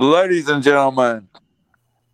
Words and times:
Ladies 0.00 0.48
and 0.48 0.62
gentlemen, 0.62 1.28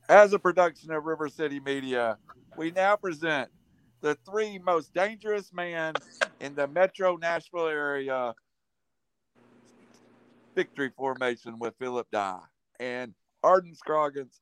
as 0.08 0.32
a 0.32 0.40
production 0.40 0.90
of 0.90 1.04
River 1.04 1.28
City 1.28 1.60
Media, 1.60 2.18
we 2.56 2.72
now 2.72 2.96
present 2.96 3.48
the 4.00 4.18
three 4.28 4.58
most 4.58 4.92
dangerous 4.92 5.52
men 5.52 5.94
in 6.40 6.56
the 6.56 6.66
metro 6.66 7.16
Nashville 7.16 7.68
area 7.68 8.34
victory 10.56 10.90
formation 10.96 11.60
with 11.60 11.74
Philip 11.78 12.08
Dye 12.10 12.40
and 12.80 13.14
Arden 13.44 13.76
Scroggins 13.76 14.40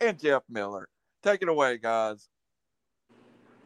and 0.00 0.18
Jeff 0.18 0.44
Miller. 0.48 0.88
Take 1.22 1.42
it 1.42 1.50
away, 1.50 1.76
guys. 1.76 2.30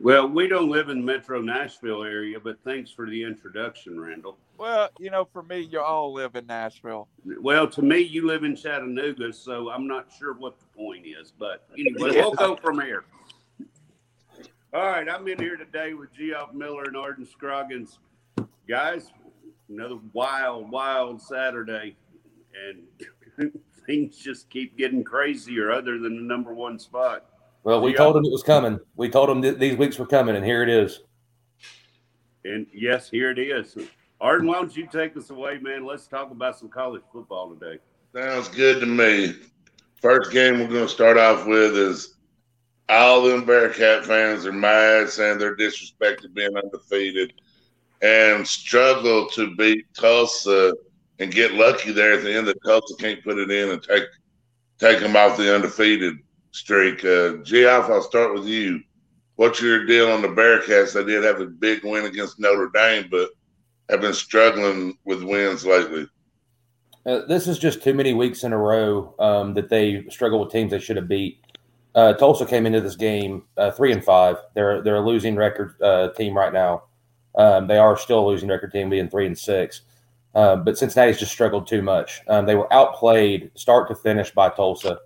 Well, 0.00 0.28
we 0.28 0.48
don't 0.48 0.69
live 0.69 0.89
in 0.89 1.05
metro 1.05 1.41
Nashville 1.41 2.02
area, 2.02 2.41
but 2.41 2.59
thanks 2.64 2.91
for 2.91 3.09
the 3.09 3.23
introduction, 3.23 4.00
Randall. 4.00 4.36
Well, 4.59 4.91
you 4.98 5.11
know, 5.11 5.27
for 5.33 5.42
me, 5.42 5.61
you 5.61 5.80
all 5.80 6.12
live 6.12 6.37
in 6.37 6.47
Nashville. 6.47 7.09
Well, 7.41 7.69
to 7.69 7.83
me, 7.83 7.98
you 7.98 8.27
live 8.27 8.45
in 8.45 8.55
Chattanooga, 8.55 9.33
so 9.33 9.70
I'm 9.70 9.87
not 9.87 10.09
sure 10.16 10.34
what 10.34 10.59
the 10.59 10.66
point 10.77 11.05
is. 11.06 11.33
But 11.37 11.66
anyway, 11.77 12.11
we'll 12.20 12.34
go 12.34 12.56
from 12.56 12.80
here. 12.80 13.05
All 14.75 14.87
right, 14.87 15.09
I'm 15.09 15.27
in 15.28 15.38
here 15.38 15.56
today 15.56 15.95
with 15.95 16.12
Geoff 16.15 16.55
Miller 16.55 16.84
and 16.84 16.97
Arden 16.97 17.27
Scroggins. 17.27 17.98
Guys, 18.69 19.11
another 19.69 19.98
wild, 20.12 20.70
wild 20.70 21.20
Saturday, 21.20 21.97
and 23.39 23.53
things 23.87 24.16
just 24.16 24.48
keep 24.48 24.78
getting 24.78 25.05
crazier 25.05 25.70
other 25.70 25.98
than 25.98 26.16
the 26.16 26.23
number 26.23 26.55
one 26.55 26.78
spot. 26.78 27.27
Well, 27.64 27.80
we 27.80 27.92
told 27.92 28.16
them 28.16 28.25
it 28.25 28.33
was 28.33 28.42
coming. 28.42 28.80
We 28.97 29.09
told 29.09 29.28
them 29.28 29.42
th- 29.42 29.59
these 29.59 29.77
weeks 29.77 29.98
were 29.98 30.06
coming, 30.06 30.37
and 30.37 30.45
here 30.45 30.62
it 30.62 30.69
is. 30.69 31.00
And 32.45 32.67
yes, 32.73 33.08
here 33.08 33.30
it 33.30 33.39
is. 33.39 33.77
Arden, 34.23 34.47
why 34.47 34.55
don't 34.55 34.77
you 34.77 34.87
take 34.87 35.17
us 35.17 35.31
away, 35.31 35.59
man? 35.59 35.84
Let's 35.84 36.06
talk 36.06 36.31
about 36.31 36.56
some 36.56 36.69
college 36.69 37.03
football 37.12 37.53
today. 37.53 37.81
Sounds 38.15 38.47
good 38.47 38.79
to 38.79 38.87
me. 38.87 39.34
First 40.01 40.31
game 40.31 40.61
we're 40.61 40.69
going 40.69 40.87
to 40.87 40.89
start 40.89 41.19
off 41.19 41.45
with 41.45 41.77
is 41.77 42.14
all 42.89 43.23
them 43.23 43.45
Bearcat 43.45 44.06
fans 44.06 44.47
are 44.47 44.53
mad, 44.53 45.11
saying 45.11 45.39
they're 45.39 45.56
disrespected 45.56 46.34
being 46.34 46.56
undefeated, 46.56 47.33
and 48.01 48.47
struggle 48.47 49.29
to 49.31 49.56
beat 49.56 49.92
Tulsa 49.92 50.73
and 51.19 51.33
get 51.33 51.55
lucky 51.55 51.91
there 51.91 52.12
at 52.12 52.23
the 52.23 52.33
end 52.33 52.47
that 52.47 52.62
Tulsa 52.64 52.95
can't 53.01 53.25
put 53.25 53.39
it 53.39 53.51
in 53.51 53.70
and 53.70 53.83
take 53.83 54.05
take 54.79 55.01
them 55.01 55.17
off 55.17 55.36
the 55.36 55.53
undefeated 55.53 56.14
streak. 56.53 57.05
Uh, 57.05 57.39
Geoff, 57.42 57.91
I'll 57.91 58.03
start 58.03 58.34
with 58.34 58.47
you. 58.47 58.83
What's 59.34 59.61
your 59.61 59.84
deal 59.84 60.12
on 60.12 60.23
the 60.23 60.29
Bearcats? 60.29 60.92
They 60.92 61.03
did 61.03 61.25
have 61.25 61.41
a 61.41 61.47
big 61.47 61.84
win 61.84 62.05
against 62.05 62.39
Notre 62.39 62.70
Dame, 62.73 63.09
but 63.11 63.31
have 63.88 64.00
been 64.00 64.14
struggling 64.14 64.97
with 65.05 65.22
wins 65.22 65.64
lately. 65.64 66.06
Uh, 67.05 67.20
this 67.27 67.48
is 67.48 67.58
just 67.58 67.83
too 67.83 67.94
many 67.94 68.14
weeks 68.14 68.44
in 68.44 68.52
a 68.52 68.58
row 68.58 69.14
um, 69.19 69.55
that 69.55 69.69
they 69.69 70.05
struggle 70.08 70.41
with 70.41 70.52
teams 70.52 70.70
they 70.70 70.78
should 70.78 70.97
have 70.97 71.08
beat. 71.08 71.41
Uh, 71.94 72.14
Tulsa 72.14 72.47
came 72.47 72.64
into 72.64 72.80
this 72.80 72.97
game 72.97 73.42
uh, 73.56 73.70
three 73.70 73.92
and 73.92 74.02
five. 74.02 74.36
They're 74.55 74.83
they're 74.83 74.97
a 74.97 75.05
losing 75.05 75.36
record 75.36 75.74
uh, 75.83 76.08
team 76.12 76.36
right 76.36 76.52
now. 76.52 76.84
Um, 77.34 77.66
they 77.66 77.78
are 77.78 77.97
still 77.97 78.20
a 78.20 78.27
losing 78.27 78.48
record 78.48 78.72
team, 78.72 78.89
being 78.89 79.08
three 79.08 79.27
and 79.27 79.39
six. 79.39 79.83
Uh, 80.34 80.56
but 80.56 80.78
Cincinnati's 80.78 81.19
just 81.19 81.33
struggled 81.33 81.67
too 81.67 81.83
much. 81.83 82.22
Um, 82.28 82.46
they 82.46 82.55
were 82.55 82.72
outplayed 82.72 83.50
start 83.55 83.89
to 83.89 83.94
finish 83.94 84.30
by 84.30 84.48
Tulsa 84.48 84.98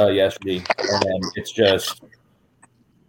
uh, 0.00 0.06
yesterday, 0.06 0.64
and 0.78 1.24
it's 1.34 1.52
just 1.52 2.02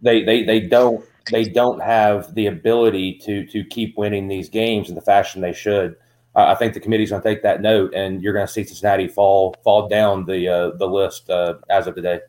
they 0.02 0.22
they 0.22 0.44
they 0.44 0.60
don't 0.60 1.04
they 1.30 1.44
don't 1.44 1.80
have 1.80 2.34
the 2.34 2.46
ability 2.46 3.18
to 3.24 3.46
to 3.46 3.64
keep 3.64 3.96
winning 3.96 4.28
these 4.28 4.48
games 4.48 4.88
in 4.88 4.94
the 4.94 5.00
fashion 5.00 5.40
they 5.40 5.52
should. 5.52 5.96
Uh, 6.36 6.46
I 6.46 6.54
think 6.56 6.74
the 6.74 6.80
committee's 6.80 7.10
going 7.10 7.22
to 7.22 7.28
take 7.28 7.42
that 7.42 7.62
note, 7.62 7.94
and 7.94 8.20
you're 8.20 8.32
going 8.32 8.46
to 8.46 8.52
see 8.52 8.64
Cincinnati 8.64 9.08
fall 9.08 9.54
fall 9.62 9.88
down 9.88 10.26
the 10.26 10.48
uh, 10.48 10.70
the 10.76 10.86
list 10.86 11.30
uh, 11.30 11.54
as 11.70 11.86
of 11.86 11.94
today. 11.94 12.20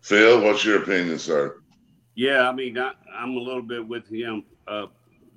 Phil, 0.00 0.40
what's 0.40 0.64
your 0.64 0.82
opinion, 0.82 1.18
sir? 1.18 1.60
Yeah, 2.14 2.48
I 2.48 2.52
mean, 2.52 2.78
I, 2.78 2.92
am 3.18 3.36
a 3.36 3.40
little 3.40 3.62
bit 3.62 3.86
with 3.86 4.08
him. 4.08 4.44
Uh, 4.66 4.86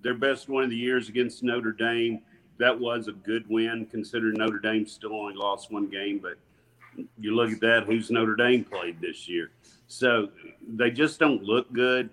their 0.02 0.14
best 0.14 0.48
win 0.48 0.66
of 0.66 0.70
the 0.70 0.78
years 0.78 1.10
against 1.10 1.44
Notre 1.44 1.74
Dame. 1.74 2.22
That 2.58 2.80
was 2.80 3.08
a 3.08 3.12
good 3.12 3.46
win, 3.50 3.88
considering 3.90 4.38
Notre 4.38 4.60
Dame 4.60 4.86
still 4.86 5.14
only 5.14 5.34
lost 5.34 5.72
one 5.72 5.90
game. 5.90 6.20
But 6.20 6.38
you 7.20 7.36
look 7.36 7.52
at 7.52 7.60
that, 7.62 7.84
who's 7.86 8.10
Notre 8.10 8.36
Dame 8.36 8.64
played 8.64 9.02
this 9.02 9.28
year? 9.28 9.52
So 9.90 10.30
they 10.76 10.92
just 10.92 11.20
don't 11.20 11.44
look 11.44 11.72
good. 11.74 12.10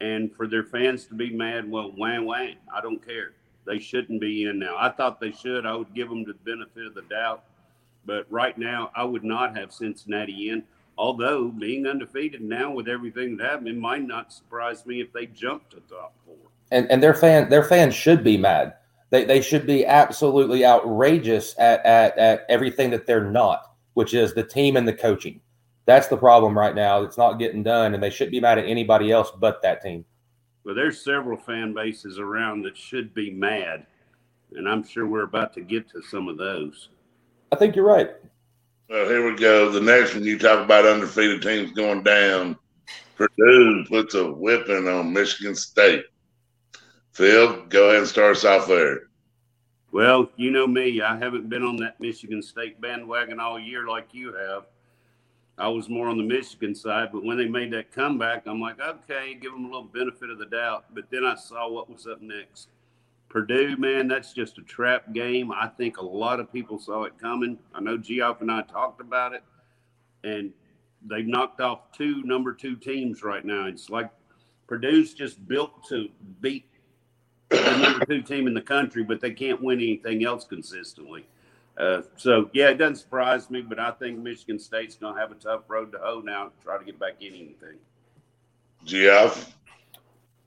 And 0.00 0.34
for 0.34 0.48
their 0.48 0.64
fans 0.64 1.06
to 1.06 1.14
be 1.14 1.30
mad, 1.30 1.70
well, 1.70 1.92
wham, 1.96 2.26
wham, 2.26 2.56
I 2.74 2.80
don't 2.80 3.04
care. 3.04 3.32
They 3.64 3.78
shouldn't 3.78 4.20
be 4.20 4.44
in 4.44 4.58
now. 4.58 4.76
I 4.76 4.90
thought 4.90 5.20
they 5.20 5.30
should. 5.30 5.64
I 5.64 5.74
would 5.74 5.94
give 5.94 6.08
them 6.08 6.24
the 6.24 6.34
benefit 6.34 6.84
of 6.84 6.94
the 6.94 7.02
doubt. 7.02 7.44
But 8.04 8.26
right 8.28 8.58
now, 8.58 8.90
I 8.96 9.04
would 9.04 9.22
not 9.22 9.56
have 9.56 9.72
Cincinnati 9.72 10.50
in. 10.50 10.64
Although 10.98 11.48
being 11.48 11.86
undefeated 11.86 12.42
now 12.42 12.72
with 12.72 12.88
everything 12.88 13.36
that 13.36 13.50
happened, 13.50 13.68
it 13.68 13.76
might 13.76 14.02
not 14.06 14.32
surprise 14.32 14.84
me 14.84 15.00
if 15.00 15.12
they 15.12 15.26
jump 15.26 15.70
to 15.70 15.76
top 15.88 16.14
four. 16.26 16.34
And 16.72 16.90
and 16.90 17.02
their 17.02 17.14
fan 17.14 17.48
their 17.48 17.62
fans 17.62 17.94
should 17.94 18.24
be 18.24 18.36
mad. 18.36 18.74
They 19.10 19.24
they 19.24 19.40
should 19.40 19.66
be 19.66 19.86
absolutely 19.86 20.66
outrageous 20.66 21.54
at 21.58 21.84
at, 21.86 22.18
at 22.18 22.44
everything 22.48 22.90
that 22.90 23.06
they're 23.06 23.30
not, 23.30 23.72
which 23.94 24.12
is 24.12 24.34
the 24.34 24.42
team 24.42 24.76
and 24.76 24.86
the 24.86 24.92
coaching. 24.92 25.40
That's 25.84 26.06
the 26.08 26.16
problem 26.16 26.56
right 26.56 26.74
now. 26.74 27.02
It's 27.02 27.18
not 27.18 27.38
getting 27.38 27.62
done, 27.62 27.94
and 27.94 28.02
they 28.02 28.10
shouldn't 28.10 28.32
be 28.32 28.40
mad 28.40 28.58
at 28.58 28.66
anybody 28.66 29.10
else 29.10 29.32
but 29.38 29.62
that 29.62 29.82
team. 29.82 30.04
Well, 30.64 30.74
there's 30.74 31.02
several 31.02 31.36
fan 31.36 31.74
bases 31.74 32.18
around 32.18 32.62
that 32.62 32.76
should 32.76 33.12
be 33.14 33.30
mad, 33.30 33.84
and 34.54 34.68
I'm 34.68 34.84
sure 34.84 35.06
we're 35.06 35.24
about 35.24 35.52
to 35.54 35.60
get 35.60 35.90
to 35.90 36.02
some 36.02 36.28
of 36.28 36.38
those. 36.38 36.90
I 37.50 37.56
think 37.56 37.74
you're 37.74 37.84
right. 37.84 38.10
Well, 38.88 39.08
here 39.08 39.28
we 39.28 39.36
go. 39.36 39.70
The 39.70 39.80
next 39.80 40.14
one 40.14 40.22
you 40.22 40.38
talk 40.38 40.64
about 40.64 40.86
undefeated 40.86 41.42
teams 41.42 41.72
going 41.72 42.02
down. 42.02 42.56
Purdue 43.16 43.84
puts 43.88 44.14
a 44.14 44.30
whipping 44.30 44.86
on 44.86 45.12
Michigan 45.12 45.54
State. 45.54 46.04
Phil, 47.12 47.66
go 47.66 47.88
ahead 47.88 47.98
and 47.98 48.08
start 48.08 48.36
us 48.36 48.44
off 48.44 48.68
there. 48.68 49.00
Well, 49.92 50.30
you 50.36 50.50
know 50.50 50.66
me. 50.66 51.02
I 51.02 51.18
haven't 51.18 51.48
been 51.48 51.62
on 51.62 51.76
that 51.76 52.00
Michigan 52.00 52.42
State 52.42 52.80
bandwagon 52.80 53.38
all 53.38 53.58
year 53.58 53.86
like 53.86 54.08
you 54.12 54.32
have. 54.34 54.64
I 55.58 55.68
was 55.68 55.88
more 55.88 56.08
on 56.08 56.16
the 56.16 56.24
Michigan 56.24 56.74
side, 56.74 57.10
but 57.12 57.24
when 57.24 57.36
they 57.36 57.46
made 57.46 57.72
that 57.72 57.92
comeback, 57.92 58.46
I'm 58.46 58.60
like, 58.60 58.80
okay, 58.80 59.34
give 59.34 59.52
them 59.52 59.64
a 59.64 59.68
little 59.68 59.84
benefit 59.84 60.30
of 60.30 60.38
the 60.38 60.46
doubt. 60.46 60.86
But 60.94 61.10
then 61.10 61.24
I 61.24 61.34
saw 61.34 61.70
what 61.70 61.90
was 61.90 62.06
up 62.06 62.22
next. 62.22 62.68
Purdue, 63.28 63.76
man, 63.76 64.08
that's 64.08 64.32
just 64.32 64.58
a 64.58 64.62
trap 64.62 65.12
game. 65.12 65.52
I 65.52 65.68
think 65.68 65.98
a 65.98 66.04
lot 66.04 66.40
of 66.40 66.52
people 66.52 66.78
saw 66.78 67.04
it 67.04 67.18
coming. 67.18 67.58
I 67.74 67.80
know 67.80 67.96
Geoff 67.96 68.40
and 68.40 68.50
I 68.50 68.62
talked 68.62 69.00
about 69.00 69.34
it, 69.34 69.42
and 70.24 70.52
they've 71.06 71.26
knocked 71.26 71.60
off 71.60 71.92
two 71.92 72.22
number 72.24 72.52
two 72.52 72.76
teams 72.76 73.22
right 73.22 73.44
now. 73.44 73.66
It's 73.66 73.88
like 73.88 74.10
Purdue's 74.66 75.14
just 75.14 75.46
built 75.48 75.86
to 75.88 76.08
beat 76.40 76.66
the 77.48 77.76
number 77.76 78.04
two 78.04 78.22
team 78.22 78.46
in 78.46 78.54
the 78.54 78.60
country, 78.60 79.02
but 79.02 79.20
they 79.20 79.32
can't 79.32 79.62
win 79.62 79.78
anything 79.78 80.24
else 80.24 80.44
consistently. 80.44 81.26
Uh, 81.78 82.02
so 82.16 82.50
yeah, 82.52 82.68
it 82.68 82.74
doesn't 82.74 82.96
surprise 82.96 83.50
me, 83.50 83.62
but 83.62 83.78
I 83.78 83.90
think 83.92 84.18
Michigan 84.18 84.58
State's 84.58 84.96
going 84.96 85.14
to 85.14 85.20
have 85.20 85.32
a 85.32 85.36
tough 85.36 85.62
road 85.68 85.92
to 85.92 85.98
hoe 85.98 86.20
now 86.24 86.44
to 86.44 86.52
try 86.62 86.78
to 86.78 86.84
get 86.84 86.98
back 86.98 87.14
in 87.20 87.28
anything. 87.34 87.78
Geoff? 88.84 89.54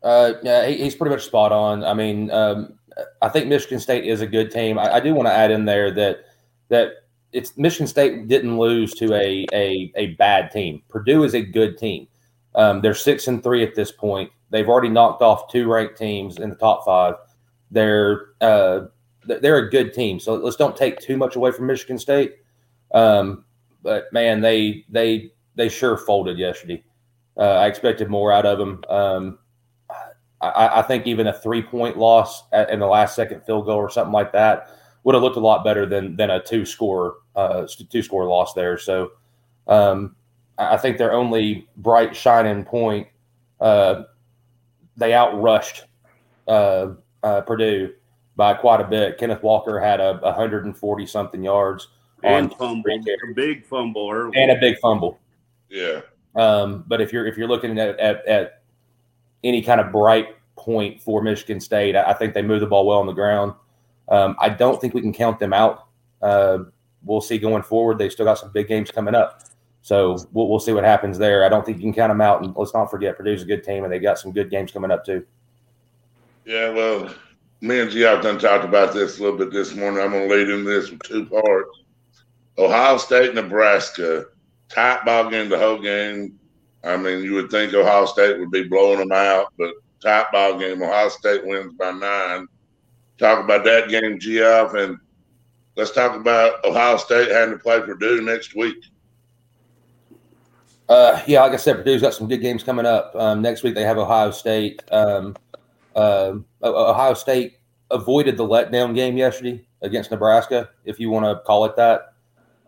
Uh, 0.04 0.34
yeah, 0.44 0.68
he, 0.68 0.78
he's 0.78 0.96
pretty 0.96 1.16
much 1.16 1.26
spot 1.26 1.52
on. 1.52 1.84
I 1.84 1.94
mean, 1.94 2.30
um, 2.32 2.78
I 3.22 3.30
think 3.30 3.48
Michigan 3.48 3.80
State 3.80 4.06
is 4.06 4.22
a 4.22 4.28
good 4.28 4.52
team. 4.52 4.78
I, 4.78 4.96
I 4.96 5.00
do 5.00 5.14
want 5.14 5.28
to 5.28 5.34
add 5.34 5.52
in 5.52 5.66
there 5.66 5.92
that 5.92 6.26
that 6.70 6.92
it's 7.32 7.58
Michigan 7.58 7.88
State 7.88 8.28
didn't 8.28 8.58
lose 8.58 8.94
to 8.96 9.14
a 9.14 9.46
a, 9.52 9.92
a 9.96 10.08
bad 10.16 10.52
team. 10.52 10.84
Purdue 10.90 11.24
is 11.24 11.34
a 11.34 11.42
good 11.42 11.78
team. 11.78 12.08
Um, 12.54 12.82
they're 12.82 12.94
six 12.94 13.28
and 13.28 13.44
three 13.44 13.64
at 13.64 13.76
this 13.76 13.92
point. 13.92 14.32
They've 14.52 14.70
already 14.70 14.90
knocked 14.90 15.22
off 15.22 15.52
two 15.52 15.68
ranked 15.68 15.98
teams 15.98 16.38
in 16.38 16.50
the 16.50 16.56
top 16.56 16.86
five. 16.86 17.16
They're 17.72 18.28
uh, 18.40 18.82
they're 19.28 19.58
a 19.58 19.70
good 19.70 19.94
team. 19.94 20.20
So 20.20 20.36
let's 20.36 20.56
don't 20.56 20.76
take 20.76 21.00
too 21.00 21.18
much 21.18 21.36
away 21.36 21.52
from 21.52 21.68
Michigan 21.68 21.98
State. 21.98 22.36
Um, 22.94 23.46
but 23.84 24.12
man, 24.12 24.42
they 24.42 24.86
they 24.90 25.32
they 25.56 25.70
sure 25.70 25.98
folded 25.98 26.38
yesterday. 26.38 26.84
Uh, 27.38 27.56
I 27.56 27.68
expected 27.68 28.10
more 28.10 28.32
out 28.32 28.46
of 28.46 28.58
them. 28.58 28.82
Um, 28.90 29.40
I, 30.42 30.80
I, 30.80 30.82
think 30.84 31.08
even 31.08 31.28
a 31.28 31.34
three 31.34 31.62
point 31.62 31.98
loss 31.98 32.44
at, 32.52 32.70
in 32.70 32.80
the 32.80 32.88
last 32.88 33.16
second 33.16 33.42
field 33.46 33.66
goal 33.66 33.78
or 33.78 33.90
something 33.90 34.14
like 34.14 34.32
that 34.34 34.70
would 35.04 35.16
have 35.16 35.24
looked 35.24 35.38
a 35.38 35.42
lot 35.42 35.64
better 35.64 35.86
than 35.86 36.16
than 36.16 36.30
a 36.30 36.42
two 36.42 36.66
score 36.66 37.18
uh, 37.36 37.68
two 37.90 38.02
score 38.02 38.26
loss 38.26 38.54
there. 38.54 38.78
So 38.78 39.12
um, 39.68 40.16
I 40.58 40.78
think 40.78 40.98
their 40.98 41.14
only 41.14 41.68
bright 41.78 42.16
shining 42.16 42.64
point 42.64 43.08
uh, 43.60 44.04
they 44.98 45.12
outrushed 45.12 45.84
uh, 46.48 46.88
uh 47.24 47.42
Purdue 47.42 47.94
by 48.36 48.54
quite 48.54 48.82
a 48.82 48.84
bit. 48.84 49.18
Kenneth 49.18 49.44
Walker 49.44 49.80
had 49.80 50.00
a 50.00 50.20
140 50.22 51.06
something 51.06 51.44
yards 51.44 51.88
and 52.24 52.54
fumble, 52.56 52.92
a 52.92 53.34
big 53.34 53.66
fumble 53.66 54.10
early. 54.12 54.38
and 54.38 54.52
a 54.52 54.60
big 54.60 54.78
fumble. 54.80 55.20
Yeah. 55.70 56.02
Um, 56.36 56.84
but 56.88 57.02
if 57.02 57.14
you're 57.14 57.26
if 57.28 57.38
you're 57.38 57.48
looking 57.48 57.78
at, 57.80 58.00
at, 58.00 58.26
at 58.28 58.62
any 59.44 59.62
kind 59.62 59.80
of 59.80 59.92
bright 59.92 60.36
point 60.56 61.02
for 61.02 61.22
Michigan 61.22 61.60
State, 61.60 61.96
I, 61.96 62.12
I 62.12 62.14
think 62.14 62.34
they 62.34 62.42
move 62.42 62.62
the 62.62 62.68
ball 62.68 62.86
well 62.86 63.00
on 63.00 63.08
the 63.08 63.14
ground. 63.14 63.54
Um, 64.10 64.36
I 64.40 64.50
don't 64.50 64.80
think 64.80 64.94
we 64.94 65.02
can 65.02 65.14
count 65.14 65.40
them 65.40 65.54
out 65.54 65.86
uh, 66.26 66.60
we'll 67.04 67.22
see 67.22 67.38
going 67.38 67.64
forward. 67.64 67.98
They 67.98 68.10
still 68.10 68.26
got 68.26 68.40
some 68.40 68.52
big 68.52 68.68
games 68.68 68.92
coming 68.92 69.16
up. 69.16 69.44
So 69.82 70.18
we'll, 70.34 70.50
we'll 70.50 70.60
see 70.60 70.74
what 70.74 70.84
happens 70.84 71.18
there. 71.18 71.46
I 71.46 71.50
don't 71.50 71.64
think 71.66 71.78
you 71.78 71.84
can 71.84 71.94
count 71.94 72.10
them 72.10 72.22
out. 72.22 72.44
And 72.44 72.56
let's 72.56 72.74
not 72.74 72.90
forget, 72.90 73.16
Purdue's 73.16 73.44
a 73.44 73.46
good 73.46 73.64
team, 73.64 73.84
and 73.84 73.94
they 73.94 74.00
got 74.00 74.18
some 74.18 74.32
good 74.32 74.50
games 74.50 74.72
coming 74.72 74.90
up 74.92 75.06
too. 75.06 75.24
Yeah, 76.46 76.70
well, 76.72 77.14
me 77.66 77.80
and 77.80 77.90
Geoff 77.90 78.22
done 78.22 78.38
talked 78.38 78.64
about 78.64 78.94
this 78.94 79.18
a 79.18 79.24
little 79.24 79.38
bit 79.38 79.52
this 79.52 79.74
morning. 79.74 80.00
I'm 80.00 80.12
going 80.12 80.30
to 80.30 80.36
lead 80.36 80.50
in 80.50 80.64
this 80.64 80.92
with 80.92 81.02
two 81.02 81.26
parts. 81.26 81.82
Ohio 82.58 82.98
State, 82.98 83.34
Nebraska, 83.34 84.26
tight 84.70 85.04
ball 85.04 85.30
game 85.30 85.50
the 85.50 85.58
whole 85.58 85.82
game. 85.82 86.40
I 86.84 86.96
mean, 86.96 87.24
you 87.24 87.34
would 87.34 87.50
think 87.50 87.74
Ohio 87.74 88.06
State 88.06 88.40
would 88.40 88.52
be 88.52 88.64
blowing 88.64 89.00
them 89.00 89.12
out, 89.12 89.52
but 89.58 89.74
tight 90.00 90.32
ball 90.32 90.60
game. 90.60 90.82
Ohio 90.84 91.10
State 91.10 91.46
wins 91.46 91.74
by 91.74 91.92
nine. 91.92 92.48
Talk 93.18 93.44
about 93.44 93.64
that 93.64 93.90
game, 93.90 94.20
Geoff, 94.20 94.76
and 94.76 94.98
let's 95.76 95.92
talk 95.92 96.16
about 96.16 96.64
Ohio 96.64 96.98
State 96.98 97.32
having 97.32 97.58
to 97.58 97.64
play 97.64 97.82
Purdue 97.82 98.22
next 98.22 98.56
week. 98.56 98.78
Uh, 100.88 101.20
yeah, 101.26 101.42
like 101.42 101.54
I 101.54 101.58
said, 101.58 101.78
Purdue's 101.78 102.02
got 102.04 102.14
some 102.14 102.28
good 102.28 102.42
games 102.42 102.64
coming 102.64 102.86
up. 102.86 103.16
Um, 103.16 103.42
next 103.42 103.64
week 103.64 103.74
they 103.74 103.82
have 103.84 103.98
Ohio 103.98 104.30
State. 104.30 104.84
Um, 104.92 105.36
uh, 105.96 106.34
Ohio 106.64 107.14
State 107.14 107.58
avoided 107.92 108.38
the 108.38 108.48
letdown 108.48 108.94
game 108.96 109.18
yesterday 109.18 109.66
against 109.82 110.12
Nebraska, 110.12 110.70
if 110.84 111.00
you 111.00 111.10
want 111.10 111.26
to 111.26 111.44
call 111.46 111.66
it 111.66 111.76
that. 111.76 112.14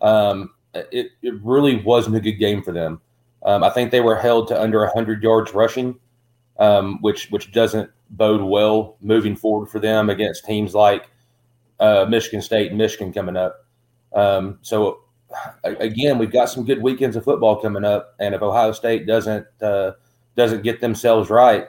Um, 0.01 0.51
it, 0.73 1.11
it 1.21 1.33
really 1.43 1.77
wasn't 1.83 2.15
a 2.15 2.19
good 2.19 2.33
game 2.33 2.61
for 2.61 2.71
them. 2.71 3.01
Um, 3.43 3.63
I 3.63 3.69
think 3.69 3.91
they 3.91 4.01
were 4.01 4.15
held 4.15 4.47
to 4.49 4.61
under 4.61 4.79
100 4.79 5.23
yards 5.23 5.53
rushing, 5.53 5.99
um, 6.59 6.99
which 7.01 7.29
which 7.29 7.51
doesn't 7.51 7.89
bode 8.11 8.41
well 8.41 8.97
moving 9.01 9.35
forward 9.35 9.67
for 9.67 9.79
them 9.79 10.09
against 10.09 10.45
teams 10.45 10.73
like 10.73 11.09
uh, 11.79 12.05
Michigan 12.09 12.41
State 12.41 12.69
and 12.69 12.77
Michigan 12.77 13.13
coming 13.13 13.37
up. 13.37 13.65
Um, 14.13 14.59
so 14.61 15.01
again, 15.63 16.17
we've 16.17 16.31
got 16.31 16.49
some 16.49 16.65
good 16.65 16.81
weekends 16.81 17.15
of 17.15 17.23
football 17.23 17.55
coming 17.61 17.83
up, 17.83 18.15
and 18.19 18.33
if 18.33 18.41
Ohio 18.41 18.71
State 18.71 19.05
doesn't 19.05 19.45
uh, 19.61 19.91
doesn't 20.35 20.63
get 20.63 20.81
themselves 20.81 21.29
right, 21.29 21.67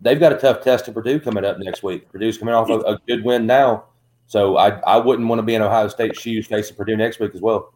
they've 0.00 0.20
got 0.20 0.32
a 0.32 0.36
tough 0.36 0.62
test 0.62 0.84
to 0.86 0.92
Purdue 0.92 1.20
coming 1.20 1.44
up 1.44 1.58
next 1.58 1.82
week. 1.82 2.10
Purdue's 2.10 2.38
coming 2.38 2.54
off 2.54 2.68
a, 2.68 2.78
a 2.80 2.98
good 3.06 3.24
win 3.24 3.46
now, 3.46 3.84
so 4.26 4.56
I 4.56 4.80
I 4.80 4.96
wouldn't 4.96 5.28
want 5.28 5.38
to 5.38 5.42
be 5.42 5.54
in 5.54 5.62
Ohio 5.62 5.88
State 5.88 6.16
shoes 6.16 6.46
facing 6.46 6.76
Purdue 6.76 6.96
next 6.96 7.20
week 7.20 7.34
as 7.34 7.40
well. 7.40 7.72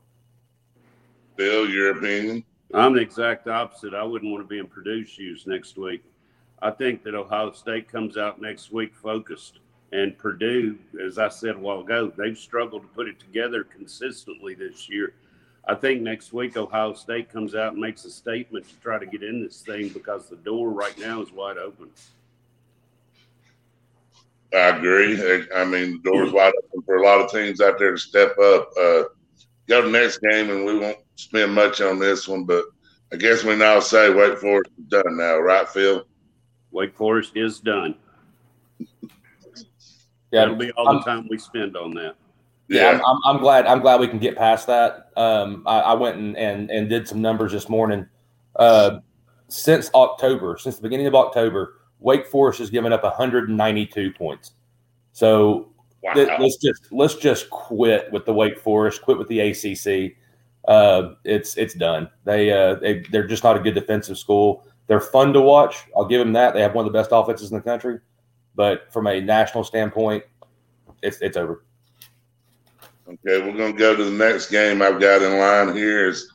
Bill, 1.36 1.68
your 1.68 1.96
opinion? 1.96 2.44
I'm 2.74 2.94
the 2.94 3.00
exact 3.00 3.48
opposite. 3.48 3.94
I 3.94 4.02
wouldn't 4.02 4.30
want 4.30 4.44
to 4.44 4.48
be 4.48 4.58
in 4.58 4.66
Purdue 4.66 5.04
shoes 5.04 5.46
next 5.46 5.76
week. 5.76 6.02
I 6.62 6.70
think 6.70 7.02
that 7.04 7.14
Ohio 7.14 7.50
State 7.52 7.88
comes 7.88 8.16
out 8.16 8.40
next 8.40 8.72
week 8.72 8.94
focused. 8.94 9.60
And 9.92 10.16
Purdue, 10.18 10.78
as 11.04 11.18
I 11.18 11.28
said 11.28 11.56
a 11.56 11.58
while 11.58 11.80
ago, 11.80 12.12
they've 12.16 12.38
struggled 12.38 12.82
to 12.82 12.88
put 12.88 13.08
it 13.08 13.18
together 13.18 13.64
consistently 13.64 14.54
this 14.54 14.88
year. 14.88 15.14
I 15.66 15.74
think 15.74 16.02
next 16.02 16.32
week 16.32 16.56
Ohio 16.56 16.94
State 16.94 17.30
comes 17.30 17.54
out 17.54 17.72
and 17.72 17.80
makes 17.80 18.04
a 18.04 18.10
statement 18.10 18.68
to 18.68 18.74
try 18.76 18.98
to 18.98 19.06
get 19.06 19.22
in 19.22 19.42
this 19.42 19.60
thing 19.60 19.88
because 19.88 20.28
the 20.28 20.36
door 20.36 20.70
right 20.70 20.98
now 20.98 21.22
is 21.22 21.32
wide 21.32 21.58
open. 21.58 21.90
I 24.52 24.70
agree. 24.70 25.14
I 25.54 25.64
mean, 25.64 26.00
the 26.02 26.10
door's 26.10 26.32
wide 26.32 26.52
open 26.64 26.82
for 26.82 26.96
a 26.96 27.04
lot 27.04 27.20
of 27.20 27.30
teams 27.30 27.60
out 27.60 27.78
there 27.78 27.92
to 27.92 27.98
step 27.98 28.36
up. 28.38 28.70
Uh, 28.76 29.04
go 29.68 29.82
to 29.82 29.86
the 29.86 29.92
next 29.92 30.18
game, 30.18 30.50
and 30.50 30.64
we 30.64 30.78
won't 30.78 30.98
spend 31.14 31.54
much 31.54 31.80
on 31.80 31.98
this 31.98 32.26
one, 32.26 32.44
but 32.44 32.64
I 33.12 33.16
guess 33.16 33.44
we 33.44 33.56
now 33.56 33.80
say 33.80 34.12
Wake 34.12 34.38
Forest 34.38 34.70
is 34.78 34.86
done 34.86 35.16
now, 35.16 35.38
right, 35.38 35.68
Phil? 35.68 36.04
Wake 36.72 36.94
Forest 36.96 37.32
is 37.36 37.60
done. 37.60 37.94
Yeah, 40.32 40.40
that'll 40.42 40.56
be 40.56 40.72
all 40.72 40.88
I'm, 40.88 40.96
the 40.96 41.02
time 41.02 41.28
we 41.28 41.38
spend 41.38 41.76
on 41.76 41.92
that. 41.94 42.14
Yeah, 42.70 42.82
yeah 42.82 42.88
I'm, 42.90 43.00
I'm, 43.04 43.18
I'm, 43.24 43.38
glad. 43.38 43.66
I'm 43.66 43.80
glad 43.80 43.98
we 43.98 44.06
can 44.06 44.20
get 44.20 44.36
past 44.36 44.68
that. 44.68 45.10
Um, 45.16 45.64
I, 45.66 45.80
I, 45.80 45.94
went 45.94 46.16
and, 46.16 46.36
and 46.38 46.70
and 46.70 46.88
did 46.88 47.08
some 47.08 47.20
numbers 47.20 47.50
this 47.50 47.68
morning. 47.68 48.06
Uh, 48.54 49.00
since 49.48 49.90
October, 49.92 50.56
since 50.56 50.76
the 50.76 50.82
beginning 50.82 51.08
of 51.08 51.16
October, 51.16 51.80
Wake 51.98 52.26
Forest 52.28 52.60
has 52.60 52.70
given 52.70 52.92
up 52.92 53.02
192 53.02 54.12
points. 54.12 54.52
So 55.12 55.72
wow. 56.02 56.14
th- 56.14 56.28
let's 56.38 56.58
just 56.58 56.92
let's 56.92 57.16
just 57.16 57.50
quit 57.50 58.10
with 58.12 58.24
the 58.24 58.32
Wake 58.32 58.58
Forest, 58.58 59.02
quit 59.02 59.18
with 59.18 59.26
the 59.26 59.40
ACC. 59.40 60.16
Uh, 60.68 61.14
it's 61.24 61.56
it's 61.56 61.74
done. 61.74 62.08
They 62.24 62.52
uh, 62.52 62.76
they 62.76 63.00
they're 63.10 63.26
just 63.26 63.42
not 63.42 63.56
a 63.56 63.60
good 63.60 63.74
defensive 63.74 64.16
school. 64.16 64.64
They're 64.86 65.00
fun 65.00 65.32
to 65.32 65.40
watch. 65.40 65.84
I'll 65.96 66.04
give 66.06 66.20
them 66.20 66.32
that. 66.34 66.54
They 66.54 66.62
have 66.62 66.74
one 66.74 66.86
of 66.86 66.92
the 66.92 66.96
best 66.96 67.10
offenses 67.12 67.50
in 67.50 67.56
the 67.56 67.62
country. 67.62 67.98
But 68.54 68.92
from 68.92 69.08
a 69.08 69.20
national 69.20 69.64
standpoint, 69.64 70.22
it's 71.02 71.20
it's 71.20 71.36
over. 71.36 71.64
Okay, 73.10 73.44
we're 73.44 73.56
gonna 73.56 73.72
go 73.72 73.96
to 73.96 74.04
the 74.04 74.10
next 74.10 74.50
game 74.50 74.82
I've 74.82 75.00
got 75.00 75.22
in 75.22 75.38
line 75.38 75.74
here 75.74 76.08
is 76.08 76.32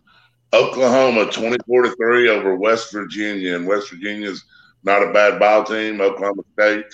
Oklahoma 0.51 1.31
24 1.31 1.83
to 1.83 1.95
3 1.95 2.29
over 2.29 2.55
West 2.55 2.91
Virginia. 2.91 3.55
And 3.55 3.65
West 3.65 3.91
Virginia's 3.91 4.43
not 4.83 5.01
a 5.01 5.13
bad 5.13 5.39
ball 5.39 5.63
team. 5.63 6.01
Oklahoma 6.01 6.43
State 6.53 6.85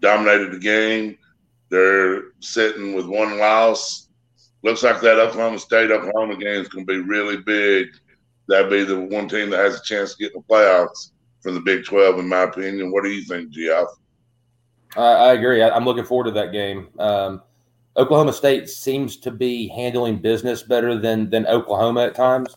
dominated 0.00 0.52
the 0.52 0.58
game. 0.58 1.16
They're 1.70 2.32
sitting 2.40 2.94
with 2.94 3.06
one 3.06 3.38
loss. 3.38 4.08
Looks 4.62 4.82
like 4.82 5.00
that 5.00 5.18
Oklahoma 5.18 5.58
State 5.58 5.90
Oklahoma 5.90 6.36
game 6.36 6.60
is 6.60 6.68
going 6.68 6.86
to 6.86 6.92
be 6.92 7.00
really 7.00 7.38
big. 7.38 7.88
That'd 8.48 8.70
be 8.70 8.84
the 8.84 9.00
one 9.00 9.28
team 9.28 9.50
that 9.50 9.64
has 9.64 9.80
a 9.80 9.82
chance 9.82 10.14
to 10.14 10.22
get 10.22 10.34
in 10.34 10.42
the 10.46 10.54
playoffs 10.54 11.12
from 11.42 11.54
the 11.54 11.60
Big 11.60 11.84
12, 11.84 12.18
in 12.18 12.28
my 12.28 12.42
opinion. 12.42 12.92
What 12.92 13.04
do 13.04 13.10
you 13.10 13.24
think, 13.24 13.50
Geoff? 13.50 13.88
I, 14.96 15.02
I 15.02 15.32
agree. 15.32 15.62
I, 15.62 15.74
am 15.74 15.84
looking 15.84 16.04
forward 16.04 16.24
to 16.24 16.30
that 16.32 16.52
game. 16.52 16.88
Um, 16.98 17.42
Oklahoma 17.96 18.32
State 18.32 18.68
seems 18.68 19.16
to 19.18 19.30
be 19.30 19.68
handling 19.68 20.18
business 20.18 20.62
better 20.62 20.98
than 20.98 21.30
than 21.30 21.46
Oklahoma 21.46 22.06
at 22.06 22.14
times. 22.14 22.56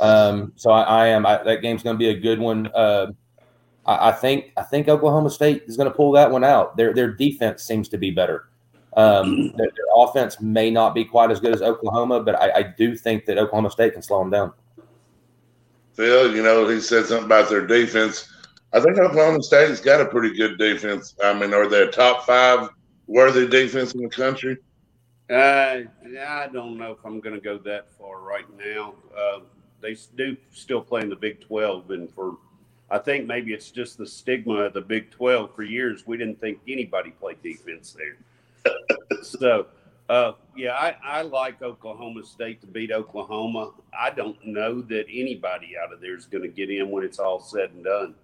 Um, 0.00 0.52
so 0.56 0.70
I, 0.70 0.82
I 0.82 1.06
am. 1.08 1.24
I, 1.24 1.42
that 1.42 1.62
game's 1.62 1.82
going 1.82 1.94
to 1.94 1.98
be 1.98 2.08
a 2.08 2.18
good 2.18 2.40
one. 2.40 2.68
Uh, 2.74 3.12
I, 3.86 4.08
I, 4.08 4.12
think 4.12 4.52
I 4.56 4.62
think 4.62 4.88
Oklahoma 4.88 5.30
State 5.30 5.62
is 5.66 5.76
going 5.76 5.88
to 5.88 5.94
pull 5.94 6.12
that 6.12 6.30
one 6.30 6.42
out. 6.42 6.76
Their 6.76 6.92
their 6.92 7.12
defense 7.12 7.62
seems 7.62 7.88
to 7.90 7.98
be 7.98 8.10
better. 8.10 8.48
Um, 8.96 9.48
their, 9.56 9.66
their, 9.66 9.86
offense 9.96 10.40
may 10.40 10.70
not 10.70 10.94
be 10.94 11.04
quite 11.04 11.30
as 11.30 11.40
good 11.40 11.54
as 11.54 11.62
Oklahoma, 11.62 12.22
but 12.22 12.40
I, 12.40 12.50
I 12.58 12.62
do 12.62 12.96
think 12.96 13.26
that 13.26 13.38
Oklahoma 13.38 13.70
State 13.70 13.92
can 13.92 14.02
slow 14.02 14.18
them 14.20 14.30
down. 14.30 14.52
Phil, 15.94 16.34
you 16.34 16.42
know, 16.42 16.66
he 16.66 16.80
said 16.80 17.06
something 17.06 17.26
about 17.26 17.48
their 17.48 17.66
defense. 17.66 18.28
I 18.72 18.80
think 18.80 18.98
Oklahoma 18.98 19.40
State's 19.42 19.80
got 19.80 20.00
a 20.00 20.06
pretty 20.06 20.36
good 20.36 20.58
defense. 20.58 21.14
I 21.22 21.32
mean, 21.32 21.54
are 21.54 21.68
they 21.68 21.82
a 21.82 21.90
top 21.92 22.26
five 22.26 22.68
worthy 23.06 23.46
defense 23.46 23.94
in 23.94 24.02
the 24.02 24.08
country? 24.08 24.58
Uh, 25.30 25.80
I 26.26 26.48
don't 26.52 26.76
know 26.76 26.92
if 26.92 26.98
I'm 27.04 27.20
going 27.20 27.34
to 27.34 27.40
go 27.40 27.58
that 27.58 27.90
far 27.98 28.20
right 28.20 28.44
now. 28.58 28.94
Uh, 29.16 29.40
they 29.80 29.96
do 30.16 30.36
still 30.52 30.80
play 30.80 31.02
in 31.02 31.08
the 31.08 31.16
Big 31.16 31.40
12, 31.40 31.90
and 31.90 32.12
for 32.12 32.36
I 32.90 32.98
think 32.98 33.26
maybe 33.26 33.52
it's 33.52 33.70
just 33.70 33.96
the 33.98 34.06
stigma 34.06 34.54
of 34.54 34.74
the 34.74 34.80
Big 34.80 35.10
12. 35.10 35.54
For 35.54 35.62
years, 35.62 36.06
we 36.06 36.16
didn't 36.16 36.40
think 36.40 36.60
anybody 36.68 37.10
played 37.10 37.42
defense 37.42 37.96
there. 37.96 38.74
so, 39.22 39.66
uh, 40.08 40.32
yeah, 40.56 40.72
I, 40.72 40.96
I 41.02 41.22
like 41.22 41.62
Oklahoma 41.62 42.24
State 42.24 42.60
to 42.60 42.66
beat 42.66 42.92
Oklahoma. 42.92 43.72
I 43.98 44.10
don't 44.10 44.36
know 44.44 44.82
that 44.82 45.06
anybody 45.10 45.72
out 45.82 45.92
of 45.92 46.00
there 46.00 46.16
is 46.16 46.26
going 46.26 46.42
to 46.42 46.48
get 46.48 46.70
in 46.70 46.90
when 46.90 47.04
it's 47.04 47.18
all 47.18 47.40
said 47.40 47.70
and 47.70 47.84
done. 47.84 48.14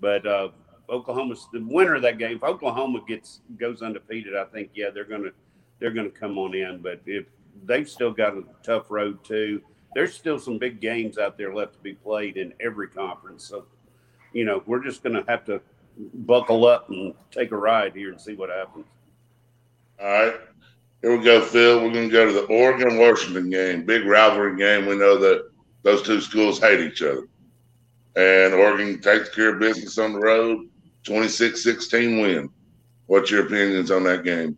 But 0.00 0.26
uh, 0.26 0.48
Oklahoma's 0.88 1.48
the 1.52 1.60
winner 1.60 1.94
of 1.94 2.02
that 2.02 2.18
game. 2.18 2.36
If 2.36 2.42
Oklahoma 2.42 3.00
gets 3.06 3.40
goes 3.58 3.82
undefeated, 3.82 4.36
I 4.36 4.44
think 4.44 4.70
yeah 4.74 4.90
they're 4.90 5.04
gonna 5.04 5.30
they're 5.78 5.90
gonna 5.90 6.10
come 6.10 6.38
on 6.38 6.54
in. 6.54 6.80
But 6.82 7.00
if 7.06 7.26
they've 7.64 7.88
still 7.88 8.12
got 8.12 8.36
a 8.36 8.44
tough 8.62 8.90
road 8.90 9.24
too, 9.24 9.62
there's 9.94 10.14
still 10.14 10.38
some 10.38 10.58
big 10.58 10.80
games 10.80 11.18
out 11.18 11.38
there 11.38 11.54
left 11.54 11.74
to 11.74 11.78
be 11.80 11.94
played 11.94 12.36
in 12.36 12.52
every 12.60 12.88
conference. 12.88 13.44
So 13.44 13.66
you 14.32 14.44
know 14.44 14.62
we're 14.66 14.82
just 14.82 15.02
gonna 15.02 15.24
have 15.28 15.44
to 15.46 15.60
buckle 16.12 16.66
up 16.66 16.90
and 16.90 17.14
take 17.30 17.52
a 17.52 17.56
ride 17.56 17.94
here 17.94 18.10
and 18.10 18.20
see 18.20 18.34
what 18.34 18.50
happens. 18.50 18.86
All 20.00 20.06
right. 20.06 20.34
Here 21.02 21.16
we 21.16 21.22
go, 21.22 21.40
Phil. 21.42 21.82
We're 21.82 21.92
going 21.92 22.08
to 22.08 22.12
go 22.12 22.26
to 22.26 22.32
the 22.32 22.46
Oregon 22.46 22.96
Washington 22.96 23.50
game. 23.50 23.84
Big 23.84 24.06
rivalry 24.06 24.56
game. 24.56 24.86
We 24.86 24.96
know 24.96 25.18
that 25.18 25.50
those 25.82 26.02
two 26.02 26.20
schools 26.22 26.58
hate 26.58 26.80
each 26.80 27.02
other 27.02 27.28
and 28.16 28.54
Oregon 28.54 29.00
takes 29.00 29.28
care 29.30 29.54
of 29.54 29.60
business 29.60 29.98
on 29.98 30.12
the 30.12 30.18
road, 30.18 30.68
26-16 31.04 32.22
win. 32.22 32.50
What's 33.06 33.30
your 33.30 33.46
opinions 33.46 33.90
on 33.90 34.04
that 34.04 34.24
game? 34.24 34.56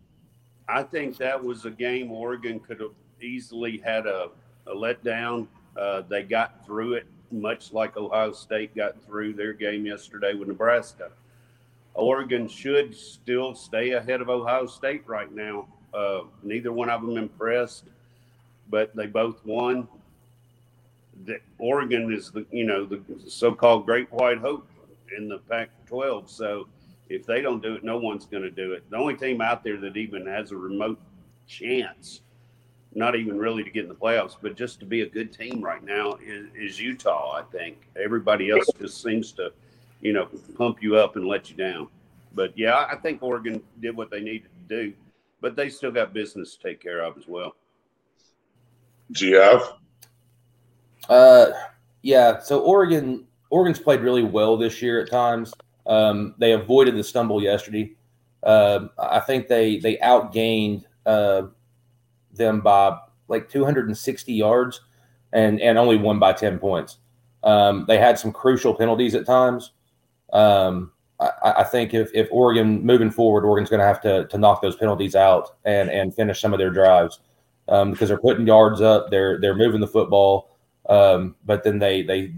I 0.67 0.83
think 0.83 1.17
that 1.17 1.41
was 1.41 1.65
a 1.65 1.71
game 1.71 2.11
Oregon 2.11 2.59
could 2.59 2.79
have 2.79 2.91
easily 3.21 3.77
had 3.77 4.05
a, 4.05 4.29
a 4.65 4.73
letdown. 4.73 5.47
Uh, 5.77 6.01
they 6.01 6.23
got 6.23 6.65
through 6.65 6.93
it, 6.93 7.05
much 7.31 7.71
like 7.73 7.97
Ohio 7.97 8.31
State 8.31 8.75
got 8.75 9.01
through 9.05 9.33
their 9.33 9.53
game 9.53 9.85
yesterday 9.85 10.33
with 10.33 10.47
Nebraska. 10.47 11.11
Oregon 11.93 12.47
should 12.47 12.95
still 12.95 13.55
stay 13.55 13.91
ahead 13.91 14.21
of 14.21 14.29
Ohio 14.29 14.65
State 14.65 15.03
right 15.07 15.33
now. 15.33 15.67
Uh, 15.93 16.21
neither 16.43 16.71
one 16.71 16.89
of 16.89 17.01
them 17.01 17.17
impressed, 17.17 17.85
but 18.69 18.95
they 18.95 19.07
both 19.07 19.43
won 19.45 19.87
that 21.25 21.41
Oregon 21.57 22.13
is 22.13 22.31
the 22.31 22.45
you 22.51 22.63
know 22.63 22.85
the 22.85 23.01
so-called 23.27 23.85
Great 23.85 24.11
White 24.11 24.37
Hope 24.37 24.67
in 25.15 25.27
the 25.27 25.39
Pac-12. 25.49 26.29
So 26.29 26.67
if 27.09 27.25
they 27.25 27.41
don't 27.41 27.61
do 27.61 27.75
it, 27.75 27.83
no 27.83 27.97
one's 27.97 28.25
going 28.25 28.43
to 28.43 28.51
do 28.51 28.73
it. 28.73 28.89
The 28.89 28.97
only 28.97 29.15
team 29.15 29.41
out 29.41 29.63
there 29.63 29.77
that 29.77 29.97
even 29.97 30.25
has 30.25 30.51
a 30.51 30.57
remote 30.57 30.99
chance 31.47 32.21
not 32.97 33.15
even 33.15 33.37
really 33.37 33.63
to 33.63 33.69
get 33.69 33.83
in 33.83 33.89
the 33.89 33.95
playoffs, 33.95 34.35
but 34.41 34.55
just 34.55 34.79
to 34.79 34.85
be 34.85 35.01
a 35.01 35.05
good 35.09 35.31
team 35.31 35.61
right 35.61 35.83
now 35.83 36.17
is, 36.23 36.47
is 36.55 36.79
Utah. 36.79 37.31
I 37.33 37.43
think 37.43 37.87
everybody 37.95 38.49
else 38.49 38.65
just 38.79 39.03
seems 39.03 39.31
to, 39.33 39.51
you 40.01 40.13
know, 40.13 40.27
pump 40.57 40.81
you 40.81 40.95
up 40.97 41.15
and 41.15 41.27
let 41.27 41.49
you 41.49 41.55
down. 41.55 41.89
But 42.33 42.57
yeah, 42.57 42.87
I 42.91 42.95
think 42.95 43.21
Oregon 43.21 43.61
did 43.79 43.95
what 43.95 44.09
they 44.09 44.19
needed 44.19 44.49
to 44.67 44.83
do, 44.83 44.93
but 45.41 45.55
they 45.55 45.69
still 45.69 45.91
got 45.91 46.11
business 46.11 46.55
to 46.55 46.63
take 46.63 46.81
care 46.81 47.03
of 47.03 47.17
as 47.17 47.27
well. 47.27 47.55
Geoff? 49.11 49.73
Uh, 51.07 51.51
yeah. 52.01 52.39
So 52.39 52.61
Oregon, 52.61 53.27
Oregon's 53.49 53.79
played 53.79 54.01
really 54.01 54.23
well 54.23 54.57
this 54.57 54.81
year 54.81 55.01
at 55.01 55.09
times. 55.09 55.53
Um, 55.85 56.35
they 56.37 56.51
avoided 56.51 56.95
the 56.95 57.03
stumble 57.03 57.41
yesterday. 57.41 57.95
Uh, 58.43 58.87
I 58.97 59.19
think 59.19 59.47
they 59.47 59.77
they 59.77 59.97
outgained 59.97 60.83
uh, 61.05 61.43
them 62.33 62.61
by 62.61 62.97
like 63.27 63.49
260 63.49 64.33
yards, 64.33 64.81
and 65.33 65.59
and 65.61 65.77
only 65.77 65.97
won 65.97 66.19
by 66.19 66.33
10 66.33 66.59
points. 66.59 66.97
Um, 67.43 67.85
they 67.87 67.97
had 67.97 68.19
some 68.19 68.31
crucial 68.31 68.73
penalties 68.73 69.15
at 69.15 69.25
times. 69.25 69.71
Um, 70.33 70.91
I, 71.19 71.31
I, 71.43 71.63
think 71.63 71.93
if, 71.93 72.11
if 72.13 72.27
Oregon 72.31 72.85
moving 72.85 73.09
forward, 73.09 73.45
Oregon's 73.45 73.69
going 73.69 73.79
to 73.79 73.85
have 73.85 74.01
to 74.01 74.27
to 74.27 74.37
knock 74.37 74.61
those 74.61 74.75
penalties 74.75 75.15
out 75.15 75.55
and 75.65 75.89
and 75.89 76.13
finish 76.13 76.41
some 76.41 76.53
of 76.53 76.59
their 76.59 76.69
drives 76.69 77.19
um, 77.69 77.91
because 77.91 78.09
they're 78.09 78.19
putting 78.19 78.45
yards 78.45 78.81
up, 78.81 79.09
they're 79.09 79.39
they're 79.39 79.55
moving 79.55 79.81
the 79.81 79.87
football, 79.87 80.55
um, 80.89 81.35
but 81.45 81.63
then 81.63 81.79
they 81.79 82.03
they 82.03 82.33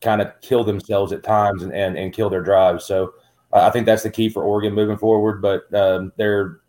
kind 0.00 0.20
of 0.20 0.32
kill 0.40 0.64
themselves 0.64 1.12
at 1.12 1.22
times 1.22 1.62
and, 1.62 1.72
and 1.72 1.96
and 1.96 2.12
kill 2.12 2.30
their 2.30 2.42
drives. 2.42 2.84
So 2.84 3.14
I 3.52 3.70
think 3.70 3.86
that's 3.86 4.02
the 4.02 4.10
key 4.10 4.28
for 4.28 4.44
Oregon 4.44 4.74
moving 4.74 4.98
forward. 4.98 5.42
But 5.42 5.72
um, 5.74 6.12
they're 6.16 6.60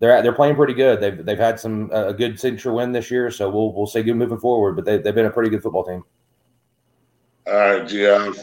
they're 0.00 0.22
they're 0.22 0.32
playing 0.32 0.56
pretty 0.56 0.74
good. 0.74 1.00
They've 1.00 1.24
they've 1.24 1.38
had 1.38 1.60
some 1.60 1.90
uh, 1.92 2.08
a 2.08 2.14
good 2.14 2.38
signature 2.38 2.72
win 2.72 2.92
this 2.92 3.10
year, 3.10 3.30
so 3.30 3.48
we'll 3.50 3.72
we'll 3.72 3.86
say 3.86 4.02
good 4.02 4.16
moving 4.16 4.38
forward. 4.38 4.76
But 4.76 4.84
they 4.84 4.98
they've 4.98 5.14
been 5.14 5.26
a 5.26 5.30
pretty 5.30 5.50
good 5.50 5.62
football 5.62 5.84
team. 5.84 6.02
All 7.46 7.54
right, 7.54 7.86
Geoff. 7.86 8.38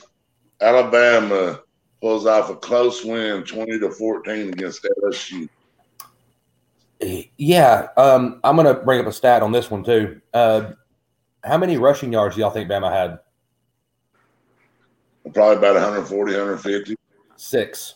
Alabama 0.61 1.59
pulls 1.99 2.27
off 2.27 2.49
a 2.49 2.55
close 2.55 3.03
win, 3.03 3.43
twenty 3.43 3.79
to 3.79 3.89
fourteen 3.91 4.49
against 4.49 4.87
LSU. 5.03 5.49
Yeah, 7.37 7.87
um, 7.97 8.39
I'm 8.43 8.55
going 8.55 8.67
to 8.67 8.79
bring 8.79 8.99
up 8.99 9.07
a 9.07 9.11
stat 9.11 9.41
on 9.41 9.51
this 9.51 9.71
one 9.71 9.83
too. 9.83 10.21
Uh, 10.35 10.73
how 11.43 11.57
many 11.57 11.77
rushing 11.77 12.13
yards 12.13 12.35
do 12.35 12.41
y'all 12.41 12.51
think 12.51 12.69
Bama 12.69 12.91
had? 12.91 13.19
Probably 15.33 15.57
about 15.57 15.73
140, 15.75 16.33
150. 16.33 16.95
Six. 17.37 17.95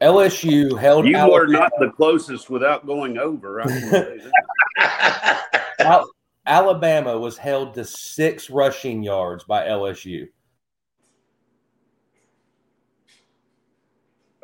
LSU 0.00 0.78
held. 0.78 1.06
You 1.06 1.16
Alabama. 1.16 1.42
are 1.42 1.46
not 1.46 1.72
the 1.78 1.90
closest 1.90 2.50
without 2.50 2.86
going 2.86 3.18
over. 3.18 3.62
Alabama 6.46 7.18
was 7.18 7.36
held 7.38 7.74
to 7.74 7.84
six 7.84 8.50
rushing 8.50 9.02
yards 9.02 9.44
by 9.44 9.66
LSU. 9.66 10.28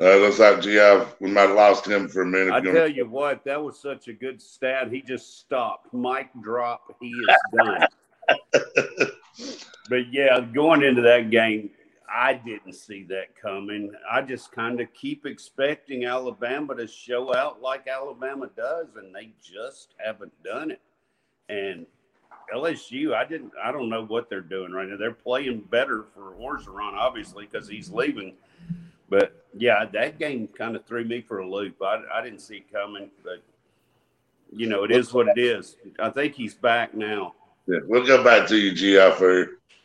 Uh, 0.01 0.15
looks 0.15 0.39
like 0.39 0.61
Geoff, 0.61 1.13
we 1.19 1.29
might 1.29 1.41
have 1.41 1.57
lost 1.57 1.85
him 1.85 2.07
for 2.07 2.21
a 2.21 2.25
minute. 2.25 2.53
I 2.53 2.61
tell 2.61 2.87
you 2.87 3.05
what, 3.05 3.43
that 3.43 3.61
was 3.61 3.81
such 3.81 4.07
a 4.07 4.13
good 4.13 4.41
stat. 4.41 4.89
He 4.89 5.01
just 5.01 5.39
stopped. 5.39 5.93
Mic 5.93 6.29
drop. 6.41 6.95
He 7.01 7.09
is 7.09 7.35
done. 7.57 7.85
but 9.89 10.13
yeah, 10.13 10.39
going 10.39 10.83
into 10.83 11.01
that 11.01 11.29
game, 11.29 11.71
I 12.11 12.33
didn't 12.33 12.73
see 12.73 13.03
that 13.09 13.35
coming. 13.39 13.91
I 14.09 14.21
just 14.21 14.51
kind 14.51 14.79
of 14.79 14.93
keep 14.93 15.25
expecting 15.25 16.05
Alabama 16.05 16.75
to 16.75 16.87
show 16.87 17.35
out 17.35 17.61
like 17.61 17.87
Alabama 17.87 18.49
does, 18.55 18.87
and 18.95 19.13
they 19.13 19.31
just 19.41 19.93
haven't 19.97 20.33
done 20.43 20.71
it. 20.71 20.81
And 21.49 21.85
LSU, 22.53 23.13
I 23.13 23.25
didn't. 23.25 23.51
I 23.61 23.71
don't 23.71 23.89
know 23.89 24.05
what 24.05 24.29
they're 24.29 24.41
doing 24.41 24.71
right 24.71 24.87
now. 24.87 24.97
They're 24.97 25.11
playing 25.11 25.61
better 25.69 26.05
for 26.13 26.33
Orgeron, 26.33 26.93
obviously, 26.93 27.47
because 27.51 27.67
he's 27.67 27.91
leaving. 27.91 28.33
But 29.09 29.45
yeah, 29.57 29.85
that 29.85 30.19
game 30.19 30.47
kind 30.47 30.75
of 30.75 30.85
threw 30.85 31.03
me 31.03 31.21
for 31.21 31.39
a 31.39 31.49
loop. 31.49 31.81
I, 31.81 32.03
I 32.13 32.23
didn't 32.23 32.39
see 32.39 32.57
it 32.57 32.71
coming, 32.71 33.09
but 33.23 33.43
you 34.51 34.67
know, 34.67 34.83
it 34.83 34.91
is 34.91 35.13
what 35.13 35.27
it 35.27 35.37
is. 35.37 35.77
I 35.99 36.09
think 36.09 36.33
he's 36.35 36.55
back 36.55 36.95
now. 36.95 37.33
Yeah, 37.67 37.79
we'll 37.87 38.05
go 38.05 38.23
back 38.23 38.47
to 38.47 38.57
you, 38.57 38.73
Geoff. 38.73 39.21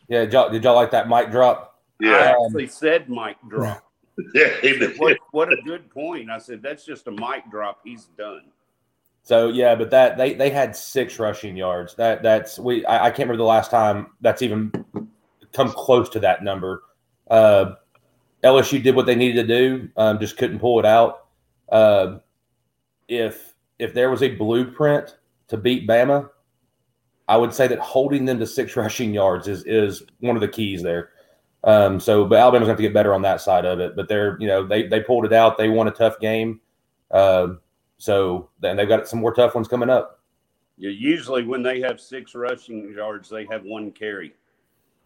Yeah, 0.09 0.21
did 0.21 0.33
y'all, 0.33 0.51
did 0.51 0.65
y'all 0.65 0.75
like 0.75 0.91
that 0.91 1.09
mic 1.09 1.31
drop? 1.31 1.81
Yeah, 2.01 2.35
I 2.39 2.45
actually 2.45 2.67
said 2.67 3.09
mic 3.09 3.37
drop. 3.49 3.85
yeah, 4.35 4.51
he. 4.61 4.79
What, 4.97 5.19
what 5.33 5.53
a 5.53 5.57
good 5.65 5.91
point. 5.91 6.31
I 6.31 6.39
said 6.39 6.63
that's 6.63 6.85
just 6.85 7.07
a 7.07 7.11
mic 7.11 7.51
drop. 7.51 7.81
He's 7.85 8.07
done. 8.19 8.43
So 9.23 9.49
yeah, 9.49 9.75
but 9.75 9.91
that 9.91 10.19
they 10.19 10.35
they 10.35 10.51
had 10.51 10.77
six 10.77 11.19
rushing 11.19 11.57
yards. 11.57 11.95
That 11.95 12.23
that's 12.23 12.59
we 12.59 12.85
I, 12.85 13.07
I 13.07 13.11
can't 13.11 13.21
remember 13.21 13.39
the 13.39 13.45
last 13.45 13.71
time 13.71 14.09
that's 14.21 14.43
even 14.43 14.71
come 15.53 15.73
close 15.73 16.11
to 16.11 16.21
that 16.21 16.45
number. 16.45 16.83
Uh, 17.31 17.77
LSU 18.45 18.83
did 18.83 18.95
what 18.95 19.07
they 19.07 19.15
needed 19.15 19.47
to 19.47 19.47
do, 19.47 19.89
um, 19.97 20.19
just 20.21 20.37
couldn't 20.37 20.59
pull 20.59 20.79
it 20.79 20.85
out. 20.85 21.25
Uh, 21.71 22.19
if 23.09 23.55
if 23.79 23.95
there 23.95 24.11
was 24.11 24.23
a 24.23 24.29
blueprint 24.29 25.17
to 25.49 25.57
beat 25.57 25.89
Bama, 25.89 26.29
I 27.29 27.37
would 27.37 27.55
say 27.55 27.67
that 27.69 27.79
holding 27.79 28.25
them 28.25 28.39
to 28.39 28.47
six 28.47 28.77
rushing 28.77 29.15
yards 29.15 29.49
is 29.49 29.65
is 29.65 30.03
one 30.21 30.37
of 30.37 30.41
the 30.41 30.49
keys 30.49 30.83
there. 30.83 31.11
Um, 31.63 31.99
so, 31.99 32.27
but 32.27 32.39
Alabama's 32.39 32.67
going 32.67 32.67
to 32.67 32.73
have 32.73 32.77
to 32.77 32.83
get 32.83 32.95
better 32.95 33.15
on 33.15 33.23
that 33.23 33.41
side 33.41 33.65
of 33.65 33.81
it. 33.81 33.97
But 33.97 34.09
they're, 34.09 34.37
you 34.39 34.47
know, 34.47 34.67
they 34.67 34.87
they 34.87 35.01
pulled 35.01 35.25
it 35.25 35.33
out. 35.33 35.57
They 35.57 35.69
won 35.69 35.89
a 35.89 35.93
tough 35.93 36.21
game. 36.21 36.61
Uh, 37.11 37.55
so, 37.97 38.51
then 38.61 38.77
they've 38.77 38.89
got 38.89 39.09
some 39.09 39.21
more 39.21 39.33
tough 39.33 39.55
ones 39.55 39.69
coming 39.69 39.89
up. 39.89 40.21
Yeah, 40.77 40.91
usually 40.91 41.45
when 41.45 41.63
they 41.63 41.81
have 41.81 42.01
six 42.01 42.35
rushing 42.35 42.93
yards, 42.93 43.29
they 43.29 43.47
have 43.47 43.63
one 43.65 43.93
carry. 43.93 44.35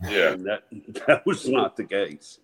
Yeah, 0.02 0.32
and 0.32 0.46
that 0.46 0.64
that 1.06 1.26
was 1.26 1.48
not 1.48 1.76
the 1.76 1.84
case. 1.84 2.40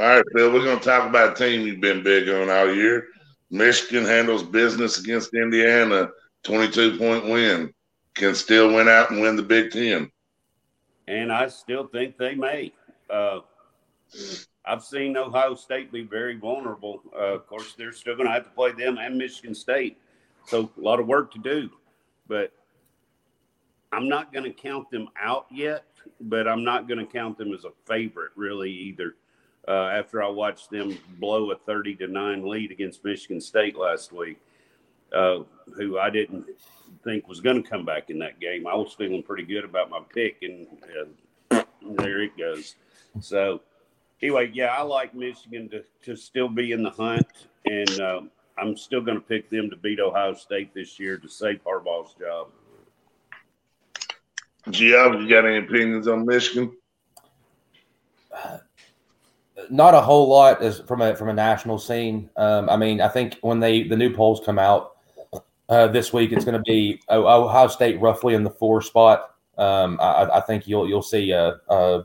All 0.00 0.06
right, 0.06 0.24
Phil, 0.34 0.52
we're 0.52 0.64
going 0.64 0.78
to 0.78 0.84
talk 0.84 1.08
about 1.08 1.32
a 1.32 1.44
team 1.44 1.66
you've 1.66 1.80
been 1.80 2.02
big 2.02 2.28
on 2.28 2.50
all 2.50 2.72
year. 2.72 3.08
Michigan 3.50 4.04
handles 4.04 4.42
business 4.42 4.98
against 4.98 5.34
Indiana, 5.34 6.10
22 6.44 6.98
point 6.98 7.24
win. 7.24 7.72
Can 8.18 8.34
still 8.34 8.74
win 8.74 8.88
out 8.88 9.12
and 9.12 9.20
win 9.20 9.36
the 9.36 9.42
Big 9.44 9.70
Ten. 9.70 10.10
And 11.06 11.32
I 11.32 11.46
still 11.46 11.86
think 11.86 12.18
they 12.18 12.34
may. 12.34 12.72
Uh, 13.08 13.40
I've 14.64 14.82
seen 14.82 15.16
Ohio 15.16 15.54
State 15.54 15.92
be 15.92 16.02
very 16.02 16.36
vulnerable. 16.36 17.00
Uh, 17.14 17.34
of 17.34 17.46
course, 17.46 17.74
they're 17.78 17.92
still 17.92 18.16
going 18.16 18.26
to 18.26 18.32
have 18.32 18.42
to 18.42 18.50
play 18.50 18.72
them 18.72 18.98
and 18.98 19.16
Michigan 19.16 19.54
State. 19.54 19.98
So 20.46 20.68
a 20.76 20.80
lot 20.80 20.98
of 20.98 21.06
work 21.06 21.32
to 21.34 21.38
do. 21.38 21.70
But 22.26 22.52
I'm 23.92 24.08
not 24.08 24.32
going 24.32 24.44
to 24.44 24.52
count 24.52 24.90
them 24.90 25.08
out 25.18 25.46
yet, 25.50 25.84
but 26.20 26.48
I'm 26.48 26.64
not 26.64 26.88
going 26.88 26.98
to 26.98 27.06
count 27.06 27.38
them 27.38 27.52
as 27.52 27.64
a 27.64 27.70
favorite 27.86 28.32
really 28.34 28.72
either 28.72 29.14
uh, 29.68 29.90
after 29.92 30.24
I 30.24 30.28
watched 30.28 30.70
them 30.70 30.98
blow 31.20 31.52
a 31.52 31.56
30 31.56 31.94
to 31.96 32.08
9 32.08 32.48
lead 32.48 32.72
against 32.72 33.04
Michigan 33.04 33.40
State 33.40 33.76
last 33.76 34.12
week, 34.12 34.40
uh, 35.12 35.40
who 35.76 35.98
I 36.00 36.10
didn't 36.10 36.46
think 37.04 37.28
was 37.28 37.40
going 37.40 37.62
to 37.62 37.68
come 37.68 37.84
back 37.84 38.10
in 38.10 38.18
that 38.20 38.40
game. 38.40 38.66
I 38.66 38.74
was 38.74 38.92
feeling 38.92 39.22
pretty 39.22 39.44
good 39.44 39.64
about 39.64 39.90
my 39.90 40.00
pick, 40.12 40.42
and 40.42 40.66
uh, 41.50 41.62
there 41.98 42.22
it 42.22 42.36
goes. 42.36 42.76
So, 43.20 43.60
anyway, 44.22 44.50
yeah, 44.52 44.66
I 44.66 44.82
like 44.82 45.14
Michigan 45.14 45.68
to, 45.70 45.84
to 46.04 46.16
still 46.16 46.48
be 46.48 46.72
in 46.72 46.82
the 46.82 46.90
hunt, 46.90 47.26
and 47.64 48.00
uh, 48.00 48.20
I'm 48.56 48.76
still 48.76 49.00
going 49.00 49.16
to 49.16 49.24
pick 49.24 49.50
them 49.50 49.70
to 49.70 49.76
beat 49.76 50.00
Ohio 50.00 50.34
State 50.34 50.74
this 50.74 50.98
year 50.98 51.16
to 51.18 51.28
save 51.28 51.62
Harbaugh's 51.64 52.14
job. 52.14 52.48
Geoff, 54.70 55.20
you 55.20 55.28
got 55.28 55.46
any 55.46 55.58
opinions 55.58 56.08
on 56.08 56.26
Michigan? 56.26 56.72
not 59.70 59.94
a 59.94 60.00
whole 60.00 60.28
lot 60.28 60.62
as 60.62 60.80
from 60.80 61.02
a 61.02 61.14
from 61.16 61.28
a 61.28 61.34
national 61.34 61.78
scene. 61.78 62.30
Um, 62.36 62.68
I 62.70 62.76
mean, 62.76 63.00
I 63.00 63.08
think 63.08 63.38
when 63.40 63.60
they 63.60 63.82
the 63.82 63.96
new 63.96 64.14
polls 64.14 64.40
come 64.44 64.58
out 64.58 64.97
uh, 65.68 65.86
this 65.88 66.12
week, 66.12 66.32
it's 66.32 66.44
going 66.44 66.56
to 66.56 66.62
be 66.62 67.00
Ohio 67.10 67.68
State 67.68 68.00
roughly 68.00 68.34
in 68.34 68.42
the 68.42 68.50
four 68.50 68.80
spot. 68.80 69.34
Um, 69.58 69.98
I, 70.00 70.24
I, 70.34 70.40
think 70.40 70.68
you'll 70.68 70.88
you'll 70.88 71.02
see 71.02 71.32
a, 71.32 71.56
a, 71.68 72.04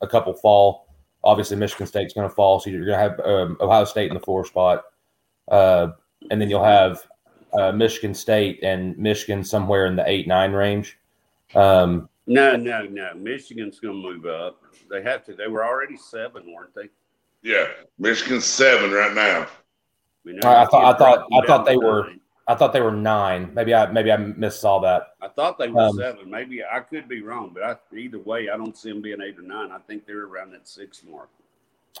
a 0.00 0.06
couple 0.06 0.34
fall. 0.34 0.88
Obviously, 1.22 1.56
Michigan 1.56 1.86
State's 1.86 2.12
going 2.12 2.28
to 2.28 2.34
fall, 2.34 2.58
so 2.58 2.68
you're 2.68 2.84
going 2.84 2.98
to 2.98 3.02
have 3.02 3.20
um, 3.20 3.56
Ohio 3.60 3.84
State 3.84 4.08
in 4.08 4.14
the 4.14 4.20
four 4.20 4.44
spot, 4.44 4.84
uh, 5.48 5.88
and 6.30 6.40
then 6.40 6.50
you'll 6.50 6.64
have 6.64 7.00
uh, 7.52 7.72
Michigan 7.72 8.12
State 8.12 8.60
and 8.62 8.98
Michigan 8.98 9.44
somewhere 9.44 9.86
in 9.86 9.96
the 9.96 10.08
eight 10.08 10.26
nine 10.26 10.52
range. 10.52 10.98
Um, 11.54 12.08
no, 12.26 12.56
no, 12.56 12.82
no. 12.82 13.14
Michigan's 13.14 13.80
going 13.80 14.02
to 14.02 14.08
move 14.08 14.26
up. 14.26 14.62
They 14.90 15.02
have 15.02 15.24
to. 15.24 15.34
They 15.34 15.48
were 15.48 15.64
already 15.64 15.96
seven, 15.96 16.52
weren't 16.52 16.74
they? 16.74 16.88
Yeah, 17.42 17.68
Michigan's 17.98 18.44
seven 18.44 18.90
right 18.90 19.14
now. 19.14 19.46
I, 20.44 20.62
I 20.62 20.66
thought. 20.66 20.94
I 20.94 20.98
thought. 20.98 21.28
I 21.32 21.46
thought 21.46 21.64
they 21.64 21.76
were. 21.76 22.10
I 22.48 22.54
thought 22.54 22.72
they 22.72 22.80
were 22.80 22.90
nine. 22.90 23.50
Maybe 23.54 23.74
I 23.74 23.90
maybe 23.90 24.10
I 24.10 24.16
missaw 24.16 24.82
that. 24.82 25.14
I 25.20 25.28
thought 25.28 25.58
they 25.58 25.68
were 25.68 25.82
um, 25.82 25.96
seven. 25.96 26.30
Maybe 26.30 26.62
I 26.64 26.80
could 26.80 27.08
be 27.08 27.22
wrong, 27.22 27.52
but 27.54 27.62
I, 27.62 27.76
either 27.96 28.18
way, 28.18 28.48
I 28.50 28.56
don't 28.56 28.76
see 28.76 28.90
them 28.90 29.00
being 29.00 29.20
eight 29.20 29.38
or 29.38 29.42
nine. 29.42 29.70
I 29.70 29.78
think 29.78 30.06
they're 30.06 30.24
around 30.24 30.52
that 30.52 30.66
six 30.66 31.02
mark. 31.04 31.28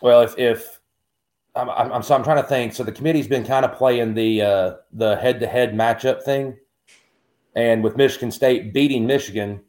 Well, 0.02 0.22
if 0.22 0.38
if 0.38 0.80
I'm, 1.54 1.70
I'm, 1.70 1.92
I'm 1.92 2.02
so 2.02 2.14
I'm 2.14 2.24
trying 2.24 2.42
to 2.42 2.48
think. 2.48 2.72
So 2.72 2.82
the 2.82 2.92
committee's 2.92 3.28
been 3.28 3.44
kind 3.44 3.64
of 3.64 3.74
playing 3.74 4.14
the 4.14 4.42
uh, 4.42 4.74
the 4.92 5.16
head 5.16 5.40
to 5.40 5.46
head 5.46 5.74
matchup 5.74 6.22
thing, 6.22 6.56
and 7.54 7.84
with 7.84 7.96
Michigan 7.96 8.30
State 8.30 8.72
beating 8.72 9.06
Michigan, 9.06 9.60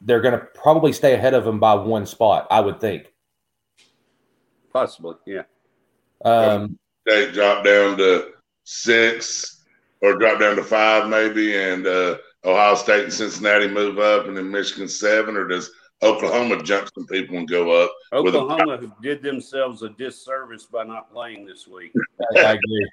they're 0.00 0.20
going 0.20 0.38
to 0.38 0.46
probably 0.54 0.92
stay 0.92 1.14
ahead 1.14 1.34
of 1.34 1.44
them 1.44 1.60
by 1.60 1.74
one 1.74 2.06
spot. 2.06 2.46
I 2.50 2.60
would 2.60 2.80
think. 2.80 3.12
Possibly, 4.72 5.16
yeah. 5.26 5.42
Um, 6.24 6.78
They 7.06 7.30
drop 7.32 7.64
down 7.64 7.96
to 7.98 8.32
six 8.68 9.64
or 10.02 10.16
drop 10.18 10.38
down 10.38 10.56
to 10.56 10.62
five, 10.62 11.08
maybe, 11.08 11.56
and 11.56 11.86
uh, 11.86 12.18
Ohio 12.44 12.74
State 12.74 13.04
and 13.04 13.12
Cincinnati 13.12 13.66
move 13.66 13.98
up, 13.98 14.26
and 14.26 14.36
then 14.36 14.50
Michigan 14.50 14.88
seven, 14.88 15.36
or 15.36 15.48
does 15.48 15.70
Oklahoma 16.02 16.62
jump 16.62 16.88
some 16.94 17.06
people 17.06 17.36
and 17.38 17.48
go 17.48 17.70
up? 17.82 17.90
with 18.22 18.34
a- 18.34 18.38
Oklahoma 18.38 18.94
did 19.02 19.22
themselves 19.22 19.82
a 19.82 19.88
disservice 19.90 20.66
by 20.66 20.84
not 20.84 21.10
playing 21.10 21.46
this 21.46 21.66
week. 21.66 21.92
I, 22.36 22.40
I 22.40 22.52
agree. 22.52 22.90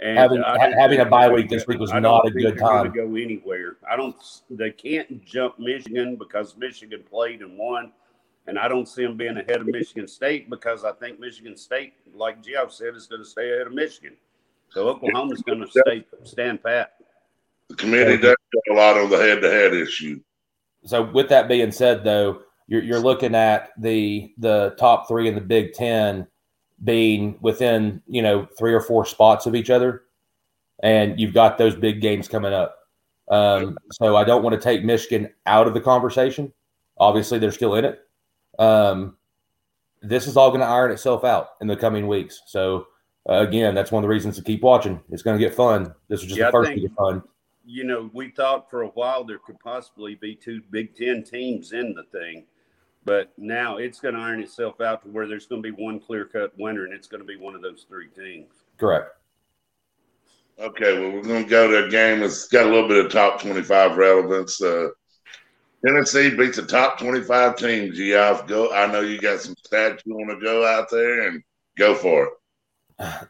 And 0.00 0.18
Having- 0.18 0.42
I 0.42 0.58
ha- 0.58 0.72
having 0.76 1.00
a 1.00 1.04
bye 1.04 1.28
week 1.30 1.48
this 1.48 1.66
week 1.66 1.78
was 1.78 1.90
I 1.92 1.94
don't 2.00 2.02
not 2.02 2.26
a 2.26 2.30
good 2.30 2.42
they're 2.42 2.52
gonna. 2.54 2.88
Go 2.88 3.14
anywhere? 3.14 3.76
I 3.88 3.96
don't. 3.96 4.16
They 4.50 4.70
can't 4.70 5.24
jump 5.24 5.58
Michigan 5.58 6.16
because 6.16 6.56
Michigan 6.56 7.04
played 7.08 7.42
and 7.42 7.56
won, 7.58 7.92
and 8.46 8.58
I 8.58 8.68
don't 8.68 8.88
see 8.88 9.04
them 9.04 9.16
being 9.16 9.36
ahead 9.36 9.60
of 9.60 9.66
Michigan 9.66 10.08
State 10.08 10.50
because 10.50 10.84
I 10.84 10.92
think 10.92 11.20
Michigan 11.20 11.56
State, 11.56 11.92
like 12.14 12.42
Geoff 12.42 12.72
said, 12.72 12.94
is 12.96 13.06
going 13.06 13.22
to 13.22 13.28
stay 13.28 13.52
ahead 13.52 13.66
of 13.68 13.74
Michigan. 13.74 14.16
So 14.74 14.88
Oklahoma's 14.88 15.42
going 15.42 15.60
to 15.66 15.66
stay 15.68 16.04
stand 16.24 16.62
pat. 16.62 16.94
The 17.68 17.76
committee 17.76 18.18
does 18.18 18.36
go 18.52 18.74
a 18.74 18.76
lot 18.76 18.98
on 18.98 19.08
the 19.08 19.16
head-to-head 19.16 19.72
issue. 19.72 20.20
So 20.84 21.02
with 21.02 21.28
that 21.30 21.48
being 21.48 21.72
said, 21.72 22.04
though, 22.04 22.42
you're 22.66 22.82
you're 22.82 23.00
looking 23.00 23.34
at 23.34 23.70
the 23.78 24.34
the 24.38 24.74
top 24.78 25.08
three 25.08 25.28
in 25.28 25.34
the 25.34 25.40
Big 25.40 25.72
Ten 25.72 26.26
being 26.82 27.38
within 27.40 28.02
you 28.06 28.20
know 28.20 28.46
three 28.58 28.74
or 28.74 28.80
four 28.80 29.06
spots 29.06 29.46
of 29.46 29.54
each 29.54 29.70
other, 29.70 30.02
and 30.82 31.18
you've 31.18 31.34
got 31.34 31.56
those 31.56 31.74
big 31.74 32.00
games 32.00 32.28
coming 32.28 32.52
up. 32.52 32.76
Um, 33.30 33.78
so 33.92 34.16
I 34.16 34.24
don't 34.24 34.42
want 34.42 34.54
to 34.54 34.60
take 34.60 34.84
Michigan 34.84 35.30
out 35.46 35.66
of 35.66 35.74
the 35.74 35.80
conversation. 35.80 36.52
Obviously, 36.98 37.38
they're 37.38 37.52
still 37.52 37.74
in 37.76 37.86
it. 37.86 38.00
Um, 38.58 39.16
this 40.02 40.26
is 40.26 40.36
all 40.36 40.50
going 40.50 40.60
to 40.60 40.66
iron 40.66 40.90
itself 40.90 41.24
out 41.24 41.50
in 41.62 41.66
the 41.66 41.76
coming 41.76 42.06
weeks. 42.06 42.42
So 42.46 42.86
uh, 43.28 43.34
again, 43.46 43.74
that's 43.74 43.90
one 43.92 44.02
of 44.04 44.08
the 44.08 44.12
reasons 44.12 44.36
to 44.36 44.42
keep 44.42 44.62
watching. 44.62 45.00
It's 45.10 45.22
going 45.22 45.38
to 45.38 45.44
get 45.44 45.54
fun. 45.54 45.94
This 46.08 46.20
is 46.20 46.26
just 46.26 46.38
Yeah, 46.38 46.46
the 46.46 46.52
first 46.52 46.70
think- 46.70 46.82
to 46.88 46.94
fun. 46.94 47.22
You 47.66 47.84
know, 47.84 48.10
we 48.12 48.28
thought 48.28 48.68
for 48.68 48.82
a 48.82 48.88
while 48.88 49.24
there 49.24 49.38
could 49.38 49.58
possibly 49.58 50.16
be 50.16 50.34
two 50.34 50.60
Big 50.70 50.94
Ten 50.94 51.22
teams 51.22 51.72
in 51.72 51.94
the 51.94 52.02
thing, 52.02 52.44
but 53.06 53.32
now 53.38 53.78
it's 53.78 54.00
going 54.00 54.14
to 54.14 54.20
iron 54.20 54.42
itself 54.42 54.82
out 54.82 55.02
to 55.02 55.08
where 55.08 55.26
there's 55.26 55.46
going 55.46 55.62
to 55.62 55.72
be 55.72 55.82
one 55.82 55.98
clear 55.98 56.26
cut 56.26 56.52
winner, 56.58 56.84
and 56.84 56.92
it's 56.92 57.06
going 57.06 57.22
to 57.22 57.26
be 57.26 57.38
one 57.38 57.54
of 57.54 57.62
those 57.62 57.86
three 57.88 58.08
teams. 58.08 58.52
Correct. 58.76 59.08
Okay, 60.60 61.00
well, 61.00 61.12
we're 61.12 61.22
going 61.22 61.42
to 61.44 61.48
go 61.48 61.68
to 61.70 61.86
a 61.86 61.90
game 61.90 62.20
that's 62.20 62.46
got 62.48 62.66
a 62.66 62.68
little 62.70 62.86
bit 62.86 63.02
of 63.04 63.10
top 63.10 63.40
25 63.40 63.96
relevance. 63.96 64.60
Uh, 64.60 64.88
Tennessee 65.84 66.36
beats 66.36 66.56
the 66.58 66.66
top 66.66 66.98
25 66.98 67.56
team, 67.56 67.92
Geoff. 67.94 68.46
Go. 68.46 68.72
I 68.74 68.86
know 68.92 69.00
you 69.00 69.18
got 69.18 69.40
some 69.40 69.54
stats 69.54 70.00
you 70.04 70.14
want 70.14 70.30
to 70.38 70.44
go 70.44 70.66
out 70.66 70.90
there 70.90 71.28
and 71.28 71.42
go 71.78 71.94
for 71.94 72.24
it. 72.24 72.32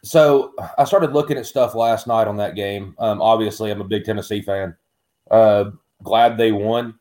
So 0.02 0.52
I 0.76 0.84
started 0.84 1.12
looking 1.12 1.38
at 1.38 1.46
stuff 1.46 1.74
last 1.74 2.06
night 2.06 2.28
on 2.28 2.36
that 2.36 2.54
game. 2.54 2.94
Um, 2.98 3.22
obviously, 3.22 3.70
I'm 3.70 3.80
a 3.80 3.84
big 3.84 4.04
Tennessee 4.04 4.42
fan. 4.42 4.76
Uh, 5.30 5.70
glad 6.02 6.36
they 6.36 6.52
won. 6.52 6.98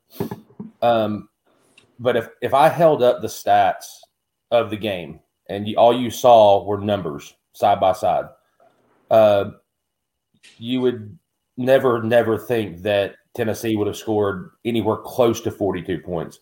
Um, 0.82 1.29
but 2.00 2.15
if 2.15 2.29
if 2.41 2.53
I 2.53 2.70
held 2.70 3.03
up 3.03 3.22
the 3.22 3.27
stats 3.27 3.86
of 4.52 4.69
the 4.69 4.78
game 4.78 5.19
and 5.49 5.67
you, 5.67 5.76
all 5.78 5.97
you 5.97 6.10
saw 6.10 6.63
were 6.63 6.80
numbers 6.80 7.34
side 7.54 7.80
by 7.80 7.93
side, 7.93 8.26
uh, 9.12 9.52
you 10.58 10.82
would 10.82 11.17
never 11.58 12.02
never 12.02 12.38
think 12.38 12.82
that 12.82 13.15
Tennessee 13.34 13.76
would 13.76 13.88
have 13.88 13.97
scored 13.97 14.52
anywhere 14.65 14.97
close 14.97 15.41
to 15.41 15.52
42 15.52 15.99
points. 15.99 16.39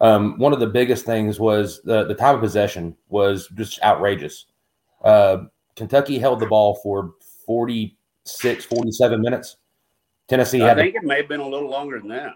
Um, 0.00 0.36
one 0.38 0.52
of 0.52 0.60
the 0.60 0.66
biggest 0.66 1.04
things 1.04 1.38
was 1.38 1.80
the 1.82 2.04
the 2.04 2.14
time 2.14 2.34
of 2.34 2.40
possession 2.40 2.96
was 3.08 3.48
just 3.54 3.80
outrageous. 3.82 4.46
Uh, 5.04 5.44
Kentucky 5.76 6.18
held 6.18 6.40
the 6.40 6.46
ball 6.46 6.76
for 6.76 7.14
46, 7.46 8.64
47 8.64 9.20
minutes. 9.20 9.56
Tennessee 10.28 10.62
I 10.62 10.68
had, 10.68 10.76
think 10.76 10.94
it 10.94 11.02
may 11.02 11.18
have 11.18 11.28
been 11.28 11.40
a 11.40 11.48
little 11.48 11.68
longer 11.68 11.98
than 11.98 12.08
that. 12.08 12.34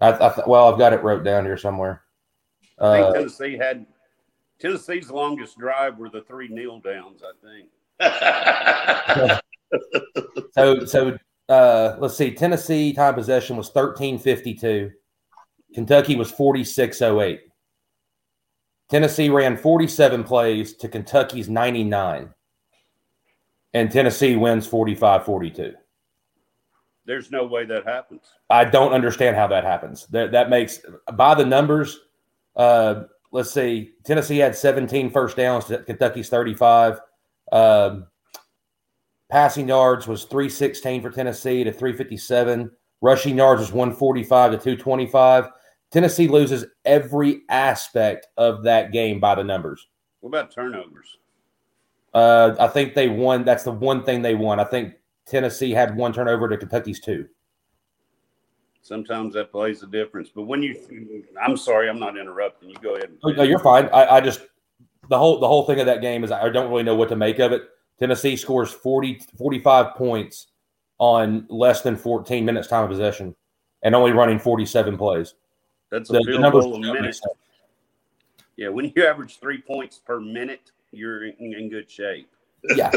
I, 0.00 0.12
I, 0.12 0.32
th- 0.32 0.46
well, 0.46 0.72
I've 0.72 0.78
got 0.78 0.92
it 0.92 1.02
wrote 1.02 1.24
down 1.24 1.44
here 1.44 1.56
somewhere. 1.56 2.02
I 2.78 2.96
think 2.96 3.06
Uh, 3.06 3.12
Tennessee 3.12 3.56
had 3.56 3.86
Tennessee's 4.58 5.10
longest 5.10 5.58
drive 5.58 5.98
were 5.98 6.08
the 6.08 6.22
three 6.22 6.48
kneel 6.48 6.80
downs. 6.80 7.22
I 7.22 7.46
think. 7.46 7.68
so, 10.52 10.84
so 10.84 11.16
uh, 11.48 11.96
let's 11.98 12.16
see. 12.16 12.32
Tennessee 12.32 12.92
time 12.92 13.14
possession 13.14 13.56
was 13.56 13.68
1352. 13.68 14.90
Kentucky 15.74 16.16
was 16.16 16.30
4608. 16.30 17.40
Tennessee 18.88 19.28
ran 19.28 19.56
47 19.56 20.24
plays 20.24 20.74
to 20.74 20.88
Kentucky's 20.88 21.48
99. 21.48 22.30
And 23.74 23.90
Tennessee 23.90 24.36
wins 24.36 24.66
45 24.66 25.24
42. 25.24 25.74
There's 27.06 27.30
no 27.30 27.44
way 27.44 27.66
that 27.66 27.84
happens. 27.84 28.22
I 28.48 28.64
don't 28.64 28.92
understand 28.92 29.36
how 29.36 29.46
that 29.48 29.64
happens. 29.64 30.06
That 30.06 30.32
that 30.32 30.48
makes 30.48 30.80
by 31.14 31.34
the 31.34 31.44
numbers. 31.44 32.00
Uh, 32.56 33.04
let's 33.32 33.50
see. 33.50 33.90
Tennessee 34.04 34.38
had 34.38 34.56
17 34.56 35.10
first 35.10 35.36
downs 35.36 35.66
to 35.66 35.78
Kentucky's 35.78 36.30
35. 36.30 37.00
Um, 37.52 38.06
passing 39.28 39.68
yards 39.68 40.06
was 40.06 40.24
316 40.24 41.02
for 41.02 41.10
Tennessee 41.10 41.64
to 41.64 41.72
357. 41.72 42.70
Rushing 43.02 43.36
yards 43.36 43.60
was 43.60 43.72
145 43.72 44.52
to 44.52 44.56
225. 44.56 45.50
Tennessee 45.90 46.28
loses 46.28 46.64
every 46.84 47.42
aspect 47.50 48.28
of 48.36 48.62
that 48.64 48.92
game 48.92 49.20
by 49.20 49.34
the 49.34 49.44
numbers. 49.44 49.88
What 50.20 50.30
about 50.30 50.50
turnovers? 50.50 51.18
Uh, 52.14 52.54
I 52.60 52.68
think 52.68 52.94
they 52.94 53.08
won. 53.08 53.44
That's 53.44 53.64
the 53.64 53.72
one 53.72 54.04
thing 54.04 54.22
they 54.22 54.34
won. 54.34 54.60
I 54.60 54.64
think 54.64 54.94
Tennessee 55.26 55.72
had 55.72 55.96
one 55.96 56.12
turnover 56.12 56.48
to 56.48 56.56
Kentucky's 56.56 57.00
two. 57.00 57.28
Sometimes 58.82 59.34
that 59.34 59.50
plays 59.50 59.82
a 59.82 59.86
difference. 59.86 60.28
But 60.28 60.42
when 60.42 60.62
you, 60.62 61.24
I'm 61.42 61.56
sorry, 61.56 61.88
I'm 61.88 61.98
not 61.98 62.18
interrupting. 62.18 62.68
You 62.68 62.76
go 62.82 62.94
ahead. 62.94 63.10
And 63.10 63.18
Oh, 63.24 63.30
No, 63.30 63.42
you're 63.42 63.58
fine. 63.58 63.86
I, 63.86 64.16
I 64.16 64.20
just 64.20 64.42
the 65.08 65.18
whole 65.18 65.40
the 65.40 65.48
whole 65.48 65.64
thing 65.64 65.80
of 65.80 65.86
that 65.86 66.00
game 66.00 66.22
is 66.22 66.30
I 66.30 66.48
don't 66.50 66.70
really 66.70 66.82
know 66.82 66.94
what 66.94 67.08
to 67.08 67.16
make 67.16 67.38
of 67.38 67.52
it. 67.52 67.62
Tennessee 67.98 68.36
scores 68.36 68.72
40, 68.72 69.20
45 69.38 69.94
points 69.94 70.48
on 70.98 71.46
less 71.48 71.80
than 71.82 71.96
14 71.96 72.44
minutes 72.44 72.68
time 72.68 72.84
of 72.84 72.90
possession 72.90 73.34
and 73.82 73.94
only 73.94 74.12
running 74.12 74.38
47 74.38 74.96
plays. 74.96 75.34
That's 75.90 76.10
a 76.10 76.14
The, 76.14 76.18
the 76.20 76.24
field 76.24 76.52
goal 76.52 76.74
a 76.74 76.92
minute. 76.92 77.18
Yeah, 78.56 78.68
when 78.68 78.92
you 78.94 79.06
average 79.06 79.38
three 79.38 79.60
points 79.60 79.98
per 79.98 80.20
minute, 80.20 80.72
you're 80.96 81.26
in, 81.26 81.68
good 81.70 81.90
shape. 81.90 82.28
yeah. 82.76 82.90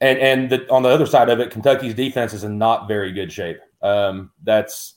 And 0.00 0.18
and 0.18 0.50
the, 0.50 0.70
on 0.70 0.82
the 0.82 0.88
other 0.88 1.06
side 1.06 1.28
of 1.28 1.40
it, 1.40 1.50
Kentucky's 1.50 1.94
defense 1.94 2.32
is 2.32 2.44
in 2.44 2.56
not 2.56 2.86
very 2.86 3.12
good 3.12 3.32
shape. 3.32 3.58
Um, 3.82 4.30
that's 4.44 4.94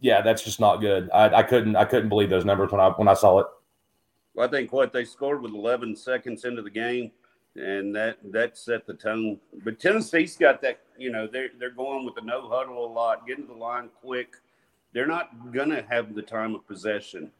yeah, 0.00 0.22
that's 0.22 0.42
just 0.42 0.58
not 0.58 0.78
good. 0.78 1.10
I, 1.12 1.28
I 1.36 1.42
couldn't 1.42 1.76
I 1.76 1.84
couldn't 1.84 2.08
believe 2.08 2.30
those 2.30 2.44
numbers 2.44 2.72
when 2.72 2.80
I 2.80 2.88
when 2.88 3.06
I 3.06 3.14
saw 3.14 3.38
it. 3.40 3.46
Well, 4.34 4.48
I 4.48 4.50
think 4.50 4.72
what 4.72 4.92
they 4.92 5.04
scored 5.04 5.42
with 5.42 5.52
11 5.52 5.96
seconds 5.96 6.44
into 6.44 6.62
the 6.62 6.70
game, 6.70 7.10
and 7.56 7.94
that 7.94 8.18
that 8.32 8.56
set 8.56 8.86
the 8.86 8.94
tone. 8.94 9.38
But 9.64 9.78
Tennessee's 9.78 10.36
got 10.36 10.60
that. 10.62 10.80
You 10.98 11.12
know, 11.12 11.26
they're 11.26 11.50
they're 11.58 11.70
going 11.70 12.04
with 12.04 12.14
the 12.14 12.22
no 12.22 12.48
huddle 12.48 12.84
a 12.84 12.90
lot, 12.92 13.26
getting 13.26 13.46
to 13.46 13.52
the 13.52 13.58
line 13.58 13.90
quick. 14.02 14.34
They're 14.92 15.06
not 15.06 15.52
gonna 15.52 15.84
have 15.88 16.14
the 16.14 16.22
time 16.22 16.54
of 16.54 16.66
possession 16.66 17.30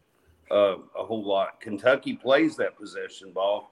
uh, 0.51 0.77
a 0.99 1.05
whole 1.05 1.25
lot. 1.25 1.61
Kentucky 1.61 2.15
plays 2.15 2.57
that 2.57 2.77
possession 2.77 3.33
ball, 3.33 3.71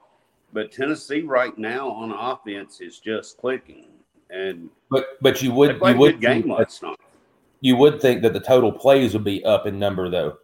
but 0.53 0.71
Tennessee 0.71 1.21
right 1.21 1.57
now 1.57 1.89
on 1.89 2.11
offense 2.11 2.81
is 2.81 2.99
just 2.99 3.37
clicking, 3.37 3.87
and 4.29 4.69
But 4.89 5.17
but 5.21 5.41
you 5.41 5.51
would 5.53 5.79
you 5.83 5.97
would 5.97 6.19
game 6.19 6.43
think 6.43 6.45
that- 6.47 6.53
last 6.53 6.83
night. 6.83 6.99
you 7.61 7.75
would 7.75 8.01
think 8.01 8.21
that 8.23 8.33
the 8.33 8.39
total 8.39 8.71
plays 8.71 9.13
would 9.13 9.23
be 9.23 9.43
up 9.45 9.65
in 9.67 9.79
number 9.79 10.09
though. 10.09 10.37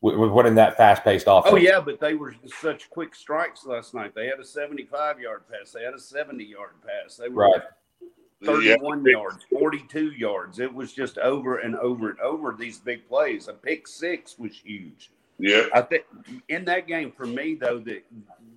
With, 0.00 0.16
with 0.16 0.30
running 0.30 0.56
that 0.56 0.76
fast 0.76 1.04
paced 1.04 1.28
oh, 1.28 1.38
offense. 1.38 1.54
Oh 1.54 1.56
yeah, 1.56 1.78
but 1.80 2.00
they 2.00 2.14
were 2.14 2.34
such 2.60 2.90
quick 2.90 3.14
strikes 3.14 3.64
last 3.64 3.94
night. 3.94 4.16
They 4.16 4.26
had 4.26 4.40
a 4.40 4.44
75 4.44 5.20
yard 5.20 5.42
pass. 5.48 5.70
They 5.70 5.84
had 5.84 5.94
a 5.94 5.98
70 6.00 6.42
yard 6.42 6.72
pass. 6.84 7.16
They 7.16 7.28
were 7.28 7.44
Right. 7.44 7.62
31 8.44 9.04
yards, 9.04 9.44
42 9.52 10.10
yards. 10.10 10.58
It 10.58 10.74
was 10.74 10.92
just 10.92 11.18
over 11.18 11.58
and 11.58 11.76
over 11.76 12.10
and 12.10 12.18
over 12.18 12.56
these 12.58 12.80
big 12.80 13.06
plays. 13.08 13.46
A 13.46 13.52
pick 13.52 13.86
six 13.86 14.36
was 14.38 14.58
huge. 14.58 15.12
Yeah. 15.38 15.64
I 15.74 15.80
think 15.82 16.04
in 16.48 16.64
that 16.66 16.86
game 16.86 17.10
for 17.10 17.26
me 17.26 17.54
though, 17.54 17.78
the 17.78 18.02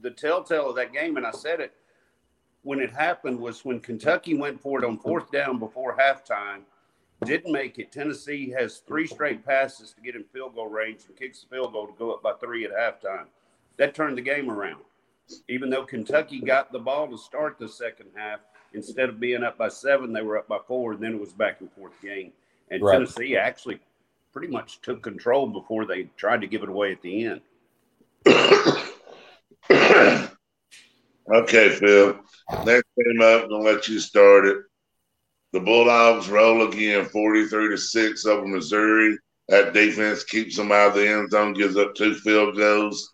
the 0.01 0.11
telltale 0.11 0.69
of 0.69 0.75
that 0.75 0.93
game, 0.93 1.17
and 1.17 1.25
I 1.25 1.31
said 1.31 1.59
it 1.59 1.73
when 2.65 2.79
it 2.79 2.91
happened 2.91 3.39
was 3.39 3.63
when 3.63 3.79
Kentucky 3.79 4.35
went 4.35 4.59
for 4.59 4.79
it 4.79 4.85
on 4.85 4.97
fourth 4.97 5.31
down 5.31 5.59
before 5.59 5.95
halftime, 5.95 6.61
didn't 7.23 7.51
make 7.51 7.77
it. 7.77 7.91
Tennessee 7.91 8.49
has 8.49 8.79
three 8.79 9.05
straight 9.07 9.45
passes 9.45 9.93
to 9.93 10.01
get 10.01 10.15
in 10.15 10.23
field 10.23 10.55
goal 10.55 10.67
range 10.67 11.01
and 11.07 11.15
kicks 11.15 11.41
the 11.41 11.55
field 11.55 11.73
goal 11.73 11.87
to 11.87 11.93
go 11.93 12.11
up 12.11 12.23
by 12.23 12.33
three 12.33 12.65
at 12.65 12.71
halftime. 12.71 13.27
That 13.77 13.93
turned 13.93 14.17
the 14.17 14.21
game 14.21 14.49
around. 14.49 14.81
even 15.47 15.69
though 15.69 15.83
Kentucky 15.83 16.39
got 16.39 16.71
the 16.71 16.79
ball 16.79 17.07
to 17.07 17.17
start 17.17 17.57
the 17.59 17.69
second 17.69 18.09
half, 18.15 18.39
instead 18.73 19.09
of 19.09 19.19
being 19.19 19.43
up 19.43 19.57
by 19.57 19.69
seven, 19.69 20.13
they 20.13 20.21
were 20.21 20.37
up 20.37 20.47
by 20.47 20.59
four, 20.67 20.93
and 20.93 21.01
then 21.01 21.13
it 21.13 21.19
was 21.19 21.33
back 21.33 21.61
and 21.61 21.71
forth 21.71 21.93
game. 22.01 22.31
And 22.69 22.81
right. 22.81 22.93
Tennessee 22.93 23.37
actually 23.37 23.79
pretty 24.35 24.51
much 24.51 24.81
took 24.81 25.01
control 25.01 25.47
before 25.47 25.85
they 25.85 26.03
tried 26.17 26.41
to 26.41 26.47
give 26.47 26.61
it 26.61 26.67
away 26.67 26.91
at 26.91 27.01
the 27.01 27.25
end. 27.25 27.41
okay, 31.33 31.69
Phil. 31.69 32.19
Next 32.65 32.89
game 32.97 33.21
up, 33.21 33.43
I'm 33.43 33.49
gonna 33.49 33.63
let 33.63 33.87
you 33.87 33.97
start 33.97 34.45
it. 34.45 34.57
The 35.53 35.61
Bulldogs 35.61 36.27
roll 36.27 36.67
again, 36.67 37.05
43 37.05 37.69
to 37.69 37.77
6 37.77 38.25
over 38.25 38.45
Missouri. 38.45 39.17
That 39.47 39.73
defense 39.73 40.25
keeps 40.25 40.57
them 40.57 40.73
out 40.73 40.89
of 40.89 40.95
the 40.95 41.07
end 41.07 41.31
zone, 41.31 41.53
gives 41.53 41.77
up 41.77 41.95
two 41.95 42.15
field 42.15 42.57
goals. 42.57 43.13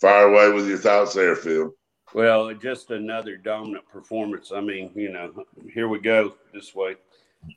Fire 0.00 0.28
away 0.28 0.52
with 0.52 0.68
your 0.68 0.78
thoughts 0.78 1.14
there, 1.14 1.34
Phil. 1.34 1.72
Well, 2.14 2.54
just 2.54 2.92
another 2.92 3.36
dominant 3.36 3.88
performance. 3.88 4.52
I 4.54 4.60
mean, 4.60 4.92
you 4.94 5.10
know, 5.10 5.44
here 5.74 5.88
we 5.88 5.98
go 5.98 6.34
this 6.54 6.72
way. 6.72 6.94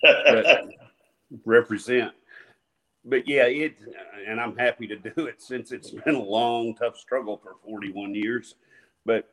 represent. 1.45 2.13
But 3.05 3.27
yeah, 3.27 3.45
it, 3.45 3.75
and 4.27 4.39
I'm 4.39 4.57
happy 4.57 4.87
to 4.87 4.97
do 4.97 5.27
it 5.27 5.41
since 5.41 5.71
it's 5.71 5.91
been 5.91 6.15
a 6.15 6.23
long, 6.23 6.75
tough 6.75 6.97
struggle 6.97 7.37
for 7.37 7.55
41 7.65 8.13
years. 8.13 8.55
But 9.05 9.29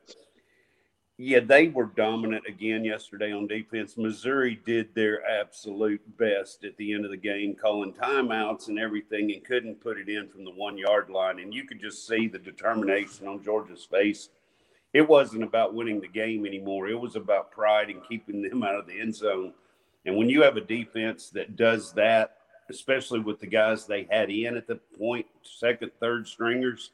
yeah, 1.19 1.41
they 1.41 1.69
were 1.69 1.87
dominant 1.87 2.45
again 2.47 2.85
yesterday 2.85 3.33
on 3.33 3.47
defense. 3.47 3.97
Missouri 3.97 4.61
did 4.67 4.95
their 4.95 5.27
absolute 5.27 6.03
best 6.19 6.65
at 6.65 6.77
the 6.77 6.93
end 6.93 7.07
of 7.07 7.11
the 7.11 7.17
game, 7.17 7.55
calling 7.55 7.93
timeouts 7.93 8.69
and 8.69 8.79
everything, 8.79 9.33
and 9.33 9.43
couldn't 9.43 9.81
put 9.81 9.99
it 9.99 10.11
in 10.11 10.29
from 10.29 10.45
the 10.45 10.51
one 10.51 10.77
yard 10.77 11.09
line. 11.09 11.41
And 11.41 11.55
you 11.55 11.65
could 11.65 11.81
just 11.81 12.07
see 12.07 12.29
the 12.29 12.39
determination 12.39 13.27
on 13.27 13.43
Georgia's 13.43 13.87
face. 13.91 14.29
It 14.93 15.09
wasn't 15.09 15.43
about 15.43 15.75
winning 15.75 16.01
the 16.01 16.09
game 16.09 16.47
anymore, 16.47 16.89
it 16.89 17.01
was 17.01 17.17
about 17.17 17.51
pride 17.51 17.89
and 17.89 18.07
keeping 18.07 18.43
them 18.43 18.63
out 18.63 18.77
of 18.77 18.87
the 18.87 19.01
end 19.01 19.15
zone. 19.15 19.55
And 20.05 20.17
when 20.17 20.29
you 20.29 20.43
have 20.43 20.57
a 20.57 20.61
defense 20.61 21.31
that 21.31 21.57
does 21.57 21.93
that, 21.95 22.36
especially 22.71 23.21
with 23.21 23.41
the 23.41 23.47
guys 23.47 23.87
they 23.87 24.07
had 24.11 24.31
in 24.31 24.57
at 24.57 24.67
the 24.67 24.77
point, 24.99 25.27
second, 25.43 25.91
third 26.01 26.27
stringers, 26.27 26.91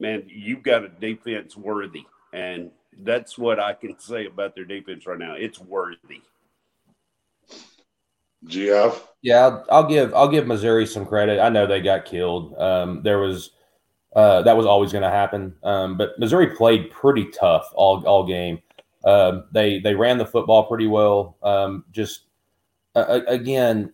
man, 0.00 0.24
you've 0.26 0.62
got 0.62 0.84
a 0.84 0.88
defense 0.88 1.56
worthy. 1.56 2.04
And 2.32 2.70
that's 3.00 3.38
what 3.38 3.60
I 3.60 3.72
can 3.74 3.98
say 3.98 4.26
about 4.26 4.54
their 4.54 4.64
defense 4.64 5.06
right 5.06 5.18
now. 5.18 5.34
It's 5.34 5.58
worthy. 5.58 6.22
Geoff? 8.44 9.08
Yeah, 9.22 9.46
I'll, 9.46 9.64
I'll, 9.70 9.88
give 9.88 10.14
I'll 10.14 10.28
give 10.28 10.46
Missouri 10.46 10.86
some 10.86 11.06
credit. 11.06 11.40
I 11.40 11.48
know 11.48 11.66
they 11.66 11.80
got 11.80 12.04
killed. 12.04 12.56
Um, 12.58 13.02
there 13.02 13.18
was 13.18 13.50
uh, 14.14 14.42
that 14.42 14.56
was 14.56 14.66
always 14.66 14.92
going 14.92 15.02
to 15.02 15.10
happen, 15.10 15.54
um, 15.62 15.98
but 15.98 16.18
Missouri 16.18 16.54
played 16.56 16.90
pretty 16.90 17.26
tough 17.26 17.70
all 17.74 18.06
all 18.06 18.26
game. 18.26 18.60
Um, 19.04 19.44
they 19.52 19.80
they 19.80 19.94
ran 19.94 20.16
the 20.16 20.26
football 20.26 20.64
pretty 20.64 20.86
well. 20.86 21.36
Um, 21.42 21.84
just 21.92 22.22
uh, 22.94 23.20
again, 23.26 23.92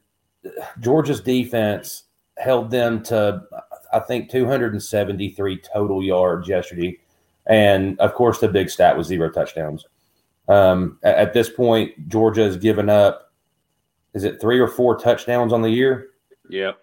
Georgia's 0.81 1.20
defense 1.20 2.05
held 2.38 2.70
them 2.70 3.02
to 3.05 3.42
I 3.92 4.00
think 4.00 4.31
273 4.31 5.59
total 5.59 6.02
yards 6.02 6.48
yesterday. 6.48 6.98
And 7.46 7.98
of 8.00 8.14
course, 8.14 8.38
the 8.38 8.48
big 8.48 8.70
stat 8.70 8.96
was 8.96 9.07
zero 9.07 9.31
touchdowns. 9.31 9.87
Um, 10.48 10.98
at, 11.02 11.33
this 11.33 11.48
point, 11.48 12.09
Georgia 12.09 12.42
has 12.42 12.57
given 12.57 12.88
up, 12.88 13.33
is 14.14 14.24
it 14.24 14.40
three 14.40 14.59
or 14.59 14.68
four 14.68 14.98
touchdowns 14.98 15.52
on 15.52 15.62
the 15.62 15.70
year? 15.70 16.11
Yep. 16.48 16.78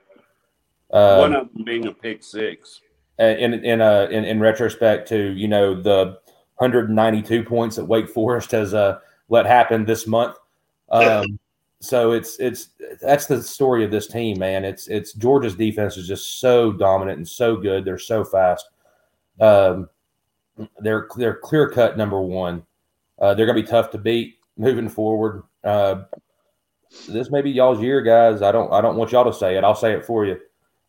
Uh, 0.92 1.18
One 1.18 1.36
of 1.36 1.54
them 1.54 1.64
being 1.64 1.88
a 1.88 1.92
pick 1.92 2.24
six. 2.24 2.82
In 3.20 3.54
in, 3.66 3.82
uh, 3.82 4.08
in 4.10 4.24
in 4.24 4.40
retrospect 4.40 5.10
to 5.10 5.34
you 5.34 5.50
know 5.50 5.80
the 5.80 6.18
192 6.56 7.44
points 7.44 7.76
that 7.76 7.84
Wake 7.84 8.08
Forest 8.08 8.52
has 8.52 8.74
uh, 8.74 9.00
let 9.28 9.46
happen 9.46 9.84
this 9.84 10.08
month. 10.08 10.38
Um, 10.90 11.38
so 11.82 12.12
it's 12.12 12.38
it's 12.40 12.70
that's 13.02 13.26
the 13.26 13.42
story 13.42 13.86
of 13.86 13.92
this 13.92 14.08
team, 14.08 14.38
man. 14.40 14.66
It's 14.66 14.88
it's 14.88 15.14
Georgia's 15.14 15.56
defense 15.56 15.96
is 15.96 16.08
just 16.08 16.40
so 16.40 16.74
dominant 16.74 17.18
and 17.18 17.28
so 17.28 17.56
good. 17.56 17.86
They're 17.86 17.98
so 17.98 18.26
fast. 18.26 18.70
Um, 19.40 19.90
they're 20.82 21.08
they're 21.16 21.38
clear 21.38 21.70
cut 21.70 21.98
number 21.98 22.20
one. 22.20 22.64
Uh, 23.18 23.34
they're 23.34 23.46
going 23.46 23.58
to 23.58 23.64
be 23.64 23.68
tough 23.68 23.92
to 23.92 23.98
beat 23.98 24.40
moving 24.58 24.90
forward. 24.90 25.44
Uh, 25.64 26.04
this 27.08 27.32
may 27.32 27.42
be 27.42 27.52
y'all's 27.52 27.82
year, 27.82 28.02
guys. 28.02 28.42
I 28.42 28.52
don't 28.52 28.72
I 28.74 28.82
don't 28.82 28.98
want 28.98 29.14
y'all 29.14 29.32
to 29.32 29.34
say 29.34 29.58
it. 29.58 29.64
I'll 29.64 29.76
say 29.76 29.94
it 29.94 30.06
for 30.06 30.26
you. 30.26 30.38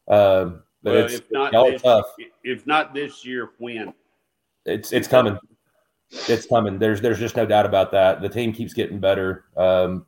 Uh, 0.08 0.56
but 0.82 0.94
well, 0.94 1.04
it's 1.04 1.22
not 1.30 1.52
y'all 1.52 1.70
this, 1.70 1.82
tough. 1.82 2.06
If 2.42 2.66
not 2.66 2.94
this 2.94 3.24
year, 3.24 3.50
when? 3.58 3.94
It's 4.66 4.92
it's 4.92 5.06
coming. 5.06 5.38
It's 6.10 6.46
coming. 6.46 6.80
There's 6.80 7.00
there's 7.00 7.20
just 7.20 7.36
no 7.36 7.46
doubt 7.46 7.66
about 7.66 7.92
that. 7.92 8.20
The 8.22 8.28
team 8.28 8.52
keeps 8.52 8.74
getting 8.74 8.98
better. 8.98 9.44
Um, 9.56 10.06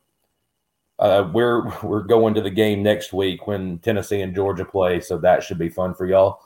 uh, 0.99 1.29
we're 1.33 1.71
we're 1.81 2.03
going 2.03 2.33
to 2.35 2.41
the 2.41 2.49
game 2.49 2.83
next 2.83 3.13
week 3.13 3.47
when 3.47 3.79
Tennessee 3.79 4.21
and 4.21 4.35
Georgia 4.35 4.65
play, 4.65 4.99
so 4.99 5.17
that 5.17 5.43
should 5.43 5.57
be 5.57 5.69
fun 5.69 5.93
for 5.93 6.05
y'all. 6.05 6.41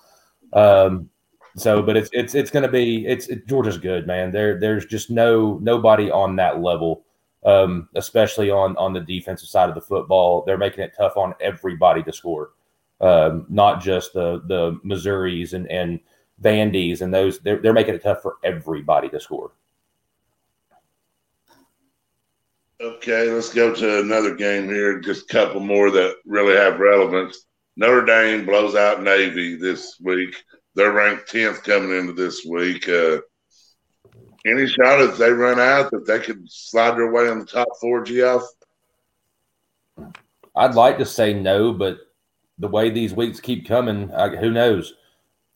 Um, 0.53 1.09
so, 1.57 1.81
but 1.81 1.97
it's 1.97 2.09
it's 2.13 2.35
it's 2.35 2.51
going 2.51 2.63
to 2.63 2.71
be 2.71 3.05
it's 3.07 3.27
it, 3.27 3.47
Georgia's 3.47 3.77
good, 3.77 4.07
man. 4.07 4.31
There 4.31 4.59
there's 4.59 4.85
just 4.85 5.09
no 5.09 5.59
nobody 5.61 6.09
on 6.11 6.35
that 6.37 6.61
level, 6.61 7.03
um, 7.45 7.89
especially 7.95 8.49
on 8.49 8.77
on 8.77 8.93
the 8.93 9.01
defensive 9.01 9.49
side 9.49 9.69
of 9.69 9.75
the 9.75 9.81
football. 9.81 10.43
They're 10.45 10.57
making 10.57 10.83
it 10.83 10.93
tough 10.95 11.17
on 11.17 11.33
everybody 11.41 12.03
to 12.03 12.13
score, 12.13 12.51
um, 13.01 13.45
not 13.49 13.81
just 13.81 14.13
the 14.13 14.41
the 14.47 14.79
Missouris 14.85 15.53
and 15.53 15.69
and 15.69 15.99
Vandy's 16.41 17.01
and 17.01 17.13
those. 17.13 17.39
They're 17.39 17.57
they're 17.57 17.73
making 17.73 17.95
it 17.95 18.03
tough 18.03 18.21
for 18.21 18.35
everybody 18.43 19.09
to 19.09 19.19
score. 19.19 19.51
Okay, 22.79 23.31
let's 23.31 23.53
go 23.53 23.73
to 23.73 23.99
another 24.01 24.35
game 24.35 24.65
here. 24.65 24.99
Just 24.99 25.29
a 25.29 25.33
couple 25.33 25.61
more 25.61 25.89
that 25.91 26.17
really 26.25 26.55
have 26.55 26.79
relevance. 26.79 27.45
Notre 27.75 28.05
Dame 28.05 28.45
blows 28.45 28.75
out 28.75 29.03
Navy 29.03 29.55
this 29.55 29.97
week 29.99 30.35
they're 30.77 30.91
ranked 30.91 31.27
tenth 31.27 31.63
coming 31.63 31.97
into 31.97 32.13
this 32.13 32.45
week. 32.45 32.87
Uh, 32.87 33.17
any 34.45 34.67
shot 34.67 35.01
if 35.01 35.17
they 35.17 35.31
run 35.31 35.59
out 35.59 35.89
that 35.89 36.05
they 36.05 36.19
could 36.19 36.49
slide 36.49 36.91
their 36.91 37.11
way 37.11 37.29
in 37.29 37.39
the 37.39 37.45
top 37.45 37.67
four, 37.81 38.03
Geoff? 38.03 38.43
I'd 40.55 40.75
like 40.75 40.99
to 40.99 41.05
say 41.05 41.33
no, 41.33 41.73
but 41.73 41.97
the 42.59 42.67
way 42.67 42.91
these 42.91 43.13
weeks 43.13 43.39
keep 43.39 43.67
coming, 43.67 44.13
I, 44.13 44.35
who 44.35 44.51
knows? 44.51 44.93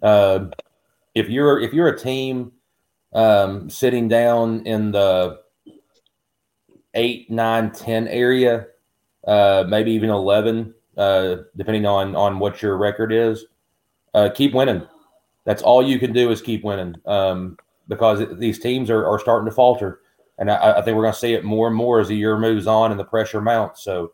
Uh, 0.01 0.47
if 1.13 1.29
you're 1.29 1.59
if 1.59 1.71
you're 1.71 1.89
a 1.89 1.97
team 1.97 2.53
um, 3.13 3.69
sitting 3.69 4.07
down 4.07 4.65
in 4.65 4.91
the 4.91 5.39
eight, 6.93 7.29
nine, 7.29 7.71
ten 7.71 8.07
area, 8.07 8.67
uh, 9.25 9.65
maybe 9.67 9.91
even 9.91 10.09
eleven, 10.09 10.73
uh, 10.97 11.37
depending 11.55 11.85
on 11.85 12.15
on 12.15 12.39
what 12.39 12.61
your 12.61 12.77
record 12.77 13.11
is, 13.11 13.45
uh, 14.13 14.29
keep 14.33 14.53
winning 14.53 14.85
that's 15.45 15.61
all 15.61 15.83
you 15.83 15.99
can 15.99 16.13
do 16.13 16.31
is 16.31 16.41
keep 16.41 16.63
winning 16.63 16.95
um, 17.05 17.57
because 17.87 18.19
it, 18.19 18.39
these 18.39 18.59
teams 18.59 18.89
are, 18.89 19.05
are 19.05 19.19
starting 19.19 19.49
to 19.49 19.55
falter. 19.55 20.01
And 20.37 20.49
I, 20.49 20.79
I 20.79 20.81
think 20.81 20.95
we're 20.95 21.03
going 21.03 21.13
to 21.13 21.19
see 21.19 21.33
it 21.33 21.43
more 21.43 21.67
and 21.67 21.75
more 21.75 21.99
as 21.99 22.07
the 22.07 22.15
year 22.15 22.37
moves 22.37 22.67
on 22.67 22.91
and 22.91 22.99
the 22.99 23.05
pressure 23.05 23.41
mounts. 23.41 23.83
So 23.83 24.13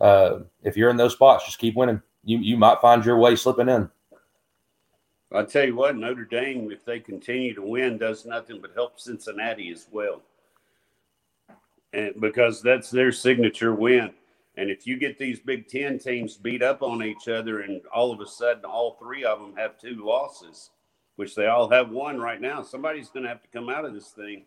uh, 0.00 0.40
if 0.62 0.76
you're 0.76 0.90
in 0.90 0.96
those 0.96 1.12
spots, 1.12 1.44
just 1.44 1.58
keep 1.58 1.76
winning. 1.76 2.00
You, 2.24 2.38
you 2.38 2.56
might 2.56 2.80
find 2.80 3.04
your 3.04 3.18
way 3.18 3.36
slipping 3.36 3.68
in. 3.68 3.88
I'll 5.34 5.46
tell 5.46 5.64
you 5.64 5.74
what, 5.74 5.96
Notre 5.96 6.26
Dame, 6.26 6.70
if 6.70 6.84
they 6.84 7.00
continue 7.00 7.54
to 7.54 7.62
win, 7.62 7.96
does 7.96 8.26
nothing 8.26 8.60
but 8.60 8.72
help 8.74 9.00
Cincinnati 9.00 9.70
as 9.72 9.86
well. 9.90 10.20
And 11.92 12.20
because 12.20 12.62
that's 12.62 12.90
their 12.90 13.12
signature 13.12 13.74
win. 13.74 14.12
And 14.56 14.70
if 14.70 14.86
you 14.86 14.98
get 14.98 15.18
these 15.18 15.40
Big 15.40 15.68
Ten 15.68 15.98
teams 15.98 16.36
beat 16.36 16.62
up 16.62 16.82
on 16.82 17.02
each 17.02 17.28
other, 17.28 17.60
and 17.60 17.80
all 17.94 18.12
of 18.12 18.20
a 18.20 18.26
sudden 18.26 18.64
all 18.64 18.96
three 19.00 19.24
of 19.24 19.40
them 19.40 19.54
have 19.56 19.78
two 19.78 20.04
losses, 20.04 20.70
which 21.16 21.34
they 21.34 21.46
all 21.46 21.68
have 21.70 21.90
one 21.90 22.18
right 22.18 22.40
now, 22.40 22.62
somebody's 22.62 23.08
going 23.08 23.22
to 23.22 23.28
have 23.28 23.42
to 23.42 23.48
come 23.48 23.68
out 23.68 23.84
of 23.84 23.94
this 23.94 24.08
thing. 24.08 24.44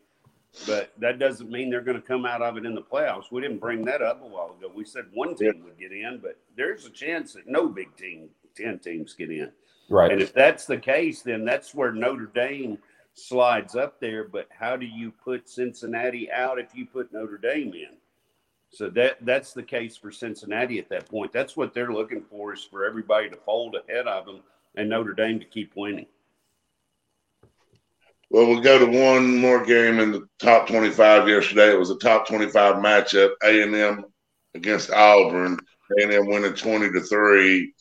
But 0.66 0.94
that 1.00 1.20
doesn't 1.20 1.52
mean 1.52 1.70
they're 1.70 1.82
going 1.82 2.02
to 2.02 2.08
come 2.08 2.26
out 2.26 2.42
of 2.42 2.56
it 2.56 2.66
in 2.66 2.76
the 2.76 2.82
playoffs. 2.82 3.32
We 3.32 3.42
didn't 3.42 3.60
bring 3.60 3.84
that 3.86 4.02
up 4.02 4.22
a 4.24 4.28
while 4.28 4.56
ago. 4.58 4.72
We 4.74 4.86
said 4.86 5.06
one 5.14 5.36
team 5.36 5.64
would 5.66 5.78
get 5.78 5.92
in, 5.92 6.20
but 6.22 6.38
there's 6.56 6.86
a 6.86 6.90
chance 6.90 7.34
that 7.34 7.48
no 7.48 7.68
Big 7.68 7.96
Team 7.98 8.30
ten 8.56 8.80
teams 8.80 9.14
get 9.14 9.32
in. 9.32 9.52
Right. 9.90 10.12
And 10.12 10.22
if 10.22 10.34
that's 10.34 10.66
the 10.66 10.78
case, 10.78 11.22
then 11.22 11.46
that's 11.46 11.76
where 11.76 11.92
Notre 11.92 12.32
Dame 12.34 12.78
slides 13.16 13.76
up 13.76 14.00
there. 14.00 14.24
But 14.26 14.48
how 14.58 14.78
do 14.78 14.86
you 14.86 15.12
put 15.12 15.50
Cincinnati 15.50 16.32
out 16.32 16.60
if 16.60 16.76
you 16.76 16.86
put 16.86 17.12
Notre 17.12 17.38
Dame 17.38 17.74
in? 17.74 17.98
So 18.72 18.90
that 18.92 19.26
that's 19.26 19.54
the 19.54 19.64
case 19.64 19.96
for 19.98 20.12
Cincinnati 20.12 20.80
at 20.80 20.90
that 20.90 21.10
point. 21.10 21.32
That's 21.32 21.58
what 21.58 21.74
they're 21.74 21.94
looking 21.94 22.24
for 22.30 22.54
is 22.54 22.64
for 22.64 22.86
everybody 22.86 23.30
to 23.30 23.38
fold 23.38 23.76
ahead 23.76 24.08
of 24.08 24.26
them 24.26 24.42
and 24.76 24.90
Notre 24.90 25.14
Dame 25.14 25.40
to 25.40 25.46
keep 25.46 25.72
winning. 25.76 26.08
Well, 28.30 28.48
we'll 28.48 28.62
go 28.62 28.80
to 28.80 28.86
one 28.86 29.38
more 29.38 29.64
game 29.64 30.00
in 30.00 30.12
the 30.12 30.28
top 30.40 30.68
25 30.68 31.30
yesterday. 31.30 31.72
It 31.72 31.80
was 31.80 31.92
a 31.92 31.98
top 31.98 32.28
25 32.28 32.76
matchup, 32.78 33.32
A&M 33.44 34.04
against 34.56 34.92
Auburn. 34.92 35.58
A&M 36.00 36.26
winning 36.26 36.54
20 36.54 36.92
to 36.92 37.02
3. 37.02 37.74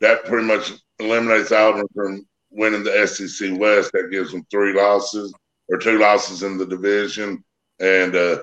That 0.00 0.24
pretty 0.24 0.46
much 0.46 0.72
eliminates 0.98 1.52
Auburn 1.52 1.86
from 1.94 2.26
winning 2.56 2.82
the 2.82 3.06
SEC 3.06 3.58
West. 3.58 3.92
That 3.92 4.10
gives 4.10 4.32
them 4.32 4.46
three 4.50 4.72
losses 4.72 5.32
or 5.68 5.78
two 5.78 5.98
losses 5.98 6.42
in 6.42 6.58
the 6.58 6.66
division, 6.66 7.42
and 7.80 8.14
uh, 8.14 8.38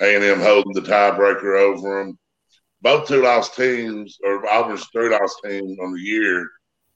A&M 0.00 0.40
holding 0.40 0.72
the 0.72 0.82
tiebreaker 0.82 1.58
over 1.58 1.98
them. 1.98 2.18
Both 2.82 3.08
two 3.08 3.22
loss 3.22 3.54
teams, 3.54 4.18
or 4.22 4.46
Auburn's 4.48 4.86
three 4.92 5.08
loss 5.08 5.36
team 5.44 5.76
on 5.82 5.92
the 5.94 6.00
year, 6.00 6.48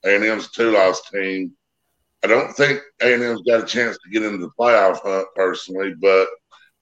A&M's 0.05 0.51
two 0.51 0.71
loss 0.71 1.09
team. 1.09 1.51
I 2.23 2.27
don't 2.27 2.53
think 2.53 2.81
A&M's 3.01 3.41
got 3.41 3.63
a 3.63 3.65
chance 3.65 3.97
to 3.97 4.09
get 4.11 4.23
into 4.23 4.37
the 4.37 4.51
playoff 4.59 5.01
hunt 5.01 5.27
personally, 5.35 5.93
but 5.99 6.27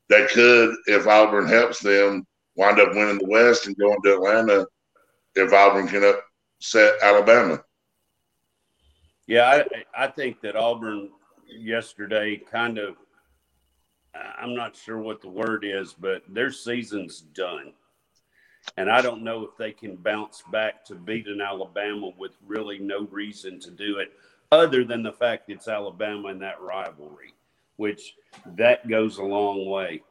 they 0.10 0.26
could 0.28 0.76
if 0.88 1.08
Auburn 1.08 1.48
helps 1.48 1.80
them 1.80 2.26
wind 2.56 2.80
up 2.80 2.94
winning 2.94 3.20
the 3.20 3.28
West 3.28 3.68
and 3.68 3.78
going 3.78 4.02
to 4.04 4.16
Atlanta 4.16 4.68
if 5.36 5.54
Auburn 5.54 5.88
can 5.88 6.04
upset 6.04 6.96
Alabama. 7.02 7.64
Yeah, 9.30 9.64
I, 9.96 10.06
I 10.06 10.08
think 10.08 10.42
that 10.42 10.56
Auburn 10.56 11.12
yesterday 11.48 12.36
kind 12.36 12.80
of, 12.80 12.96
I'm 14.16 14.56
not 14.56 14.76
sure 14.76 14.98
what 14.98 15.22
the 15.22 15.30
word 15.30 15.64
is, 15.64 15.94
but 15.94 16.24
their 16.28 16.52
season's 16.52 17.22
done. 17.22 17.74
And 18.78 18.90
I 18.90 19.04
don't 19.04 19.24
know 19.24 19.44
if 19.44 19.56
they 19.56 19.72
can 19.72 19.98
bounce 19.98 20.42
back 20.52 20.84
to 20.86 20.96
beat 20.96 21.28
an 21.28 21.42
Alabama 21.42 22.10
with 22.18 22.32
really 22.44 22.80
no 22.80 23.06
reason 23.12 23.60
to 23.60 23.70
do 23.70 24.00
it 24.00 24.14
other 24.52 24.84
than 24.84 25.04
the 25.04 25.14
fact 25.14 25.52
it's 25.52 25.68
Alabama 25.68 26.30
and 26.30 26.42
that 26.42 26.60
rivalry, 26.60 27.36
which 27.76 28.16
that 28.58 28.88
goes 28.88 29.20
a 29.20 29.24
long 29.24 29.70
way. 29.70 30.02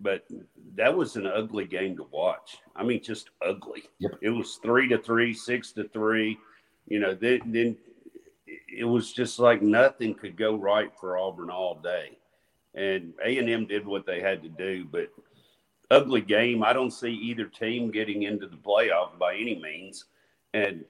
But 0.00 0.28
that 0.76 0.96
was 0.96 1.16
an 1.16 1.26
ugly 1.26 1.64
game 1.64 1.96
to 1.96 2.06
watch. 2.12 2.58
I 2.76 2.84
mean, 2.84 3.02
just 3.02 3.30
ugly. 3.44 3.82
Yep. 3.98 4.12
It 4.22 4.30
was 4.30 4.60
three 4.62 4.86
to 4.90 4.98
three, 4.98 5.34
six 5.34 5.72
to 5.72 5.88
three. 5.88 6.38
You 6.86 7.00
know, 7.00 7.14
then, 7.14 7.40
then 7.46 7.76
it 8.70 8.84
was 8.84 9.12
just 9.12 9.38
like 9.38 9.62
nothing 9.62 10.14
could 10.14 10.36
go 10.36 10.56
right 10.56 10.90
for 11.00 11.18
Auburn 11.18 11.50
all 11.50 11.80
day. 11.82 12.18
And 12.74 13.14
A 13.24 13.38
and 13.38 13.50
M 13.50 13.66
did 13.66 13.86
what 13.86 14.06
they 14.06 14.20
had 14.20 14.42
to 14.42 14.48
do, 14.48 14.84
but 14.84 15.10
ugly 15.90 16.20
game. 16.20 16.62
I 16.62 16.72
don't 16.72 16.92
see 16.92 17.10
either 17.10 17.46
team 17.46 17.90
getting 17.90 18.22
into 18.22 18.46
the 18.46 18.56
playoff 18.56 19.18
by 19.18 19.34
any 19.34 19.60
means. 19.60 20.04
And 20.54 20.84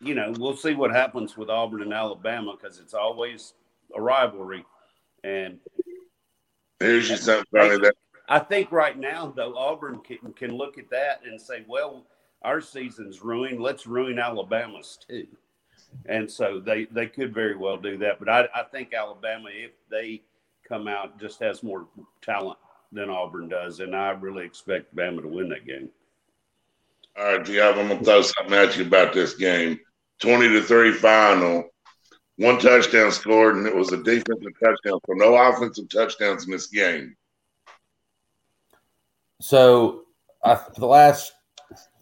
you 0.00 0.14
know, 0.14 0.32
we'll 0.38 0.56
see 0.56 0.74
what 0.74 0.90
happens 0.90 1.36
with 1.36 1.50
Auburn 1.50 1.82
and 1.82 1.92
Alabama 1.92 2.56
because 2.60 2.78
it's 2.78 2.94
always 2.94 3.54
a 3.94 4.00
rivalry. 4.00 4.64
And 5.22 5.58
here's 6.80 7.08
just 7.08 7.24
something 7.24 7.46
that 7.52 7.94
I 8.28 8.38
think 8.38 8.72
right 8.72 8.98
now 8.98 9.32
though 9.36 9.56
Auburn 9.56 10.00
can 10.00 10.32
can 10.32 10.56
look 10.56 10.78
at 10.78 10.90
that 10.90 11.20
and 11.24 11.40
say, 11.40 11.64
well, 11.68 12.06
our 12.42 12.60
season's 12.60 13.22
ruined. 13.22 13.60
Let's 13.60 13.86
ruin 13.86 14.18
Alabama's 14.18 14.98
too. 15.06 15.26
And 16.06 16.30
so 16.30 16.60
they 16.60 16.86
they 16.86 17.06
could 17.06 17.34
very 17.34 17.56
well 17.56 17.76
do 17.76 17.98
that. 17.98 18.18
But 18.18 18.28
I, 18.28 18.48
I 18.54 18.62
think 18.64 18.94
Alabama, 18.94 19.48
if 19.52 19.72
they 19.90 20.22
come 20.66 20.88
out, 20.88 21.18
just 21.20 21.40
has 21.40 21.62
more 21.62 21.86
talent 22.22 22.58
than 22.92 23.10
Auburn 23.10 23.48
does, 23.48 23.80
and 23.80 23.94
I 23.94 24.10
really 24.10 24.44
expect 24.44 24.94
Bama 24.94 25.22
to 25.22 25.28
win 25.28 25.48
that 25.50 25.66
game. 25.66 25.90
All 27.18 27.24
right, 27.24 27.44
Geoff, 27.44 27.76
I'm 27.76 27.88
gonna 27.88 28.02
throw 28.02 28.22
something 28.22 28.54
at 28.54 28.76
you 28.76 28.86
about 28.86 29.12
this 29.12 29.34
game. 29.34 29.78
Twenty 30.20 30.48
to 30.48 30.62
three 30.62 30.92
final, 30.92 31.64
one 32.36 32.58
touchdown 32.58 33.12
scored, 33.12 33.56
and 33.56 33.66
it 33.66 33.74
was 33.74 33.92
a 33.92 34.02
defensive 34.02 34.52
touchdown. 34.62 34.98
So 35.06 35.12
no 35.12 35.34
offensive 35.34 35.88
touchdowns 35.88 36.44
in 36.44 36.52
this 36.52 36.66
game. 36.68 37.16
So 39.40 40.04
I, 40.44 40.54
for 40.54 40.80
the 40.80 40.86
last 40.86 41.32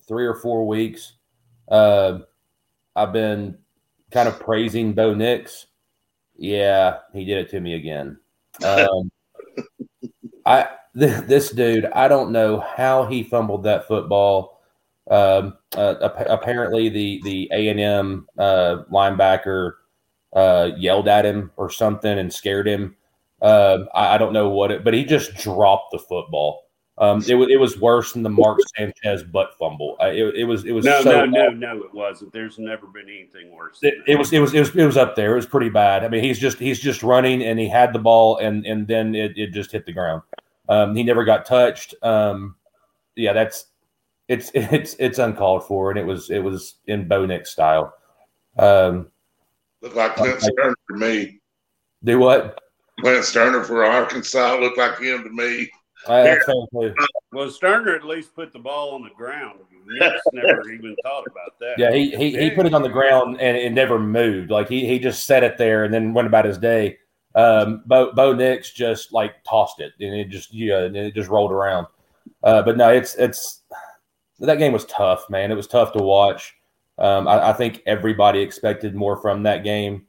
three 0.06 0.26
or 0.26 0.34
four 0.34 0.66
weeks, 0.66 1.14
uh, 1.68 2.18
I've 2.96 3.12
been 3.12 3.58
kind 4.10 4.28
of 4.28 4.40
praising 4.40 4.92
Bo 4.92 5.14
Nix. 5.14 5.66
Yeah, 6.36 6.98
he 7.12 7.24
did 7.24 7.38
it 7.38 7.50
to 7.50 7.60
me 7.60 7.74
again. 7.74 8.18
Um, 8.64 9.10
I 10.46 10.68
th- 10.98 11.24
this 11.24 11.50
dude, 11.50 11.86
I 11.86 12.08
don't 12.08 12.32
know 12.32 12.60
how 12.60 13.06
he 13.06 13.22
fumbled 13.22 13.64
that 13.64 13.86
football. 13.88 14.60
Um, 15.10 15.56
uh, 15.76 15.94
apparently, 16.00 16.88
the 16.88 17.20
the 17.24 17.48
A 17.52 17.68
and 17.68 17.80
M 17.80 18.28
uh, 18.38 18.82
linebacker 18.90 19.72
uh, 20.34 20.70
yelled 20.76 21.08
at 21.08 21.24
him 21.24 21.50
or 21.56 21.70
something 21.70 22.18
and 22.18 22.32
scared 22.32 22.68
him. 22.68 22.96
Uh, 23.40 23.84
I, 23.94 24.14
I, 24.14 24.18
don't 24.18 24.32
know 24.32 24.48
what 24.48 24.72
it, 24.72 24.84
but 24.84 24.94
he 24.94 25.04
just 25.04 25.34
dropped 25.36 25.92
the 25.92 25.98
football. 25.98 26.67
Um, 27.00 27.22
it 27.28 27.34
was 27.34 27.48
it 27.48 27.60
was 27.60 27.78
worse 27.78 28.12
than 28.12 28.24
the 28.24 28.28
Mark 28.28 28.58
Sanchez 28.76 29.22
butt 29.22 29.56
fumble. 29.56 29.96
Uh, 30.00 30.06
it, 30.06 30.34
it 30.34 30.44
was 30.44 30.64
it 30.64 30.72
was 30.72 30.84
no 30.84 31.00
so 31.02 31.24
no 31.24 31.26
no 31.26 31.50
no 31.50 31.82
it 31.84 31.94
wasn't. 31.94 32.32
There's 32.32 32.58
never 32.58 32.86
been 32.88 33.08
anything 33.08 33.52
worse. 33.52 33.78
It, 33.82 33.94
it, 34.08 34.18
was 34.18 34.32
it 34.32 34.40
was 34.40 34.52
it 34.52 34.60
was 34.60 34.74
it 34.74 34.84
was 34.84 34.96
up 34.96 35.14
there. 35.14 35.32
It 35.32 35.36
was 35.36 35.46
pretty 35.46 35.68
bad. 35.68 36.04
I 36.04 36.08
mean, 36.08 36.24
he's 36.24 36.40
just 36.40 36.58
he's 36.58 36.80
just 36.80 37.04
running 37.04 37.44
and 37.44 37.58
he 37.58 37.68
had 37.68 37.92
the 37.92 38.00
ball 38.00 38.38
and 38.38 38.66
and 38.66 38.88
then 38.88 39.14
it, 39.14 39.38
it 39.38 39.52
just 39.52 39.70
hit 39.70 39.86
the 39.86 39.92
ground. 39.92 40.22
Um, 40.68 40.96
he 40.96 41.04
never 41.04 41.24
got 41.24 41.46
touched. 41.46 41.94
Um, 42.02 42.56
yeah, 43.14 43.32
that's 43.32 43.66
it's 44.26 44.50
it's 44.54 44.96
it's 44.98 45.18
uncalled 45.18 45.66
for, 45.66 45.90
and 45.90 45.98
it 45.98 46.06
was 46.06 46.30
it 46.30 46.40
was 46.40 46.76
in 46.86 47.06
Bo 47.06 47.26
Nix 47.26 47.50
style. 47.50 47.94
Um, 48.58 49.08
Looked 49.82 49.94
like 49.94 50.16
Clint 50.16 50.40
Stoerner 50.40 50.74
to 50.90 50.96
me. 50.96 51.40
Do 52.02 52.18
what? 52.18 52.60
Clint 53.00 53.24
Stoerner 53.24 53.64
for 53.64 53.84
Arkansas 53.84 54.56
looked 54.56 54.78
like 54.78 54.98
him 54.98 55.22
to 55.22 55.30
me. 55.30 55.70
I, 56.06 56.38
well, 57.32 57.48
Stoerner 57.48 57.96
at 57.96 58.04
least 58.04 58.34
put 58.34 58.52
the 58.52 58.58
ball 58.58 58.94
on 58.94 59.02
the 59.02 59.10
ground. 59.10 59.60
Nix 59.86 60.20
never 60.32 60.70
even 60.70 60.94
thought 61.02 61.24
about 61.26 61.58
that. 61.60 61.74
Yeah, 61.78 61.92
he 61.92 62.10
he, 62.16 62.36
he 62.38 62.50
put 62.50 62.66
it 62.66 62.74
on 62.74 62.82
the 62.82 62.88
ground 62.88 63.40
and 63.40 63.56
it 63.56 63.72
never 63.72 63.98
moved. 63.98 64.50
Like 64.50 64.68
he 64.68 64.86
he 64.86 64.98
just 64.98 65.24
set 65.24 65.42
it 65.42 65.58
there 65.58 65.84
and 65.84 65.92
then 65.92 66.12
went 66.12 66.28
about 66.28 66.44
his 66.44 66.58
day. 66.58 66.98
Um, 67.34 67.82
Bo 67.86 68.12
Bo 68.12 68.34
Nix 68.34 68.72
just 68.72 69.12
like 69.12 69.42
tossed 69.44 69.80
it 69.80 69.92
and 70.00 70.14
it 70.14 70.28
just 70.28 70.52
yeah, 70.52 70.80
and 70.80 70.96
it 70.96 71.14
just 71.14 71.30
rolled 71.30 71.52
around. 71.52 71.86
Uh, 72.42 72.62
but 72.62 72.76
no, 72.76 72.90
it's 72.90 73.14
it's 73.16 73.62
that 74.40 74.58
game 74.58 74.72
was 74.72 74.84
tough, 74.86 75.28
man. 75.30 75.50
It 75.50 75.56
was 75.56 75.66
tough 75.66 75.92
to 75.92 76.02
watch. 76.02 76.54
Um, 76.98 77.28
I, 77.28 77.50
I, 77.50 77.52
think 77.52 77.82
everybody 77.86 78.40
expected 78.40 78.92
more 78.92 79.16
from 79.16 79.44
that 79.44 79.62
game. 79.62 80.06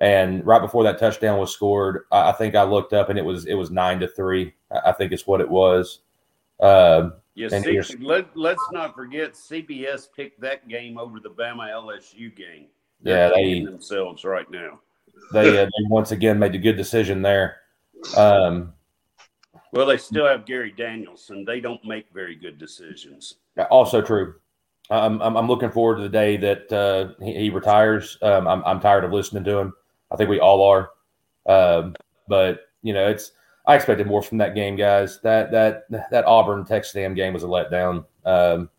And 0.00 0.46
right 0.46 0.60
before 0.60 0.84
that 0.84 0.98
touchdown 0.98 1.38
was 1.38 1.52
scored, 1.52 2.04
I, 2.12 2.30
I 2.30 2.32
think 2.32 2.54
I 2.54 2.62
looked 2.62 2.92
up 2.92 3.08
and 3.08 3.18
it 3.18 3.24
was 3.24 3.46
it 3.46 3.54
was 3.54 3.70
nine 3.70 4.00
to 4.00 4.08
three. 4.08 4.54
I, 4.70 4.90
I 4.90 4.92
think 4.92 5.12
it's 5.12 5.26
what 5.26 5.40
it 5.40 5.48
was. 5.48 6.00
Um, 6.60 7.14
yes, 7.34 7.52
C- 7.52 7.96
let, 8.00 8.36
let's 8.36 8.62
not 8.72 8.94
forget 8.94 9.34
CBS 9.34 10.08
picked 10.14 10.40
that 10.40 10.68
game 10.68 10.98
over 10.98 11.20
the 11.20 11.30
Bama 11.30 11.70
LSU 11.70 12.34
game. 12.34 12.66
They're 13.00 13.28
yeah, 13.28 13.34
they 13.34 13.64
themselves 13.64 14.24
right 14.24 14.50
now. 14.50 14.80
They, 15.32 15.58
uh, 15.58 15.64
they 15.64 15.88
once 15.88 16.12
again 16.12 16.38
made 16.38 16.54
a 16.54 16.58
good 16.58 16.76
decision 16.76 17.22
there. 17.22 17.56
Um, 18.16 18.72
well, 19.72 19.86
they 19.86 19.98
still 19.98 20.26
have 20.26 20.46
Gary 20.46 20.72
Danielson. 20.76 21.44
They 21.44 21.60
don't 21.60 21.84
make 21.84 22.06
very 22.12 22.34
good 22.34 22.58
decisions. 22.58 23.34
Also 23.70 24.00
true. 24.00 24.34
I'm, 24.90 25.20
I'm, 25.20 25.36
I'm 25.36 25.46
looking 25.46 25.70
forward 25.70 25.96
to 25.96 26.02
the 26.02 26.08
day 26.08 26.36
that 26.38 26.72
uh, 26.72 27.22
he, 27.22 27.34
he, 27.34 27.50
retires. 27.50 28.16
Um, 28.22 28.48
I'm, 28.48 28.64
I'm 28.64 28.80
tired 28.80 29.04
of 29.04 29.12
listening 29.12 29.44
to 29.44 29.58
him. 29.58 29.74
I 30.10 30.16
think 30.16 30.30
we 30.30 30.40
all 30.40 30.62
are. 30.68 30.90
Um, 31.46 31.94
but 32.28 32.60
you 32.82 32.92
know, 32.92 33.08
it's 33.08 33.32
I 33.66 33.76
expected 33.76 34.06
more 34.06 34.22
from 34.22 34.38
that 34.38 34.54
game, 34.54 34.76
guys. 34.76 35.20
That 35.22 35.50
that 35.52 36.10
that 36.10 36.26
Auburn 36.26 36.64
Texas 36.64 36.94
A&M 36.96 37.14
game 37.14 37.34
was 37.34 37.44
a 37.44 37.46
letdown. 37.46 38.04
Um, 38.24 38.70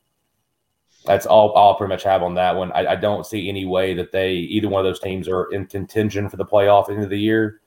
that's 1.06 1.26
all 1.26 1.56
I'll 1.58 1.76
pretty 1.76 1.89
much 1.89 2.04
have 2.04 2.24
on 2.24 2.36
that 2.36 2.56
one. 2.56 2.72
I, 2.74 2.88
I, 2.88 2.96
don't 2.96 3.26
see 3.26 3.48
any 3.48 3.65
way 3.65 3.94
that 3.94 4.12
they 4.12 4.34
either 4.34 4.68
one 4.68 4.80
of 4.80 4.86
those 4.86 5.00
teams 5.00 5.30
are 5.30 5.46
in 5.46 5.65
contention 5.65 6.30
for 6.30 6.38
the 6.38 6.46
playoff 6.46 6.89
end 6.89 7.04
of 7.04 7.10
the 7.10 7.20
year. 7.20 7.62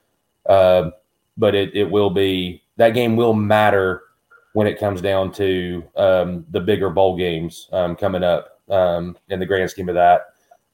Uh, 0.47 0.91
but 1.37 1.55
it, 1.55 1.75
it 1.75 1.91
will 1.91 2.11
be 2.11 2.63
that 2.77 2.91
game 2.91 3.17
will 3.17 3.33
matter 3.33 4.03
when 4.53 4.67
it 4.67 4.79
comes 4.79 5.01
down 5.01 5.33
to 5.33 5.83
um, 5.97 6.45
the 6.51 6.61
bigger 6.61 6.91
bowl 6.91 7.17
games 7.17 7.69
um, 7.73 7.97
coming 7.97 8.23
up 8.23 8.61
um, 8.69 9.17
in 9.29 9.41
the 9.41 9.47
grand 9.47 9.71
scheme 9.71 9.89
of 9.89 9.95
that. 9.95 10.32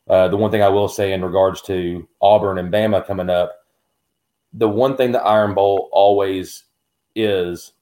Uh, 0.08 0.28
the 0.28 0.36
one 0.36 0.50
thing 0.50 0.62
I 0.62 0.68
will 0.68 0.88
say 0.88 1.12
in 1.12 1.24
regards 1.24 1.60
to 1.62 2.08
Auburn 2.20 2.58
and 2.58 2.72
Bama 2.72 3.06
coming 3.06 3.30
up, 3.30 3.64
the 4.52 4.68
one 4.68 4.96
thing 4.96 5.12
the 5.12 5.22
Iron 5.22 5.54
Bowl 5.54 5.88
always 5.92 6.64
is 7.14 7.72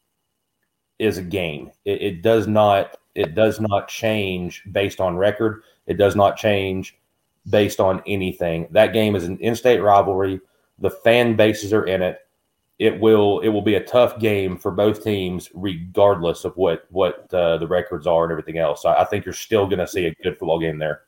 is 0.99 1.19
a 1.19 1.23
game. 1.23 1.71
It, 1.85 2.03
it 2.03 2.23
does 2.23 2.49
not 2.49 2.97
it 3.15 3.35
does 3.35 3.61
not 3.61 3.89
change 3.89 4.63
based 4.73 5.01
on 5.01 5.17
record. 5.17 5.63
It 5.87 5.99
does 5.99 6.17
not 6.17 6.37
change 6.37 6.99
based 7.49 7.79
on 7.79 8.03
anything. 8.07 8.67
That 8.71 8.93
game 8.93 9.15
is 9.15 9.25
an 9.25 9.39
in-state 9.39 9.81
rivalry. 9.81 10.41
The 10.81 10.91
fan 10.91 11.37
bases 11.37 11.73
are 11.73 11.87
in 11.87 12.03
it 12.03 12.21
it 12.79 13.01
will 13.01 13.41
it 13.41 13.49
will 13.49 13.63
be 13.63 13.77
a 13.77 13.85
tough 13.85 14.19
game 14.19 14.59
for 14.59 14.71
both 14.71 15.03
teams, 15.03 15.51
regardless 15.55 16.45
of 16.45 16.57
what 16.57 16.87
what 16.91 17.33
uh, 17.33 17.57
the 17.57 17.67
records 17.67 18.07
are 18.07 18.25
and 18.25 18.31
everything 18.31 18.59
else. 18.59 18.85
I 18.85 19.05
think 19.05 19.25
you're 19.25 19.35
still 19.35 19.67
going 19.67 19.79
to 19.79 19.87
see 19.87 20.07
a 20.07 20.15
good 20.23 20.39
football 20.39 20.61
game 20.61 20.79
there. 20.79 21.03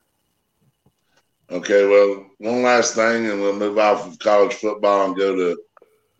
Okay, 1.50 1.86
well, 1.86 2.26
one 2.38 2.62
last 2.62 2.94
thing, 2.94 3.26
and 3.26 3.40
we'll 3.40 3.56
move 3.56 3.78
off 3.78 4.06
of 4.06 4.18
college 4.18 4.54
football 4.54 5.06
and 5.06 5.16
go 5.16 5.34
to 5.34 5.58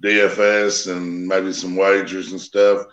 DFS 0.03 0.91
and 0.91 1.27
maybe 1.27 1.53
some 1.53 1.77
wagers 1.77 2.33
and 2.33 2.41
stuff. 2.41 2.87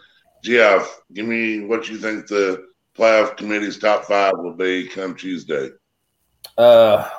Geoff, 0.44 1.02
give 1.14 1.26
me 1.26 1.62
what 1.62 1.88
you 1.88 1.98
think 1.98 2.28
the 2.28 2.66
playoff 2.98 3.38
committee's 3.38 3.80
top 3.80 4.04
five 4.04 4.34
will 4.38 4.54
be 4.54 4.88
come 4.88 5.16
Tuesday. 5.16 5.70
Uh, 6.58 7.10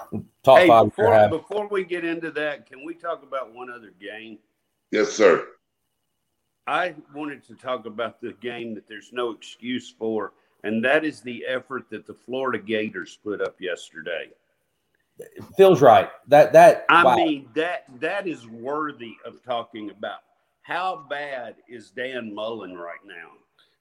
top 0.44 0.58
Hey, 0.58 0.68
five. 0.68 0.84
before, 0.86 1.28
before 1.28 1.68
we 1.68 1.84
get 1.84 2.04
into 2.04 2.30
that, 2.32 2.66
can 2.66 2.84
we 2.84 2.94
talk 2.94 3.22
about 3.22 3.54
one 3.54 3.70
other 3.70 3.92
game? 3.98 4.38
Yes, 4.90 5.12
sir. 5.12 5.46
I 6.66 6.94
wanted 7.14 7.42
to 7.44 7.54
talk 7.54 7.86
about 7.86 8.20
the 8.20 8.32
game 8.34 8.74
that 8.74 8.86
there's 8.86 9.12
no 9.12 9.30
excuse 9.30 9.94
for, 9.98 10.32
and 10.62 10.84
that 10.84 11.04
is 11.04 11.20
the 11.20 11.46
effort 11.46 11.88
that 11.90 12.06
the 12.06 12.14
Florida 12.14 12.58
Gators 12.58 13.18
put 13.22 13.40
up 13.40 13.60
yesterday. 13.60 14.30
Feels 15.56 15.80
right. 15.80 16.10
That 16.28 16.52
that 16.52 16.84
I 16.88 17.04
wow. 17.04 17.16
mean, 17.16 17.48
that 17.54 17.84
that 18.00 18.26
is 18.26 18.46
worthy 18.46 19.14
of 19.24 19.42
talking 19.42 19.90
about. 19.90 20.20
How 20.62 21.06
bad 21.08 21.56
is 21.68 21.90
Dan 21.90 22.34
Mullen 22.34 22.76
right 22.76 22.98
now? 23.06 23.30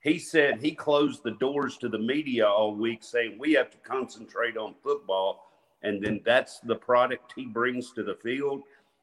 He 0.01 0.19
said 0.19 0.61
he 0.61 0.71
closed 0.71 1.23
the 1.23 1.31
doors 1.31 1.77
to 1.77 1.89
the 1.89 1.97
media 1.97 2.47
all 2.47 2.75
week, 2.75 3.03
saying 3.03 3.37
we 3.39 3.53
have 3.53 3.71
to 3.71 3.77
concentrate 3.79 4.55
on 4.55 4.75
football, 4.83 5.51
and 5.81 6.01
then 6.01 6.21
that's 6.23 6.59
the 6.59 6.75
product 6.75 7.33
he 7.35 7.45
brings 7.45 7.91
to 7.93 8.03
the 8.03 8.15
field. 8.15 8.61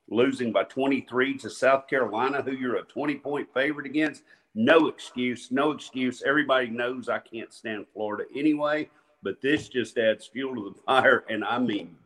Losing 0.09 0.53
by 0.53 0.65
23 0.65 1.39
to 1.39 1.51
South 1.51 1.87
Carolina, 1.87 2.43
who 2.43 2.53
you're 2.53 2.77
a 2.77 2.83
20 2.85 3.17
point 3.17 3.49
favorite 3.53 3.87
against, 3.87 4.23
no 4.55 4.89
excuse, 4.89 5.51
no 5.51 5.71
excuse. 5.71 6.23
Everybody 6.23 6.69
knows 6.69 7.09
I 7.09 7.19
can't 7.19 7.53
stand 7.53 7.87
Florida 7.93 8.25
anyway, 8.35 8.91
but 9.23 9.41
this 9.41 9.69
just 9.69 9.99
adds 9.99 10.27
fuel 10.27 10.55
to 10.55 10.71
the 10.75 10.81
fire. 10.83 11.25
And 11.29 11.45
I 11.45 11.59
mean, 11.59 11.97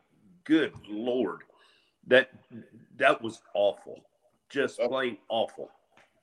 good 0.46 0.72
lord, 0.88 1.40
that 2.06 2.30
that 2.96 3.20
was 3.20 3.42
awful, 3.54 4.00
just 4.48 4.78
plain 4.78 5.18
awful. 5.28 5.70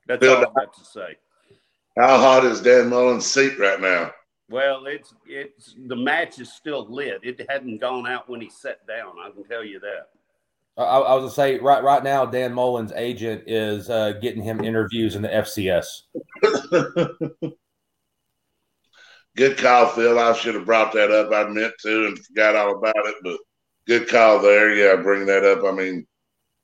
That's 0.08 0.20
Bill, 0.20 0.38
all 0.38 0.54
I've 0.60 0.72
to 0.72 0.86
say. 0.86 1.18
How 1.98 2.18
hot 2.18 2.44
is 2.46 2.62
Dan 2.62 2.90
Mullen's 2.90 3.26
seat 3.26 3.60
right 3.60 3.80
now? 3.80 4.12
Well, 4.50 4.86
it's 4.88 5.14
it's 5.26 5.76
the 5.88 5.96
match 5.96 6.40
is 6.40 6.52
still 6.52 6.86
lit. 6.90 7.22
It 7.24 7.46
hadn't 7.50 7.80
gone 7.80 8.08
out 8.08 8.30
when 8.30 8.42
he 8.42 8.50
sat 8.50 8.86
down. 8.88 9.14
I 9.24 9.30
can 9.30 9.44
tell 9.44 9.64
you 9.64 9.80
that. 9.80 10.10
I, 10.76 10.84
I 10.84 11.14
was 11.14 11.22
gonna 11.22 11.32
say 11.32 11.60
right 11.60 11.84
right 11.84 12.04
now, 12.04 12.26
Dan 12.26 12.54
Mullen's 12.54 12.92
agent 12.94 13.44
is 13.48 13.90
uh, 13.90 14.14
getting 14.14 14.42
him 14.42 14.64
interviews 14.64 15.16
in 15.16 15.22
the 15.22 15.30
FCS. 15.30 15.86
Good 19.36 19.58
call, 19.58 19.88
Phil. 19.88 20.20
I 20.20 20.34
should 20.34 20.56
have 20.56 20.66
brought 20.66 20.94
that 20.94 21.10
up. 21.12 21.32
I 21.32 21.50
meant 21.50 21.74
to 21.82 22.08
and 22.08 22.26
forgot 22.26 22.56
all 22.56 22.78
about 22.78 22.94
it, 23.06 23.16
but 23.24 23.38
good 23.88 24.08
call 24.10 24.40
there. 24.40 24.74
Yeah, 24.74 25.02
bring 25.02 25.26
that 25.26 25.46
up. 25.46 25.64
I 25.64 25.72
mean, 25.72 26.06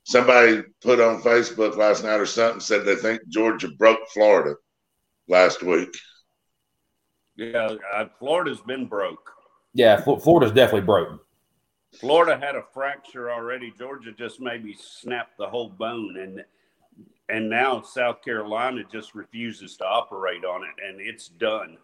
somebody 0.04 0.62
put 0.82 1.00
on 1.00 1.22
Facebook 1.22 1.76
last 1.76 2.04
night 2.04 2.20
or 2.20 2.26
something 2.26 2.60
said 2.60 2.84
they 2.84 2.96
think 2.96 3.20
Georgia 3.28 3.68
broke 3.78 4.00
Florida 4.12 4.56
last 5.28 5.62
week. 5.62 5.94
Yeah, 7.36 7.76
uh, 7.92 8.06
Florida's 8.18 8.60
been 8.60 8.86
broke. 8.86 9.32
Yeah, 9.72 10.00
Fl- 10.00 10.16
Florida's 10.16 10.52
definitely 10.52 10.86
broken. 10.86 11.20
Florida 11.98 12.38
had 12.38 12.54
a 12.54 12.62
fracture 12.74 13.30
already. 13.30 13.72
Georgia 13.76 14.12
just 14.12 14.40
maybe 14.40 14.76
snapped 14.78 15.36
the 15.38 15.48
whole 15.48 15.70
bone, 15.70 16.18
and 16.18 16.44
and 17.28 17.48
now 17.48 17.80
South 17.82 18.22
Carolina 18.22 18.82
just 18.92 19.14
refuses 19.14 19.76
to 19.76 19.86
operate 19.86 20.44
on 20.44 20.62
it, 20.62 20.74
and 20.86 21.00
it's 21.00 21.28
done. 21.28 21.78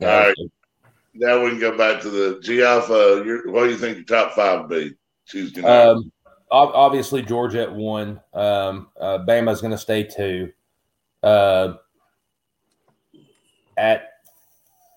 All 0.00 0.06
right. 0.06 0.34
Now 1.18 1.42
we 1.42 1.50
can 1.50 1.58
go 1.58 1.76
back 1.76 2.00
to 2.02 2.10
the 2.10 2.40
G 2.40 2.58
Your, 2.58 3.50
what 3.50 3.64
do 3.64 3.70
you 3.70 3.76
think 3.76 3.96
your 3.96 4.04
top 4.04 4.34
five 4.34 4.68
be 4.68 4.94
Tuesday 5.26 5.62
night? 5.62 5.88
Um, 5.88 6.12
obviously, 6.48 7.22
Georgia 7.22 7.62
at 7.62 7.74
one. 7.74 8.20
Um, 8.32 8.88
uh, 8.98 9.18
Bama's 9.18 9.60
going 9.60 9.72
to 9.72 9.78
stay 9.78 10.04
two. 10.04 10.52
Uh, 11.22 11.74
at 13.76 14.12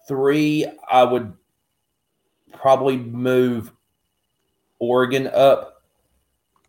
three, 0.08 0.68
I 0.90 1.04
would 1.04 1.34
probably 2.54 2.98
move 2.98 3.72
Oregon 4.78 5.28
up 5.28 5.82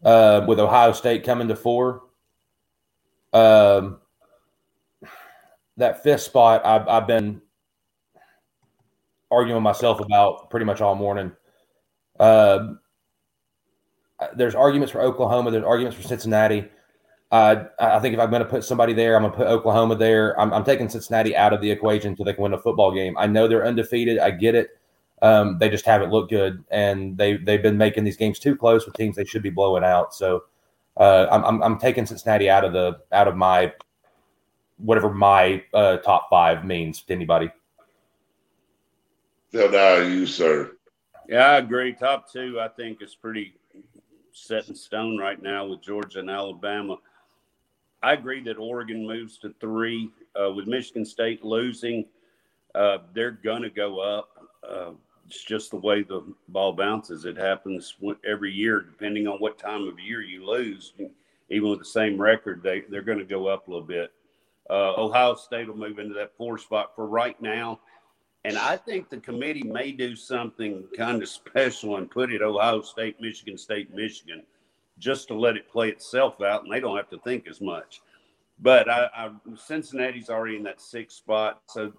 uh, 0.02 0.46
with 0.48 0.60
Ohio 0.60 0.92
State 0.92 1.24
coming 1.24 1.48
to 1.48 1.56
four. 1.56 2.04
Um, 3.34 3.98
that 5.76 6.02
fifth 6.02 6.22
spot, 6.22 6.64
I've, 6.64 6.88
I've 6.88 7.06
been 7.06 7.41
arguing 9.32 9.62
myself 9.62 10.00
about 10.00 10.50
pretty 10.50 10.66
much 10.66 10.80
all 10.80 10.94
morning. 10.94 11.32
Uh, 12.20 12.74
there's 14.36 14.54
arguments 14.54 14.92
for 14.92 15.00
Oklahoma. 15.00 15.50
There's 15.50 15.64
arguments 15.64 15.96
for 15.96 16.06
Cincinnati. 16.06 16.68
Uh, 17.30 17.64
I 17.78 17.98
think 17.98 18.12
if 18.12 18.20
I'm 18.20 18.30
going 18.30 18.42
to 18.42 18.48
put 18.48 18.62
somebody 18.62 18.92
there, 18.92 19.16
I'm 19.16 19.22
going 19.22 19.32
to 19.32 19.38
put 19.38 19.46
Oklahoma 19.46 19.96
there. 19.96 20.38
I'm, 20.38 20.52
I'm, 20.52 20.64
taking 20.64 20.90
Cincinnati 20.90 21.34
out 21.34 21.54
of 21.54 21.62
the 21.62 21.70
equation 21.70 22.14
so 22.14 22.24
they 22.24 22.34
can 22.34 22.42
win 22.42 22.52
a 22.52 22.58
football 22.58 22.92
game. 22.92 23.16
I 23.16 23.26
know 23.26 23.48
they're 23.48 23.66
undefeated. 23.66 24.18
I 24.18 24.32
get 24.32 24.54
it. 24.54 24.78
Um, 25.22 25.56
they 25.58 25.70
just 25.70 25.86
haven't 25.86 26.10
looked 26.10 26.30
good, 26.30 26.62
and 26.70 27.16
they 27.16 27.36
they've 27.36 27.62
been 27.62 27.78
making 27.78 28.04
these 28.04 28.16
games 28.16 28.38
too 28.38 28.56
close 28.56 28.84
with 28.84 28.96
teams 28.96 29.16
they 29.16 29.24
should 29.24 29.42
be 29.42 29.50
blowing 29.50 29.84
out. 29.84 30.14
So 30.14 30.44
uh, 30.96 31.26
I'm, 31.30 31.44
I'm, 31.44 31.62
I'm 31.62 31.78
taking 31.78 32.04
Cincinnati 32.04 32.50
out 32.50 32.64
of 32.64 32.72
the 32.72 32.98
out 33.12 33.28
of 33.28 33.36
my 33.36 33.72
whatever 34.78 35.14
my 35.14 35.62
uh, 35.72 35.98
top 35.98 36.28
five 36.28 36.64
means 36.64 37.02
to 37.02 37.14
anybody. 37.14 37.50
Dye, 39.52 40.02
you 40.08 40.26
sir. 40.26 40.72
Yeah, 41.28 41.50
I 41.50 41.58
agree. 41.58 41.92
Top 41.92 42.30
two, 42.30 42.58
I 42.58 42.68
think, 42.68 43.02
is 43.02 43.14
pretty 43.14 43.54
set 44.32 44.68
in 44.68 44.74
stone 44.74 45.18
right 45.18 45.40
now 45.42 45.66
with 45.66 45.82
Georgia 45.82 46.20
and 46.20 46.30
Alabama. 46.30 46.96
I 48.02 48.14
agree 48.14 48.42
that 48.44 48.56
Oregon 48.58 49.06
moves 49.06 49.38
to 49.38 49.54
three 49.60 50.10
uh, 50.40 50.50
with 50.52 50.66
Michigan 50.66 51.04
State 51.04 51.44
losing. 51.44 52.06
Uh, 52.74 52.98
they're 53.14 53.32
to 53.62 53.70
go 53.70 54.00
up. 54.00 54.30
Uh, 54.68 54.90
it's 55.26 55.44
just 55.44 55.70
the 55.70 55.76
way 55.76 56.02
the 56.02 56.24
ball 56.48 56.72
bounces. 56.72 57.24
It 57.26 57.36
happens 57.36 57.94
every 58.26 58.52
year, 58.52 58.80
depending 58.80 59.28
on 59.28 59.38
what 59.38 59.58
time 59.58 59.86
of 59.86 60.00
year 60.00 60.22
you 60.22 60.46
lose. 60.46 60.94
Even 61.50 61.70
with 61.70 61.78
the 61.78 61.84
same 61.84 62.20
record, 62.20 62.62
they, 62.62 62.80
they're 62.88 63.02
going 63.02 63.18
to 63.18 63.24
go 63.24 63.46
up 63.46 63.68
a 63.68 63.70
little 63.70 63.86
bit. 63.86 64.12
Uh, 64.70 64.94
Ohio 64.96 65.34
State 65.34 65.68
will 65.68 65.76
move 65.76 65.98
into 65.98 66.14
that 66.14 66.36
four 66.36 66.56
spot 66.56 66.92
for 66.96 67.06
right 67.06 67.40
now. 67.42 67.80
And 68.44 68.58
I 68.58 68.76
think 68.76 69.08
the 69.08 69.18
committee 69.18 69.62
may 69.62 69.92
do 69.92 70.16
something 70.16 70.84
kind 70.96 71.22
of 71.22 71.28
special 71.28 71.96
and 71.96 72.10
put 72.10 72.32
it 72.32 72.42
Ohio 72.42 72.82
State, 72.82 73.20
Michigan 73.20 73.56
State, 73.56 73.94
Michigan, 73.94 74.42
just 74.98 75.28
to 75.28 75.34
let 75.34 75.56
it 75.56 75.70
play 75.70 75.90
itself 75.90 76.40
out, 76.40 76.64
and 76.64 76.72
they 76.72 76.80
don't 76.80 76.96
have 76.96 77.10
to 77.10 77.18
think 77.18 77.46
as 77.46 77.60
much. 77.60 78.02
But 78.58 78.90
I, 78.90 79.08
I, 79.14 79.30
Cincinnati's 79.56 80.28
already 80.28 80.56
in 80.56 80.62
that 80.64 80.80
sixth 80.80 81.18
spot, 81.18 81.62
so 81.66 81.92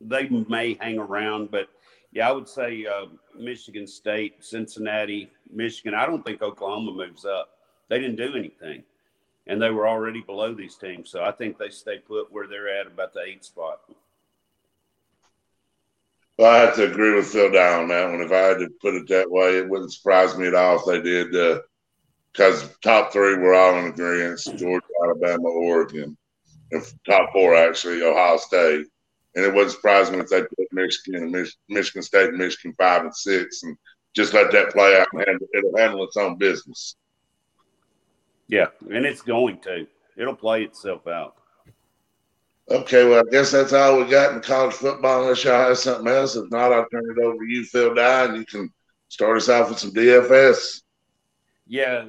they 0.00 0.28
may 0.28 0.74
hang 0.80 0.98
around. 0.98 1.50
But 1.50 1.68
yeah, 2.12 2.28
I 2.28 2.32
would 2.32 2.48
say 2.48 2.84
uh, 2.84 3.06
Michigan 3.38 3.86
State, 3.86 4.44
Cincinnati, 4.44 5.30
Michigan. 5.50 5.94
I 5.94 6.06
don't 6.06 6.24
think 6.24 6.42
Oklahoma 6.42 6.92
moves 6.92 7.24
up. 7.24 7.50
They 7.88 7.98
didn't 7.98 8.16
do 8.16 8.36
anything, 8.36 8.82
and 9.46 9.62
they 9.62 9.70
were 9.70 9.88
already 9.88 10.22
below 10.22 10.54
these 10.54 10.76
teams. 10.76 11.08
So 11.08 11.22
I 11.22 11.30
think 11.30 11.56
they 11.56 11.70
stay 11.70 11.98
put 11.98 12.32
where 12.32 12.46
they're 12.48 12.80
at, 12.80 12.86
about 12.86 13.14
the 13.14 13.22
eighth 13.22 13.44
spot. 13.44 13.80
Well, 16.38 16.50
I 16.50 16.58
have 16.58 16.74
to 16.76 16.90
agree 16.90 17.14
with 17.14 17.28
Phil 17.28 17.52
Down 17.52 17.82
on 17.82 17.88
that 17.88 18.10
one. 18.10 18.22
If 18.22 18.32
I 18.32 18.38
had 18.38 18.58
to 18.58 18.68
put 18.80 18.94
it 18.94 19.08
that 19.08 19.30
way, 19.30 19.58
it 19.58 19.68
wouldn't 19.68 19.92
surprise 19.92 20.36
me 20.36 20.48
at 20.48 20.54
all 20.54 20.78
if 20.78 20.84
they 20.86 21.00
did, 21.00 21.30
because 22.32 22.64
uh, 22.64 22.68
top 22.82 23.12
three 23.12 23.36
were 23.36 23.54
all 23.54 23.78
in 23.78 23.86
agreement: 23.86 24.40
Georgia, 24.56 24.86
Alabama, 25.04 25.48
Oregon, 25.48 26.16
and 26.72 26.82
top 27.08 27.30
four 27.32 27.54
actually 27.54 28.02
Ohio 28.02 28.38
State. 28.38 28.86
And 29.34 29.44
it 29.46 29.54
wouldn't 29.54 29.72
surprise 29.72 30.10
me 30.10 30.18
if 30.18 30.28
they 30.28 30.42
put 30.42 30.72
Michigan 30.72 31.22
and 31.22 31.32
Mich- 31.32 31.56
Michigan 31.68 32.02
State 32.02 32.28
and 32.28 32.38
Michigan 32.38 32.74
five 32.76 33.02
and 33.02 33.14
six, 33.14 33.62
and 33.62 33.76
just 34.14 34.34
let 34.34 34.52
that 34.52 34.72
play 34.72 34.98
out 34.98 35.08
and 35.12 35.24
handle, 35.26 35.46
it'll 35.54 35.76
handle 35.76 36.04
its 36.04 36.16
own 36.18 36.36
business. 36.36 36.96
Yeah, 38.48 38.66
and 38.90 39.06
it's 39.06 39.22
going 39.22 39.58
to. 39.60 39.86
It'll 40.16 40.34
play 40.34 40.64
itself 40.64 41.06
out. 41.06 41.36
Okay, 42.70 43.04
well, 43.08 43.22
I 43.26 43.30
guess 43.30 43.50
that's 43.50 43.72
all 43.72 43.98
we 43.98 44.08
got 44.08 44.34
in 44.34 44.40
college 44.40 44.74
football, 44.74 45.22
unless 45.22 45.44
y'all 45.44 45.68
have 45.68 45.78
something 45.78 46.06
else. 46.06 46.36
If 46.36 46.50
not, 46.50 46.72
I'll 46.72 46.86
turn 46.90 47.10
it 47.10 47.22
over 47.22 47.44
to 47.44 47.50
you, 47.50 47.64
Phil 47.64 47.94
Dye, 47.94 48.24
and 48.26 48.36
you 48.36 48.46
can 48.46 48.72
start 49.08 49.36
us 49.36 49.48
off 49.48 49.68
with 49.68 49.80
some 49.80 49.90
DFS. 49.90 50.82
Yeah. 51.66 52.04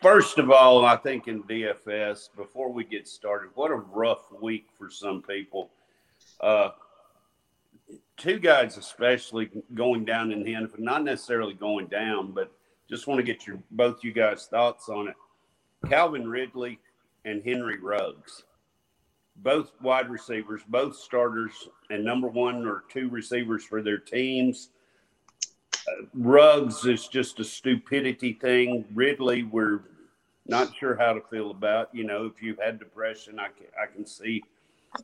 First 0.00 0.38
of 0.38 0.50
all, 0.50 0.84
I 0.84 0.96
think 0.96 1.26
in 1.26 1.42
DFS, 1.42 2.28
before 2.36 2.72
we 2.72 2.84
get 2.84 3.08
started, 3.08 3.50
what 3.54 3.70
a 3.70 3.76
rough 3.76 4.30
week 4.40 4.68
for 4.78 4.90
some 4.90 5.22
people. 5.22 5.70
Uh, 6.40 6.70
two 8.16 8.38
guys, 8.38 8.76
especially 8.76 9.50
going 9.74 10.04
down 10.04 10.30
in 10.30 10.44
the 10.44 10.54
end, 10.54 10.70
not 10.78 11.02
necessarily 11.02 11.54
going 11.54 11.86
down, 11.86 12.30
but 12.32 12.52
just 12.88 13.06
want 13.06 13.18
to 13.18 13.24
get 13.24 13.46
your 13.46 13.58
both 13.72 14.04
you 14.04 14.12
guys' 14.12 14.46
thoughts 14.46 14.88
on 14.88 15.08
it. 15.08 15.16
Calvin 15.88 16.28
Ridley 16.28 16.78
and 17.24 17.42
Henry 17.42 17.78
Ruggs 17.80 18.44
both 19.36 19.72
wide 19.80 20.10
receivers, 20.10 20.62
both 20.68 20.96
starters, 20.96 21.68
and 21.90 22.04
number 22.04 22.28
one 22.28 22.66
or 22.66 22.84
two 22.88 23.08
receivers 23.08 23.64
for 23.64 23.82
their 23.82 23.98
teams. 23.98 24.70
Uh, 25.74 26.06
Ruggs 26.14 26.84
is 26.84 27.08
just 27.08 27.40
a 27.40 27.44
stupidity 27.44 28.34
thing. 28.34 28.84
Ridley, 28.94 29.42
we're 29.42 29.80
not 30.46 30.74
sure 30.76 30.96
how 30.96 31.12
to 31.12 31.20
feel 31.30 31.50
about. 31.50 31.88
You 31.92 32.04
know, 32.04 32.26
if 32.26 32.42
you've 32.42 32.58
had 32.58 32.78
depression, 32.78 33.38
I 33.38 33.48
can, 33.48 33.66
I 33.80 33.86
can 33.92 34.06
see 34.06 34.42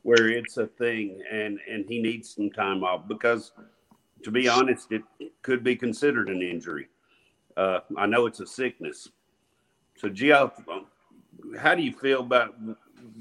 where 0.03 0.29
it's 0.29 0.57
a 0.57 0.67
thing, 0.67 1.21
and 1.31 1.59
and 1.69 1.85
he 1.87 1.99
needs 1.99 2.35
some 2.35 2.51
time 2.51 2.83
off 2.83 3.07
because 3.07 3.51
to 4.23 4.31
be 4.31 4.47
honest, 4.47 4.91
it 4.91 5.03
could 5.41 5.63
be 5.63 5.75
considered 5.75 6.29
an 6.29 6.41
injury. 6.41 6.87
Uh, 7.55 7.79
I 7.97 8.05
know 8.05 8.25
it's 8.25 8.39
a 8.39 8.47
sickness. 8.47 9.09
So, 9.97 10.09
Gio, 10.09 10.51
how 11.57 11.75
do 11.75 11.81
you 11.81 11.93
feel 11.93 12.21
about 12.21 12.55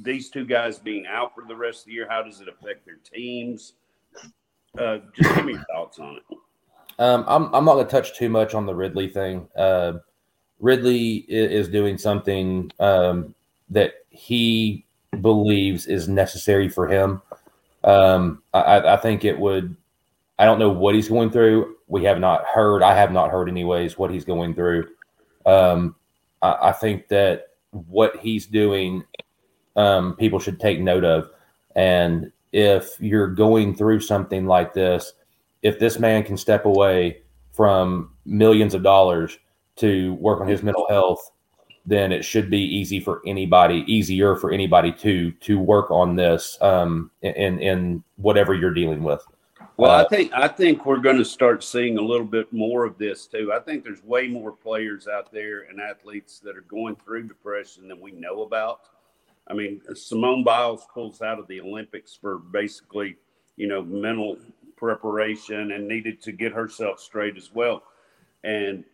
these 0.03 0.31
two 0.31 0.45
guys 0.45 0.79
being 0.79 1.07
out 1.07 1.35
for 1.35 1.45
the 1.47 1.57
rest 1.57 1.81
of 1.81 1.87
the 1.87 1.93
year? 1.93 2.07
How 2.09 2.23
does 2.23 2.41
it 2.41 2.49
affect 2.49 2.85
their 2.87 2.99
teams? 3.13 3.75
Uh, 4.79 4.99
just 5.15 5.35
give 5.35 5.45
me 5.45 5.53
your 5.55 5.65
thoughts 5.73 5.99
on 5.99 6.17
it. 6.17 6.39
Um, 6.99 7.25
I'm, 7.29 7.55
I'm 7.55 7.65
not 7.65 7.75
going 7.75 7.87
to 7.87 7.91
touch 7.91 8.17
too 8.17 8.29
much 8.29 8.55
on 8.55 8.67
the 8.67 8.75
Ridley 8.75 9.09
thing. 9.09 9.49
Uh, 9.57 9.95
Ridley 10.61 11.25
is 11.29 11.69
doing 11.69 11.97
something 11.97 12.73
um, 12.81 13.35
that 13.71 13.95
he 14.11 14.85
believes 15.21 15.87
is 15.87 16.09
necessary 16.09 16.69
for 16.69 16.89
him. 16.89 17.23
Um, 17.85 18.43
I, 18.53 18.81
I, 18.81 18.97
think 18.97 19.25
it 19.25 19.39
would. 19.39 19.77
I 20.39 20.45
don't 20.45 20.59
know 20.59 20.71
what 20.71 20.95
he's 20.97 21.09
going 21.09 21.31
through. 21.31 21.77
We 21.87 22.05
have 22.05 22.19
not 22.19 22.45
heard. 22.45 22.83
I 22.83 22.95
have 22.95 23.13
not 23.13 23.31
heard, 23.31 23.49
anyways, 23.49 23.97
what 23.97 24.11
he's 24.11 24.25
going 24.25 24.55
through. 24.55 24.89
Um, 25.47 25.95
I, 26.43 26.57
I, 26.63 26.73
think 26.73 27.09
that 27.09 27.51
what 27.71 28.17
he's 28.17 28.47
doing, 28.47 29.05
um, 29.79 30.15
people 30.17 30.39
should 30.39 30.61
take 30.61 30.81
note 30.81 31.05
of. 31.05 31.31
And 31.77 32.33
if 32.53 33.01
you're 33.01 33.29
going 33.29 33.75
through 33.75 34.01
something 34.01 34.47
like 34.47 34.75
this, 34.75 35.13
if 35.63 35.79
this 35.79 35.99
man 35.99 36.25
can 36.25 36.37
step 36.37 36.65
away 36.65 37.23
from 37.53 38.11
millions 38.27 38.75
of 38.75 38.83
dollars 38.83 39.39
to 39.77 40.15
work 40.15 40.41
on 40.41 40.49
his 40.49 40.63
mental 40.63 40.87
health, 40.89 41.31
then 41.87 42.13
it 42.13 42.25
should 42.25 42.51
be 42.51 42.61
easy 42.61 43.01
for 43.01 43.23
anybody, 43.25 43.85
easier 43.87 44.37
for 44.37 44.51
anybody 44.53 44.93
to 44.93 45.31
to 45.33 45.59
work 45.59 45.91
on 45.91 46.17
this 46.17 46.59
um, 46.61 47.11
in 47.23 47.59
in 47.61 48.03
whatever 48.17 48.55
you're 48.55 48.75
dealing 48.75 49.03
with. 49.03 49.25
Well, 49.79 49.93
uh, 49.93 50.05
I 50.05 50.09
think 50.09 50.33
I 50.35 50.49
think 50.49 50.85
we're 50.85 50.99
going 50.99 51.17
to 51.19 51.25
start 51.25 51.63
seeing 51.63 51.99
a 51.99 52.03
little 52.03 52.27
bit 52.27 52.53
more 52.53 52.85
of 52.85 52.99
this 52.99 53.27
too. 53.27 53.53
I 53.55 53.61
think 53.61 53.85
there's 53.85 54.03
way 54.03 54.27
more 54.27 54.53
players 54.53 55.07
out 55.07 55.33
there 55.33 55.63
and 55.63 55.81
athletes 55.81 56.41
that 56.41 56.57
are 56.57 56.67
going 56.69 56.97
through 56.97 57.29
depression 57.29 57.89
than 57.89 58.01
we 58.01 58.11
know 58.11 58.43
about. 58.43 58.81
I 59.49 59.55
mean, 59.55 59.81
Simone 59.95 60.45
Biles 60.45 60.87
pulls 60.93 61.23
out 61.23 61.39
of 61.39 61.47
the 61.49 61.61
Olympics 61.61 62.15
for 62.15 62.39
basically, 62.39 63.17
you 63.57 63.67
know, 63.67 63.83
mental 63.83 64.37
preparation 64.77 65.73
and 65.73 65.89
needed 65.89 66.21
to 66.23 66.33
get 66.33 66.53
herself 66.53 67.01
straight 67.01 67.37
as 67.37 67.53
well. 67.53 67.83
And 68.45 68.85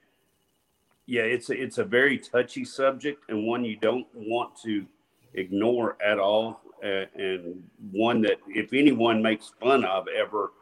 yeah, 1.06 1.22
it's 1.22 1.50
a, 1.50 1.60
it's 1.60 1.78
a 1.78 1.84
very 1.84 2.18
touchy 2.18 2.64
subject 2.64 3.24
and 3.28 3.46
one 3.46 3.64
you 3.64 3.76
don't 3.76 4.06
want 4.14 4.56
to 4.62 4.86
ignore 5.34 5.98
at 6.02 6.18
all, 6.18 6.60
uh, 6.82 7.04
and 7.14 7.62
one 7.90 8.22
that 8.22 8.38
if 8.48 8.72
anyone 8.72 9.20
makes 9.20 9.52
fun 9.60 9.84
of 9.84 10.06
ever, 10.08 10.52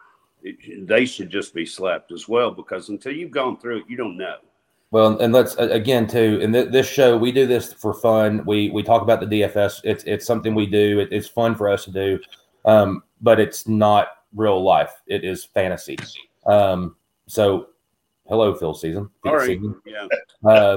it, 0.43 0.86
they 0.88 1.05
should 1.05 1.30
just 1.30 1.55
be 1.55 1.66
slapped 1.66 2.11
as 2.11 2.28
well 2.28 2.51
because 2.51 2.88
until 2.88 3.12
you've 3.12 3.30
gone 3.30 3.59
through 3.59 3.78
it, 3.78 3.84
you 3.88 3.97
don't 3.97 4.16
know. 4.16 4.38
Well, 4.93 5.18
and 5.20 5.32
let's 5.32 5.55
again 5.55 6.07
too. 6.07 6.38
In 6.43 6.53
th- 6.53 6.70
this 6.70 6.86
show, 6.86 7.16
we 7.16 7.32
do 7.32 7.47
this 7.47 7.72
for 7.72 7.95
fun. 7.95 8.45
We 8.45 8.68
we 8.70 8.82
talk 8.82 9.01
about 9.01 9.20
the 9.20 9.26
DFS. 9.26 9.80
It's 9.84 10.05
it's 10.05 10.26
something 10.26 10.55
we 10.55 10.66
do. 10.66 11.01
It, 11.01 11.09
it's 11.11 11.26
fun 11.26 11.57
for 11.57 11.70
us 11.70 11.86
to 11.86 11.90
do, 11.90 12.20
um, 12.66 13.03
but 13.22 13.40
it's 13.40 13.66
not 13.66 14.09
real 14.34 14.62
life. 14.62 14.93
It 15.07 15.24
is 15.24 15.47
fantasy. 15.47 15.97
Um, 16.45 16.95
so 17.26 17.68
hello, 18.28 18.55
Phil 18.55 18.74
season. 18.74 19.09
Right. 19.24 19.47
Season. 19.47 19.80
Yeah. 19.86 20.09
Uh, 20.45 20.76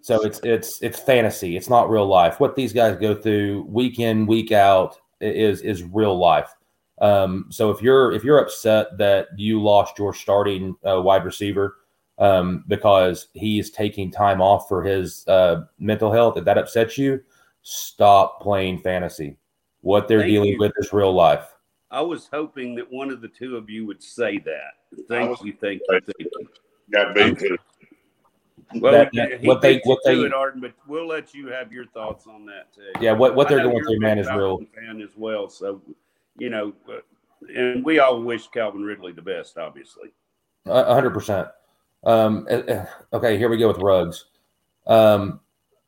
so 0.00 0.22
it's 0.22 0.38
it's 0.44 0.80
it's 0.80 1.00
fantasy. 1.00 1.56
It's 1.56 1.68
not 1.68 1.90
real 1.90 2.06
life. 2.06 2.38
What 2.38 2.54
these 2.54 2.72
guys 2.72 2.96
go 2.98 3.16
through 3.16 3.64
week 3.68 3.98
in 3.98 4.26
week 4.26 4.52
out 4.52 4.96
is 5.20 5.62
is 5.62 5.82
real 5.82 6.16
life. 6.16 6.54
Um, 7.00 7.46
so 7.48 7.72
if 7.72 7.82
you're 7.82 8.12
if 8.12 8.22
you're 8.22 8.38
upset 8.38 8.96
that 8.98 9.26
you 9.36 9.60
lost 9.60 9.98
your 9.98 10.14
starting 10.14 10.76
uh, 10.88 11.02
wide 11.02 11.24
receiver 11.24 11.78
um, 12.20 12.64
because 12.68 13.28
he 13.32 13.58
is 13.58 13.70
taking 13.70 14.10
time 14.10 14.40
off 14.40 14.68
for 14.68 14.82
his 14.82 15.26
uh, 15.26 15.62
mental 15.78 16.12
health, 16.12 16.36
if 16.36 16.44
that 16.44 16.58
upsets 16.58 16.96
you, 16.98 17.20
stop 17.62 18.40
playing 18.40 18.78
fantasy. 18.78 19.36
What 19.80 20.06
they're 20.06 20.20
Thank 20.20 20.30
dealing 20.30 20.52
you. 20.52 20.58
with 20.58 20.72
is 20.76 20.92
real 20.92 21.12
life. 21.12 21.54
I 21.90 22.02
was 22.02 22.28
hoping 22.32 22.76
that 22.76 22.92
one 22.92 23.10
of 23.10 23.20
the 23.20 23.28
two 23.28 23.56
of 23.56 23.68
you 23.68 23.86
would 23.86 24.02
say 24.02 24.38
that. 24.38 25.06
Thank 25.08 25.42
you, 25.42 25.54
thank 25.60 25.80
you, 25.88 26.00
thank 26.06 26.18
you. 26.18 26.48
Got 26.92 27.14
beat 27.14 27.58
Well, 28.74 28.92
that, 28.92 29.10
that, 29.14 29.42
what 29.42 29.60
they 29.62 29.80
what 29.84 29.98
they 30.04 30.14
it, 30.20 30.32
Arden, 30.32 30.60
but 30.60 30.74
we'll 30.86 31.08
let 31.08 31.34
you 31.34 31.48
have 31.48 31.72
your 31.72 31.86
thoughts 31.86 32.26
on 32.26 32.46
that 32.46 32.72
too. 32.72 32.92
Yeah, 33.00 33.12
what 33.12 33.34
what 33.34 33.48
they're 33.48 33.62
going 33.62 33.82
through, 33.82 33.98
man, 33.98 34.18
is 34.18 34.28
real. 34.28 34.60
Fan 34.74 35.00
as 35.00 35.16
well, 35.16 35.48
so 35.48 35.80
you 36.38 36.50
know, 36.50 36.72
and 37.56 37.84
we 37.84 37.98
all 37.98 38.20
wish 38.22 38.46
Calvin 38.48 38.82
Ridley 38.82 39.12
the 39.12 39.22
best, 39.22 39.58
obviously. 39.58 40.12
A 40.66 40.94
hundred 40.94 41.10
percent. 41.10 41.48
Um, 42.04 42.46
eh, 42.48 42.62
eh, 42.68 42.86
okay, 43.12 43.36
here 43.36 43.48
we 43.48 43.58
go 43.58 43.68
with 43.68 43.78
Ruggs. 43.78 44.26
Um, 44.86 45.40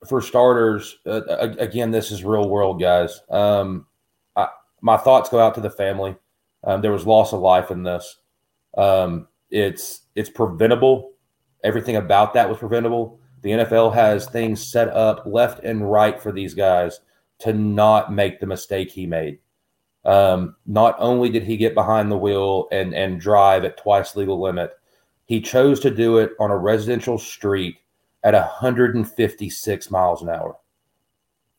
for 0.06 0.20
starters, 0.20 0.98
uh, 1.06 1.22
again, 1.58 1.90
this 1.90 2.10
is 2.10 2.24
real 2.24 2.48
world, 2.48 2.80
guys. 2.80 3.20
Um, 3.30 3.86
I, 4.36 4.48
my 4.80 4.96
thoughts 4.96 5.28
go 5.28 5.38
out 5.38 5.54
to 5.54 5.60
the 5.60 5.70
family. 5.70 6.16
Um, 6.64 6.80
there 6.80 6.92
was 6.92 7.06
loss 7.06 7.32
of 7.32 7.40
life 7.40 7.70
in 7.70 7.82
this. 7.82 8.18
Um, 8.76 9.28
it's 9.50 10.02
it's 10.14 10.30
preventable. 10.30 11.12
Everything 11.64 11.96
about 11.96 12.34
that 12.34 12.48
was 12.48 12.58
preventable. 12.58 13.20
The 13.42 13.50
NFL 13.50 13.94
has 13.94 14.26
things 14.26 14.64
set 14.64 14.88
up 14.88 15.24
left 15.26 15.64
and 15.64 15.90
right 15.90 16.20
for 16.20 16.32
these 16.32 16.54
guys 16.54 17.00
to 17.40 17.52
not 17.52 18.12
make 18.12 18.40
the 18.40 18.46
mistake 18.46 18.90
he 18.90 19.06
made. 19.06 19.38
Um, 20.04 20.56
not 20.66 20.96
only 20.98 21.28
did 21.28 21.44
he 21.44 21.56
get 21.56 21.74
behind 21.74 22.10
the 22.10 22.18
wheel 22.18 22.68
and 22.72 22.94
and 22.94 23.20
drive 23.20 23.64
at 23.64 23.76
twice 23.76 24.16
legal 24.16 24.40
limit, 24.40 24.72
he 25.26 25.40
chose 25.40 25.80
to 25.80 25.90
do 25.90 26.18
it 26.18 26.32
on 26.38 26.50
a 26.50 26.56
residential 26.56 27.18
street 27.18 27.78
at 28.24 28.34
156 28.34 29.90
miles 29.90 30.22
an 30.22 30.28
hour. 30.28 30.56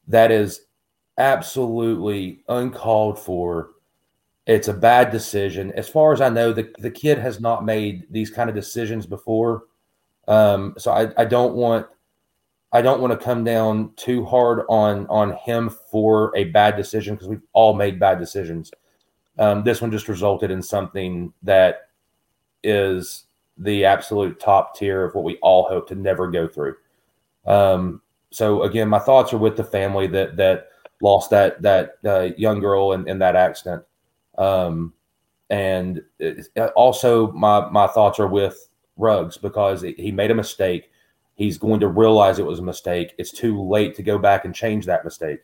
That 0.07 0.31
is 0.31 0.65
absolutely 1.17 2.43
uncalled 2.47 3.19
for 3.19 3.71
it's 4.45 4.67
a 4.67 4.73
bad 4.73 5.11
decision. 5.11 5.71
As 5.73 5.87
far 5.87 6.11
as 6.11 6.19
I 6.19 6.29
know, 6.29 6.51
the, 6.51 6.69
the 6.79 6.91
kid 6.91 7.17
has 7.17 7.39
not 7.39 7.63
made 7.63 8.05
these 8.09 8.29
kind 8.29 8.49
of 8.49 8.55
decisions 8.55 9.05
before. 9.05 9.63
Um, 10.27 10.75
so 10.77 10.91
I, 10.91 11.11
I 11.17 11.25
don't 11.25 11.55
want 11.55 11.87
I 12.71 12.81
don't 12.81 13.01
want 13.01 13.17
to 13.17 13.23
come 13.23 13.43
down 13.43 13.93
too 13.95 14.25
hard 14.25 14.65
on 14.67 15.05
on 15.07 15.33
him 15.33 15.69
for 15.69 16.35
a 16.35 16.45
bad 16.45 16.75
decision 16.75 17.15
because 17.15 17.27
we've 17.27 17.41
all 17.53 17.73
made 17.73 17.99
bad 17.99 18.19
decisions. 18.19 18.71
Um, 19.37 19.63
this 19.63 19.81
one 19.81 19.91
just 19.91 20.09
resulted 20.09 20.51
in 20.51 20.61
something 20.61 21.33
that 21.43 21.89
is 22.63 23.25
the 23.57 23.85
absolute 23.85 24.39
top 24.39 24.75
tier 24.75 25.05
of 25.05 25.15
what 25.15 25.23
we 25.23 25.37
all 25.37 25.67
hope 25.67 25.87
to 25.87 25.95
never 25.95 26.29
go 26.29 26.47
through. 26.47 26.75
Um, 27.45 28.01
so 28.31 28.63
again, 28.63 28.89
my 28.89 28.99
thoughts 28.99 29.33
are 29.33 29.37
with 29.37 29.57
the 29.57 29.63
family 29.63 30.07
that 30.07 30.37
that 30.37 30.69
lost 31.01 31.29
that 31.29 31.61
that 31.61 31.97
uh, 32.05 32.29
young 32.37 32.59
girl 32.59 32.93
in, 32.93 33.07
in 33.07 33.19
that 33.19 33.35
accident. 33.35 33.83
Um, 34.37 34.93
and 35.49 36.01
also, 36.75 37.31
my 37.33 37.69
my 37.69 37.87
thoughts 37.87 38.19
are 38.19 38.27
with 38.27 38.69
Ruggs 38.97 39.37
because 39.37 39.81
he 39.81 40.11
made 40.11 40.31
a 40.31 40.35
mistake. 40.35 40.89
He's 41.35 41.57
going 41.57 41.79
to 41.81 41.87
realize 41.87 42.39
it 42.39 42.45
was 42.45 42.59
a 42.59 42.63
mistake. 42.63 43.13
It's 43.17 43.31
too 43.31 43.61
late 43.61 43.95
to 43.95 44.03
go 44.03 44.17
back 44.17 44.45
and 44.45 44.53
change 44.53 44.85
that 44.85 45.03
mistake. 45.03 45.39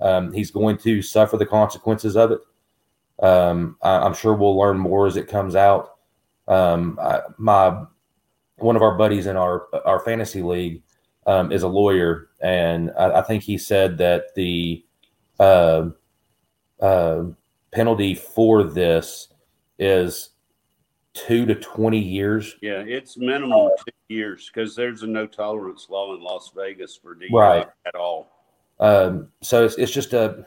Um, 0.00 0.32
he's 0.32 0.50
going 0.50 0.78
to 0.78 1.02
suffer 1.02 1.36
the 1.36 1.46
consequences 1.46 2.16
of 2.16 2.32
it. 2.32 2.40
Um, 3.22 3.76
I, 3.82 4.04
am 4.04 4.14
sure 4.14 4.34
we'll 4.34 4.58
learn 4.58 4.78
more 4.78 5.06
as 5.06 5.16
it 5.16 5.28
comes 5.28 5.56
out. 5.56 5.95
Um, 6.48 6.98
I, 7.00 7.20
my 7.38 7.84
one 8.58 8.76
of 8.76 8.82
our 8.82 8.96
buddies 8.96 9.26
in 9.26 9.36
our 9.36 9.66
our 9.84 10.00
fantasy 10.00 10.42
league 10.42 10.82
um, 11.26 11.52
is 11.52 11.62
a 11.62 11.68
lawyer, 11.68 12.28
and 12.40 12.92
I, 12.98 13.18
I, 13.18 13.22
think 13.22 13.42
he 13.42 13.58
said 13.58 13.98
that 13.98 14.34
the 14.34 14.84
uh, 15.40 15.88
uh, 16.80 17.24
penalty 17.72 18.14
for 18.14 18.62
this 18.62 19.28
is 19.78 20.30
two 21.14 21.46
to 21.46 21.54
20 21.54 21.98
years. 21.98 22.56
Yeah, 22.62 22.82
it's 22.86 23.16
minimum 23.16 23.70
two 23.78 24.14
years 24.14 24.50
because 24.52 24.76
there's 24.76 25.02
a 25.02 25.06
no 25.06 25.26
tolerance 25.26 25.88
law 25.90 26.14
in 26.14 26.22
Las 26.22 26.52
Vegas 26.54 26.96
for 26.96 27.16
DUI 27.16 27.30
right. 27.32 27.68
at 27.86 27.94
all. 27.94 28.28
Um, 28.78 29.28
so 29.40 29.64
it's, 29.64 29.76
it's 29.76 29.92
just 29.92 30.12
a 30.12 30.44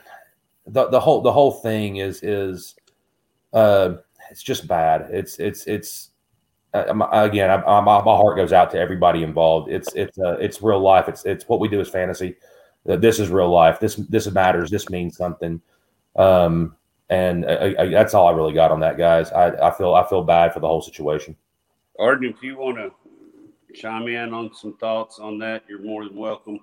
the, 0.67 0.87
the 0.89 0.99
whole 0.99 1.21
the 1.21 1.31
whole 1.31 1.51
thing 1.51 1.97
is 1.97 2.21
is 2.21 2.75
uh, 3.53 3.95
it's 4.29 4.43
just 4.43 4.67
bad. 4.67 5.09
It's 5.11 5.39
it's 5.39 5.65
it's 5.67 6.09
uh, 6.73 6.83
again, 7.11 7.49
I, 7.49 7.55
I, 7.55 7.81
my, 7.81 8.01
my 8.03 8.15
heart 8.15 8.37
goes 8.37 8.53
out 8.53 8.69
to 8.71 8.79
everybody 8.79 9.23
involved. 9.23 9.71
It's 9.71 9.93
it's 9.95 10.17
uh, 10.19 10.37
it's 10.39 10.61
real 10.61 10.79
life. 10.79 11.07
It's 11.07 11.25
it's 11.25 11.47
what 11.47 11.59
we 11.59 11.67
do 11.67 11.79
as 11.81 11.89
fantasy. 11.89 12.35
Uh, 12.87 12.95
this 12.95 13.19
is 13.19 13.29
real 13.29 13.49
life. 13.49 13.79
This 13.79 13.95
this 13.95 14.29
matters. 14.31 14.69
This 14.69 14.89
means 14.89 15.17
something. 15.17 15.61
Um, 16.15 16.75
and 17.09 17.45
I, 17.45 17.75
I, 17.79 17.87
that's 17.87 18.13
all 18.13 18.27
I 18.27 18.31
really 18.31 18.53
got 18.53 18.71
on 18.71 18.79
that, 18.81 18.97
guys. 18.97 19.31
I, 19.31 19.69
I 19.69 19.71
feel 19.71 19.95
I 19.95 20.07
feel 20.07 20.23
bad 20.23 20.53
for 20.53 20.59
the 20.59 20.67
whole 20.67 20.81
situation. 20.81 21.35
Arden, 21.97 22.29
if 22.29 22.43
you 22.43 22.57
want 22.57 22.77
to 22.77 22.91
chime 23.73 24.07
in 24.07 24.33
on 24.33 24.53
some 24.53 24.77
thoughts 24.77 25.19
on 25.19 25.39
that, 25.39 25.63
you're 25.67 25.83
more 25.83 26.05
than 26.05 26.15
welcome. 26.15 26.59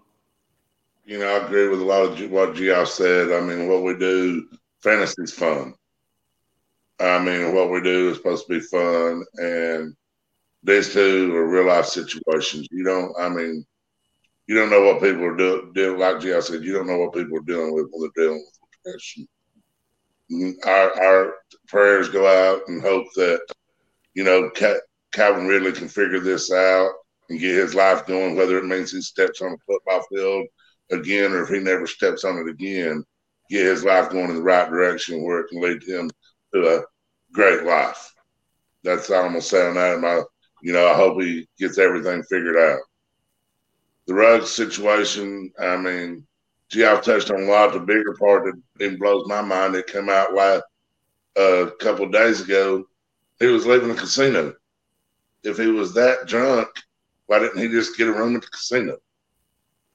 You 1.04 1.18
know, 1.18 1.28
I 1.28 1.44
agree 1.44 1.68
with 1.68 1.80
a 1.80 1.84
lot 1.84 2.04
of 2.04 2.30
what 2.30 2.54
Gio 2.54 2.86
said. 2.86 3.30
I 3.32 3.40
mean, 3.44 3.68
what 3.68 3.82
we 3.82 3.96
do, 3.96 4.48
fantasy's 4.82 5.32
fun. 5.32 5.74
I 6.98 7.18
mean, 7.22 7.54
what 7.54 7.70
we 7.70 7.80
do 7.82 8.10
is 8.10 8.16
supposed 8.16 8.46
to 8.46 8.54
be 8.54 8.60
fun, 8.60 9.22
and 9.36 9.94
these 10.62 10.92
two 10.92 11.34
are 11.34 11.46
real 11.46 11.66
life 11.66 11.86
situations. 11.86 12.66
You 12.70 12.84
don't, 12.84 13.14
I 13.20 13.28
mean, 13.28 13.64
you 14.46 14.54
don't 14.54 14.70
know 14.70 14.82
what 14.82 15.02
people 15.02 15.24
are 15.24 15.36
doing. 15.36 15.72
Do, 15.74 15.98
like 15.98 16.16
GL 16.16 16.42
said, 16.42 16.62
you 16.62 16.72
don't 16.72 16.86
know 16.86 16.98
what 16.98 17.14
people 17.14 17.36
are 17.36 17.42
dealing 17.42 17.74
with 17.74 17.86
when 17.90 18.10
they're 18.14 18.24
dealing 18.26 18.44
with 18.44 18.70
depression. 18.84 19.28
Mm, 20.32 20.54
our, 20.66 21.02
our 21.02 21.34
prayers 21.68 22.08
go 22.08 22.26
out 22.26 22.62
and 22.68 22.80
hope 22.80 23.06
that, 23.16 23.40
you 24.14 24.24
know, 24.24 24.50
Calvin 25.12 25.46
Ridley 25.46 25.72
can 25.72 25.88
figure 25.88 26.20
this 26.20 26.50
out 26.50 26.90
and 27.28 27.38
get 27.40 27.54
his 27.54 27.74
life 27.74 28.06
going, 28.06 28.36
whether 28.36 28.58
it 28.58 28.64
means 28.64 28.92
he 28.92 29.02
steps 29.02 29.42
on 29.42 29.52
a 29.52 29.56
football 29.66 30.04
field 30.12 30.46
again 30.90 31.32
or 31.32 31.42
if 31.42 31.48
he 31.48 31.58
never 31.58 31.86
steps 31.86 32.24
on 32.24 32.38
it 32.38 32.48
again, 32.48 33.04
get 33.50 33.66
his 33.66 33.84
life 33.84 34.10
going 34.10 34.30
in 34.30 34.36
the 34.36 34.42
right 34.42 34.70
direction 34.70 35.22
where 35.22 35.40
it 35.40 35.48
can 35.48 35.60
lead 35.60 35.80
to 35.80 36.00
him 36.00 36.10
to 36.62 36.78
a 36.78 36.82
great 37.32 37.64
life. 37.64 38.12
That's 38.82 39.10
all 39.10 39.22
I'm 39.22 39.28
gonna 39.28 39.40
say 39.40 39.66
on 39.66 39.74
that. 39.74 40.00
My, 40.00 40.22
you 40.62 40.72
know, 40.72 40.86
I 40.86 40.94
hope 40.94 41.20
he 41.20 41.48
gets 41.58 41.78
everything 41.78 42.22
figured 42.24 42.56
out. 42.56 42.80
The 44.06 44.14
Ruggs 44.14 44.50
situation, 44.50 45.52
I 45.58 45.76
mean, 45.76 46.26
gee, 46.70 46.84
I've 46.84 47.02
touched 47.02 47.30
on 47.30 47.42
a 47.42 47.46
lot. 47.46 47.72
The 47.72 47.80
bigger 47.80 48.14
part 48.18 48.44
that 48.44 48.84
even 48.84 48.98
blows 48.98 49.26
my 49.26 49.42
mind, 49.42 49.74
it 49.74 49.88
came 49.88 50.08
out 50.08 50.34
last 50.34 50.62
uh, 51.38 51.66
a 51.66 51.70
couple 51.72 52.08
days 52.08 52.40
ago. 52.40 52.84
He 53.40 53.46
was 53.46 53.66
leaving 53.66 53.88
the 53.88 53.94
casino. 53.94 54.54
If 55.42 55.58
he 55.58 55.66
was 55.66 55.92
that 55.94 56.26
drunk, 56.26 56.68
why 57.26 57.40
didn't 57.40 57.58
he 57.60 57.68
just 57.68 57.96
get 57.96 58.08
a 58.08 58.12
room 58.12 58.36
at 58.36 58.42
the 58.42 58.48
casino? 58.48 58.96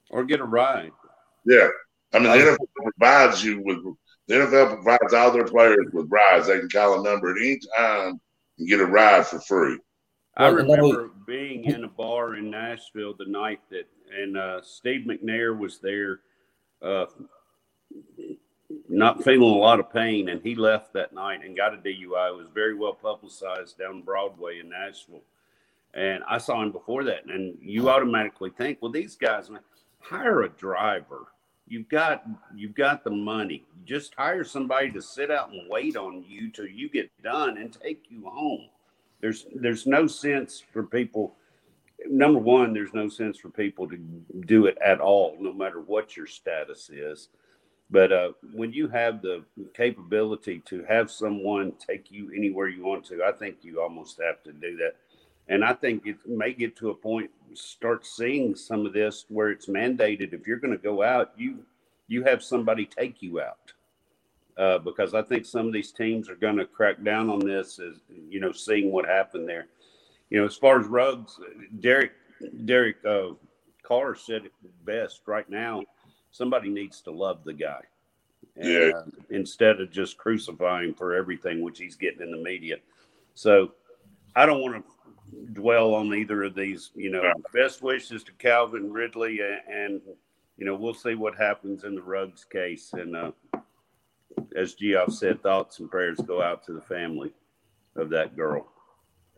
Or 0.10 0.24
get 0.24 0.42
a 0.42 0.46
ride? 0.46 0.92
Yeah. 1.46 1.70
I 2.14 2.20
mean, 2.20 2.30
the 2.30 2.38
NFL 2.38 2.68
provides 2.76 3.44
you 3.44 3.62
with 3.64 3.78
the 4.28 4.36
NFL 4.36 4.84
provides 4.84 5.14
all 5.14 5.32
their 5.32 5.46
players 5.46 5.88
with 5.94 6.10
rides. 6.10 6.48
They 6.48 6.60
can 6.60 6.70
call 6.70 7.00
a 7.00 7.04
number 7.04 7.32
at 7.32 7.42
any 7.42 7.60
time 7.78 8.20
and 8.58 8.68
get 8.68 8.80
a 8.80 8.86
ride 8.86 9.28
for 9.28 9.40
free. 9.40 9.78
I 10.38 10.48
remember 10.48 11.12
being 11.28 11.66
in 11.66 11.84
a 11.84 11.90
bar 11.90 12.36
in 12.36 12.50
Nashville 12.50 13.14
the 13.18 13.26
night 13.26 13.60
that, 13.70 13.88
and 14.18 14.38
uh, 14.38 14.62
Steve 14.62 15.06
McNair 15.06 15.58
was 15.58 15.80
there, 15.80 16.22
uh, 16.82 17.06
not 18.88 19.24
feeling 19.24 19.42
a 19.42 19.58
lot 19.58 19.80
of 19.80 19.92
pain, 19.92 20.30
and 20.30 20.42
he 20.42 20.56
left 20.56 20.94
that 20.94 21.14
night 21.14 21.44
and 21.44 21.58
got 21.58 21.74
a 21.74 21.78
DUI. 21.78 22.30
It 22.30 22.38
was 22.38 22.48
very 22.54 22.76
well 22.76 22.94
publicized 22.94 23.78
down 23.78 24.04
Broadway 24.04 24.60
in 24.60 24.70
Nashville. 24.70 25.24
And 25.94 26.24
I 26.30 26.38
saw 26.38 26.64
him 26.64 26.72
before 26.72 27.04
that, 27.04 27.26
and 27.26 27.58
you 27.62 27.90
automatically 27.90 28.52
think, 28.52 28.78
well, 28.82 28.92
these 28.92 29.18
guys, 29.18 29.50
hire 30.00 30.44
a 30.44 30.50
driver 30.50 31.28
you've 31.72 31.90
got 31.90 32.24
you've 32.56 32.76
got 32.76 33.04
the 33.04 33.12
money. 33.12 33.64
Just 33.86 34.14
hire 34.16 34.44
somebody 34.44 34.92
to 34.92 35.02
sit 35.02 35.32
out 35.32 35.52
and 35.52 35.70
wait 35.70 35.96
on 35.96 36.24
you 36.28 36.52
till 36.52 36.68
you 36.68 36.90
get 36.90 37.10
done 37.24 37.58
and 37.58 37.74
take 37.74 38.04
you 38.10 38.30
home. 38.30 38.68
There's 39.22 39.46
there's 39.56 39.88
no 39.88 40.06
sense 40.06 40.62
for 40.74 40.84
people. 40.84 41.36
Number 42.08 42.40
one, 42.40 42.74
there's 42.74 42.94
no 42.94 43.08
sense 43.08 43.38
for 43.38 43.50
people 43.50 43.88
to 43.88 43.98
do 44.48 44.66
it 44.66 44.78
at 44.84 45.00
all, 45.00 45.38
no 45.40 45.54
matter 45.54 45.80
what 45.80 46.18
your 46.18 46.28
status 46.28 46.90
is. 46.90 47.30
But 47.92 48.12
uh, 48.12 48.32
when 48.54 48.74
you 48.74 48.88
have 48.88 49.22
the 49.22 49.44
capability 49.74 50.64
to 50.66 50.84
have 50.86 51.12
someone 51.12 51.74
take 51.74 52.10
you 52.10 52.32
anywhere 52.36 52.70
you 52.70 52.84
want 52.84 53.06
to, 53.06 53.24
I 53.24 53.32
think 53.32 53.58
you 53.62 53.82
almost 53.82 54.20
have 54.22 54.42
to 54.44 54.52
do 54.52 54.76
that. 54.78 54.96
And 55.48 55.66
I 55.66 55.74
think 55.74 56.06
it 56.06 56.18
may 56.26 56.54
get 56.54 56.76
to 56.78 56.90
a 56.92 56.96
point 56.96 57.30
start 57.54 58.06
seeing 58.06 58.56
some 58.56 58.86
of 58.86 58.94
this 58.94 59.26
where 59.28 59.50
it's 59.50 59.68
mandated 59.68 60.32
if 60.34 60.48
you're 60.48 60.56
going 60.56 60.72
to 60.72 60.82
go 60.82 61.04
out 61.04 61.34
you 61.36 61.66
you 62.08 62.24
have 62.24 62.42
somebody 62.42 62.86
take 62.86 63.22
you 63.22 63.42
out 63.42 63.74
uh, 64.58 64.78
because 64.78 65.14
I 65.14 65.22
think 65.22 65.46
some 65.46 65.68
of 65.68 65.74
these 65.74 65.92
teams 65.92 66.30
are 66.30 66.36
going 66.36 66.58
to 66.58 66.66
crack 66.66 67.04
down 67.04 67.30
on 67.30 67.40
this 67.40 67.80
as 67.80 68.02
you 68.30 68.40
know 68.40 68.52
seeing 68.52 68.92
what 68.92 69.06
happened 69.06 69.48
there. 69.48 69.68
You 70.30 70.40
know, 70.40 70.46
as 70.46 70.56
far 70.56 70.80
as 70.80 70.88
Ruggs, 70.88 71.40
Derek 71.80 72.12
Derek 72.66 72.98
uh, 73.06 73.30
Carr 73.84 74.16
said 74.16 74.46
it 74.46 74.54
best. 74.86 75.22
Right 75.26 75.50
now, 75.50 75.84
somebody 76.32 76.70
needs 76.70 77.02
to 77.02 77.12
love 77.12 77.44
the 77.44 77.54
guy, 77.54 77.82
and, 78.56 78.68
yeah. 78.68 78.92
Uh, 78.96 79.06
instead 79.30 79.82
of 79.82 79.92
just 79.92 80.18
crucifying 80.18 80.94
for 80.94 81.16
everything 81.16 81.62
which 81.62 81.80
he's 81.80 81.96
getting 81.96 82.22
in 82.22 82.32
the 82.32 82.38
media. 82.38 82.78
So, 83.34 83.72
I 84.36 84.46
don't 84.46 84.62
want 84.62 84.84
to 84.86 85.54
dwell 85.54 85.94
on 85.94 86.14
either 86.14 86.44
of 86.44 86.56
these. 86.56 86.92
You 86.96 87.12
know, 87.12 87.32
best 87.54 87.82
wishes 87.82 88.24
to 88.24 88.32
Calvin 88.34 88.92
Ridley, 88.92 89.40
and, 89.40 89.62
and 89.68 90.02
you 90.58 90.66
know 90.66 90.76
we'll 90.76 90.94
see 90.94 91.16
what 91.16 91.36
happens 91.38 91.84
in 91.84 91.96
the 91.96 92.02
Ruggs 92.02 92.46
case. 92.46 92.94
And 92.94 93.16
uh, 93.16 93.32
as 94.56 94.76
Geoff 94.76 95.14
said, 95.14 95.42
thoughts 95.42 95.80
and 95.80 95.90
prayers 95.90 96.20
go 96.20 96.42
out 96.42 96.64
to 96.66 96.74
the 96.74 96.82
family 96.82 97.34
of 97.96 98.10
that 98.10 98.36
girl. 98.36 98.68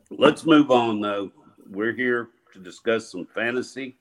Let's 0.09 0.45
move 0.45 0.69
on 0.71 1.01
though. 1.01 1.31
We're 1.69 1.93
here 1.93 2.29
to 2.53 2.59
discuss 2.59 3.11
some 3.11 3.25
fantasy. 3.25 3.97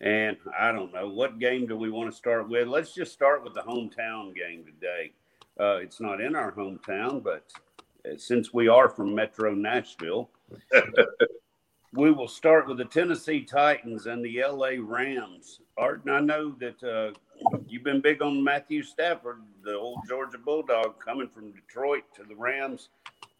And 0.00 0.36
I 0.58 0.72
don't 0.72 0.92
know 0.92 1.08
what 1.08 1.38
game 1.38 1.66
do 1.66 1.76
we 1.76 1.90
want 1.90 2.10
to 2.10 2.16
start 2.16 2.48
with. 2.48 2.68
Let's 2.68 2.92
just 2.92 3.12
start 3.12 3.42
with 3.42 3.54
the 3.54 3.62
hometown 3.62 4.34
game 4.34 4.64
today. 4.64 5.12
Uh, 5.58 5.76
it's 5.76 6.00
not 6.00 6.20
in 6.20 6.36
our 6.36 6.52
hometown, 6.52 7.22
but 7.22 7.50
since 8.16 8.52
we 8.52 8.68
are 8.68 8.88
from 8.88 9.14
Metro 9.14 9.54
Nashville, 9.54 10.30
we 11.92 12.10
will 12.10 12.28
start 12.28 12.68
with 12.68 12.78
the 12.78 12.84
Tennessee 12.84 13.42
Titans 13.42 14.06
and 14.06 14.24
the 14.24 14.42
LA 14.42 14.72
Rams. 14.78 15.60
Art, 15.76 16.02
I 16.08 16.20
know 16.20 16.54
that 16.60 16.82
uh, 16.82 17.12
you've 17.66 17.84
been 17.84 18.00
big 18.00 18.22
on 18.22 18.42
Matthew 18.42 18.82
Stafford, 18.82 19.42
the 19.62 19.74
old 19.74 20.00
Georgia 20.08 20.38
Bulldog 20.38 21.00
coming 21.04 21.28
from 21.28 21.52
Detroit 21.52 22.04
to 22.16 22.24
the 22.24 22.36
Rams. 22.36 22.90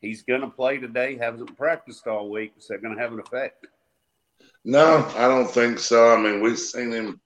He's 0.01 0.23
going 0.23 0.43
to 0.43 0.49
play 0.49 0.79
today, 0.79 1.17
hasn't 1.17 1.57
practiced 1.57 2.07
all 2.07 2.31
week. 2.31 2.53
Is 2.59 2.69
that 2.69 2.83
going 2.83 2.95
to 2.95 3.01
have 3.01 3.13
an 3.13 3.21
effect? 3.21 3.67
No, 4.65 5.07
I 5.17 5.29
don't 5.29 5.51
think 5.51 5.79
so. 5.79 6.13
I 6.13 6.21
mean, 6.21 6.41
we've 6.41 6.59
seen 6.59 6.91
him 6.91 7.21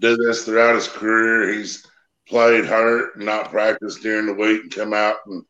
do 0.00 0.16
this 0.16 0.44
throughout 0.44 0.74
his 0.74 0.88
career. 0.88 1.52
He's 1.52 1.86
played 2.28 2.64
hurt, 2.64 3.18
not 3.18 3.50
practiced 3.50 4.02
during 4.02 4.26
the 4.26 4.34
week, 4.34 4.62
and 4.62 4.74
come 4.74 4.92
out 4.92 5.16
and 5.26 5.44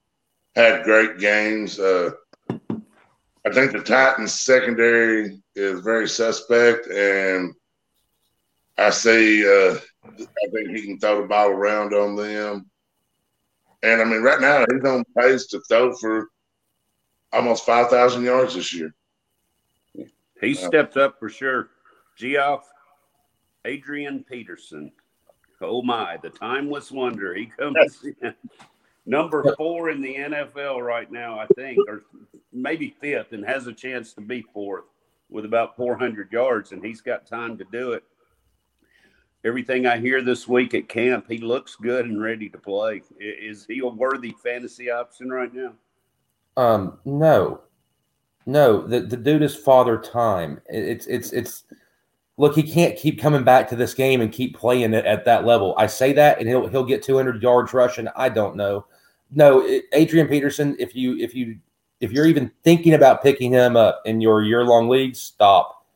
had 0.55 0.84
great 0.84 1.18
games. 1.18 1.78
Uh, 1.78 2.12
I 2.50 3.52
think 3.52 3.72
the 3.72 3.82
Titans 3.82 4.32
secondary 4.32 5.40
is 5.55 5.80
very 5.80 6.09
suspect, 6.09 6.86
and 6.88 7.55
I 8.78 8.90
see. 8.90 9.44
Uh, 9.46 9.78
I 10.07 10.50
think 10.52 10.70
he 10.70 10.82
can 10.82 10.98
throw 10.98 11.22
the 11.22 11.28
ball 11.28 11.48
around 11.48 11.94
on 11.94 12.16
them. 12.16 12.70
And 13.82 14.00
I 14.00 14.05
mean, 14.05 14.22
right 14.22 14.40
now 14.40 14.64
he's 14.70 14.84
on 14.84 15.05
pace 15.18 15.46
to 15.48 15.61
throw 15.68 15.94
for 15.96 16.28
almost 17.32 17.66
five 17.66 17.90
thousand 17.90 18.24
yards 18.24 18.55
this 18.55 18.72
year. 18.72 18.94
He 20.40 20.55
stepped 20.55 20.96
up 20.96 21.18
for 21.18 21.28
sure. 21.28 21.70
Geoff, 22.16 22.70
Adrian 23.64 24.24
Peterson. 24.28 24.92
Oh 25.61 25.82
my, 25.82 26.18
the 26.22 26.30
timeless 26.30 26.90
wonder. 26.90 27.34
He 27.34 27.46
comes 27.46 28.05
in 28.22 28.34
number 29.07 29.55
four 29.57 29.90
in 29.90 30.00
the 30.00 30.14
NFL 30.14 30.80
right 30.84 31.11
now, 31.11 31.38
I 31.38 31.46
think, 31.55 31.78
or 31.88 32.05
maybe 32.52 32.94
fifth, 33.00 33.32
and 33.32 33.44
has 33.44 33.66
a 33.66 33.72
chance 33.72 34.12
to 34.14 34.20
be 34.20 34.42
fourth 34.52 34.84
with 35.30 35.44
about 35.44 35.76
400 35.76 36.32
yards, 36.32 36.72
and 36.72 36.84
he's 36.84 37.00
got 37.00 37.26
time 37.26 37.59
to 37.59 37.64
do 37.72 37.92
it. 37.92 38.05
Everything 39.44 39.86
I 39.86 39.98
hear 39.98 40.22
this 40.22 40.48
week 40.48 40.72
at 40.72 40.88
camp, 40.88 41.26
he 41.28 41.38
looks 41.38 41.76
good 41.76 42.07
and 42.07 42.22
ready 42.22 42.48
to 42.48 42.59
play. 42.59 43.02
Is 43.20 43.66
he 43.66 43.80
a 43.80 43.86
worthy 43.86 44.34
fantasy 44.42 44.90
option 44.90 45.28
right 45.28 45.52
now? 45.52 45.74
Um, 46.57 46.98
no, 47.05 47.61
no. 48.46 48.86
The 48.86 49.00
the 49.00 49.16
dude 49.16 49.42
is 49.42 49.55
father 49.55 49.98
time. 49.98 50.61
It's 50.68 51.07
it's 51.07 51.32
it's. 51.32 51.64
Look, 52.36 52.57
he 52.57 52.64
can't 52.64 52.96
keep 52.96 53.20
coming 53.20 53.44
back 53.44 53.68
to 53.68 53.76
this 53.76 53.94
game 53.94 54.20
and 54.20 54.32
keep 54.32 54.57
playing 54.57 54.92
it 54.92 55.05
at 55.05 55.24
that 55.24 55.44
level. 55.44 55.74
I 55.78 55.86
say 55.86 56.12
that, 56.14 56.38
and 56.38 56.48
he'll 56.48 56.66
he'll 56.66 56.84
get 56.84 57.02
200 57.02 57.42
yards 57.42 57.72
rushing. 57.74 58.09
I 58.16 58.28
don't 58.28 58.57
know. 58.57 58.86
No, 59.35 59.66
Adrian 59.93 60.28
Peterson. 60.28 60.76
If 60.78 60.95
you 60.95 61.16
if 61.18 61.35
you 61.35 61.59
if 62.01 62.12
you're 62.12 62.26
even 62.26 62.51
thinking 62.62 62.95
about 62.95 63.22
picking 63.22 63.53
him 63.53 63.76
up 63.76 64.03
in 64.05 64.20
your 64.20 64.43
year 64.43 64.64
long 64.64 64.89
league, 64.89 65.16
stop. 65.16 65.87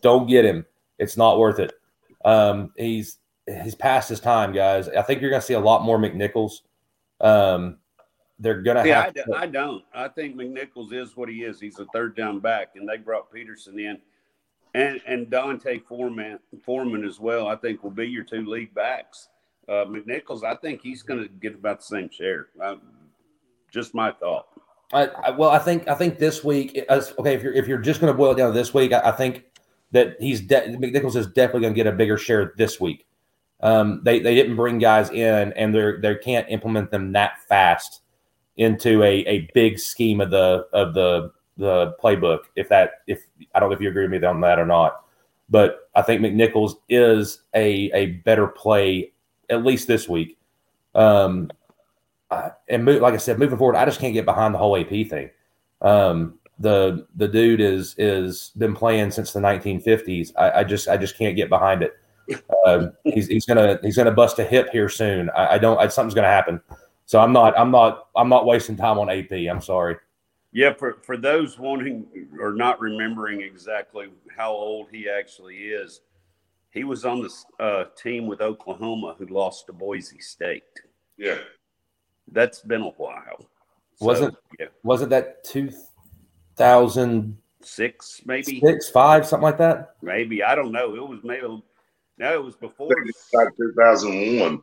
Don't 0.00 0.28
get 0.28 0.44
him. 0.44 0.64
It's 0.98 1.16
not 1.16 1.38
worth 1.38 1.58
it. 1.58 1.72
Um, 2.24 2.72
he's 2.76 3.18
he's 3.62 3.74
past 3.74 4.08
his 4.08 4.20
time, 4.20 4.52
guys. 4.52 4.88
I 4.88 5.02
think 5.02 5.20
you're 5.20 5.30
going 5.30 5.40
to 5.40 5.46
see 5.46 5.54
a 5.54 5.60
lot 5.60 5.82
more 5.82 5.98
McNichols. 5.98 6.60
Um, 7.20 7.78
they're 8.38 8.62
going 8.62 8.76
to 8.76 8.94
have. 8.94 9.06
I, 9.06 9.10
to, 9.10 9.36
I 9.36 9.46
don't. 9.46 9.84
I 9.92 10.08
think 10.08 10.36
McNichols 10.36 10.92
is 10.92 11.16
what 11.16 11.28
he 11.28 11.42
is. 11.42 11.60
He's 11.60 11.78
a 11.78 11.86
third 11.86 12.16
down 12.16 12.40
back, 12.40 12.70
and 12.76 12.88
they 12.88 12.96
brought 12.96 13.32
Peterson 13.32 13.78
in, 13.78 13.98
and 14.74 15.00
and 15.06 15.28
D'Onta 15.30 15.82
Foreman 15.86 16.38
Foreman 16.64 17.04
as 17.04 17.18
well. 17.18 17.48
I 17.48 17.56
think 17.56 17.82
will 17.82 17.90
be 17.90 18.06
your 18.06 18.24
two 18.24 18.46
lead 18.46 18.74
backs. 18.74 19.28
Uh, 19.68 19.84
McNichols, 19.84 20.44
I 20.44 20.54
think 20.54 20.80
he's 20.82 21.02
going 21.02 21.22
to 21.22 21.28
get 21.28 21.54
about 21.54 21.80
the 21.80 21.84
same 21.84 22.08
share. 22.10 22.48
Just 23.70 23.94
my 23.94 24.12
thought. 24.12 24.46
I, 24.92 25.06
I, 25.06 25.30
well, 25.30 25.50
I 25.50 25.58
think 25.58 25.86
I 25.88 25.94
think 25.94 26.18
this 26.18 26.42
week. 26.42 26.82
Okay, 26.90 27.34
if 27.34 27.42
you're 27.42 27.52
if 27.52 27.68
you're 27.68 27.78
just 27.78 28.00
going 28.00 28.12
to 28.12 28.16
boil 28.16 28.32
it 28.32 28.36
down 28.36 28.52
to 28.52 28.58
this 28.58 28.72
week, 28.72 28.92
I, 28.92 29.00
I 29.00 29.12
think 29.12 29.44
that 29.92 30.16
he's 30.20 30.40
de- 30.40 30.76
McNichols 30.76 31.16
is 31.16 31.26
definitely 31.26 31.62
going 31.62 31.74
to 31.74 31.76
get 31.76 31.86
a 31.86 31.92
bigger 31.92 32.16
share 32.16 32.54
this 32.56 32.80
week. 32.80 33.06
Um, 33.60 34.00
they 34.04 34.20
they 34.20 34.34
didn't 34.34 34.56
bring 34.56 34.78
guys 34.78 35.10
in, 35.10 35.52
and 35.52 35.74
they 35.74 35.92
they 36.00 36.14
can't 36.16 36.48
implement 36.48 36.90
them 36.90 37.12
that 37.12 37.42
fast 37.48 38.00
into 38.56 39.02
a, 39.02 39.20
a 39.26 39.50
big 39.52 39.78
scheme 39.78 40.20
of 40.20 40.30
the 40.30 40.66
of 40.72 40.94
the 40.94 41.32
the 41.58 41.94
playbook. 42.02 42.44
If 42.56 42.70
that 42.70 43.02
if 43.06 43.26
I 43.54 43.60
don't 43.60 43.68
know 43.68 43.74
if 43.74 43.82
you 43.82 43.90
agree 43.90 44.08
with 44.08 44.22
me 44.22 44.26
on 44.26 44.40
that 44.40 44.58
or 44.58 44.66
not, 44.66 45.04
but 45.50 45.90
I 45.94 46.02
think 46.02 46.22
McNichols 46.22 46.76
is 46.88 47.42
a 47.54 47.90
a 47.92 48.06
better 48.24 48.46
play 48.46 49.12
at 49.50 49.64
least 49.64 49.86
this 49.86 50.08
week. 50.08 50.38
Um, 50.94 51.50
uh, 52.30 52.50
and 52.68 52.84
like 52.84 53.14
I 53.14 53.18
said, 53.18 53.38
moving 53.38 53.58
forward, 53.58 53.76
I 53.76 53.84
just 53.84 54.00
can't 54.00 54.14
get 54.14 54.24
behind 54.24 54.54
the 54.54 54.58
whole 54.58 54.76
AP 54.76 54.88
thing. 54.88 55.30
Um, 55.80 56.38
the 56.58 57.06
the 57.16 57.28
dude 57.28 57.60
is 57.60 57.94
is 57.98 58.50
been 58.58 58.74
playing 58.74 59.10
since 59.10 59.32
the 59.32 59.40
1950s. 59.40 60.32
I, 60.36 60.60
I 60.60 60.64
just 60.64 60.88
I 60.88 60.96
just 60.96 61.16
can't 61.16 61.36
get 61.36 61.48
behind 61.48 61.82
it. 61.82 61.94
Um, 62.66 62.92
he's, 63.04 63.28
he's 63.28 63.46
gonna 63.46 63.78
he's 63.82 63.96
gonna 63.96 64.12
bust 64.12 64.38
a 64.38 64.44
hip 64.44 64.68
here 64.70 64.88
soon. 64.88 65.30
I, 65.30 65.54
I 65.54 65.58
don't. 65.58 65.78
I, 65.78 65.88
something's 65.88 66.14
gonna 66.14 66.26
happen. 66.26 66.60
So 67.06 67.20
I'm 67.20 67.32
not 67.32 67.58
I'm 67.58 67.70
not 67.70 68.08
I'm 68.16 68.28
not 68.28 68.44
wasting 68.44 68.76
time 68.76 68.98
on 68.98 69.08
AP. 69.08 69.32
I'm 69.32 69.62
sorry. 69.62 69.96
Yeah, 70.52 70.72
for, 70.72 70.98
for 71.02 71.16
those 71.16 71.58
wanting 71.58 72.06
or 72.40 72.52
not 72.52 72.80
remembering 72.80 73.42
exactly 73.42 74.08
how 74.34 74.50
old 74.50 74.88
he 74.90 75.08
actually 75.08 75.56
is, 75.56 76.00
he 76.70 76.84
was 76.84 77.04
on 77.04 77.22
the 77.22 77.64
uh, 77.64 77.84
team 77.96 78.26
with 78.26 78.40
Oklahoma 78.40 79.14
who 79.18 79.26
lost 79.26 79.66
to 79.66 79.72
Boise 79.72 80.20
State. 80.20 80.62
Yeah, 81.16 81.38
that's 82.32 82.60
been 82.60 82.82
a 82.82 82.90
while. 82.90 83.46
wasn't 84.00 84.36
yeah. 84.58 84.66
wasn't 84.82 85.10
that 85.10 85.44
two 85.44 85.70
thousand 86.56 87.36
six 87.62 88.22
maybe 88.24 88.60
six 88.60 88.88
five 88.88 89.26
something 89.26 89.44
like 89.44 89.58
that? 89.58 89.96
Maybe 90.02 90.42
I 90.42 90.54
don't 90.54 90.72
know. 90.72 90.94
It 90.94 91.06
was 91.06 91.20
maybe 91.24 91.62
no, 92.18 92.34
it 92.34 92.42
was 92.42 92.56
before 92.56 92.90
two 92.90 93.72
thousand 93.76 94.40
one. 94.40 94.62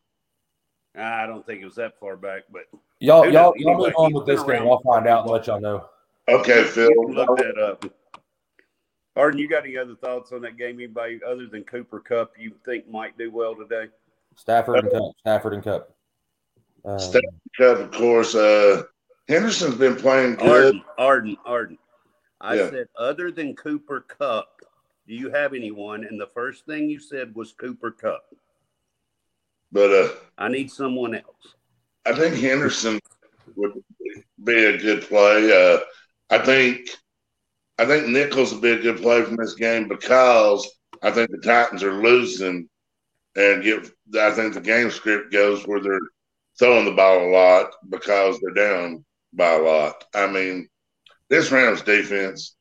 I 0.97 1.25
don't 1.25 1.45
think 1.45 1.61
it 1.61 1.65
was 1.65 1.75
that 1.75 1.99
far 1.99 2.15
back, 2.15 2.43
but 2.51 2.63
y'all 2.99 3.29
y'all, 3.29 3.53
y'all 3.57 3.77
move 3.77 3.93
on 3.97 4.13
with 4.13 4.25
this 4.25 4.43
game. 4.43 4.63
I'll 4.63 4.81
find 4.81 5.07
out 5.07 5.23
and 5.23 5.31
let 5.31 5.47
y'all 5.47 5.59
know. 5.59 5.89
Okay, 6.27 6.63
Phil. 6.63 6.89
Look 7.09 7.37
that 7.37 7.57
up. 7.57 7.85
Arden, 9.15 9.39
you 9.39 9.47
got 9.47 9.63
any 9.63 9.77
other 9.77 9.95
thoughts 9.95 10.31
on 10.31 10.41
that 10.41 10.57
game? 10.57 10.75
Anybody 10.75 11.19
other 11.25 11.47
than 11.47 11.63
Cooper 11.63 11.99
Kupp 11.99 12.33
you 12.37 12.53
think 12.65 12.89
might 12.89 13.17
do 13.17 13.31
well 13.31 13.55
today? 13.55 13.87
Stafford 14.35 14.79
and 14.79 14.91
Kupp. 14.91 15.11
Stafford 15.19 15.53
and 15.53 15.63
Kupp. 15.63 15.95
Um, 16.83 16.99
Stafford 16.99 17.23
Kupp, 17.57 17.79
of 17.79 17.91
course. 17.91 18.35
Uh, 18.35 18.83
Henderson's 19.29 19.75
been 19.75 19.95
playing 19.95 20.35
good. 20.35 20.49
Arden, 20.49 20.83
Arden, 20.97 21.37
Arden. 21.45 21.77
I 22.41 22.55
yeah. 22.55 22.69
said 22.69 22.87
other 22.97 23.31
than 23.31 23.55
Cooper 23.55 24.01
Kupp, 24.01 24.61
do 25.07 25.15
you 25.15 25.29
have 25.29 25.53
anyone? 25.53 26.03
And 26.03 26.19
the 26.19 26.29
first 26.33 26.65
thing 26.65 26.89
you 26.89 26.99
said 26.99 27.33
was 27.33 27.53
Cooper 27.53 27.91
Kupp. 27.91 28.23
But 29.71 29.91
uh, 29.91 30.09
I 30.37 30.49
need 30.49 30.69
someone 30.69 31.15
else. 31.15 31.55
I 32.05 32.13
think 32.13 32.35
Henderson 32.35 32.99
would 33.55 33.73
be 34.43 34.65
a 34.65 34.77
good 34.77 35.03
play. 35.03 35.51
Uh, 35.51 35.79
I 36.29 36.37
think 36.39 36.89
I 37.77 37.85
think 37.85 38.07
Nichols 38.07 38.53
would 38.53 38.61
be 38.61 38.71
a 38.71 38.79
good 38.79 39.01
play 39.01 39.21
from 39.23 39.35
this 39.35 39.55
game 39.55 39.87
because 39.87 40.69
I 41.01 41.11
think 41.11 41.29
the 41.29 41.37
Titans 41.37 41.83
are 41.83 42.01
losing 42.01 42.69
and 43.35 43.91
I 44.17 44.31
think 44.31 44.53
the 44.53 44.61
game 44.61 44.89
script 44.89 45.31
goes 45.31 45.67
where 45.67 45.81
they're 45.81 45.99
throwing 46.57 46.85
the 46.85 46.91
ball 46.91 47.25
a 47.25 47.29
lot 47.29 47.71
because 47.89 48.39
they're 48.39 48.53
down 48.53 49.03
by 49.33 49.53
a 49.53 49.61
lot. 49.61 50.05
I 50.13 50.27
mean, 50.27 50.69
this 51.29 51.51
Rams 51.51 51.81
defense, 51.81 52.55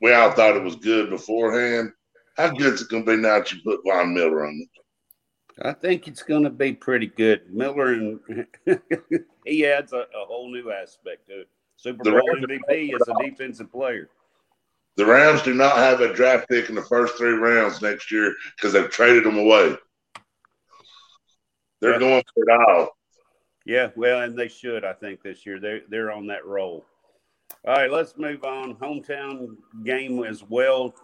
we 0.00 0.12
all 0.12 0.32
thought 0.32 0.56
it 0.56 0.62
was 0.62 0.76
good 0.76 1.10
beforehand. 1.10 1.92
How 2.36 2.48
good 2.48 2.74
is 2.74 2.82
it 2.82 2.88
going 2.88 3.04
to 3.04 3.16
be 3.16 3.22
now 3.22 3.38
that 3.38 3.52
you 3.52 3.60
put 3.62 3.80
Von 3.86 4.14
Miller 4.14 4.46
on 4.46 4.58
it? 4.60 4.68
I 5.62 5.72
think 5.72 6.08
it's 6.08 6.22
going 6.22 6.42
to 6.42 6.50
be 6.50 6.72
pretty 6.72 7.06
good. 7.06 7.52
Miller 7.52 7.92
and 7.92 8.20
he 9.44 9.66
adds 9.66 9.92
a, 9.92 9.98
a, 9.98 10.26
whole 10.26 10.50
new 10.50 10.72
aspect 10.72 11.28
to 11.28 11.42
it. 11.42 11.48
Super 11.84 12.12
Bowl 12.12 12.22
MVP 12.34 12.94
is 12.94 13.08
a 13.08 13.22
defensive 13.22 13.70
player. 13.70 14.08
The 14.96 15.04
Rams 15.04 15.42
do 15.42 15.52
not 15.52 15.76
have 15.76 16.00
a 16.00 16.14
draft 16.14 16.48
pick 16.48 16.70
in 16.70 16.74
the 16.74 16.80
first 16.80 17.18
three 17.18 17.34
rounds 17.34 17.82
next 17.82 18.10
year 18.10 18.34
because 18.56 18.72
they've 18.72 18.88
traded 18.88 19.24
them 19.24 19.36
away. 19.36 19.76
They're 21.80 21.92
yeah. 21.92 21.98
going 21.98 22.24
for 22.32 22.42
it 22.42 22.68
all. 22.68 22.96
Yeah, 23.66 23.90
well, 23.96 24.22
and 24.22 24.34
they 24.34 24.48
should, 24.48 24.82
I 24.82 24.94
think, 24.94 25.22
this 25.22 25.44
year. 25.44 25.60
They're 25.60 25.82
they're 25.90 26.10
on 26.10 26.26
that 26.28 26.46
roll. 26.46 26.86
All 27.66 27.74
right, 27.74 27.90
let's 27.90 28.16
move 28.16 28.44
on. 28.44 28.76
Hometown 28.76 29.48
game 29.84 30.24
as 30.24 30.42
well 30.42 30.94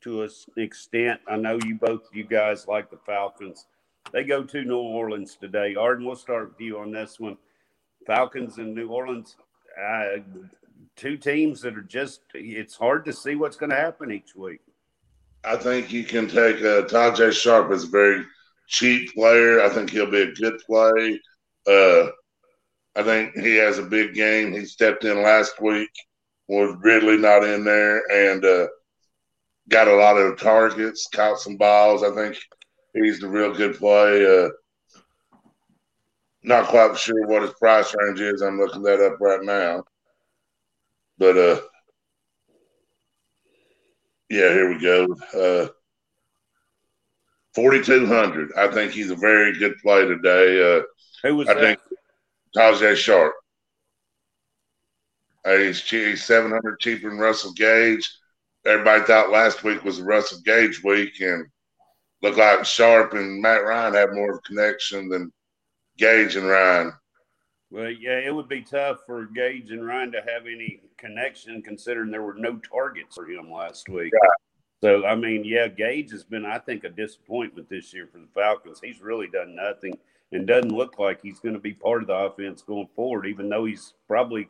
to 0.00 0.22
an 0.24 0.30
extent. 0.56 1.20
I 1.28 1.36
know 1.36 1.60
you 1.64 1.76
both, 1.76 2.08
you 2.12 2.24
guys 2.24 2.66
like 2.66 2.90
the 2.90 2.98
Falcons. 3.06 3.66
They 4.12 4.24
go 4.24 4.42
to 4.42 4.64
New 4.64 4.78
Orleans 4.78 5.36
today. 5.40 5.76
Arden, 5.76 6.04
we'll 6.04 6.16
start 6.16 6.48
with 6.48 6.60
you 6.60 6.80
on 6.80 6.90
this 6.90 7.20
one. 7.20 7.38
Falcons 8.04 8.58
in 8.58 8.74
New 8.74 8.88
Orleans, 8.88 9.36
uh, 9.80 10.20
two 10.96 11.16
teams 11.16 11.60
that 11.62 11.76
are 11.76 11.82
just, 11.82 12.20
it's 12.34 12.76
hard 12.76 13.04
to 13.04 13.12
see 13.12 13.34
what's 13.34 13.56
going 13.56 13.70
to 13.70 13.76
happen 13.76 14.10
each 14.10 14.34
week. 14.34 14.60
I 15.44 15.56
think 15.56 15.92
you 15.92 16.04
can 16.04 16.28
take 16.28 16.56
uh, 16.58 16.86
Tajae 16.86 17.32
Sharpe 17.32 17.72
as 17.72 17.84
a 17.84 17.88
very 17.88 18.24
cheap 18.68 19.12
player. 19.14 19.60
I 19.62 19.68
think 19.68 19.90
he'll 19.90 20.10
be 20.10 20.22
a 20.22 20.32
good 20.32 20.60
play. 20.66 21.20
Uh, 21.66 22.10
I 22.94 23.02
think 23.02 23.34
he 23.36 23.56
has 23.56 23.78
a 23.78 23.82
big 23.82 24.14
game. 24.14 24.52
He 24.52 24.64
stepped 24.64 25.04
in 25.04 25.22
last 25.22 25.60
week, 25.60 25.90
was 26.48 26.76
Ridley 26.80 27.16
not 27.16 27.44
in 27.44 27.64
there, 27.64 28.02
and 28.10 28.44
uh, 28.44 28.66
got 29.68 29.88
a 29.88 29.94
lot 29.94 30.16
of 30.16 30.38
targets, 30.38 31.08
caught 31.12 31.38
some 31.38 31.56
balls. 31.56 32.02
I 32.02 32.14
think 32.14 32.36
he's 32.94 33.20
the 33.20 33.28
real 33.28 33.54
good 33.54 33.76
play. 33.76 34.26
Uh, 34.26 34.50
not 36.42 36.68
quite 36.68 36.96
sure 36.98 37.26
what 37.26 37.42
his 37.42 37.52
price 37.54 37.94
range 37.96 38.20
is. 38.20 38.42
I'm 38.42 38.58
looking 38.58 38.82
that 38.82 39.04
up 39.04 39.20
right 39.20 39.42
now. 39.42 39.84
But 41.18 41.36
uh, 41.36 41.60
yeah, 44.28 44.48
here 44.52 44.68
we 44.72 44.80
go. 44.80 45.06
Uh, 45.34 45.68
4,200. 47.54 48.52
I 48.56 48.68
think 48.68 48.92
he's 48.92 49.10
a 49.10 49.16
very 49.16 49.56
good 49.58 49.76
play 49.78 50.06
today. 50.06 50.78
Uh, 50.78 50.82
Who 51.22 51.36
was 51.36 51.48
I 51.48 51.54
that? 51.54 51.60
think 51.60 51.78
Tajae 52.56 52.96
Sharpe. 52.96 53.34
Uh, 55.44 55.56
he's, 55.56 55.82
he's 55.82 56.24
700 56.24 56.78
cheaper 56.80 57.10
than 57.10 57.18
Russell 57.18 57.52
Gage 57.52 58.08
everybody 58.64 59.02
thought 59.04 59.30
last 59.30 59.64
week 59.64 59.84
was 59.84 59.98
the 59.98 60.04
Russell 60.04 60.40
Gage 60.44 60.82
week, 60.84 61.20
and 61.20 61.46
looked 62.22 62.38
like 62.38 62.64
Sharpe 62.64 63.14
and 63.14 63.40
Matt 63.40 63.64
Ryan 63.64 63.94
had 63.94 64.12
more 64.12 64.32
of 64.32 64.38
a 64.38 64.42
connection 64.42 65.08
than 65.08 65.32
Gage 66.02 66.34
and 66.34 66.48
Ryan. 66.48 66.92
Well, 67.70 67.88
yeah, 67.88 68.18
it 68.18 68.34
would 68.34 68.48
be 68.48 68.62
tough 68.62 68.98
for 69.06 69.26
Gage 69.26 69.70
and 69.70 69.86
Ryan 69.86 70.10
to 70.10 70.18
have 70.18 70.46
any 70.46 70.80
connection, 70.98 71.62
considering 71.62 72.10
there 72.10 72.24
were 72.24 72.34
no 72.34 72.56
targets 72.56 73.14
for 73.14 73.24
him 73.24 73.52
last 73.52 73.88
week. 73.88 74.12
Right. 74.12 74.30
So, 74.82 75.06
I 75.06 75.14
mean, 75.14 75.44
yeah, 75.44 75.68
Gage 75.68 76.10
has 76.10 76.24
been, 76.24 76.44
I 76.44 76.58
think, 76.58 76.82
a 76.82 76.88
disappointment 76.88 77.70
this 77.70 77.94
year 77.94 78.08
for 78.10 78.18
the 78.18 78.26
Falcons. 78.34 78.80
He's 78.82 79.00
really 79.00 79.28
done 79.28 79.54
nothing 79.54 79.96
and 80.32 80.44
doesn't 80.44 80.72
look 80.72 80.98
like 80.98 81.22
he's 81.22 81.38
going 81.38 81.54
to 81.54 81.60
be 81.60 81.72
part 81.72 82.02
of 82.02 82.08
the 82.08 82.16
offense 82.16 82.62
going 82.62 82.88
forward, 82.96 83.24
even 83.24 83.48
though 83.48 83.66
he's 83.66 83.94
probably 84.08 84.48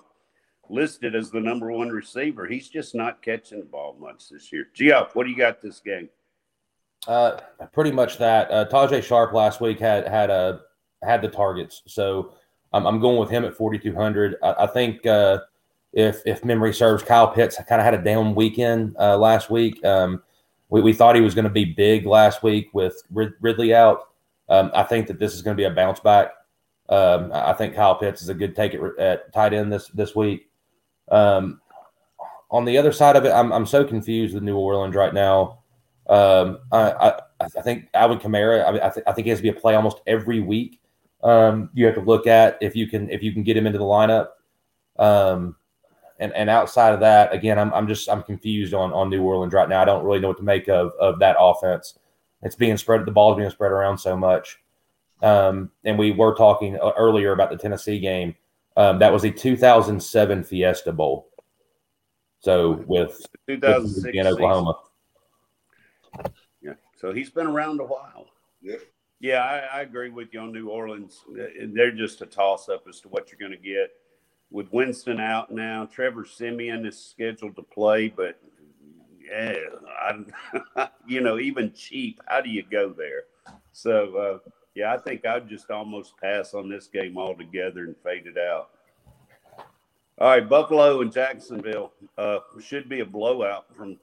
listed 0.71 1.15
as 1.15 1.31
the 1.31 1.41
number 1.41 1.71
one 1.71 1.91
receiver. 1.91 2.47
He's 2.47 2.71
just 2.71 2.95
not 2.95 3.21
catching 3.21 3.59
the 3.59 3.67
ball 3.67 3.95
much 4.01 4.31
this 4.31 4.51
year. 4.55 4.69
Geoff, 4.73 5.15
what 5.15 5.25
do 5.25 5.31
you 5.31 5.37
got 5.37 5.61
this 5.61 5.81
game? 5.81 6.09
Uh, 7.07 7.41
pretty 7.75 7.93
much 7.93 8.17
that. 8.17 8.51
Uh, 8.51 8.65
Tajae 8.65 9.03
Sharpe 9.03 9.35
last 9.35 9.61
week 9.61 9.79
had 9.79 10.09
had 10.09 10.31
a 10.31 10.63
had 11.03 11.23
the 11.23 11.29
targets, 11.29 11.83
so 11.87 12.35
I'm, 12.73 12.87
I'm 12.87 13.01
going 13.01 13.19
with 13.19 13.31
him 13.31 13.45
at 13.45 13.57
4,200. 13.57 14.37
I, 14.43 14.55
I 14.61 14.67
think 14.67 15.05
uh, 15.07 15.41
if 15.93 16.23
if 16.27 16.45
memory 16.45 16.73
serves, 16.73 17.03
Kyle 17.03 17.29
Pitts 17.29 17.57
kind 17.69 17.81
of 17.81 17.85
had 17.85 17.95
a 17.95 18.03
down 18.03 18.35
weekend 18.35 18.97
uh, 18.99 19.17
last 19.17 19.51
week. 19.51 19.85
Um, 19.85 20.23
we, 20.69 20.81
we 20.81 20.93
thought 20.93 21.15
he 21.15 21.21
was 21.21 21.35
going 21.35 21.45
to 21.45 21.51
be 21.51 21.65
big 21.65 22.07
last 22.07 22.43
week 22.43 22.71
with 22.73 23.03
Rid- 23.11 23.35
Ridley 23.41 23.75
out. 23.75 24.09
Um, 24.49 24.71
I 24.75 24.83
think 24.83 25.07
that 25.07 25.19
this 25.19 25.35
is 25.35 25.43
going 25.43 25.57
to 25.57 25.61
be 25.61 25.67
a 25.67 25.71
bounce 25.71 26.01
back. 26.01 26.33
Um, 26.89 27.31
I 27.33 27.53
think 27.53 27.75
Kyle 27.75 27.95
Pitts 27.95 28.23
is 28.23 28.29
a 28.29 28.35
good 28.35 28.57
take 28.57 28.75
at, 28.75 28.81
at 28.99 29.33
tight 29.33 29.53
end 29.53 29.73
this 29.73 29.89
this 29.89 30.15
week. 30.15 30.51
Um, 31.11 31.61
on 32.51 32.65
the 32.67 32.77
other 32.77 32.93
side 32.93 33.17
of 33.17 33.25
it, 33.25 33.33
I'm, 33.33 33.51
I'm 33.53 33.67
so 33.67 33.85
confused 33.85 34.35
with 34.35 34.43
New 34.43 34.57
Orleans 34.57 34.95
right 34.95 35.15
now. 35.15 35.63
Um, 36.07 36.59
I, 36.71 36.93
I, 36.93 37.21
I, 37.41 37.63
think 37.63 37.89
Alvin 37.95 38.19
Kamara. 38.19 38.65
I, 38.65 38.87
I, 38.87 38.91
th- 38.91 39.07
I, 39.07 39.13
think 39.13 39.25
he 39.25 39.31
has 39.31 39.39
to 39.39 39.43
be 39.43 39.49
a 39.49 39.55
play 39.55 39.75
almost 39.75 40.01
every 40.07 40.41
week. 40.41 40.82
Um, 41.23 41.71
you 41.75 41.87
have 41.87 41.95
to 41.95 42.01
look 42.01 42.27
at 42.27 42.59
if 42.61 42.75
you 42.75 42.87
can 42.87 43.09
if 43.11 43.23
you 43.23 43.33
can 43.33 43.43
get 43.43 43.57
him 43.57 43.67
into 43.67 43.79
the 43.79 43.85
lineup. 43.85 44.29
Um, 44.99 45.57
and 46.19 46.33
and 46.35 46.51
outside 46.51 46.95
of 46.95 47.01
that, 47.01 47.33
again, 47.33 47.59
I'm, 47.59 47.73
I'm 47.75 47.89
just 47.89 48.09
I'm 48.09 48.23
confused 48.23 48.75
on 48.75 48.93
on 48.93 49.11
New 49.11 49.23
Orleans 49.23 49.53
right 49.53 49.69
now. 49.69 49.83
I 49.83 49.85
don't 49.85 50.05
really 50.05 50.21
know 50.21 50.29
what 50.29 50.37
to 50.39 50.45
make 50.45 50.69
of 50.69 50.93
of 51.01 51.19
that 51.21 51.37
offense. 51.39 51.99
It's 52.43 52.57
being 52.57 52.77
spread. 52.77 53.05
The 53.07 53.13
ball's 53.13 53.37
being 53.37 53.51
spread 53.51 53.73
around 53.73 53.99
so 53.99 54.17
much. 54.17 54.59
Um, 55.23 55.71
and 55.85 55.99
we 55.99 56.11
were 56.11 56.35
talking 56.35 56.77
uh, 56.81 56.93
earlier 56.99 57.33
about 57.33 57.51
the 57.51 57.57
Tennessee 57.57 58.01
game. 58.01 58.35
Um, 58.77 58.99
that 58.99 59.13
was 59.13 59.25
a 59.25 59.31
2007 59.31 60.45
Fiesta 60.45 60.93
Bowl. 60.93 61.29
So 62.41 62.83
with, 62.89 63.25
with 63.47 63.65
in 64.13 64.27
Oklahoma. 64.27 64.81
Yeah. 66.61 66.75
So 66.97 67.13
he's 67.13 67.31
been 67.31 67.47
around 67.47 67.81
a 67.81 67.85
while. 67.85 68.27
Yeah. 68.61 68.77
Yeah, 69.23 69.39
I, 69.39 69.79
I, 69.79 69.81
agree 69.83 70.11
with 70.11 70.35
you 70.35 70.41
on 70.41 70.53
New 70.53 70.69
Orleans. 70.69 71.25
They're 71.33 71.93
just 71.93 72.23
a 72.23 72.27
toss 72.27 72.69
up 72.69 72.87
as 72.89 73.01
to 73.03 73.09
what 73.09 73.31
you're 73.31 73.39
going 73.39 73.57
to 73.57 73.69
get. 73.69 73.93
with 74.51 74.67
Winston 74.73 75.21
out 75.21 75.53
now, 75.53 75.87
Trevor 75.87 76.25
Siemian 76.25 76.85
is 76.85 76.99
scheduled 76.99 77.55
to 77.55 77.63
play, 77.63 78.09
but 78.09 78.41
yeah, 79.25 79.55
I, 80.77 80.89
you 81.07 81.21
know, 81.21 81.39
even 81.39 81.73
cheap, 81.73 82.21
how 82.27 82.41
do 82.41 82.51
you 82.51 82.65
go 82.69 82.93
there? 82.93 83.23
So, 83.73 84.17
uh, 84.17 84.51
yeah, 84.75 84.93
I 84.93 84.99
think 84.99 85.25
I'd 85.25 85.49
just 85.49 85.71
almost 85.71 86.17
pass 86.21 86.53
on 86.53 86.69
this 86.69 86.89
game 86.89 87.17
altogether 87.17 87.85
and 87.85 87.95
fade 88.03 88.27
it 88.27 88.37
out. 88.37 88.71
All 90.19 90.31
right, 90.31 90.49
Buffalo 90.49 91.01
and 91.01 91.13
Jacksonville 91.13 91.93
uh, 92.19 92.41
should 92.61 92.89
be 92.89 93.01
a 93.01 93.07
blowout 93.07 93.73
from 93.73 94.01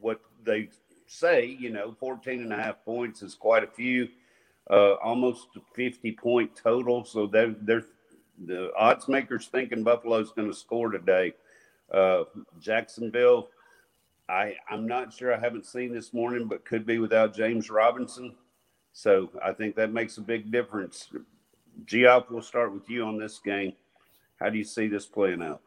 what 0.00 0.22
they 0.42 0.70
say. 1.06 1.44
You 1.44 1.68
know, 1.68 1.94
14 2.00 2.40
and 2.40 2.54
a 2.54 2.56
half 2.56 2.82
points 2.86 3.20
is 3.20 3.34
quite 3.34 3.64
a 3.64 3.68
few, 3.68 4.08
uh, 4.70 4.94
almost 4.94 5.48
50 5.74 6.12
point 6.12 6.56
total. 6.56 7.04
So 7.04 7.26
they're, 7.26 7.54
they're 7.60 7.84
the 8.46 8.72
odds 8.76 9.08
makers 9.08 9.48
thinking 9.48 9.82
Buffalo's 9.82 10.32
going 10.32 10.48
to 10.48 10.56
score 10.56 10.90
today. 10.90 11.34
Uh, 11.92 12.24
Jacksonville, 12.60 13.48
I 14.28 14.54
I'm 14.70 14.86
not 14.86 15.12
sure. 15.12 15.34
I 15.34 15.38
haven't 15.38 15.66
seen 15.66 15.92
this 15.92 16.14
morning, 16.14 16.48
but 16.48 16.64
could 16.64 16.86
be 16.86 16.98
without 16.98 17.34
James 17.34 17.70
Robinson. 17.70 18.34
So 18.92 19.30
I 19.44 19.52
think 19.52 19.76
that 19.76 19.92
makes 19.92 20.18
a 20.18 20.22
big 20.22 20.50
difference. 20.50 21.08
Geoff, 21.86 22.30
we'll 22.30 22.42
start 22.42 22.72
with 22.72 22.88
you 22.88 23.04
on 23.04 23.18
this 23.18 23.38
game. 23.38 23.72
How 24.40 24.50
do 24.50 24.58
you 24.58 24.64
see 24.64 24.88
this 24.88 25.06
playing 25.06 25.42
out? 25.42 25.62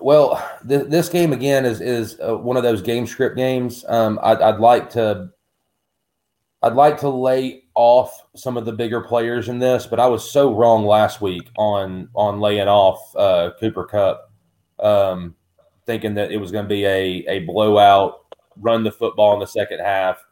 Well, 0.00 0.36
th- 0.68 0.88
this 0.88 1.08
game 1.08 1.32
again 1.32 1.64
is 1.64 1.80
is 1.80 2.18
uh, 2.20 2.36
one 2.36 2.56
of 2.56 2.64
those 2.64 2.82
game 2.82 3.06
script 3.06 3.36
games. 3.36 3.84
Um, 3.88 4.18
I'd, 4.22 4.42
I'd 4.42 4.58
like 4.58 4.90
to 4.90 5.30
I'd 6.64 6.72
like 6.72 6.98
to 7.00 7.10
lay 7.10 7.64
off 7.74 8.22
some 8.34 8.56
of 8.56 8.64
the 8.64 8.72
bigger 8.72 9.02
players 9.02 9.50
in 9.50 9.58
this, 9.58 9.86
but 9.86 10.00
I 10.00 10.06
was 10.06 10.30
so 10.30 10.54
wrong 10.54 10.86
last 10.86 11.20
week 11.20 11.50
on 11.58 12.08
on 12.14 12.40
laying 12.40 12.68
off 12.68 13.14
uh, 13.14 13.50
Cooper 13.60 13.84
Kupp, 13.84 14.32
um, 14.80 15.34
thinking 15.84 16.14
that 16.14 16.32
it 16.32 16.38
was 16.38 16.50
going 16.50 16.64
to 16.64 16.68
be 16.68 16.86
a 16.86 17.22
a 17.28 17.40
blowout, 17.40 18.24
run 18.56 18.82
the 18.82 18.90
football 18.90 19.34
in 19.34 19.40
the 19.40 19.46
second 19.46 19.80
half. 19.80 20.24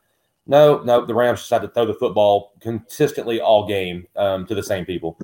No, 0.47 0.83
no, 0.83 1.05
the 1.05 1.15
Rams 1.15 1.41
decided 1.41 1.67
to 1.67 1.75
throw 1.75 1.85
the 1.85 1.93
football 1.93 2.55
consistently 2.61 3.43
all 3.43 3.69
game 3.69 4.07
um, 4.17 4.47
to 4.47 4.55
the 4.55 4.63
same 4.63 4.87
people. 4.87 5.19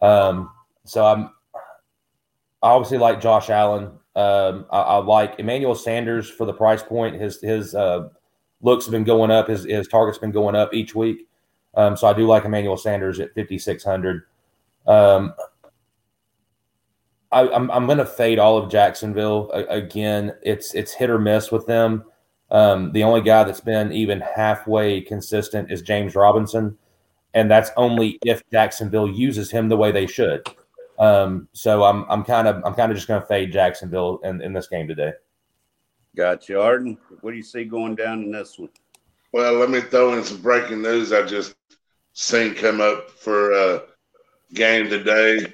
Um, 0.00 0.50
so 0.86 1.04
I'm 1.04 1.24
I 2.62 2.70
obviously 2.70 2.96
like 2.96 3.20
Josh 3.20 3.50
Allen. 3.50 3.90
Um, 4.14 4.64
I, 4.70 4.80
I, 4.80 4.96
like 4.96 5.38
Emmanuel 5.38 5.74
Sanders 5.74 6.30
for 6.30 6.46
the 6.46 6.54
price 6.54 6.82
point. 6.82 7.20
His 7.20 7.42
his 7.42 7.74
uh, 7.74 8.08
looks 8.62 8.86
have 8.86 8.92
been 8.92 9.04
going 9.04 9.30
up. 9.30 9.48
His 9.48 9.64
his 9.64 9.88
targets 9.88 10.18
been 10.18 10.32
going 10.32 10.54
up 10.54 10.74
each 10.74 10.94
week. 10.94 11.28
Um, 11.74 11.96
so 11.96 12.06
I 12.06 12.12
do 12.12 12.26
like 12.26 12.44
Emmanuel 12.44 12.76
Sanders 12.76 13.20
at 13.20 13.34
fifty 13.34 13.58
six 13.58 13.84
hundred. 13.84 14.22
Um, 14.86 15.34
I, 17.32 17.42
am 17.42 17.52
I'm, 17.52 17.70
I'm 17.70 17.86
going 17.86 17.98
to 17.98 18.06
fade 18.06 18.38
all 18.38 18.56
of 18.56 18.70
Jacksonville 18.70 19.50
again. 19.50 20.34
It's 20.42 20.74
it's 20.74 20.92
hit 20.92 21.10
or 21.10 21.18
miss 21.18 21.50
with 21.50 21.66
them. 21.66 22.04
Um, 22.50 22.92
the 22.92 23.02
only 23.02 23.20
guy 23.20 23.44
that's 23.44 23.60
been 23.60 23.92
even 23.92 24.20
halfway 24.20 25.00
consistent 25.00 25.70
is 25.70 25.82
James 25.82 26.14
Robinson, 26.14 26.78
and 27.34 27.50
that's 27.50 27.70
only 27.76 28.18
if 28.24 28.42
Jacksonville 28.50 29.10
uses 29.10 29.50
him 29.50 29.68
the 29.68 29.76
way 29.76 29.90
they 29.90 30.06
should. 30.06 30.48
Um, 30.98 31.48
so 31.52 31.82
I'm 31.82 32.06
I'm 32.08 32.24
kind 32.24 32.48
of 32.48 32.64
I'm 32.64 32.74
kind 32.74 32.90
of 32.90 32.96
just 32.96 33.08
going 33.08 33.20
to 33.20 33.26
fade 33.26 33.52
Jacksonville 33.52 34.20
in, 34.22 34.40
in 34.40 34.52
this 34.52 34.68
game 34.68 34.86
today. 34.86 35.12
Gotcha, 36.16 36.58
Arden. 36.58 36.96
What 37.20 37.32
do 37.32 37.36
you 37.36 37.42
see 37.42 37.64
going 37.64 37.94
down 37.94 38.22
in 38.22 38.30
this 38.30 38.58
one? 38.58 38.70
Well, 39.32 39.54
let 39.54 39.68
me 39.68 39.82
throw 39.82 40.14
in 40.14 40.24
some 40.24 40.40
breaking 40.40 40.80
news. 40.80 41.12
I 41.12 41.22
just 41.22 41.54
seen 42.14 42.54
come 42.54 42.80
up 42.80 43.10
for 43.10 43.52
a 43.52 43.82
game 44.54 44.88
today. 44.88 45.52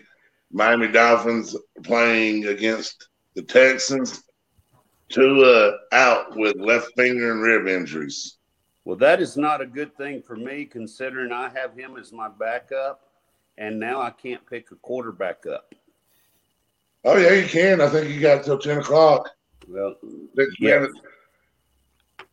Miami 0.53 0.87
Dolphins 0.87 1.57
playing 1.83 2.47
against 2.47 3.09
the 3.35 3.43
Texans. 3.43 4.23
Tua 5.09 5.79
out 5.91 6.37
with 6.37 6.57
left 6.57 6.93
finger 6.97 7.33
and 7.33 7.43
rib 7.43 7.67
injuries. 7.67 8.39
Well, 8.85 8.97
that 8.99 9.21
is 9.21 9.37
not 9.37 9.61
a 9.61 9.67
good 9.67 9.97
thing 9.97 10.23
for 10.23 10.37
me, 10.37 10.65
considering 10.65 11.33
I 11.33 11.51
have 11.51 11.77
him 11.77 11.97
as 11.97 12.13
my 12.13 12.29
backup, 12.29 13.09
and 13.59 13.81
now 13.81 14.01
I 14.01 14.11
can't 14.11 14.47
pick 14.47 14.71
a 14.71 14.77
quarterback 14.77 15.45
up. 15.47 15.75
Oh 17.05 17.17
yeah, 17.17 17.33
you 17.33 17.49
can. 17.49 17.81
I 17.81 17.89
think 17.89 18.11
you 18.11 18.21
got 18.21 18.45
till 18.45 18.59
ten 18.59 18.79
o'clock. 18.79 19.29
Well, 19.69 19.95
six 20.37 20.55
yeah. 20.59 20.79
minutes. 20.81 21.01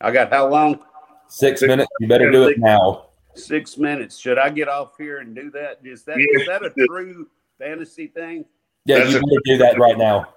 I 0.02 0.12
got 0.12 0.32
how 0.32 0.48
long? 0.48 0.80
Six, 1.28 1.60
six 1.60 1.68
minutes. 1.68 1.90
You 2.00 2.08
better 2.08 2.32
do 2.32 2.48
it 2.48 2.60
now. 2.60 3.10
Six 3.36 3.78
minutes. 3.78 4.18
Should 4.18 4.38
I 4.38 4.50
get 4.50 4.68
off 4.68 4.98
here 4.98 5.20
and 5.20 5.36
do 5.36 5.52
that? 5.52 5.80
Is 5.84 6.04
that 6.06 6.18
yeah. 6.18 6.42
is 6.42 6.48
that 6.48 6.64
a 6.64 6.72
true 6.88 7.28
fantasy 7.60 8.08
thing? 8.08 8.46
Yeah, 8.86 9.00
That's 9.00 9.14
you 9.14 9.20
better 9.20 9.42
do 9.46 9.58
that 9.58 9.80
right 9.80 9.98
now. 9.98 10.34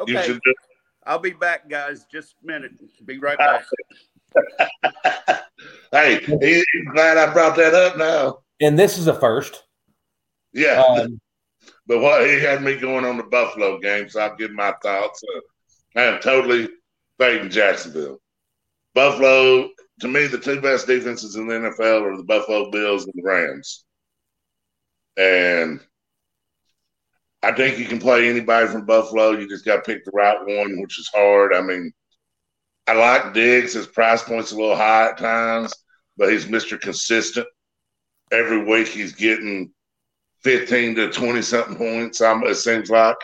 Okay. 0.00 0.38
I'll 1.06 1.18
be 1.18 1.30
back, 1.30 1.68
guys. 1.68 2.04
Just 2.10 2.34
a 2.42 2.46
minute. 2.46 2.72
Be 3.06 3.18
right 3.18 3.38
back. 3.38 3.64
hey, 5.92 6.20
he's 6.40 6.64
glad 6.92 7.16
I 7.16 7.32
brought 7.32 7.56
that 7.56 7.74
up 7.74 7.96
now. 7.96 8.40
And 8.60 8.78
this 8.78 8.98
is 8.98 9.06
a 9.06 9.14
first. 9.14 9.64
Yeah. 10.52 10.82
Um, 10.82 11.20
but 11.86 12.00
what 12.00 12.28
he 12.28 12.38
had 12.40 12.62
me 12.62 12.76
going 12.76 13.06
on 13.06 13.16
the 13.16 13.22
Buffalo 13.22 13.78
game, 13.78 14.08
so 14.10 14.20
I'll 14.20 14.36
give 14.36 14.52
my 14.52 14.74
thoughts. 14.82 15.22
Uh, 15.34 15.40
I 15.96 16.02
am 16.02 16.20
totally 16.20 16.68
fading 17.18 17.50
Jacksonville. 17.50 18.18
Buffalo, 18.94 19.70
to 20.00 20.08
me, 20.08 20.26
the 20.26 20.38
two 20.38 20.60
best 20.60 20.86
defenses 20.86 21.36
in 21.36 21.46
the 21.46 21.54
NFL 21.54 22.02
are 22.02 22.16
the 22.16 22.24
Buffalo 22.24 22.70
Bills 22.70 23.04
and 23.04 23.14
the 23.14 23.22
Rams. 23.22 23.84
And 25.16 25.80
I 27.42 27.52
think 27.52 27.78
you 27.78 27.84
can 27.86 27.98
play 27.98 28.28
anybody 28.28 28.68
from 28.68 28.86
Buffalo. 28.86 29.32
You 29.32 29.48
just 29.48 29.64
got 29.64 29.76
to 29.76 29.82
pick 29.82 30.04
the 30.04 30.10
right 30.12 30.38
one, 30.40 30.80
which 30.80 30.98
is 30.98 31.10
hard. 31.14 31.54
I 31.54 31.60
mean, 31.60 31.92
I 32.86 32.94
like 32.94 33.34
Diggs. 33.34 33.74
His 33.74 33.86
price 33.86 34.22
point's 34.22 34.52
a 34.52 34.56
little 34.56 34.76
high 34.76 35.10
at 35.10 35.18
times, 35.18 35.72
but 36.16 36.30
he's 36.30 36.46
Mr. 36.46 36.80
Consistent. 36.80 37.46
Every 38.32 38.64
week 38.64 38.88
he's 38.88 39.12
getting 39.12 39.72
15 40.42 40.94
to 40.96 41.10
20 41.10 41.42
something 41.42 41.76
points, 41.76 42.20
I'm 42.20 42.42
it 42.44 42.54
seems 42.56 42.90
like. 42.90 43.16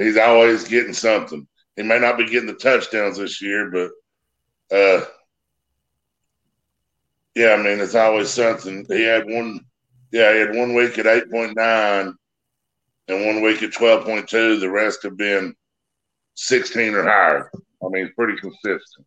He's 0.00 0.16
always 0.16 0.66
getting 0.66 0.94
something. 0.94 1.46
He 1.76 1.82
may 1.82 1.98
not 1.98 2.18
be 2.18 2.26
getting 2.26 2.46
the 2.46 2.54
touchdowns 2.54 3.18
this 3.18 3.40
year, 3.42 3.70
but 3.70 4.76
uh, 4.76 5.04
yeah, 7.34 7.50
I 7.52 7.56
mean 7.62 7.80
it's 7.80 7.94
always 7.94 8.30
something. 8.30 8.86
He 8.88 9.02
had 9.02 9.26
one, 9.26 9.60
yeah, 10.12 10.32
he 10.32 10.40
had 10.40 10.56
one 10.56 10.74
week 10.74 10.98
at 10.98 11.06
eight 11.06 11.30
point 11.30 11.56
nine, 11.56 12.14
and 13.08 13.26
one 13.26 13.42
week 13.42 13.62
at 13.62 13.72
twelve 13.72 14.04
point 14.04 14.28
two. 14.28 14.58
The 14.58 14.70
rest 14.70 15.02
have 15.02 15.16
been 15.16 15.54
sixteen 16.34 16.94
or 16.94 17.04
higher. 17.04 17.50
I 17.54 17.88
mean, 17.88 18.06
it's 18.06 18.14
pretty 18.14 18.38
consistent. 18.38 19.06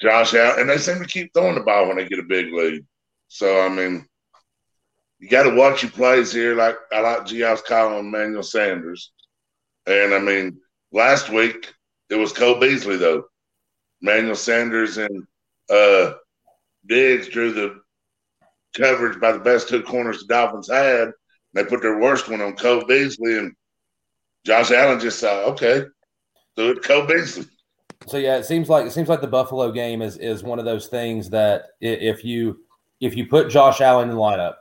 Josh 0.00 0.34
out, 0.34 0.58
and 0.58 0.68
they 0.68 0.78
seem 0.78 0.98
to 0.98 1.06
keep 1.06 1.32
throwing 1.32 1.54
the 1.54 1.60
ball 1.62 1.86
when 1.86 1.96
they 1.96 2.08
get 2.08 2.18
a 2.18 2.24
big 2.24 2.52
lead. 2.52 2.84
So 3.28 3.60
I 3.64 3.68
mean, 3.68 4.06
you 5.18 5.28
got 5.28 5.44
to 5.44 5.54
watch 5.54 5.82
your 5.82 5.92
plays 5.92 6.32
here. 6.32 6.54
Like 6.54 6.76
I 6.92 7.00
like 7.00 7.26
Geoff's 7.26 7.62
calling 7.62 8.00
Emmanuel 8.00 8.42
Sanders. 8.42 9.12
And 9.86 10.14
I 10.14 10.18
mean, 10.18 10.58
last 10.92 11.28
week 11.30 11.72
it 12.10 12.16
was 12.16 12.32
Cole 12.32 12.60
Beasley 12.60 12.96
though. 12.96 13.24
Manuel 14.02 14.34
Sanders 14.34 14.98
and 14.98 15.26
uh, 15.70 16.14
Diggs 16.86 17.28
drew 17.28 17.52
the 17.52 17.80
coverage 18.76 19.20
by 19.20 19.32
the 19.32 19.38
best 19.38 19.68
two 19.68 19.82
corners 19.82 20.20
the 20.20 20.26
Dolphins 20.26 20.70
had. 20.70 21.12
They 21.54 21.64
put 21.64 21.80
their 21.80 21.98
worst 21.98 22.28
one 22.28 22.40
on 22.40 22.56
Cole 22.56 22.84
Beasley, 22.86 23.38
and 23.38 23.54
Josh 24.44 24.72
Allen 24.72 25.00
just 25.00 25.20
saw, 25.20 25.44
okay, 25.50 25.84
do 26.56 26.70
it, 26.72 26.82
Cole 26.82 27.06
Beasley. 27.06 27.46
So 28.06 28.18
yeah, 28.18 28.36
it 28.36 28.44
seems 28.44 28.68
like 28.68 28.86
it 28.86 28.90
seems 28.90 29.08
like 29.08 29.20
the 29.20 29.26
Buffalo 29.26 29.72
game 29.72 30.02
is 30.02 30.18
is 30.18 30.42
one 30.42 30.58
of 30.58 30.64
those 30.64 30.88
things 30.88 31.30
that 31.30 31.68
if 31.80 32.24
you 32.24 32.58
if 33.00 33.16
you 33.16 33.26
put 33.26 33.48
Josh 33.48 33.80
Allen 33.80 34.10
in 34.10 34.14
the 34.14 34.20
lineup 34.20 34.56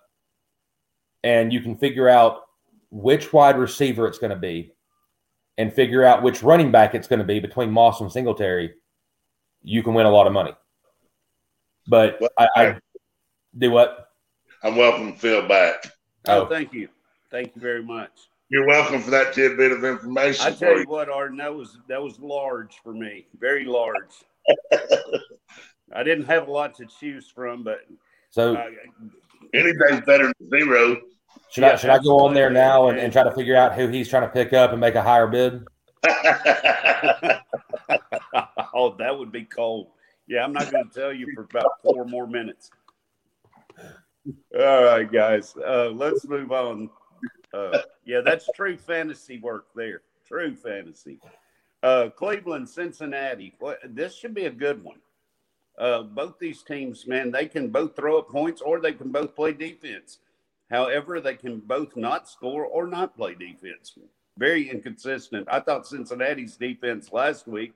and 1.23 1.51
you 1.51 1.59
can 1.59 1.75
figure 1.75 2.07
out 2.07 2.41
which 2.91 3.33
wide 3.33 3.57
receiver 3.57 4.07
it's 4.07 4.19
going 4.19 4.29
to 4.29 4.37
be, 4.37 4.73
and 5.57 5.71
figure 5.71 6.03
out 6.03 6.23
which 6.23 6.43
running 6.43 6.71
back 6.71 6.95
it's 6.95 7.07
going 7.07 7.19
to 7.19 7.25
be 7.25 7.39
between 7.39 7.71
Moss 7.71 8.01
and 8.01 8.11
Singletary, 8.11 8.73
you 9.61 9.83
can 9.83 9.93
win 9.93 10.05
a 10.05 10.11
lot 10.11 10.27
of 10.27 10.33
money. 10.33 10.53
But 11.87 12.17
well, 12.19 12.29
I, 12.37 12.47
I, 12.55 12.79
do 13.57 13.71
what? 13.71 14.09
I'm 14.63 14.75
welcome 14.75 15.15
Phil 15.15 15.47
back. 15.47 15.91
Oh, 16.27 16.45
thank 16.45 16.73
you, 16.73 16.89
thank 17.29 17.55
you 17.55 17.61
very 17.61 17.83
much. 17.83 18.11
You're 18.49 18.67
welcome 18.67 19.01
for 19.01 19.11
that 19.11 19.33
tidbit 19.33 19.71
of 19.71 19.83
information. 19.83 20.45
I 20.45 20.51
tell 20.51 20.77
you 20.77 20.85
what, 20.85 21.09
Arden, 21.09 21.37
that 21.37 21.53
was 21.53 21.77
that 21.89 22.01
was 22.01 22.19
large 22.19 22.75
for 22.83 22.93
me, 22.93 23.27
very 23.39 23.65
large. 23.65 24.11
I 25.93 26.03
didn't 26.03 26.25
have 26.25 26.47
a 26.47 26.51
lot 26.51 26.75
to 26.75 26.85
choose 26.85 27.29
from, 27.29 27.63
but 27.63 27.81
so 28.29 28.55
uh, 28.55 28.65
anything's 29.53 30.05
better 30.05 30.31
than 30.39 30.49
zero. 30.49 30.97
Should 31.49 31.61
yeah, 31.61 31.73
I 31.73 31.75
should 31.75 31.89
I 31.89 31.99
go 31.99 32.19
on 32.19 32.33
there 32.33 32.49
now 32.49 32.89
and, 32.89 32.97
and 32.97 33.13
try 33.13 33.23
to 33.23 33.31
figure 33.31 33.55
out 33.55 33.75
who 33.75 33.87
he's 33.87 34.09
trying 34.09 34.23
to 34.23 34.29
pick 34.29 34.53
up 34.53 34.71
and 34.71 34.79
make 34.79 34.95
a 34.95 35.01
higher 35.01 35.27
bid? 35.27 35.65
oh, 38.73 38.95
that 38.97 39.15
would 39.17 39.31
be 39.31 39.43
cold. 39.43 39.87
Yeah, 40.27 40.43
I'm 40.43 40.53
not 40.53 40.71
going 40.71 40.89
to 40.89 40.93
tell 40.93 41.13
you 41.13 41.27
for 41.35 41.43
about 41.43 41.81
four 41.83 42.05
more 42.05 42.27
minutes. 42.27 42.71
All 44.57 44.83
right, 44.83 45.11
guys, 45.11 45.55
uh, 45.57 45.91
let's 45.93 46.25
move 46.25 46.51
on. 46.51 46.89
Uh, 47.53 47.79
yeah, 48.05 48.21
that's 48.21 48.49
true 48.55 48.77
fantasy 48.77 49.39
work 49.39 49.67
there. 49.75 50.01
True 50.27 50.55
fantasy. 50.55 51.19
Uh, 51.83 52.09
Cleveland, 52.15 52.69
Cincinnati. 52.69 53.53
This 53.85 54.15
should 54.15 54.33
be 54.33 54.45
a 54.45 54.51
good 54.51 54.83
one. 54.83 54.99
Uh, 55.77 56.03
both 56.03 56.39
these 56.39 56.63
teams, 56.63 57.07
man, 57.07 57.31
they 57.31 57.47
can 57.47 57.69
both 57.69 57.95
throw 57.95 58.19
up 58.19 58.29
points 58.29 58.61
or 58.61 58.79
they 58.79 58.93
can 58.93 59.11
both 59.11 59.35
play 59.35 59.51
defense. 59.51 60.19
However, 60.73 61.21
they 61.21 61.35
can 61.35 61.59
both 61.59 61.95
not 61.95 62.27
score 62.27 62.65
or 62.65 62.87
not 62.87 63.15
play 63.15 63.35
defense. 63.35 63.93
Very 64.39 64.71
inconsistent. 64.71 65.47
I 65.51 65.59
thought 65.59 65.85
Cincinnati's 65.85 66.57
defense 66.57 67.13
last 67.13 67.47
week 67.47 67.73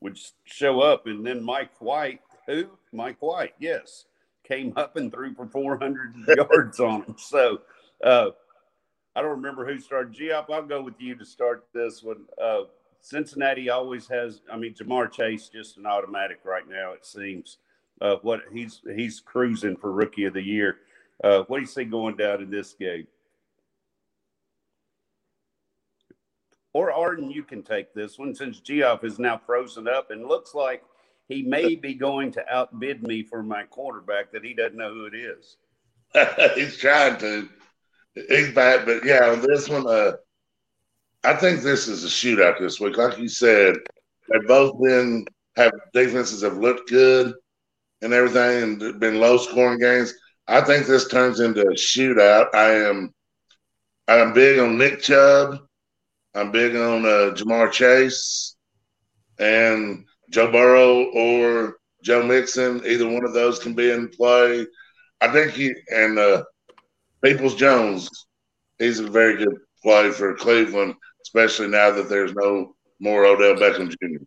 would 0.00 0.18
show 0.44 0.80
up, 0.80 1.06
and 1.06 1.26
then 1.26 1.44
Mike 1.44 1.78
White, 1.78 2.22
who? 2.46 2.70
Mike 2.90 3.18
White, 3.20 3.52
yes, 3.58 4.06
came 4.48 4.72
up 4.76 4.96
and 4.96 5.12
threw 5.12 5.34
for 5.34 5.46
400 5.46 6.14
yards 6.36 6.80
on 6.80 7.02
them. 7.02 7.16
So, 7.18 7.60
uh, 8.02 8.30
I 9.14 9.20
don't 9.20 9.32
remember 9.32 9.66
who 9.66 9.78
started. 9.78 10.14
Geoff, 10.14 10.48
I'll 10.48 10.62
go 10.62 10.80
with 10.80 10.98
you 10.98 11.14
to 11.16 11.26
start 11.26 11.66
this 11.74 12.02
one. 12.02 12.24
Uh, 12.42 12.62
Cincinnati 13.02 13.68
always 13.68 14.08
has. 14.08 14.40
I 14.50 14.56
mean, 14.56 14.72
Ja'Marr 14.72 15.12
Chase 15.12 15.50
just 15.50 15.76
an 15.76 15.84
automatic 15.84 16.38
right 16.44 16.66
now. 16.66 16.92
It 16.92 17.04
seems. 17.04 17.58
Uh, 18.00 18.16
what 18.22 18.40
he's 18.54 18.80
he's 18.96 19.20
cruising 19.20 19.76
for 19.76 19.92
rookie 19.92 20.24
of 20.24 20.32
the 20.32 20.42
year. 20.42 20.78
Uh, 21.22 21.42
what 21.46 21.58
do 21.58 21.60
you 21.60 21.66
see 21.66 21.84
going 21.84 22.16
down 22.16 22.42
in 22.42 22.50
this 22.50 22.74
game? 22.74 23.06
Or 26.74 26.90
Arden, 26.90 27.30
you 27.30 27.42
can 27.42 27.62
take 27.62 27.92
this 27.94 28.18
one 28.18 28.34
since 28.34 28.60
Geoff 28.60 29.04
is 29.04 29.18
now 29.18 29.40
frozen 29.44 29.86
up 29.86 30.10
and 30.10 30.26
looks 30.26 30.54
like 30.54 30.82
he 31.28 31.42
may 31.42 31.74
be 31.74 31.94
going 31.94 32.32
to 32.32 32.52
outbid 32.52 33.02
me 33.02 33.22
for 33.22 33.42
my 33.42 33.64
quarterback 33.64 34.32
that 34.32 34.44
he 34.44 34.54
doesn't 34.54 34.76
know 34.76 34.92
who 34.92 35.06
it 35.06 35.14
is. 35.14 35.56
He's 36.54 36.78
trying 36.78 37.18
to. 37.18 37.48
He's 38.14 38.52
back, 38.52 38.84
but 38.84 39.04
yeah, 39.04 39.30
on 39.30 39.40
this 39.40 39.70
one, 39.70 39.86
uh, 39.86 40.12
I 41.24 41.34
think 41.34 41.62
this 41.62 41.88
is 41.88 42.04
a 42.04 42.08
shootout 42.08 42.58
this 42.58 42.78
week. 42.78 42.98
Like 42.98 43.18
you 43.18 43.28
said, 43.28 43.76
they've 44.28 44.46
both 44.46 44.78
been 44.82 45.24
have 45.56 45.72
defenses 45.94 46.42
have 46.42 46.58
looked 46.58 46.90
good 46.90 47.34
and 48.02 48.12
everything, 48.12 48.82
and 48.82 49.00
been 49.00 49.20
low 49.20 49.38
scoring 49.38 49.78
games. 49.78 50.12
I 50.48 50.60
think 50.60 50.86
this 50.86 51.08
turns 51.08 51.40
into 51.40 51.62
a 51.62 51.74
shootout. 51.74 52.54
I 52.54 52.70
am, 52.88 53.12
I 54.08 54.16
am 54.16 54.32
big 54.32 54.58
on 54.58 54.78
Nick 54.78 55.00
Chubb. 55.02 55.58
I'm 56.34 56.50
big 56.50 56.74
on 56.74 57.04
uh, 57.04 57.34
Ja'Marr 57.34 57.70
Chase 57.70 58.56
and 59.38 60.04
Joe 60.30 60.50
Burrow 60.50 61.04
or 61.12 61.76
Joe 62.02 62.22
Mixon. 62.22 62.82
Either 62.86 63.08
one 63.08 63.24
of 63.24 63.34
those 63.34 63.58
can 63.58 63.74
be 63.74 63.90
in 63.90 64.08
play. 64.08 64.66
I 65.20 65.28
think 65.28 65.52
he 65.52 65.72
and 65.88 66.18
uh, 66.18 66.44
Peoples 67.22 67.54
Jones. 67.54 68.08
He's 68.78 68.98
a 68.98 69.08
very 69.08 69.36
good 69.36 69.56
play 69.82 70.10
for 70.10 70.34
Cleveland 70.34 70.94
especially 71.22 71.68
now 71.68 71.90
that 71.90 72.08
there's 72.08 72.34
no 72.34 72.74
more 73.00 73.24
Odell 73.24 73.54
Beckham 73.54 73.88
Jr. 73.88 74.22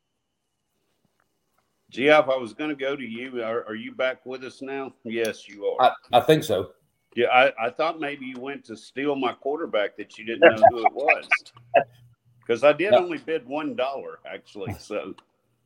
Geoff, 1.95 2.29
I 2.29 2.35
was 2.35 2.53
going 2.53 2.69
to 2.69 2.75
go 2.75 2.95
to 2.95 3.03
you. 3.03 3.41
Are, 3.41 3.65
are, 3.67 3.75
you 3.75 3.91
back 3.91 4.25
with 4.25 4.43
us 4.43 4.61
now? 4.61 4.93
Yes, 5.03 5.47
you 5.47 5.65
are. 5.65 5.95
I, 6.11 6.17
I 6.17 6.21
think 6.21 6.43
so. 6.43 6.71
Yeah, 7.15 7.27
I, 7.27 7.67
I, 7.67 7.69
thought 7.69 7.99
maybe 7.99 8.25
you 8.25 8.39
went 8.39 8.65
to 8.65 8.75
steal 8.75 9.15
my 9.15 9.31
quarterback 9.31 9.95
that 9.97 10.17
you 10.17 10.25
didn't 10.25 10.41
know 10.41 10.63
who 10.69 10.85
it 10.85 10.93
was. 10.93 11.27
Because 12.45 12.63
I 12.63 12.73
did 12.73 12.91
no. 12.91 12.99
only 12.99 13.17
bid 13.17 13.47
one 13.47 13.75
dollar 13.75 14.19
actually. 14.31 14.75
So 14.79 15.15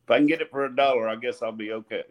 if 0.04 0.10
I 0.10 0.16
can 0.16 0.26
get 0.26 0.40
it 0.40 0.50
for 0.50 0.64
a 0.64 0.74
dollar, 0.74 1.08
I 1.08 1.16
guess 1.16 1.42
I'll 1.42 1.52
be 1.52 1.72
okay. 1.72 2.04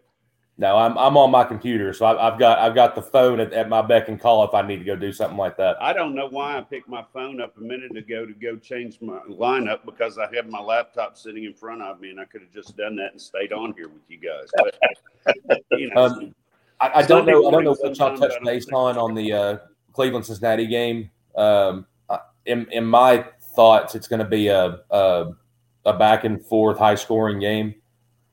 No, 0.59 0.75
I'm 0.75 0.97
I'm 0.97 1.15
on 1.15 1.31
my 1.31 1.45
computer, 1.45 1.93
so 1.93 2.05
I've, 2.05 2.17
I've 2.17 2.37
got 2.37 2.59
I've 2.59 2.75
got 2.75 2.93
the 2.93 3.01
phone 3.01 3.39
at, 3.39 3.53
at, 3.53 3.69
my 3.69 3.81
beck 3.81 4.09
and 4.09 4.19
call 4.19 4.43
if 4.43 4.53
I 4.53 4.61
need 4.61 4.79
to 4.79 4.83
go 4.83 4.93
do 4.93 5.13
something 5.13 5.37
like 5.37 5.55
that. 5.55 5.81
I 5.81 5.93
don't 5.93 6.13
know 6.13 6.27
why 6.27 6.57
I 6.57 6.61
picked 6.61 6.89
my 6.89 7.01
phone 7.13 7.39
up 7.39 7.57
a 7.57 7.61
minute 7.61 7.95
ago 7.95 8.25
to 8.25 8.33
go 8.33 8.57
change 8.57 8.99
my 8.99 9.19
lineup 9.29 9.85
because 9.85 10.17
I 10.17 10.27
had 10.35 10.49
my 10.49 10.59
laptop 10.59 11.17
sitting 11.17 11.45
in 11.45 11.53
front 11.53 11.81
of 11.81 12.01
me 12.01 12.09
and 12.09 12.19
I 12.19 12.25
could 12.25 12.41
have 12.41 12.51
just 12.51 12.75
done 12.75 12.97
that 12.97 13.13
and 13.13 13.21
stayed 13.21 13.53
on 13.53 13.73
here 13.77 13.87
with 13.87 14.01
you 14.09 14.17
guys. 14.17 14.49
But 14.57 15.61
you 15.79 15.91
know, 15.91 16.03
um, 16.03 16.35
I, 16.81 16.91
I, 16.95 17.01
don't 17.03 17.25
know. 17.25 17.47
I 17.47 17.51
don't 17.51 17.63
know 17.63 17.75
what 17.79 17.97
y'all 17.97 18.17
touched 18.17 18.43
base 18.43 18.67
on 18.73 18.97
on 18.97 19.15
the 19.15 19.31
uh, 19.31 19.57
Cleveland 19.93 20.25
Cincinnati 20.25 20.67
game. 20.67 21.09
Um, 21.37 21.85
in 22.45 22.67
in 22.71 22.83
my 22.83 23.25
thoughts, 23.55 23.95
it's 23.95 24.09
going 24.09 24.19
to 24.19 24.27
be 24.27 24.47
a, 24.47 24.79
a, 24.89 25.27
a 25.85 25.97
back 25.97 26.25
and 26.25 26.45
forth, 26.45 26.77
high 26.77 26.95
scoring 26.95 27.39
game. 27.39 27.75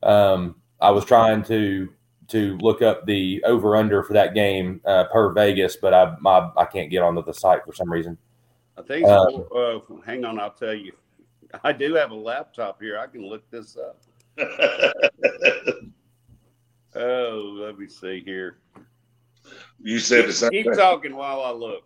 Um, 0.03 0.57
I 0.81 0.91
was 0.91 1.05
trying 1.05 1.45
to 1.45 1.93
to 2.29 2.57
look 2.59 2.83
up 2.83 3.07
the 3.07 3.43
over 3.45 3.77
under 3.77 4.03
for 4.03 4.13
that 4.15 4.35
game 4.35 4.81
uh, 4.85 5.05
per 5.05 5.33
Vegas, 5.33 5.77
but 5.77 5.95
I 5.95 6.17
my 6.21 6.51
I 6.57 6.65
can't 6.65 6.91
get 6.91 7.03
onto 7.03 7.25
the 7.25 7.33
site 7.33 7.65
for 7.65 7.73
some 7.73 7.91
reason. 7.91 8.19
I 8.77 8.83
think. 8.83 9.07
Um, 9.07 9.45
uh, 9.55 9.79
hang 10.05 10.25
on, 10.25 10.39
I'll 10.39 10.51
tell 10.51 10.75
you. 10.75 10.93
I 11.63 11.73
do 11.73 11.95
have 11.95 12.11
a 12.11 12.15
laptop 12.15 12.81
here. 12.81 12.99
I 12.99 13.07
can 13.07 13.27
look 13.27 13.49
this 13.51 13.77
up. 13.77 14.03
oh, 16.95 17.57
let 17.59 17.79
me 17.79 17.87
see 17.87 18.21
here. 18.25 18.59
You 19.81 19.99
said 19.99 20.27
the 20.27 20.33
same. 20.33 20.51
Keep 20.51 20.67
thing. 20.67 20.75
talking 20.75 21.17
while 21.17 21.41
I 21.43 21.53
look. 21.53 21.85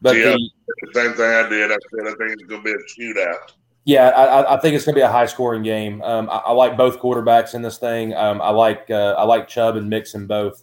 But 0.00 0.16
yeah, 0.16 0.32
the, 0.32 0.50
the, 0.82 0.94
same 0.94 1.12
thing 1.12 1.30
I 1.30 1.48
did. 1.48 1.70
I 1.70 1.76
said 1.90 2.06
I 2.06 2.14
think 2.16 2.32
it's 2.32 2.44
going 2.44 2.62
to 2.62 2.64
be 2.64 2.72
a 2.72 2.76
shootout. 2.98 3.52
Yeah, 3.84 4.08
I, 4.08 4.56
I, 4.56 4.60
think 4.60 4.76
it's 4.76 4.84
going 4.84 4.94
to 4.94 4.98
be 4.98 5.04
a 5.04 5.10
high 5.10 5.26
scoring 5.26 5.62
game. 5.62 6.02
Um, 6.02 6.28
I, 6.28 6.36
I, 6.36 6.52
like 6.52 6.76
both 6.76 7.00
quarterbacks 7.00 7.54
in 7.54 7.62
this 7.62 7.78
thing. 7.78 8.14
Um, 8.14 8.40
I 8.42 8.50
like 8.50 8.90
uh, 8.90 9.14
I 9.16 9.24
like 9.24 9.48
Chubb 9.48 9.76
and 9.76 9.88
Mixon 9.88 10.26
both. 10.26 10.62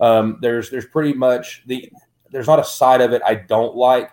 Um, 0.00 0.38
there's 0.40 0.70
there's 0.70 0.86
pretty 0.86 1.12
much 1.12 1.62
the 1.66 1.90
there's 2.30 2.46
not 2.46 2.58
a 2.58 2.64
side 2.64 3.00
of 3.00 3.12
it 3.12 3.22
I 3.24 3.34
don't 3.34 3.76
like. 3.76 4.10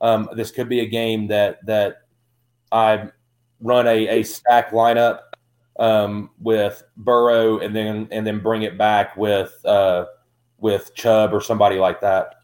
Um, 0.00 0.28
this 0.34 0.50
could 0.50 0.68
be 0.68 0.80
a 0.80 0.86
game 0.86 1.26
that 1.26 1.64
that 1.66 2.02
I 2.70 3.08
run 3.60 3.86
a, 3.86 4.20
a 4.20 4.22
stack 4.22 4.70
lineup 4.70 5.20
um, 5.78 6.30
with 6.40 6.82
Burrow 6.96 7.58
and 7.58 7.74
then 7.74 8.08
and 8.10 8.26
then 8.26 8.40
bring 8.40 8.62
it 8.62 8.78
back 8.78 9.16
with 9.16 9.54
uh, 9.64 10.06
with 10.58 10.94
Chubb 10.94 11.34
or 11.34 11.40
somebody 11.40 11.76
like 11.76 12.00
that. 12.00 12.37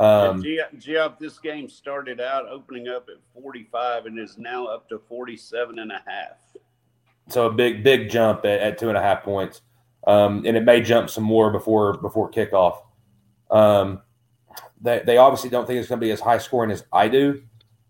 Um, 0.00 0.42
Geoff, 0.78 1.18
this 1.18 1.38
game 1.38 1.68
started 1.68 2.22
out 2.22 2.48
opening 2.48 2.88
up 2.88 3.10
at 3.10 3.16
45 3.34 4.06
and 4.06 4.18
is 4.18 4.38
now 4.38 4.64
up 4.64 4.88
to 4.88 4.98
47 4.98 5.78
and 5.78 5.92
a 5.92 6.02
half. 6.06 6.38
So 7.28 7.46
a 7.46 7.52
big, 7.52 7.84
big 7.84 8.08
jump 8.08 8.46
at, 8.46 8.60
at 8.60 8.78
two 8.78 8.88
and 8.88 8.96
a 8.96 9.02
half 9.02 9.22
points. 9.22 9.60
Um, 10.06 10.44
and 10.46 10.56
it 10.56 10.64
may 10.64 10.80
jump 10.80 11.10
some 11.10 11.24
more 11.24 11.50
before 11.52 11.98
before 11.98 12.30
kickoff. 12.30 12.80
Um, 13.50 14.00
they, 14.80 15.02
they 15.04 15.18
obviously 15.18 15.50
don't 15.50 15.66
think 15.66 15.78
it's 15.78 15.88
going 15.88 16.00
to 16.00 16.04
be 16.04 16.10
as 16.12 16.20
high 16.20 16.38
scoring 16.38 16.70
as 16.70 16.82
I 16.90 17.06
do. 17.06 17.42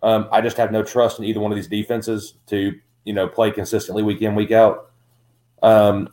Um, 0.02 0.28
I 0.32 0.40
just 0.40 0.56
have 0.56 0.72
no 0.72 0.82
trust 0.82 1.20
in 1.20 1.24
either 1.24 1.38
one 1.38 1.52
of 1.52 1.56
these 1.56 1.68
defenses 1.68 2.34
to 2.48 2.74
you 3.04 3.12
know 3.12 3.28
play 3.28 3.52
consistently 3.52 4.02
week 4.02 4.20
in 4.22 4.34
week 4.34 4.50
out. 4.50 4.90
Um, 5.62 6.08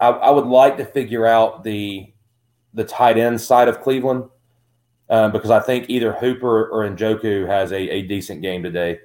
I, 0.00 0.08
I 0.08 0.30
would 0.30 0.46
like 0.46 0.78
to 0.78 0.86
figure 0.86 1.26
out 1.26 1.62
the 1.64 2.10
the 2.72 2.84
tight 2.84 3.18
end 3.18 3.38
side 3.38 3.68
of 3.68 3.82
Cleveland 3.82 4.24
um, 5.10 5.32
because 5.32 5.50
I 5.50 5.60
think 5.60 5.88
either 5.88 6.12
Hooper 6.12 6.68
or 6.68 6.88
Njoku 6.88 7.46
has 7.46 7.72
a, 7.72 7.76
a 7.76 8.02
decent 8.02 8.42
game 8.42 8.62
today. 8.62 9.00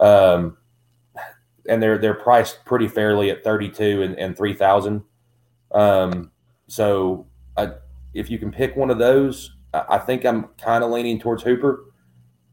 Um, 0.00 0.56
and 1.68 1.82
they're 1.82 1.98
they're 1.98 2.14
priced 2.14 2.64
pretty 2.64 2.88
fairly 2.88 3.30
at 3.30 3.42
32 3.44 4.02
and, 4.02 4.18
and 4.18 4.36
3000 4.36 5.02
um, 5.72 6.30
so 6.68 7.26
I, 7.56 7.72
if 8.12 8.30
you 8.30 8.38
can 8.38 8.50
pick 8.52 8.76
one 8.76 8.90
of 8.90 8.98
those 8.98 9.56
I, 9.72 9.84
I 9.90 9.98
think 9.98 10.24
i'm 10.24 10.48
kind 10.60 10.84
of 10.84 10.90
leaning 10.90 11.18
towards 11.18 11.42
hooper 11.42 11.86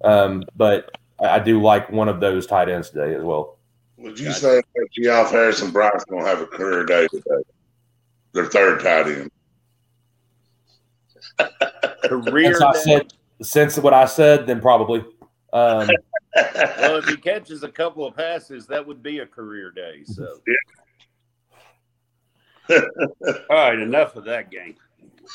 um, 0.04 0.44
but 0.56 0.92
I, 1.20 1.36
I, 1.36 1.40
do 1.40 1.62
like 1.62 1.92
one 1.92 2.10
of 2.10 2.20
those 2.20 2.48
tight 2.48 2.70
ends 2.70 2.90
today 2.90 3.14
as 3.16 3.24
well 3.24 3.60
would 3.98 4.20
you 4.20 4.28
gotcha. 4.28 4.40
say 4.40 4.62
that 4.76 4.88
Geoff 4.94 5.32
Harrison 5.32 5.70
Bryant 5.70 6.04
going 6.08 6.24
to 6.24 6.30
have 6.30 6.42
a 6.42 6.48
career 6.48 6.86
day 6.86 7.08
today 7.08 7.44
their 8.34 8.46
third 8.46 8.82
tight 8.82 9.08
end 9.08 9.32
career. 12.08 12.54
Since, 12.54 12.64
I 12.64 12.74
said, 12.74 13.14
since 13.42 13.78
what 13.78 13.94
I 13.94 14.06
said, 14.06 14.48
then 14.48 14.62
probably. 14.62 15.04
Um, 15.54 15.90
well, 16.36 16.98
if 16.98 17.06
he 17.06 17.18
catches 17.18 17.64
a 17.64 17.70
couple 17.70 18.06
of 18.06 18.16
passes, 18.16 18.68
that 18.68 18.86
would 18.86 19.04
be 19.04 19.20
a 19.20 19.26
career 19.26 19.72
day. 19.72 20.04
So, 20.06 20.40
yeah. 20.48 20.56
all 23.50 23.58
right, 23.58 23.80
enough 23.80 24.16
of 24.16 24.24
that 24.26 24.50
game. 24.50 24.76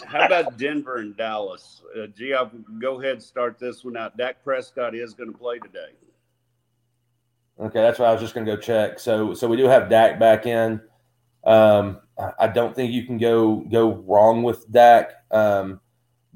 How 0.04 0.26
about 0.26 0.56
Denver 0.58 0.96
and 0.98 1.16
Dallas? 1.16 1.82
Uh, 1.96 2.06
Geoff, 2.06 2.50
go 2.80 3.00
ahead 3.00 3.12
and 3.12 3.22
start 3.22 3.58
this 3.58 3.84
one 3.84 3.96
out. 3.96 4.16
Dak 4.16 4.42
Prescott 4.42 4.94
is 4.94 5.14
going 5.14 5.32
to 5.32 5.38
play 5.38 5.58
today. 5.58 5.90
Okay, 7.58 7.80
that's 7.80 7.98
why 7.98 8.06
I 8.06 8.12
was 8.12 8.20
just 8.20 8.34
going 8.34 8.46
to 8.46 8.54
go 8.54 8.60
check. 8.60 8.98
So, 8.98 9.32
so 9.32 9.48
we 9.48 9.56
do 9.56 9.64
have 9.64 9.88
Dak 9.88 10.18
back 10.18 10.46
in. 10.46 10.80
Um, 11.44 12.00
I 12.38 12.48
don't 12.48 12.74
think 12.74 12.92
you 12.92 13.04
can 13.04 13.18
go 13.18 13.56
go 13.70 13.94
wrong 14.06 14.42
with 14.42 14.70
Dak. 14.70 15.12
Um, 15.30 15.80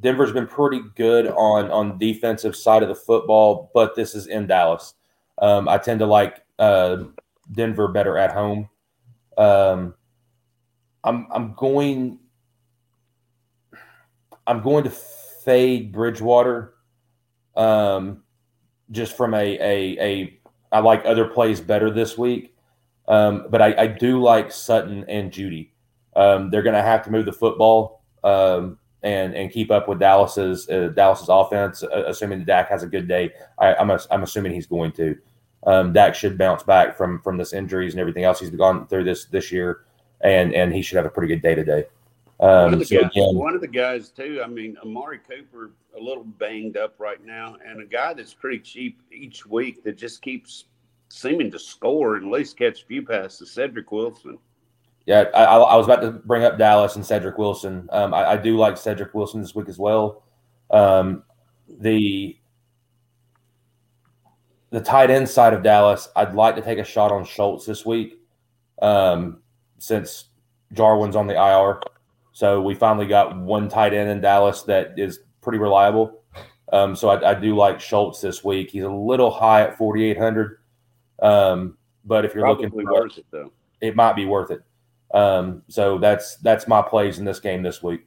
Denver's 0.01 0.33
been 0.33 0.47
pretty 0.47 0.81
good 0.97 1.27
on 1.29 1.71
on 1.71 1.99
defensive 1.99 2.57
side 2.57 2.83
of 2.83 2.89
the 2.89 2.95
football, 2.95 3.71
but 3.75 3.95
this 3.95 4.15
is 4.15 4.27
in 4.27 4.47
Dallas. 4.47 4.95
Um, 5.39 5.69
I 5.69 5.79
tend 5.79 6.01
to 6.01 6.07
like 6.07 6.43
uh, 6.59 7.05
Denver 7.53 7.89
better 7.89 8.19
at 8.19 8.33
home. 8.33 8.69
Um, 9.37 9.95
I'm 11.05 11.27
I'm 11.33 11.55
going 11.55 12.19
I'm 14.47 14.63
going 14.63 14.85
to 14.85 14.91
fade 14.91 15.93
Bridgewater. 15.93 16.75
Um, 17.57 18.23
just 18.91 19.17
from 19.17 19.35
a 19.35 19.59
a, 19.59 19.99
a 20.01 20.41
I 20.73 20.81
like 20.81 21.05
other 21.05 21.27
plays 21.27 21.61
better 21.61 21.91
this 21.91 22.17
week. 22.17 22.55
Um, 23.09 23.47
but 23.51 23.61
I, 23.61 23.75
I, 23.77 23.87
do 23.89 24.23
like 24.23 24.53
Sutton 24.53 25.05
and 25.09 25.33
Jeudy. 25.33 25.71
Um, 26.15 26.49
they're 26.49 26.63
going 26.63 26.77
to 26.77 26.83
have 26.83 27.03
to 27.05 27.11
move 27.11 27.27
the 27.27 27.33
football 27.33 28.05
um, 28.23 28.79
and 29.03 29.35
and 29.35 29.51
keep 29.51 29.71
up 29.71 29.89
with 29.89 29.99
Dallas's 29.99 30.69
uh, 30.69 30.89
Dallas's 30.95 31.29
offense, 31.29 31.83
uh, 31.83 32.05
assuming 32.07 32.45
Dak 32.45 32.69
has 32.69 32.83
a 32.83 32.87
good 32.87 33.09
day. 33.09 33.33
I, 33.59 33.75
am 33.75 33.91
I'm, 33.91 33.99
I'm 34.11 34.23
assuming 34.23 34.53
he's 34.53 34.67
going 34.67 34.93
to. 34.93 35.17
Um, 35.67 35.93
Dak 35.93 36.15
should 36.15 36.39
bounce 36.39 36.63
back 36.63 36.97
from 36.97 37.21
from 37.21 37.37
this 37.37 37.53
injuries 37.53 37.93
and 37.93 38.01
everything 38.01 38.25
else 38.25 38.41
he's 38.41 38.51
gone 38.51 38.87
through 38.87 39.05
this 39.05 39.27
this 39.27 39.53
year, 39.53 39.85
and 40.23 40.55
and 40.55 40.73
he 40.73 40.83
should 40.83 40.97
have 40.97 41.07
a 41.07 41.11
pretty 41.11 41.33
good 41.35 41.43
day 41.43 41.55
today. 41.55 41.85
Um, 42.41 42.73
one, 42.73 42.75
of 42.75 42.87
so 42.87 43.01
guys, 43.01 43.11
again, 43.11 43.35
one 43.37 43.55
of 43.55 43.61
the 43.61 43.69
guys 43.69 44.09
too. 44.09 44.41
I 44.43 44.47
mean, 44.47 44.77
Amari 44.83 45.19
Cooper 45.19 45.73
a 45.99 46.01
little 46.01 46.25
banged 46.25 46.77
up 46.77 46.95
right 46.99 47.23
now, 47.25 47.57
and 47.67 47.81
a 47.83 47.85
guy 47.85 48.15
that's 48.15 48.33
pretty 48.33 48.61
cheap 48.61 49.03
each 49.13 49.45
week 49.45 49.85
that 49.85 49.99
just 49.99 50.23
keeps 50.23 50.65
seeming 51.11 51.51
to 51.51 51.59
score 51.59 52.17
and 52.17 52.27
at 52.27 52.33
least 52.33 52.57
catch 52.57 52.83
a 52.83 52.87
few 52.87 53.03
passes. 53.03 53.51
Cedric 53.51 53.93
Wilson. 53.93 54.39
Yeah, 55.07 55.25
I, 55.35 55.45
I, 55.45 55.77
was 55.77 55.87
about 55.87 56.03
to 56.03 56.11
bring 56.11 56.45
up 56.45 56.59
Dallas 56.59 56.95
and 56.95 57.05
Cedric 57.05 57.39
Wilson. 57.39 57.89
Um, 57.91 58.15
I, 58.15 58.33
I, 58.33 58.37
do 58.37 58.57
like 58.57 58.77
Cedric 58.77 59.15
Wilson 59.15 59.41
this 59.41 59.55
week 59.55 59.69
as 59.69 59.79
well. 59.79 60.23
Um, 60.71 61.25
the 61.69 62.37
the 64.71 64.81
tight 64.81 65.11
end 65.11 65.29
side 65.29 65.53
of 65.53 65.63
Dallas, 65.63 66.09
I'd 66.15 66.35
like 66.35 66.55
to 66.57 66.63
take 66.63 66.79
a 66.79 66.85
shot 66.85 67.11
on 67.11 67.25
Schultz 67.25 67.67
this 67.67 67.85
week, 67.85 68.21
um, 68.81 69.41
since 69.79 70.27
Jarwin's 70.73 71.17
on 71.17 71.27
the 71.27 71.35
IR. 71.35 71.81
So 72.33 72.61
we 72.61 72.75
finally 72.75 73.07
got 73.07 73.37
one 73.37 73.69
tight 73.69 73.93
end 73.93 74.11
in 74.11 74.21
Dallas 74.21 74.63
that 74.63 74.99
is 74.99 75.21
pretty 75.41 75.59
reliable. 75.59 76.23
Um, 76.73 76.95
so 76.95 77.09
I, 77.09 77.31
I, 77.31 77.35
do 77.35 77.57
like 77.57 77.81
Schultz 77.81 78.21
this 78.21 78.45
week. 78.45 78.71
He's 78.71 78.85
a 78.85 78.89
little 78.89 79.31
high 79.31 79.63
at 79.63 79.77
4,800. 79.77 80.59
Um, 81.21 81.77
but 82.05 82.25
if 82.25 82.33
you're 82.33 82.45
Probably 82.45 82.67
looking 82.67 82.85
for 82.85 82.93
worth 82.93 83.19
it, 83.19 83.27
though, 83.33 83.53
it 83.81 83.97
might 83.97 84.15
be 84.15 84.25
worth 84.25 84.53
it. 84.53 84.63
Um, 85.13 85.63
so 85.69 85.99
that's 85.99 86.37
that's 86.37 86.69
my 86.69 86.83
plays 86.83 87.19
in 87.19 87.25
this 87.25 87.41
game 87.41 87.63
this 87.63 87.83
week. 87.83 88.07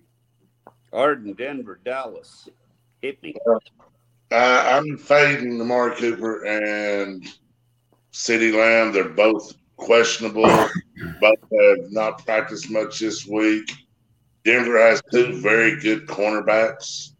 Arden, 0.92 1.34
Denver, 1.34 1.80
Dallas. 1.84 2.48
Hit 3.02 3.22
me. 3.22 3.36
Uh, 4.32 4.64
I'm 4.66 4.98
fading 4.98 5.60
Amari 5.60 5.96
Cooper 5.98 6.46
and 6.46 7.28
CeeDee 8.14 8.58
Lamb. 8.58 8.94
They're 8.94 9.10
both 9.10 9.54
questionable. 9.76 10.44
both 11.22 11.40
have 11.42 11.92
not 11.92 12.24
practiced 12.26 12.70
much 12.70 13.00
this 13.00 13.28
week. 13.28 13.72
Denver 14.46 14.80
has 14.80 15.02
two 15.12 15.42
very 15.42 15.80
good 15.80 16.08
cornerbacks. 16.08 17.12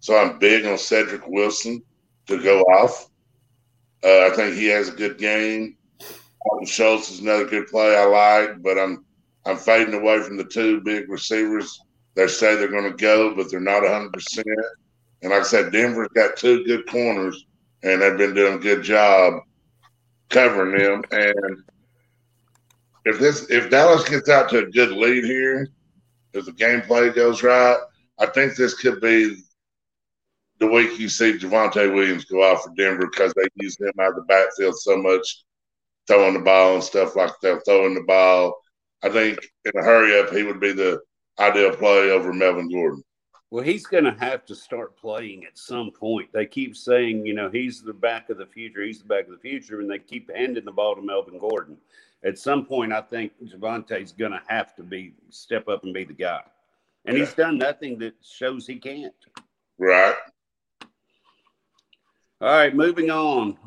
So 0.00 0.16
I'm 0.16 0.38
big 0.38 0.66
on 0.66 0.76
Cedric 0.76 1.26
Wilson 1.26 1.82
to 2.26 2.42
go 2.42 2.60
off. 2.62 3.08
Uh, 4.04 4.26
I 4.26 4.30
think 4.36 4.54
he 4.54 4.66
has 4.66 4.88
a 4.88 4.92
good 4.92 5.18
game. 5.18 5.76
Dalton 5.98 6.66
Schultz 6.66 7.10
is 7.10 7.20
another 7.20 7.46
good 7.46 7.68
play 7.68 7.96
I 7.96 8.04
like, 8.04 8.62
but 8.62 8.78
I'm 8.78 9.04
I'm 9.46 9.56
fading 9.56 9.94
away 9.94 10.22
from 10.22 10.36
the 10.36 10.44
two 10.44 10.80
big 10.80 11.08
receivers. 11.08 11.78
They 12.14 12.28
say 12.28 12.54
they're 12.56 12.68
going 12.68 12.90
to 12.90 12.96
go, 12.96 13.34
but 13.34 13.50
they're 13.50 13.60
not 13.60 13.82
100. 13.82 14.12
percent 14.12 14.46
And 15.22 15.30
like 15.32 15.40
I 15.40 15.44
said, 15.44 15.72
Denver's 15.72 16.08
got 16.14 16.36
two 16.36 16.64
good 16.64 16.86
corners, 16.86 17.44
and 17.82 18.00
they've 18.00 18.16
been 18.16 18.34
doing 18.34 18.54
a 18.54 18.58
good 18.58 18.82
job 18.82 19.42
covering 20.30 20.78
them. 20.78 21.02
And 21.10 21.62
if 23.04 23.18
this 23.18 23.50
if 23.50 23.70
Dallas 23.70 24.08
gets 24.08 24.28
out 24.28 24.48
to 24.50 24.58
a 24.58 24.70
good 24.70 24.92
lead 24.92 25.24
here, 25.24 25.68
if 26.32 26.46
the 26.46 26.52
gameplay 26.52 27.14
goes 27.14 27.42
right, 27.42 27.78
I 28.18 28.26
think 28.26 28.56
this 28.56 28.74
could 28.74 29.00
be 29.00 29.36
the 30.60 30.66
week 30.66 30.98
you 30.98 31.08
see 31.08 31.36
Javonte 31.36 31.92
Williams 31.92 32.24
go 32.24 32.48
out 32.48 32.62
for 32.62 32.72
Denver 32.76 33.08
because 33.10 33.32
they 33.34 33.48
use 33.56 33.78
him 33.78 33.92
out 34.00 34.10
of 34.10 34.16
the 34.16 34.22
backfield 34.22 34.76
so 34.78 34.96
much, 34.96 35.44
throwing 36.06 36.34
the 36.34 36.40
ball 36.40 36.74
and 36.74 36.84
stuff 36.84 37.16
like 37.16 37.32
that, 37.42 37.62
throwing 37.64 37.94
the 37.94 38.02
ball. 38.02 38.54
I 39.04 39.10
think 39.10 39.38
in 39.66 39.72
a 39.78 39.84
hurry 39.84 40.18
up, 40.18 40.30
he 40.30 40.42
would 40.42 40.60
be 40.60 40.72
the 40.72 41.00
ideal 41.38 41.76
play 41.76 42.10
over 42.10 42.32
Melvin 42.32 42.70
Gordon. 42.70 43.04
Well, 43.50 43.62
he's 43.62 43.86
going 43.86 44.04
to 44.04 44.16
have 44.18 44.46
to 44.46 44.54
start 44.54 44.96
playing 44.96 45.44
at 45.44 45.58
some 45.58 45.90
point. 45.90 46.32
They 46.32 46.46
keep 46.46 46.74
saying, 46.74 47.26
you 47.26 47.34
know, 47.34 47.50
he's 47.50 47.82
the 47.82 47.92
back 47.92 48.30
of 48.30 48.38
the 48.38 48.46
future. 48.46 48.82
He's 48.82 49.00
the 49.00 49.04
back 49.04 49.26
of 49.26 49.30
the 49.30 49.38
future, 49.38 49.80
and 49.80 49.90
they 49.90 49.98
keep 49.98 50.34
handing 50.34 50.64
the 50.64 50.72
ball 50.72 50.96
to 50.96 51.02
Melvin 51.02 51.38
Gordon. 51.38 51.76
At 52.24 52.38
some 52.38 52.64
point, 52.64 52.92
I 52.92 53.02
think 53.02 53.32
Javonte's 53.44 54.12
going 54.12 54.32
to 54.32 54.42
have 54.48 54.74
to 54.76 54.82
be 54.82 55.12
step 55.28 55.68
up 55.68 55.84
and 55.84 55.92
be 55.92 56.04
the 56.04 56.14
guy, 56.14 56.40
and 57.04 57.16
yeah. 57.16 57.24
he's 57.24 57.34
done 57.34 57.58
nothing 57.58 57.98
that 57.98 58.14
shows 58.22 58.66
he 58.66 58.76
can't. 58.76 59.12
Right. 59.78 60.16
All 62.40 62.48
right, 62.48 62.74
moving 62.74 63.10
on. 63.10 63.58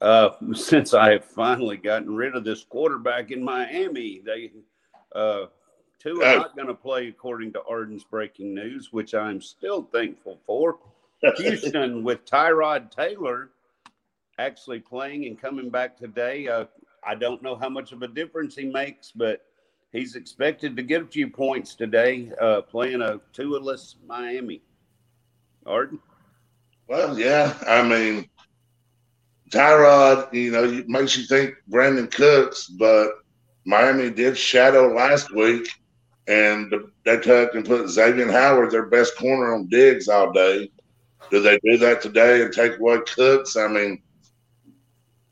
Uh, 0.00 0.30
since 0.54 0.94
I 0.94 1.12
have 1.12 1.24
finally 1.24 1.76
gotten 1.76 2.14
rid 2.14 2.34
of 2.34 2.44
this 2.44 2.64
quarterback 2.64 3.30
in 3.30 3.42
Miami, 3.42 4.20
they 4.24 4.52
uh, 5.14 5.46
two 5.98 6.22
are 6.22 6.38
not 6.38 6.56
going 6.56 6.68
to 6.68 6.74
play 6.74 7.08
according 7.08 7.52
to 7.52 7.62
Arden's 7.68 8.04
breaking 8.04 8.54
news, 8.54 8.92
which 8.92 9.14
I'm 9.14 9.40
still 9.40 9.82
thankful 9.92 10.40
for. 10.46 10.78
Houston 11.36 12.02
with 12.02 12.24
Tyrod 12.24 12.90
Taylor 12.90 13.50
actually 14.38 14.80
playing 14.80 15.26
and 15.26 15.40
coming 15.40 15.68
back 15.70 15.96
today. 15.96 16.48
Uh, 16.48 16.64
I 17.06 17.14
don't 17.14 17.42
know 17.42 17.56
how 17.56 17.68
much 17.68 17.92
of 17.92 18.02
a 18.02 18.08
difference 18.08 18.56
he 18.56 18.64
makes, 18.64 19.12
but 19.14 19.44
he's 19.92 20.16
expected 20.16 20.76
to 20.76 20.82
get 20.82 21.02
a 21.02 21.06
few 21.06 21.28
points 21.28 21.74
today, 21.74 22.32
uh, 22.40 22.62
playing 22.62 23.02
a 23.02 23.20
two-less 23.32 23.96
Miami. 24.06 24.62
Arden. 25.66 26.00
Well, 26.88 27.18
yeah. 27.18 27.54
I 27.68 27.82
mean, 27.82 28.28
Tyrod, 29.50 30.32
you 30.32 30.52
know, 30.52 30.82
makes 30.86 31.16
you 31.16 31.24
think 31.24 31.54
Brandin 31.68 32.10
Cooks, 32.10 32.66
but 32.66 33.10
Miami 33.64 34.10
did 34.10 34.38
shadow 34.38 34.94
last 34.94 35.34
week, 35.34 35.68
and 36.28 36.72
they 37.04 37.18
took 37.18 37.54
and 37.54 37.66
put 37.66 37.88
Xavier 37.88 38.30
Howard, 38.30 38.70
their 38.70 38.86
best 38.86 39.16
corner, 39.16 39.54
on 39.54 39.66
Diggs 39.68 40.08
all 40.08 40.32
day. 40.32 40.70
Do 41.30 41.40
they 41.40 41.58
do 41.64 41.76
that 41.78 42.00
today 42.00 42.42
and 42.42 42.52
take 42.52 42.78
away 42.78 43.00
Cooks? 43.14 43.56
I 43.56 43.66
mean, 43.66 44.00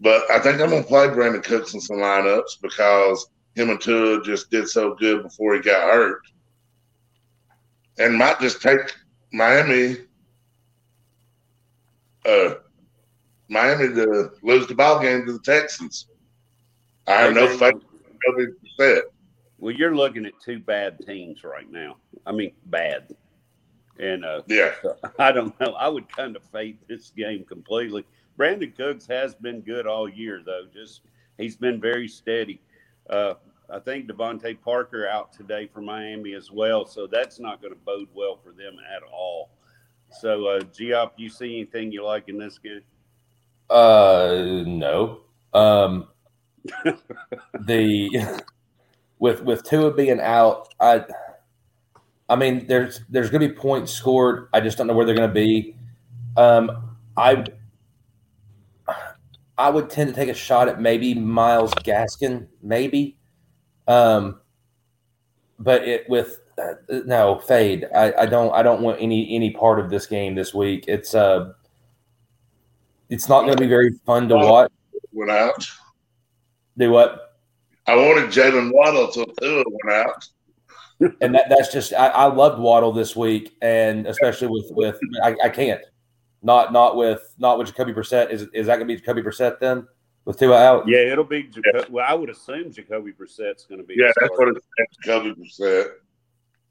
but 0.00 0.28
I 0.30 0.38
think 0.40 0.60
I'm 0.60 0.70
going 0.70 0.82
to 0.82 0.88
play 0.88 1.08
Brandin 1.08 1.42
Cooks 1.42 1.74
in 1.74 1.80
some 1.80 1.98
lineups 1.98 2.60
because 2.60 3.28
him 3.54 3.70
and 3.70 3.80
Tua 3.80 4.22
just 4.22 4.50
did 4.50 4.68
so 4.68 4.94
good 4.94 5.22
before 5.22 5.54
he 5.54 5.60
got 5.60 5.92
hurt. 5.92 6.22
And 7.98 8.16
might 8.16 8.38
just 8.40 8.62
take 8.62 8.94
Miami 9.32 9.96
uh, 12.24 12.54
Miami 13.48 13.94
to 13.94 14.30
lose 14.42 14.66
the 14.66 14.74
ball 14.74 15.00
game 15.00 15.26
to 15.26 15.32
the 15.32 15.38
Texans. 15.40 16.06
I 17.06 17.22
have 17.22 17.34
no 17.34 17.48
faith 17.56 17.74
in. 18.78 19.02
Well, 19.58 19.74
you're 19.74 19.96
looking 19.96 20.26
at 20.26 20.34
two 20.44 20.60
bad 20.60 20.98
teams 21.04 21.42
right 21.42 21.70
now. 21.70 21.96
I 22.26 22.32
mean, 22.32 22.52
bad. 22.66 23.14
And 23.98 24.24
uh, 24.24 24.42
yeah, 24.46 24.72
I 25.18 25.32
don't 25.32 25.58
know. 25.60 25.72
I 25.72 25.88
would 25.88 26.08
kind 26.14 26.36
of 26.36 26.42
fade 26.52 26.78
this 26.88 27.10
game 27.10 27.44
completely. 27.44 28.04
Brandin 28.38 28.76
Cooks 28.76 29.06
has 29.06 29.34
been 29.34 29.60
good 29.60 29.86
all 29.86 30.08
year, 30.08 30.42
though. 30.44 30.66
Just 30.72 31.00
he's 31.38 31.56
been 31.56 31.80
very 31.80 32.06
steady. 32.06 32.60
Uh, 33.10 33.34
I 33.70 33.78
think 33.80 34.08
DeVante 34.08 34.60
Parker 34.60 35.08
out 35.08 35.32
today 35.32 35.66
for 35.66 35.80
Miami 35.80 36.34
as 36.34 36.50
well, 36.50 36.86
so 36.86 37.06
that's 37.06 37.40
not 37.40 37.60
going 37.60 37.72
to 37.72 37.80
bode 37.80 38.08
well 38.14 38.38
for 38.42 38.52
them 38.52 38.76
at 38.94 39.02
all. 39.02 39.50
So, 40.10 40.46
uh, 40.46 40.60
Geop, 40.60 41.12
you 41.16 41.28
see 41.28 41.56
anything 41.56 41.92
you 41.92 42.02
like 42.02 42.28
in 42.28 42.38
this 42.38 42.58
game? 42.58 42.80
Uh, 43.70 44.62
no. 44.66 45.20
Um, 45.52 46.08
the 47.60 48.40
with 49.18 49.42
with 49.42 49.64
Tua 49.64 49.92
being 49.92 50.20
out, 50.20 50.72
I, 50.80 51.04
I 52.28 52.36
mean, 52.36 52.66
there's 52.66 53.00
there's 53.08 53.30
going 53.30 53.42
to 53.42 53.48
be 53.48 53.54
points 53.54 53.92
scored. 53.92 54.48
I 54.52 54.60
just 54.60 54.78
don't 54.78 54.86
know 54.86 54.94
where 54.94 55.06
they're 55.06 55.14
going 55.16 55.28
to 55.28 55.34
be. 55.34 55.76
Um, 56.36 56.96
I 57.16 57.44
I 59.56 59.70
would 59.70 59.90
tend 59.90 60.08
to 60.08 60.14
take 60.14 60.28
a 60.28 60.34
shot 60.34 60.68
at 60.68 60.80
maybe 60.80 61.14
Myles 61.14 61.74
Gaskin, 61.74 62.46
maybe. 62.62 63.16
Um, 63.88 64.40
but 65.58 65.82
it 65.86 66.08
with 66.08 66.40
uh, 66.58 66.74
no 67.06 67.38
fade. 67.38 67.86
I, 67.94 68.12
I 68.20 68.26
don't 68.26 68.52
I 68.54 68.62
don't 68.62 68.82
want 68.82 68.98
any 69.00 69.34
any 69.34 69.50
part 69.50 69.80
of 69.80 69.90
this 69.90 70.06
game 70.06 70.34
this 70.34 70.54
week. 70.54 70.84
It's 70.86 71.14
uh 71.14 71.52
it's 73.08 73.28
not 73.28 73.42
going 73.42 73.56
to 73.56 73.60
be 73.60 73.68
very 73.68 73.92
fun 74.04 74.28
to 74.28 74.36
watch. 74.36 74.72
Went 75.12 75.30
out. 75.30 75.66
Do 76.76 76.90
what? 76.90 77.38
I 77.86 77.96
wanted 77.96 78.30
Jaylen 78.30 78.70
Waddle 78.72 79.10
to 79.12 79.26
Tua 79.40 79.64
went 79.66 79.96
out. 79.96 80.28
and 81.20 81.34
that, 81.34 81.46
that's 81.48 81.72
just 81.72 81.92
I, 81.92 82.08
I, 82.08 82.24
loved 82.26 82.60
Waddle 82.60 82.92
this 82.92 83.14
week, 83.16 83.56
and 83.62 84.06
especially 84.06 84.48
with 84.48 84.66
with 84.70 84.98
I, 85.22 85.36
I, 85.44 85.48
can't 85.48 85.80
not 86.42 86.72
not 86.72 86.96
with 86.96 87.34
not 87.38 87.56
with 87.56 87.68
Jacoby 87.68 87.92
Brissett. 87.92 88.30
Is 88.30 88.42
is 88.52 88.66
that 88.66 88.76
going 88.76 88.88
to 88.88 88.94
be 88.94 88.96
Jacoby 88.96 89.22
Brissett 89.22 89.60
then 89.60 89.86
with 90.24 90.38
Tua 90.38 90.58
out? 90.58 90.88
Yeah, 90.88 90.98
it'll 90.98 91.24
be. 91.24 91.50
Well, 91.88 92.04
I 92.06 92.14
would 92.14 92.30
assume 92.30 92.72
Jacoby 92.72 93.12
Brissett's 93.12 93.64
going 93.64 93.80
to 93.80 93.86
be. 93.86 93.94
Yeah, 93.96 94.10
that's 94.20 94.36
what 94.36 94.48
it's 94.48 94.66
Jacoby 95.04 95.34
Brissett. 95.34 95.90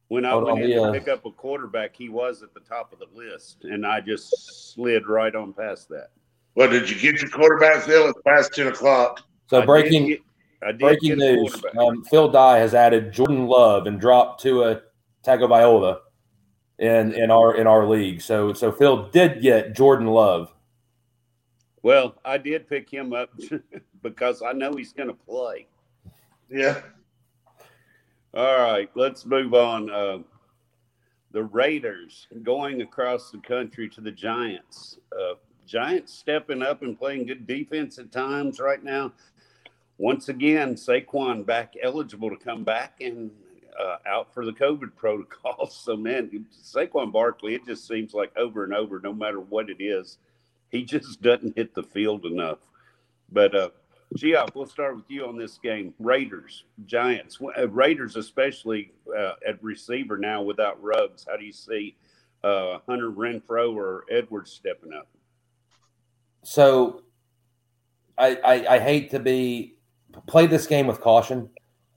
When 0.10 0.24
I 0.24 0.36
went 0.36 0.60
in 0.60 0.84
to 0.84 0.92
pick 0.92 1.08
up 1.08 1.26
a 1.26 1.32
quarterback, 1.32 1.96
he 1.96 2.10
was 2.10 2.44
at 2.44 2.54
the 2.54 2.62
top 2.62 2.94
of 2.94 3.00
the 3.00 3.08
list, 3.14 3.64
and 3.64 3.86
I 3.86 4.02
just 4.02 4.74
slid 4.74 5.08
right 5.08 5.34
on 5.34 5.52
past 5.52 5.90
that. 5.90 6.12
Well, 6.58 6.68
did 6.72 6.90
you 6.90 6.96
get 7.00 7.22
your 7.22 7.30
quarterback, 7.30 7.84
Phil? 7.84 8.10
It's 8.10 8.20
past 8.26 8.56
10 8.56 8.66
o'clock. 8.70 9.22
So 9.48 9.62
I 9.62 9.66
breaking 9.66 10.08
did 10.08 10.18
get- 10.18 10.22
I 10.64 10.72
did 10.72 10.80
breaking 10.80 11.18
news: 11.20 11.64
um, 11.78 12.04
Phil 12.06 12.30
Dye 12.30 12.58
has 12.58 12.74
added 12.74 13.14
Jordan 13.14 13.46
Love 13.46 13.86
and 13.86 14.02
dropped 14.02 14.42
Tua 14.42 14.82
Tagovailoa 15.24 16.00
in 16.80 17.14
in 17.14 17.30
our 17.30 17.56
in 17.56 17.68
our 17.68 17.86
league. 17.86 18.22
So 18.22 18.54
so 18.54 18.72
Phil 18.72 19.08
did 19.10 19.44
get 19.44 19.76
Jordan 19.76 20.08
Love. 20.08 20.52
Well, 21.84 22.16
I 22.26 22.40
did 22.40 22.68
pick 22.68 22.90
him 22.90 23.14
up 23.14 23.30
because 24.02 24.42
I 24.42 24.52
know 24.54 24.74
he's 24.74 24.94
going 24.94 25.10
to 25.10 25.14
play. 25.14 25.68
Yeah. 26.50 26.82
All 28.34 28.58
right, 28.60 28.90
let's 28.96 29.28
move 29.28 29.54
on. 29.54 29.92
Uh, 29.92 30.18
the 31.34 31.44
Raiders 31.44 32.26
going 32.42 32.82
across 32.82 33.30
the 33.30 33.38
country 33.38 33.88
to 33.90 34.02
the 34.02 34.12
Giants. 34.12 34.98
Uh, 35.12 35.36
Giants 35.68 36.14
stepping 36.14 36.64
up 36.64 36.82
and 36.82 36.98
playing 36.98 37.28
good 37.28 37.46
defense 37.46 38.00
at 38.00 38.12
times 38.12 38.60
right 38.60 38.84
now. 38.84 39.12
Once 39.98 40.30
again, 40.30 40.76
Saquon 40.76 41.46
back 41.46 41.74
eligible 41.82 42.30
to 42.30 42.38
come 42.38 42.64
back 42.64 43.02
and 43.02 43.32
uh, 43.80 43.98
out 44.08 44.34
for 44.34 44.46
the 44.46 44.54
COVID 44.54 44.96
protocol. 44.96 45.68
So, 45.72 45.96
man, 45.96 46.46
Saquon 46.64 47.12
Barkley, 47.12 47.56
it 47.56 47.66
just 47.66 47.88
seems 47.88 48.14
like 48.14 48.36
over 48.38 48.64
and 48.64 48.74
over, 48.74 49.00
no 49.00 49.14
matter 49.14 49.40
what 49.40 49.70
it 49.70 49.82
is, 49.84 50.18
he 50.72 50.84
just 50.84 51.22
doesn't 51.22 51.56
hit 51.56 51.76
the 51.76 51.84
field 51.84 52.26
enough. 52.26 52.60
But 53.32 53.56
uh, 53.56 53.70
Geoff, 54.16 54.56
we'll 54.56 54.68
start 54.68 54.96
with 54.96 55.10
you 55.10 55.26
on 55.26 55.38
this 55.38 55.58
game. 55.58 55.94
Raiders, 56.00 56.64
Giants, 56.86 57.40
uh, 57.58 57.68
Raiders, 57.68 58.16
especially 58.16 58.92
uh, 59.16 59.34
at 59.46 59.62
receiver 59.62 60.18
now 60.18 60.42
without 60.42 60.82
Ruggs. 60.82 61.26
How 61.30 61.36
do 61.36 61.46
you 61.46 61.52
see 61.52 61.96
uh, 62.44 62.80
Hunter 62.88 63.12
Renfrow 63.12 63.76
or 63.76 64.06
Edwards 64.10 64.52
stepping 64.52 64.94
up? 64.94 65.08
So 66.48 67.02
I, 68.18 68.38
I 68.38 68.76
I 68.76 68.80
hate 68.80 69.12
to 69.12 69.20
be 69.20 69.76
play 70.28 70.48
this 70.48 70.66
game 70.66 70.88
with 70.88 71.02
caution. 71.02 71.50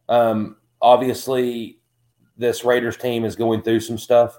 Um, 0.08 0.56
obviously, 0.82 1.78
this 2.36 2.64
Raiders 2.64 2.96
team 2.96 3.24
is 3.24 3.36
going 3.36 3.62
through 3.62 3.78
some 3.78 3.96
stuff. 3.96 4.36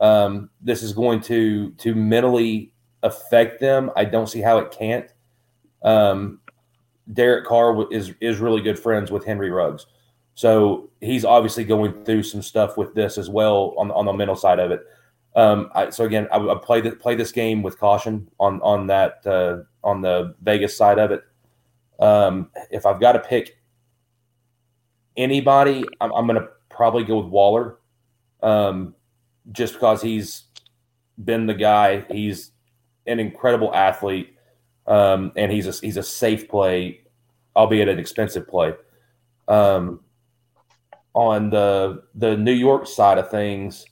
Um, 0.00 0.48
this 0.60 0.84
is 0.84 0.92
going 0.92 1.22
to 1.22 1.72
to 1.72 1.92
mentally 1.96 2.72
affect 3.02 3.58
them. 3.58 3.90
I 3.96 4.04
don't 4.04 4.28
see 4.28 4.40
how 4.40 4.58
it 4.58 4.70
can't. 4.70 5.12
Um, 5.82 6.38
Derek 7.12 7.44
Carr 7.44 7.92
is 7.92 8.14
is 8.20 8.38
really 8.38 8.60
good 8.60 8.78
friends 8.78 9.10
with 9.10 9.24
Henry 9.24 9.50
Ruggs, 9.50 9.86
so 10.36 10.88
he's 11.00 11.24
obviously 11.24 11.64
going 11.64 12.04
through 12.04 12.22
some 12.22 12.42
stuff 12.42 12.76
with 12.76 12.94
this 12.94 13.18
as 13.18 13.28
well 13.28 13.74
on 13.76 13.90
on 13.90 14.06
the 14.06 14.12
mental 14.12 14.36
side 14.36 14.60
of 14.60 14.70
it. 14.70 14.82
Um, 15.36 15.70
I, 15.74 15.90
so 15.90 16.04
again, 16.04 16.26
I, 16.32 16.54
play 16.62 16.80
the, 16.80 16.92
play 16.92 17.14
this 17.14 17.32
game 17.32 17.62
with 17.62 17.78
caution 17.78 18.28
on 18.40 18.60
on 18.62 18.86
that 18.88 19.26
uh, 19.26 19.58
on 19.84 20.00
the 20.00 20.34
Vegas 20.42 20.76
side 20.76 20.98
of 20.98 21.10
it. 21.10 21.22
Um, 22.00 22.50
if 22.70 22.86
I've 22.86 23.00
got 23.00 23.12
to 23.12 23.20
pick 23.20 23.58
anybody, 25.16 25.84
I'm, 26.00 26.12
I'm 26.12 26.26
going 26.26 26.40
to 26.40 26.48
probably 26.70 27.04
go 27.04 27.18
with 27.18 27.26
Waller, 27.26 27.78
um, 28.42 28.94
just 29.52 29.74
because 29.74 30.00
he's 30.00 30.44
been 31.22 31.46
the 31.46 31.54
guy. 31.54 32.04
He's 32.10 32.52
an 33.06 33.20
incredible 33.20 33.74
athlete, 33.74 34.34
um, 34.86 35.32
and 35.36 35.52
he's 35.52 35.66
a 35.66 35.72
he's 35.84 35.96
a 35.96 36.02
safe 36.02 36.48
play, 36.48 37.00
albeit 37.54 37.88
an 37.88 37.98
expensive 37.98 38.48
play. 38.48 38.74
Um, 39.46 40.00
on 41.14 41.50
the 41.50 42.04
the 42.14 42.36
New 42.36 42.52
York 42.52 42.86
side 42.86 43.18
of 43.18 43.30
things, 43.30 43.84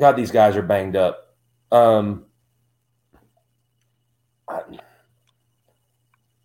God, 0.00 0.16
these 0.16 0.30
guys 0.30 0.56
are 0.56 0.62
banged 0.62 0.96
up. 0.96 1.36
Um, 1.70 2.24
I, 4.48 4.62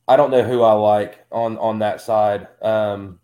I 0.10 0.18
don't 0.18 0.30
know 0.30 0.44
who 0.44 0.62
I 0.62 0.74
like 0.74 1.26
on 1.32 1.58
on 1.58 1.80
that 1.80 2.02
side. 2.02 2.50
Um, 2.62 3.20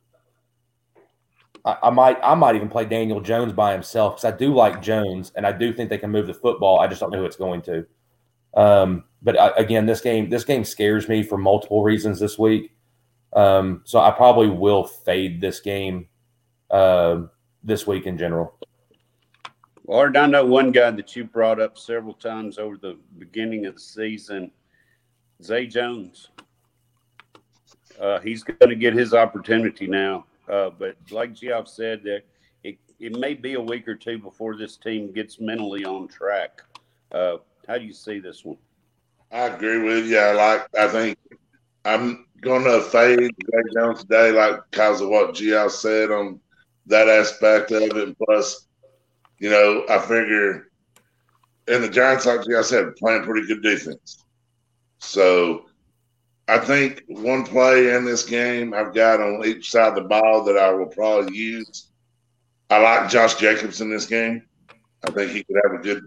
I, 1.65 1.77
I 1.84 1.89
might 1.89 2.17
I 2.23 2.34
might 2.36 2.55
even 2.55 2.69
play 2.69 2.86
Daniel 2.86 3.19
Jones 3.19 3.51
by 3.51 3.73
himself 3.73 4.15
because 4.15 4.34
I 4.34 4.36
do 4.36 4.55
like 4.55 4.82
Jones 4.82 5.34
and 5.36 5.45
I 5.45 5.51
do 5.51 5.73
think 5.73 5.89
they 5.89 5.97
can 5.97 6.09
move 6.09 6.27
the 6.27 6.34
football. 6.34 6.79
I 6.79 6.88
just 6.88 7.01
don't 7.01 7.11
know 7.11 7.19
who 7.19 7.25
it's 7.25 7.36
going 7.36 7.61
to. 7.63 7.86
Um, 8.53 9.03
but 9.21 9.38
I, 9.38 9.49
again, 9.57 9.86
this 9.86 9.99
game 9.99 10.29
this 10.29 10.45
game 10.45 10.63
scares 10.63 11.09
me 11.09 11.23
for 11.23 11.38
multiple 11.38 11.84
reasons 11.84 12.21
this 12.21 12.39
week. 12.39 12.71
Um, 13.34 13.82
so 13.84 13.99
I 13.99 14.11
probably 14.11 14.47
will 14.47 14.86
fade 14.86 15.41
this 15.41 15.59
game 15.59 16.07
uh, 16.69 17.23
this 17.63 17.86
week 17.86 18.05
in 18.05 18.17
general. 18.17 18.57
Or 19.86 20.15
I 20.15 20.25
know 20.27 20.45
one 20.45 20.71
guy 20.71 20.91
that 20.91 21.15
you 21.15 21.23
brought 21.23 21.59
up 21.59 21.77
several 21.77 22.13
times 22.13 22.57
over 22.57 22.77
the 22.77 22.97
beginning 23.17 23.65
of 23.65 23.75
the 23.75 23.82
season, 23.82 24.51
Zay 25.43 25.65
Jones. 25.65 26.29
Uh, 27.99 28.19
he's 28.19 28.43
going 28.43 28.69
to 28.69 28.75
get 28.75 28.93
his 28.93 29.13
opportunity 29.13 29.88
now. 29.88 30.25
Uh, 30.49 30.69
but 30.69 30.95
like 31.11 31.34
Geoff 31.34 31.67
said, 31.67 32.03
that 32.03 32.23
it, 32.63 32.77
it 32.99 33.17
may 33.17 33.34
be 33.34 33.53
a 33.53 33.61
week 33.61 33.88
or 33.88 33.95
two 33.95 34.17
before 34.17 34.55
this 34.55 34.77
team 34.77 35.11
gets 35.11 35.39
mentally 35.39 35.86
on 35.86 36.07
track. 36.07 36.61
Uh, 37.11 37.38
how 37.67 37.77
do 37.77 37.86
you 37.86 37.93
see 37.93 38.19
this 38.19 38.43
one? 38.45 38.57
I 39.32 39.47
agree 39.47 39.82
with 39.82 40.07
you. 40.07 40.17
I 40.17 40.34
like. 40.34 40.67
I 40.77 40.88
think 40.88 41.17
I'm 41.86 42.25
going 42.41 42.63
to 42.63 42.82
fade 42.82 43.19
Zay 43.19 43.61
Jones 43.73 44.01
today, 44.01 44.32
like 44.32 44.59
because 44.69 45.01
of 45.01 45.09
what 45.09 45.34
Gio 45.34 45.69
said 45.69 46.11
on 46.11 46.39
that 46.88 47.07
aspect 47.07 47.71
of 47.71 47.84
it. 47.95 48.17
Plus, 48.17 48.67
you 49.41 49.49
know, 49.49 49.83
I 49.89 49.99
figure 49.99 50.67
in 51.67 51.81
the 51.81 51.89
Giants, 51.89 52.25
like 52.25 52.41
Gio 52.41 52.63
said, 52.63 52.95
playing 52.95 53.23
pretty 53.23 53.47
good 53.47 53.61
defense. 53.61 54.23
So 54.99 55.65
I 56.47 56.59
think 56.59 57.03
one 57.07 57.43
play 57.43 57.95
in 57.95 58.05
this 58.05 58.23
game 58.23 58.73
I've 58.73 58.93
got 58.93 59.19
on 59.19 59.43
each 59.45 59.71
side 59.71 59.89
of 59.89 59.95
the 59.95 60.01
ball 60.01 60.43
that 60.43 60.57
I 60.57 60.71
will 60.71 60.85
probably 60.85 61.35
use. 61.35 61.89
I 62.69 62.77
like 62.77 63.09
Josh 63.09 63.35
Jacobs 63.35 63.81
in 63.81 63.89
this 63.89 64.05
game. 64.05 64.43
I 65.05 65.11
think 65.11 65.31
he 65.31 65.43
could 65.43 65.59
have 65.63 65.79
a 65.79 65.83
good 65.83 66.03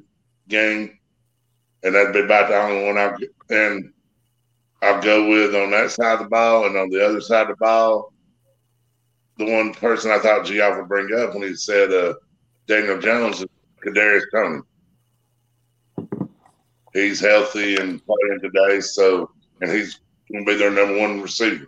game 0.48 0.98
and 1.84 1.94
that'd 1.94 2.12
be 2.12 2.20
about 2.20 2.48
the 2.48 2.56
only 2.56 2.86
one 2.86 2.98
I'll 2.98 3.16
and 3.50 3.92
I'll 4.82 5.02
go 5.02 5.28
with 5.28 5.54
on 5.54 5.70
that 5.70 5.90
side 5.90 6.14
of 6.14 6.18
the 6.20 6.28
ball, 6.28 6.66
and 6.66 6.76
on 6.76 6.90
the 6.90 7.04
other 7.04 7.20
side 7.20 7.42
of 7.42 7.48
the 7.48 7.56
ball, 7.56 8.12
the 9.38 9.50
one 9.50 9.72
person 9.72 10.10
I 10.10 10.18
thought 10.18 10.44
Geoff 10.44 10.76
would 10.76 10.88
bring 10.88 11.08
up 11.18 11.34
when 11.34 11.42
he 11.42 11.54
said 11.54 11.92
uh, 11.92 12.14
Daniel 12.66 12.98
Jones 12.98 13.40
is 13.40 13.46
Kadarius 13.84 14.24
Toney. 14.32 14.62
He's 16.92 17.20
healthy 17.20 17.76
and 17.76 18.00
playing 18.04 18.40
today, 18.40 18.80
so 18.80 19.30
and 19.60 19.70
he's 19.70 20.00
going 20.30 20.44
to 20.44 20.52
be 20.52 20.56
their 20.56 20.70
number 20.70 20.98
one 20.98 21.20
receiver. 21.20 21.66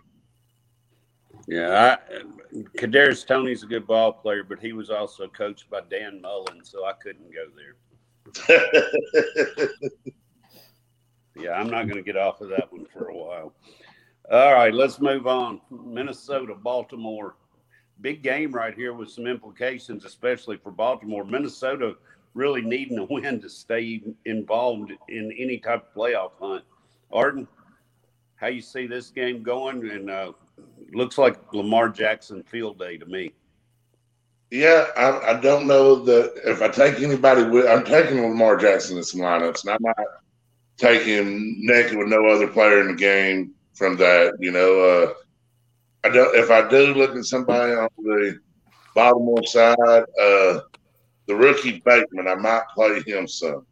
Yeah, 1.47 1.97
I, 1.97 2.21
Kadarius 2.77 3.25
Toney's 3.25 3.63
a 3.63 3.67
good 3.67 3.87
ball 3.87 4.13
player, 4.13 4.43
but 4.43 4.59
he 4.59 4.73
was 4.73 4.89
also 4.89 5.27
coached 5.27 5.69
by 5.69 5.81
Dan 5.89 6.21
Mullen, 6.21 6.63
so 6.63 6.85
I 6.85 6.93
couldn't 6.93 7.31
go 7.33 7.45
there. 7.55 7.75
Yeah, 11.39 11.51
I'm 11.51 11.69
not 11.69 11.83
going 11.83 11.97
to 11.97 12.01
get 12.01 12.17
off 12.17 12.41
of 12.41 12.49
that 12.49 12.71
one 12.71 12.85
for 12.85 13.09
a 13.09 13.15
while. 13.15 13.53
All 14.31 14.53
right, 14.53 14.73
let's 14.73 14.99
move 14.99 15.27
on. 15.27 15.61
Minnesota, 15.69 16.55
Baltimore. 16.55 17.35
Big 18.01 18.21
game 18.21 18.51
right 18.51 18.75
here 18.75 18.93
with 18.93 19.09
some 19.09 19.25
implications, 19.27 20.05
especially 20.05 20.57
for 20.57 20.71
Baltimore. 20.71 21.23
Minnesota 21.23 21.95
really 22.33 22.61
needing 22.61 22.97
a 22.99 23.03
win 23.05 23.41
to 23.41 23.49
stay 23.49 24.01
involved 24.25 24.91
in 25.09 25.35
any 25.37 25.57
type 25.57 25.87
of 25.87 25.93
playoff 25.95 26.31
hunt. 26.39 26.63
Arden, 27.11 27.47
how 28.35 28.47
you 28.47 28.61
see 28.61 28.85
this 28.85 29.09
game 29.09 29.41
going? 29.41 29.89
And 29.89 30.09
uh, 30.09 30.33
looks 30.93 31.17
like 31.17 31.51
Lamar 31.53 31.89
Jackson 31.89 32.43
field 32.43 32.79
day 32.79 32.97
to 32.97 33.05
me. 33.05 33.33
Yeah, 34.51 34.85
I, 34.95 35.31
I 35.31 35.39
don't 35.41 35.67
know 35.67 35.95
that 36.05 36.33
if 36.45 36.61
I 36.61 36.69
take 36.69 37.01
anybody 37.01 37.43
with, 37.43 37.67
I'm 37.67 37.83
taking 37.83 38.21
Lamar 38.21 38.55
Jackson 38.55 38.97
in 38.97 39.03
some 39.03 39.21
lineups, 39.21 39.65
and 39.65 39.71
I 39.71 39.77
might 39.81 40.07
take 40.77 41.01
him 41.01 41.57
naked 41.59 41.97
with 41.97 42.07
no 42.07 42.25
other 42.27 42.47
player 42.47 42.79
in 42.79 42.87
the 42.87 42.93
game 42.93 43.53
from 43.73 43.97
that. 43.97 44.35
You 44.39 44.51
know, 44.51 44.79
uh, 44.79 45.13
I 46.07 46.09
don't. 46.09 46.35
If 46.35 46.49
I 46.51 46.65
do 46.69 46.93
look 46.93 47.17
at 47.17 47.25
somebody 47.25 47.73
on 47.73 47.89
the 47.97 48.39
Baltimore 48.95 49.43
side, 49.43 49.77
uh, 49.77 50.61
the 51.27 51.35
rookie 51.35 51.81
Bateman, 51.83 52.29
I 52.29 52.35
might 52.35 52.63
play 52.73 53.01
him 53.01 53.27
some. 53.27 53.65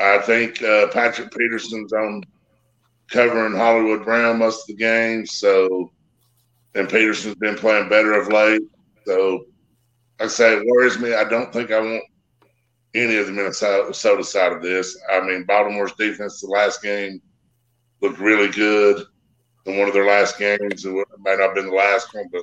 I 0.00 0.18
think 0.18 0.60
uh, 0.60 0.88
Patrick 0.88 1.30
Peterson's 1.30 1.92
on 1.92 2.24
covering 3.08 3.54
Hollywood 3.54 4.04
Brown 4.04 4.40
most 4.40 4.62
of 4.68 4.76
the 4.76 4.82
game, 4.82 5.24
so 5.24 5.92
and 6.74 6.88
Peterson's 6.88 7.36
been 7.36 7.54
playing 7.54 7.88
better 7.88 8.14
of 8.14 8.32
late. 8.32 8.62
So, 9.06 9.44
like 10.18 10.26
I 10.26 10.32
say, 10.32 10.56
it 10.56 10.66
worries 10.66 10.98
me. 10.98 11.14
I 11.14 11.28
don't 11.28 11.52
think 11.52 11.70
I 11.70 11.78
want 11.78 12.02
any 12.96 13.16
of 13.18 13.26
the 13.26 13.32
Minnesota 13.32 14.24
side 14.24 14.52
of 14.52 14.62
this. 14.62 14.98
I 15.12 15.20
mean, 15.20 15.44
Baltimore's 15.44 15.92
defense 15.92 16.40
the 16.40 16.48
last 16.48 16.82
game 16.82 17.22
looked 18.00 18.18
really 18.18 18.48
good 18.48 19.06
in 19.68 19.78
one 19.78 19.88
of 19.88 19.94
their 19.94 20.06
last 20.06 20.38
games. 20.38 20.84
It 20.84 21.06
might 21.18 21.38
not 21.38 21.48
have 21.48 21.54
been 21.54 21.66
the 21.66 21.74
last 21.74 22.14
one, 22.14 22.28
but 22.32 22.42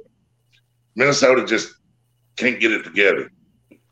Minnesota 0.96 1.46
just 1.46 1.74
can't 2.38 2.60
get 2.60 2.72
it 2.72 2.84
together. 2.84 3.32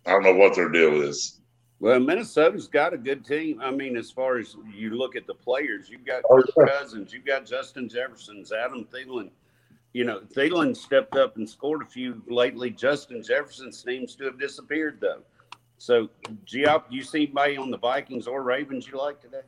I 0.05 0.11
don't 0.11 0.23
know 0.23 0.33
what 0.35 0.55
their 0.55 0.69
deal 0.69 1.01
is. 1.01 1.41
Well, 1.79 1.99
Minnesota's 1.99 2.67
got 2.67 2.93
a 2.93 2.97
good 2.97 3.25
team. 3.25 3.59
I 3.61 3.71
mean, 3.71 3.97
as 3.97 4.09
far 4.09 4.37
as 4.37 4.55
you 4.73 4.91
look 4.91 5.15
at 5.15 5.27
the 5.27 5.33
players, 5.33 5.89
you've 5.89 6.05
got 6.05 6.23
Oh, 6.29 6.41
Kirk 6.41 6.69
Cousins, 6.69 7.11
you've 7.11 7.25
got 7.25 7.45
Justin 7.45 7.89
Jefferson's, 7.89 8.51
Adam 8.53 8.85
Thielen. 8.85 9.29
You 9.91 10.05
know, 10.05 10.21
Thielen 10.21 10.75
stepped 10.75 11.15
up 11.15 11.35
and 11.35 11.47
scored 11.47 11.81
a 11.81 11.85
few 11.85 12.21
lately. 12.27 12.69
Justin 12.69 13.21
Jefferson 13.21 13.71
seems 13.71 14.15
to 14.15 14.23
have 14.25 14.39
disappeared, 14.39 14.99
though. 15.01 15.23
So, 15.77 16.09
Giop, 16.45 16.83
you 16.89 17.03
see 17.03 17.23
anybody 17.23 17.57
on 17.57 17.69
the 17.69 17.77
Vikings 17.77 18.27
or 18.27 18.43
Ravens 18.43 18.87
you 18.87 18.97
like 18.97 19.19
today? 19.19 19.41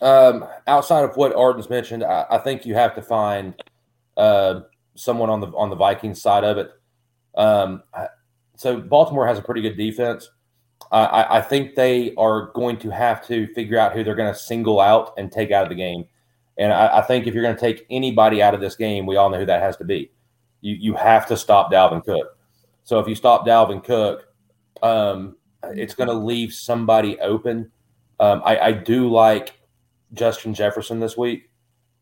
Um, 0.00 0.46
outside 0.66 1.04
of 1.04 1.16
what 1.16 1.34
Arden's 1.34 1.70
mentioned, 1.70 2.04
I, 2.04 2.26
I 2.30 2.38
think 2.38 2.64
you 2.64 2.74
have 2.74 2.94
to 2.94 3.02
find 3.02 3.54
uh, 4.16 4.60
someone 4.94 5.30
on 5.30 5.40
the 5.40 5.48
on 5.48 5.70
the 5.70 5.76
Vikings 5.76 6.20
side 6.20 6.44
of 6.44 6.58
it. 6.58 6.70
Um, 7.36 7.82
I- 7.94 8.08
so 8.56 8.80
Baltimore 8.80 9.24
has 9.26 9.38
a 9.38 9.42
pretty 9.42 9.62
good 9.62 9.76
defense. 9.76 10.28
I, 10.90 11.38
I, 11.38 11.40
think 11.42 11.74
they 11.74 12.14
are 12.16 12.50
going 12.54 12.78
to 12.78 12.90
have 12.90 13.24
to 13.28 13.46
figure 13.48 13.78
out 13.78 13.92
who 13.92 14.02
they're 14.02 14.14
going 14.16 14.32
to 14.32 14.38
single 14.38 14.80
out 14.80 15.12
and 15.16 15.30
take 15.30 15.50
out 15.50 15.62
of 15.62 15.68
the 15.68 15.74
game. 15.74 16.06
And 16.56 16.72
I, 16.72 16.98
I 16.98 17.02
think 17.02 17.26
if 17.26 17.34
you're 17.34 17.42
going 17.42 17.54
to 17.54 17.60
take 17.60 17.86
anybody 17.90 18.42
out 18.42 18.54
of 18.54 18.60
this 18.60 18.74
game, 18.74 19.06
we 19.06 19.16
all 19.16 19.30
know 19.30 19.38
who 19.38 19.46
that 19.46 19.62
has 19.62 19.76
to 19.76 19.84
be. 19.84 20.10
You 20.60 20.74
you 20.74 20.94
have 20.94 21.26
to 21.28 21.36
stop 21.36 21.70
Dalvin 21.70 22.04
Cook. 22.04 22.36
So 22.84 22.98
if 22.98 23.06
you 23.06 23.14
stop 23.14 23.46
Dalvin 23.46 23.84
Cook, 23.84 24.26
um, 24.82 25.36
it's 25.62 25.94
going 25.94 26.08
to 26.08 26.14
leave 26.14 26.52
somebody 26.52 27.20
open. 27.20 27.70
Um, 28.18 28.42
I, 28.44 28.58
I 28.58 28.72
do 28.72 29.08
like 29.08 29.57
Justin 30.12 30.54
Jefferson 30.54 31.00
this 31.00 31.16
week. 31.16 31.50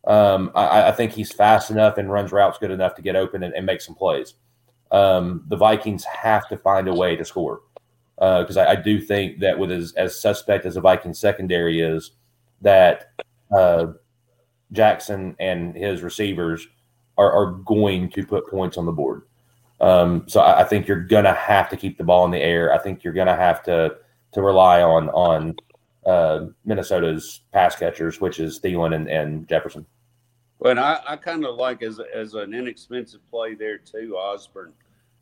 Um, 0.07 0.53
I, 0.55 0.89
I 0.89 0.93
think 0.93 1.13
he's 1.13 1.33
fast 1.33 1.71
enough 1.71 1.99
and 1.99 2.11
runs 2.11 2.33
routes 2.33 2.59
good 2.59 2.71
enough 2.71 2.95
to 2.95 3.03
get 3.03 3.17
open 3.17 3.43
and, 3.43 3.55
and 3.55 3.67
make 3.67 3.81
some 3.81 3.95
plays. 3.95 4.35
Um, 4.93 5.45
the 5.49 5.57
Vikings 5.57 6.05
have 6.05 6.49
to 6.49 6.57
find 6.57 6.87
a 6.87 6.95
way 6.95 7.17
to 7.17 7.25
score 7.25 7.63
because 8.17 8.57
I, 8.57 8.73
I 8.73 8.75
do 8.77 9.01
think 9.01 9.41
that 9.41 9.59
with 9.59 9.71
as, 9.73 9.93
as 9.95 10.21
suspect 10.21 10.65
as 10.65 10.75
the 10.75 10.81
Vikings 10.81 11.19
secondary 11.19 11.81
is, 11.81 12.13
that 12.63 13.11
uh, 13.55 13.89
Jackson 14.73 15.37
and 15.39 15.77
his 15.77 16.03
receivers 16.03 16.67
are, 17.19 17.33
are 17.33 17.53
going 17.53 18.11
to 18.11 18.25
put 18.25 18.49
points 18.49 18.77
on 18.77 18.87
the 18.87 18.93
board. 18.93 19.23
Um, 19.81 20.25
so 20.27 20.41
I, 20.41 20.61
I 20.61 20.65
think 20.65 20.89
you're 20.89 21.05
gonna 21.05 21.35
have 21.35 21.69
to 21.71 21.77
keep 21.77 21.99
the 21.99 22.05
ball 22.05 22.25
in 22.25 22.31
the 22.31 22.41
air. 22.41 22.73
I 22.73 22.79
think 22.79 23.05
you're 23.05 23.13
gonna 23.13 23.37
have 23.37 23.63
to 23.65 23.97
to 24.33 24.43
rely 24.43 24.83
on 24.83 25.09
on 25.11 25.55
uh, 26.07 26.47
Minnesota's 26.65 27.43
pass 27.53 27.77
catchers, 27.77 28.21
which 28.21 28.39
is 28.39 28.61
Thielen 28.61 28.95
and, 28.95 29.09
and 29.09 29.49
Jefferson. 29.49 29.85
Well, 30.59 30.79
I, 30.79 31.01
I 31.07 31.17
kind 31.17 31.45
of 31.45 31.57
like 31.57 31.83
as 31.83 32.01
as 32.15 32.35
an 32.35 32.55
inexpensive 32.55 33.21
play 33.29 33.55
there 33.55 33.79
too, 33.79 34.17
Osborn. 34.17 34.73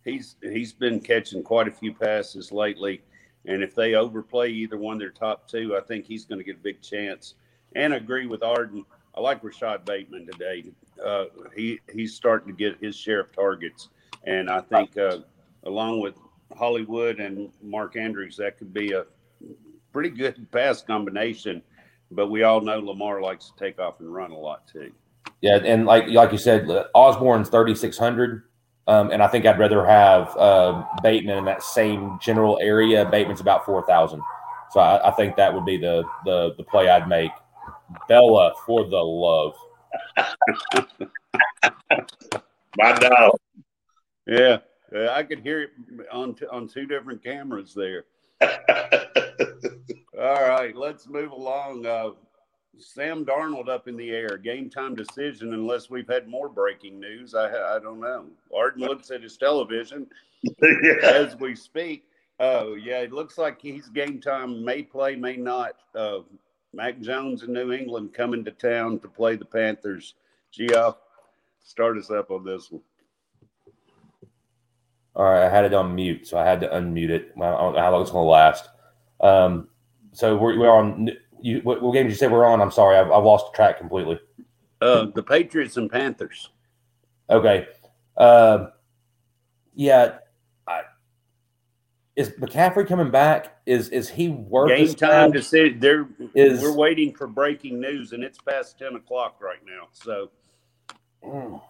He's 0.04 0.36
he's 0.42 0.72
been 0.72 1.00
catching 1.00 1.42
quite 1.42 1.66
a 1.66 1.72
few 1.72 1.92
passes 1.92 2.52
lately, 2.52 3.02
and 3.46 3.62
if 3.62 3.74
they 3.74 3.94
overplay 3.94 4.50
either 4.50 4.76
one 4.76 4.94
of 4.94 5.00
their 5.00 5.10
top 5.10 5.48
two, 5.48 5.76
I 5.76 5.80
think 5.80 6.04
he's 6.04 6.24
going 6.24 6.38
to 6.38 6.44
get 6.44 6.56
a 6.56 6.62
big 6.62 6.82
chance. 6.82 7.34
And 7.74 7.92
I 7.92 7.96
agree 7.96 8.26
with 8.26 8.44
Arden. 8.44 8.84
I 9.16 9.20
like 9.20 9.42
Rashad 9.42 9.84
Bateman 9.84 10.26
today. 10.26 10.66
Uh, 11.04 11.24
he 11.56 11.80
he's 11.92 12.14
starting 12.14 12.54
to 12.54 12.56
get 12.56 12.78
his 12.80 12.94
share 12.94 13.20
of 13.20 13.32
targets, 13.32 13.88
and 14.24 14.48
I 14.48 14.60
think 14.60 14.96
uh, 14.96 15.18
along 15.64 16.00
with 16.00 16.14
Hollywood 16.56 17.18
and 17.18 17.50
Mark 17.62 17.96
Andrews, 17.96 18.36
that 18.36 18.58
could 18.58 18.72
be 18.72 18.92
a 18.92 19.06
pretty 19.94 20.10
good 20.10 20.46
pass 20.50 20.82
combination. 20.82 21.62
But 22.10 22.26
we 22.28 22.42
all 22.42 22.60
know 22.60 22.80
Lamar 22.80 23.22
likes 23.22 23.50
to 23.50 23.56
take 23.56 23.78
off 23.78 24.00
and 24.00 24.12
run 24.12 24.30
a 24.30 24.38
lot 24.38 24.68
too. 24.68 24.92
Yeah, 25.40 25.56
and 25.56 25.86
like 25.86 26.08
like 26.08 26.32
you 26.32 26.38
said, 26.38 26.68
Osborn's 26.94 27.48
thirty 27.48 27.74
six 27.74 27.96
hundred, 27.96 28.42
um, 28.86 29.10
and 29.10 29.22
I 29.22 29.28
think 29.28 29.46
I'd 29.46 29.58
rather 29.58 29.86
have 29.86 30.36
uh, 30.36 30.84
Bateman 31.02 31.38
in 31.38 31.46
that 31.46 31.62
same 31.62 32.18
general 32.20 32.58
area. 32.60 33.06
Bateman's 33.06 33.40
about 33.40 33.64
four 33.64 33.86
thousand, 33.86 34.20
so 34.70 34.80
I, 34.80 35.08
I 35.08 35.12
think 35.12 35.36
that 35.36 35.54
would 35.54 35.64
be 35.64 35.78
the 35.78 36.04
the 36.26 36.54
the 36.58 36.64
play 36.64 36.90
I'd 36.90 37.08
make. 37.08 37.30
Bella 38.08 38.52
for 38.66 38.84
the 38.84 38.96
love. 38.96 39.54
My 42.76 42.92
dog. 42.92 43.38
Yeah, 44.26 44.58
I 45.10 45.22
could 45.22 45.40
hear 45.40 45.62
it 45.62 45.70
on 46.12 46.34
t- 46.34 46.46
on 46.46 46.68
two 46.68 46.86
different 46.86 47.22
cameras 47.22 47.74
there. 47.74 48.04
All 50.20 50.48
right, 50.48 50.76
let's 50.76 51.08
move 51.08 51.32
along. 51.32 51.86
Uh, 51.86 52.10
Sam 52.78 53.24
Darnold 53.24 53.68
up 53.68 53.88
in 53.88 53.96
the 53.96 54.10
air, 54.10 54.38
game 54.38 54.70
time 54.70 54.94
decision. 54.94 55.54
Unless 55.54 55.90
we've 55.90 56.08
had 56.08 56.28
more 56.28 56.48
breaking 56.48 57.00
news, 57.00 57.34
I 57.34 57.76
I 57.76 57.78
don't 57.80 58.00
know. 58.00 58.26
Arden 58.56 58.82
looks 58.88 59.10
at 59.10 59.22
his 59.22 59.36
television 59.36 60.06
as 61.02 61.36
we 61.36 61.54
speak. 61.56 62.04
Oh 62.38 62.74
yeah, 62.74 62.98
it 62.98 63.12
looks 63.12 63.38
like 63.38 63.60
he's 63.60 63.88
game 63.88 64.20
time. 64.20 64.64
May 64.64 64.82
play, 64.82 65.16
may 65.16 65.36
not. 65.36 65.76
Uh, 65.94 66.20
Mac 66.72 67.00
Jones 67.00 67.42
in 67.42 67.52
New 67.52 67.72
England 67.72 68.14
coming 68.14 68.44
to 68.44 68.50
town 68.50 68.98
to 69.00 69.08
play 69.08 69.36
the 69.36 69.44
Panthers. 69.44 70.14
Geoff, 70.52 70.96
start 71.62 71.96
us 71.98 72.10
up 72.10 72.30
on 72.30 72.44
this 72.44 72.70
one. 72.70 72.82
All 75.16 75.24
right, 75.24 75.46
I 75.46 75.48
had 75.48 75.64
it 75.64 75.74
on 75.74 75.94
mute, 75.94 76.26
so 76.26 76.38
I 76.38 76.44
had 76.44 76.60
to 76.60 76.68
unmute 76.68 77.10
it. 77.10 77.32
I 77.36 77.50
don't 77.50 77.74
know 77.74 77.80
how 77.80 77.92
long 77.92 78.02
it's 78.02 78.10
going 78.10 78.24
to 78.24 78.30
last. 78.30 78.68
Um, 79.20 79.68
so 80.14 80.36
we're, 80.36 80.58
we're 80.58 80.70
on. 80.70 81.10
You, 81.40 81.60
what, 81.62 81.82
what 81.82 81.92
game 81.92 82.04
did 82.04 82.10
you 82.10 82.16
say 82.16 82.26
we're 82.28 82.46
on? 82.46 82.60
I'm 82.62 82.70
sorry, 82.70 82.96
I've, 82.96 83.10
I've 83.10 83.24
lost 83.24 83.52
track 83.54 83.78
completely. 83.78 84.18
Uh, 84.80 85.06
the 85.14 85.22
Patriots 85.22 85.76
and 85.76 85.90
Panthers. 85.90 86.48
Okay. 87.28 87.66
Um, 88.16 88.70
yeah. 89.74 90.18
I, 90.66 90.82
is 92.16 92.30
McCaffrey 92.30 92.86
coming 92.86 93.10
back? 93.10 93.58
Is 93.66 93.88
is 93.90 94.08
he 94.08 94.28
worth 94.28 94.68
Game 94.68 94.86
time 94.94 95.10
time? 95.10 95.32
decision. 95.32 95.80
There, 95.80 96.06
Is- 96.34 96.62
we're 96.62 96.76
waiting 96.76 97.14
for 97.14 97.26
breaking 97.26 97.80
news, 97.80 98.12
and 98.12 98.22
it's 98.24 98.38
past 98.38 98.78
ten 98.78 98.94
o'clock 98.94 99.36
right 99.42 99.60
now. 99.66 99.88
So 99.92 100.30
Mm. 101.24 101.60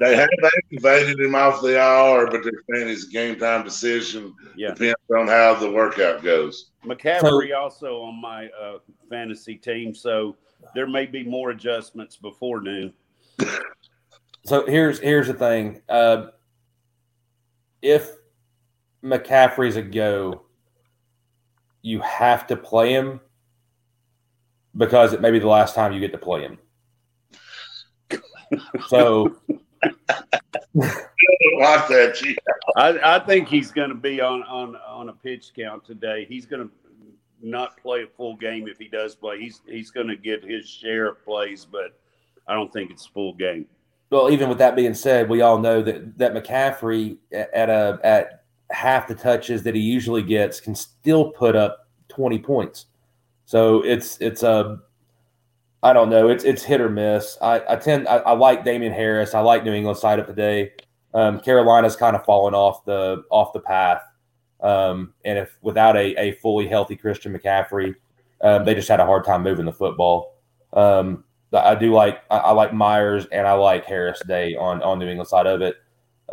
They 0.00 0.16
have 0.16 0.28
activated 0.44 1.20
him 1.20 1.34
off 1.34 1.62
the 1.62 1.76
IR, 1.76 2.26
but 2.26 2.42
they're 2.42 2.62
saying 2.74 2.88
it's 2.88 3.06
a 3.06 3.10
game 3.10 3.38
time 3.38 3.64
decision. 3.64 4.34
yeah, 4.56 4.70
Depends 4.70 4.96
on 5.16 5.28
how 5.28 5.54
the 5.54 5.70
workout 5.70 6.22
goes. 6.22 6.70
McCaffrey 6.84 7.56
also 7.56 8.00
on 8.02 8.20
my 8.20 8.48
uh, 8.48 8.78
fantasy 9.08 9.56
team. 9.56 9.94
So 9.94 10.36
there 10.74 10.86
may 10.86 11.06
be 11.06 11.24
more 11.24 11.50
adjustments 11.50 12.16
before 12.16 12.60
noon. 12.60 12.92
So 14.44 14.64
here's 14.66 15.00
here's 15.00 15.26
the 15.26 15.34
thing. 15.34 15.82
Uh, 15.88 16.28
if 17.82 18.12
McCaffrey's 19.02 19.76
a 19.76 19.82
go, 19.82 20.42
you 21.82 22.00
have 22.00 22.46
to 22.48 22.56
play 22.56 22.92
him 22.92 23.20
because 24.76 25.12
it 25.12 25.20
may 25.20 25.30
be 25.30 25.38
the 25.38 25.48
last 25.48 25.74
time 25.74 25.92
you 25.92 26.00
get 26.00 26.12
to 26.12 26.18
play 26.18 26.42
him. 26.42 26.58
So 28.88 29.36
Like 31.58 31.88
that, 31.88 32.16
G. 32.20 32.36
I, 32.76 33.16
I 33.16 33.18
think 33.20 33.48
he's 33.48 33.70
going 33.70 33.88
to 33.88 33.94
be 33.94 34.20
on 34.20 34.42
on 34.42 34.76
on 34.76 35.08
a 35.08 35.12
pitch 35.12 35.52
count 35.56 35.84
today. 35.84 36.26
He's 36.28 36.46
going 36.46 36.68
to 36.68 36.70
not 37.42 37.76
play 37.78 38.02
a 38.02 38.06
full 38.06 38.36
game 38.36 38.68
if 38.68 38.78
he 38.78 38.88
does 38.88 39.14
play. 39.14 39.40
He's 39.40 39.62
he's 39.66 39.90
going 39.90 40.08
to 40.08 40.16
get 40.16 40.44
his 40.44 40.68
share 40.68 41.06
of 41.06 41.24
plays, 41.24 41.64
but 41.64 41.98
I 42.46 42.54
don't 42.54 42.72
think 42.72 42.90
it's 42.90 43.06
full 43.06 43.34
game. 43.34 43.66
Well, 44.10 44.30
even 44.30 44.48
with 44.48 44.58
that 44.58 44.76
being 44.76 44.94
said, 44.94 45.28
we 45.28 45.40
all 45.42 45.58
know 45.58 45.82
that 45.82 46.18
that 46.18 46.34
McCaffrey 46.34 47.18
at 47.32 47.70
a 47.70 47.98
at 48.04 48.44
half 48.70 49.08
the 49.08 49.14
touches 49.14 49.62
that 49.62 49.74
he 49.74 49.80
usually 49.80 50.22
gets 50.22 50.60
can 50.60 50.74
still 50.74 51.30
put 51.30 51.56
up 51.56 51.88
twenty 52.08 52.38
points. 52.38 52.86
So 53.46 53.82
it's 53.82 54.18
it's 54.20 54.42
a 54.42 54.78
I 55.86 55.92
don't 55.92 56.10
know 56.10 56.28
it's 56.28 56.42
it's 56.42 56.64
hit 56.64 56.80
or 56.80 56.88
miss. 56.88 57.38
I, 57.40 57.62
I 57.68 57.76
tend 57.76 58.08
I, 58.08 58.16
I 58.16 58.32
like 58.32 58.64
Damien 58.64 58.92
Harris. 58.92 59.34
I 59.34 59.40
like 59.40 59.62
New 59.62 59.72
England 59.72 59.96
side 59.96 60.18
up 60.18 60.26
today. 60.26 60.72
Um, 61.14 61.38
Carolina's 61.38 61.94
kind 61.94 62.16
of 62.16 62.24
fallen 62.24 62.54
off 62.54 62.84
the 62.84 63.22
off 63.30 63.52
the 63.52 63.60
path, 63.60 64.02
um, 64.60 65.14
and 65.24 65.38
if 65.38 65.56
without 65.62 65.96
a, 65.96 66.20
a 66.20 66.32
fully 66.42 66.66
healthy 66.66 66.96
Christian 66.96 67.32
McCaffrey, 67.32 67.94
um, 68.40 68.64
they 68.64 68.74
just 68.74 68.88
had 68.88 68.98
a 68.98 69.06
hard 69.06 69.24
time 69.24 69.44
moving 69.44 69.64
the 69.64 69.72
football. 69.72 70.34
Um, 70.72 71.22
I 71.52 71.76
do 71.76 71.92
like 71.92 72.20
I, 72.32 72.38
I 72.38 72.50
like 72.50 72.74
Meyers 72.74 73.26
and 73.26 73.46
I 73.46 73.52
like 73.52 73.84
Harris 73.84 74.20
Day 74.26 74.56
on 74.56 74.82
on 74.82 74.98
New 74.98 75.06
England 75.06 75.28
side 75.28 75.46
of 75.46 75.62
it. 75.62 75.76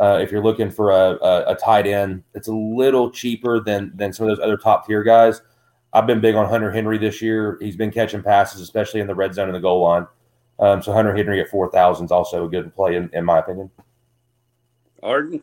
Uh, 0.00 0.18
if 0.20 0.32
you're 0.32 0.42
looking 0.42 0.68
for 0.72 0.90
a, 0.90 1.16
a, 1.22 1.52
a 1.52 1.54
tight 1.54 1.86
end, 1.86 2.24
it's 2.34 2.48
a 2.48 2.52
little 2.52 3.08
cheaper 3.08 3.60
than 3.60 3.92
than 3.94 4.12
some 4.12 4.28
of 4.28 4.36
those 4.36 4.44
other 4.44 4.56
top 4.56 4.84
tier 4.84 5.04
guys. 5.04 5.42
I've 5.94 6.08
been 6.08 6.20
big 6.20 6.34
on 6.34 6.48
Hunter 6.48 6.72
Henry 6.72 6.98
this 6.98 7.22
year. 7.22 7.56
He's 7.60 7.76
been 7.76 7.92
catching 7.92 8.22
passes, 8.22 8.60
especially 8.60 9.00
in 9.00 9.06
the 9.06 9.14
red 9.14 9.32
zone 9.32 9.46
and 9.48 9.54
the 9.54 9.60
goal 9.60 9.84
line. 9.84 10.06
Um, 10.58 10.82
so 10.82 10.92
Hunter 10.92 11.14
Henry 11.14 11.40
at 11.40 11.48
four 11.48 11.70
thousand 11.70 12.06
is 12.06 12.12
also 12.12 12.44
a 12.44 12.48
good 12.48 12.74
play 12.74 12.96
in, 12.96 13.08
in 13.12 13.24
my 13.24 13.38
opinion. 13.38 13.70
Arden, 15.02 15.42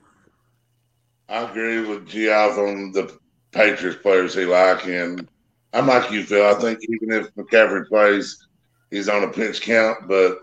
I 1.30 1.44
agree 1.44 1.80
with 1.80 2.08
Geoff 2.08 2.58
on 2.58 2.92
the 2.92 3.18
Patriots 3.52 4.02
players 4.02 4.34
he 4.34 4.46
like, 4.46 4.86
and 4.88 5.28
I'm 5.74 5.88
like 5.88 6.12
you, 6.12 6.24
Phil. 6.24 6.46
I 6.46 6.60
think 6.60 6.80
even 6.84 7.12
if 7.12 7.34
McCaffrey 7.36 7.88
plays, 7.88 8.48
he's 8.90 9.08
on 9.08 9.24
a 9.24 9.28
pinch 9.28 9.62
count. 9.62 10.08
But 10.08 10.40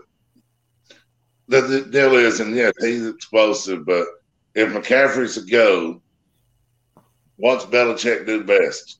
the, 1.47 1.61
the 1.61 1.81
deal 1.81 2.15
is, 2.15 2.39
and 2.39 2.55
yes, 2.55 2.73
he's 2.79 3.07
explosive. 3.07 3.85
But 3.85 4.05
if 4.55 4.71
McCaffrey's 4.71 5.37
a 5.37 5.45
go, 5.45 6.01
what's 7.37 7.65
Belichick 7.65 8.25
do 8.25 8.43
best? 8.43 8.98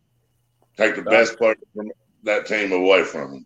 Take 0.80 0.96
the 0.96 1.02
best 1.02 1.38
player 1.38 1.56
from 1.76 1.92
that 2.24 2.46
team 2.46 2.72
away 2.72 3.04
from 3.04 3.34
him. 3.34 3.46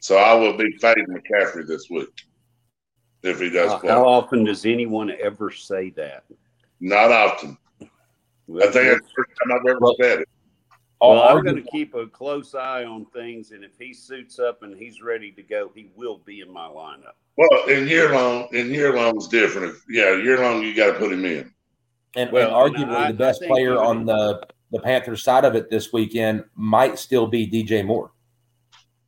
So 0.00 0.16
I 0.16 0.34
will 0.34 0.56
be 0.56 0.72
fading 0.80 1.06
McCaffrey 1.06 1.66
this 1.66 1.88
week 1.90 2.08
if 3.22 3.38
he 3.40 3.50
does 3.50 3.70
How, 3.72 3.78
play. 3.78 3.90
how 3.90 4.04
often 4.08 4.44
does 4.44 4.64
anyone 4.66 5.12
ever 5.20 5.50
say 5.50 5.90
that? 5.90 6.24
Not 6.80 7.12
often. 7.12 7.56
I 7.80 7.86
think 7.86 8.72
that's 8.72 8.74
the 8.74 9.08
first 9.16 9.30
time 9.42 9.52
I've 9.52 9.66
ever 9.68 9.78
Well- 9.80 9.96
said 10.00 10.20
it. 10.20 10.28
Well, 11.00 11.20
I'm 11.20 11.42
going 11.42 11.56
to 11.56 11.68
keep 11.72 11.94
a 11.96 12.06
close 12.06 12.54
eye 12.54 12.84
on 12.84 13.06
things, 13.06 13.50
and 13.50 13.64
if 13.64 13.72
he 13.76 13.92
suits 13.92 14.38
up 14.38 14.62
and 14.62 14.72
he's 14.76 15.02
ready 15.02 15.32
to 15.32 15.42
go, 15.42 15.68
he 15.74 15.90
will 15.96 16.18
be 16.18 16.42
in 16.42 16.52
my 16.52 16.68
lineup. 16.68 17.14
Well, 17.36 17.64
in 17.68 17.88
year 17.88 18.12
long, 18.14 18.46
in 18.52 18.70
year 18.70 18.94
long 18.94 19.16
is 19.16 19.26
different. 19.26 19.74
Yeah, 19.88 20.14
year 20.14 20.38
long 20.38 20.62
you 20.62 20.76
got 20.76 20.92
to 20.92 20.98
put 21.00 21.10
him 21.12 21.24
in. 21.24 21.52
And, 22.14 22.30
Well, 22.30 22.54
and 22.66 22.76
and 22.76 22.84
arguably 22.86 22.94
I- 22.96 23.08
the 23.10 23.18
best 23.18 23.42
player 23.42 23.82
on 23.82 24.04
the 24.06 24.46
the 24.72 24.80
Panthers 24.80 25.22
side 25.22 25.44
of 25.44 25.54
it 25.54 25.70
this 25.70 25.92
weekend 25.92 26.44
might 26.56 26.98
still 26.98 27.26
be 27.26 27.46
DJ 27.46 27.84
Moore. 27.84 28.10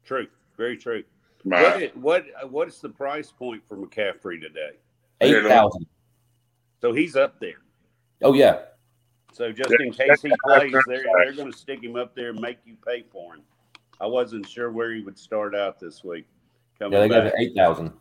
True, 0.04 0.28
very 0.56 0.76
true. 0.76 1.02
Right. 1.44 1.62
What, 1.62 1.82
is, 1.82 1.90
what 1.94 2.50
what 2.50 2.68
is 2.68 2.80
the 2.80 2.88
price 2.88 3.32
point 3.32 3.62
for 3.68 3.76
McCaffrey 3.76 4.40
today? 4.40 4.72
Eight 5.20 5.42
thousand. 5.44 5.86
So 6.80 6.92
he's 6.92 7.16
up 7.16 7.40
there. 7.40 7.62
Oh 8.22 8.34
yeah. 8.34 8.60
So 9.32 9.50
just 9.50 9.72
in 9.80 9.92
case 9.92 10.22
he 10.22 10.32
plays, 10.44 10.72
that's 10.72 10.84
they're, 10.86 11.04
they're 11.24 11.32
going 11.32 11.50
to 11.50 11.58
stick 11.58 11.82
him 11.82 11.96
up 11.96 12.14
there 12.14 12.30
and 12.30 12.40
make 12.40 12.58
you 12.64 12.76
pay 12.86 13.04
for 13.10 13.34
him. 13.34 13.42
I 14.00 14.06
wasn't 14.06 14.48
sure 14.48 14.70
where 14.70 14.92
he 14.92 15.02
would 15.02 15.18
start 15.18 15.56
out 15.56 15.80
this 15.80 16.04
week. 16.04 16.26
Coming 16.78 16.92
Yeah, 16.92 17.00
they 17.00 17.08
got 17.08 17.32
eight 17.38 17.54
thousand. 17.56 17.92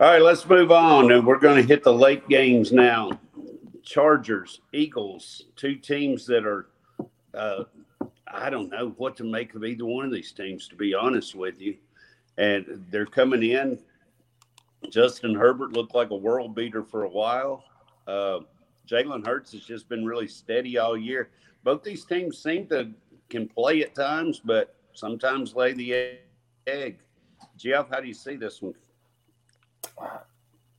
All 0.00 0.08
right, 0.08 0.22
let's 0.22 0.48
move 0.48 0.72
on, 0.72 1.12
and 1.12 1.24
we're 1.24 1.38
going 1.38 1.62
to 1.62 1.62
hit 1.62 1.84
the 1.84 1.92
late 1.92 2.28
games 2.28 2.72
now. 2.72 3.20
Chargers, 3.82 4.60
Eagles, 4.72 5.46
two 5.56 5.76
teams 5.76 6.26
that 6.26 6.46
are, 6.46 6.68
uh, 7.34 7.64
I 8.26 8.50
don't 8.50 8.70
know 8.70 8.94
what 8.96 9.16
to 9.16 9.24
make 9.24 9.54
of 9.54 9.64
either 9.64 9.84
one 9.84 10.04
of 10.04 10.12
these 10.12 10.32
teams, 10.32 10.68
to 10.68 10.76
be 10.76 10.94
honest 10.94 11.34
with 11.34 11.60
you. 11.60 11.76
And 12.38 12.84
they're 12.90 13.06
coming 13.06 13.42
in. 13.42 13.78
Justin 14.90 15.34
Herbert 15.34 15.72
looked 15.72 15.94
like 15.94 16.10
a 16.10 16.16
world 16.16 16.54
beater 16.54 16.82
for 16.82 17.04
a 17.04 17.08
while. 17.08 17.64
Uh, 18.06 18.40
Jalen 18.88 19.26
Hurts 19.26 19.52
has 19.52 19.64
just 19.64 19.88
been 19.88 20.04
really 20.04 20.28
steady 20.28 20.78
all 20.78 20.96
year. 20.96 21.30
Both 21.62 21.82
these 21.82 22.04
teams 22.04 22.42
seem 22.42 22.66
to 22.68 22.90
can 23.28 23.48
play 23.48 23.82
at 23.82 23.94
times, 23.94 24.40
but 24.44 24.76
sometimes 24.92 25.54
lay 25.54 25.72
the 25.72 26.18
egg. 26.66 26.98
Jeff, 27.56 27.88
how 27.90 28.00
do 28.00 28.06
you 28.06 28.14
see 28.14 28.36
this 28.36 28.60
one? 28.60 28.74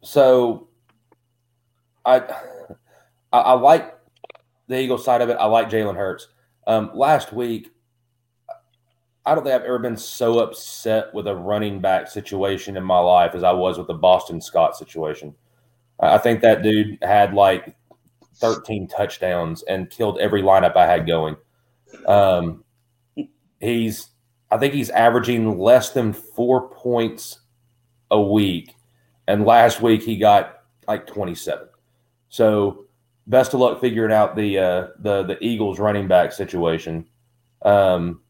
So 0.01 0.67
I, 2.05 2.21
I 3.33 3.39
I 3.39 3.53
like 3.53 3.93
the 4.67 4.79
Eagles 4.79 5.03
side 5.03 5.21
of 5.21 5.29
it. 5.29 5.37
I 5.37 5.45
like 5.45 5.69
Jalen 5.69 5.97
Hurts. 5.97 6.29
Um, 6.65 6.91
last 6.93 7.33
week, 7.33 7.71
I 9.25 9.35
don't 9.35 9.43
think 9.43 9.55
I've 9.55 9.63
ever 9.63 9.79
been 9.79 9.97
so 9.97 10.39
upset 10.39 11.13
with 11.13 11.27
a 11.27 11.35
running 11.35 11.81
back 11.81 12.07
situation 12.07 12.77
in 12.77 12.83
my 12.83 12.99
life 12.99 13.35
as 13.35 13.43
I 13.43 13.51
was 13.51 13.77
with 13.77 13.87
the 13.87 13.93
Boston 13.93 14.39
Scott 14.39 14.77
situation. 14.77 15.35
I 15.99 16.17
think 16.17 16.41
that 16.41 16.63
dude 16.63 16.97
had 17.01 17.33
like 17.33 17.75
13 18.35 18.87
touchdowns 18.87 19.63
and 19.63 19.89
killed 19.89 20.19
every 20.19 20.41
lineup 20.41 20.77
I 20.77 20.87
had 20.87 21.05
going. 21.05 21.35
Um, 22.05 22.63
he's, 23.59 24.09
I 24.51 24.57
think 24.57 24.73
he's 24.73 24.89
averaging 24.89 25.57
less 25.59 25.91
than 25.91 26.13
four 26.13 26.69
points 26.69 27.39
a 28.11 28.21
week 28.21 28.75
and 29.27 29.45
last 29.45 29.81
week 29.81 30.03
he 30.03 30.17
got 30.17 30.63
like 30.87 31.07
27. 31.07 31.67
So 32.29 32.82
best 33.27 33.53
of 33.53 33.59
luck 33.59 33.79
figuring 33.81 34.13
out 34.13 34.35
the 34.35 34.57
uh, 34.59 34.87
the 34.99 35.23
the 35.23 35.37
Eagles 35.41 35.79
running 35.79 36.07
back 36.07 36.31
situation. 36.31 37.05
Um, 37.63 38.21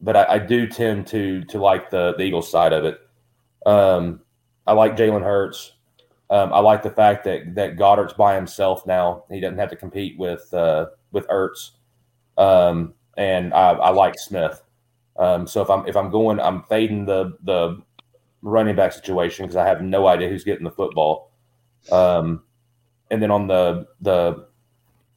but 0.00 0.16
I, 0.16 0.34
I 0.34 0.38
do 0.38 0.66
tend 0.66 1.06
to 1.08 1.44
to 1.44 1.58
like 1.58 1.90
the 1.90 2.14
the 2.16 2.24
Eagles 2.24 2.50
side 2.50 2.72
of 2.72 2.84
it. 2.84 2.98
Um, 3.66 4.20
I 4.66 4.72
like 4.72 4.96
Jalen 4.96 5.22
Hurts. 5.22 5.72
Um, 6.30 6.52
I 6.52 6.58
like 6.60 6.82
the 6.82 6.90
fact 6.90 7.24
that 7.24 7.54
that 7.54 7.76
Goedert's 7.76 8.14
by 8.14 8.34
himself 8.34 8.86
now. 8.86 9.24
He 9.30 9.40
doesn't 9.40 9.58
have 9.58 9.70
to 9.70 9.76
compete 9.76 10.18
with 10.18 10.52
uh, 10.52 10.86
with 11.12 11.26
Ertz. 11.28 11.70
Um, 12.36 12.94
and 13.16 13.54
I, 13.54 13.72
I 13.72 13.90
like 13.90 14.18
Smith. 14.18 14.60
Um, 15.16 15.46
so 15.46 15.62
if 15.62 15.70
I'm 15.70 15.86
if 15.86 15.96
I'm 15.96 16.10
going, 16.10 16.40
I'm 16.40 16.64
fading 16.64 17.06
the 17.06 17.36
the 17.42 17.80
running 18.42 18.76
back 18.76 18.92
situation 18.92 19.44
because 19.44 19.56
I 19.56 19.66
have 19.66 19.80
no 19.80 20.06
idea 20.06 20.28
who's 20.28 20.44
getting 20.44 20.64
the 20.64 20.70
football. 20.70 21.32
Um, 21.92 22.42
and 23.10 23.22
then 23.22 23.30
on 23.30 23.46
the 23.46 23.86
the 24.00 24.46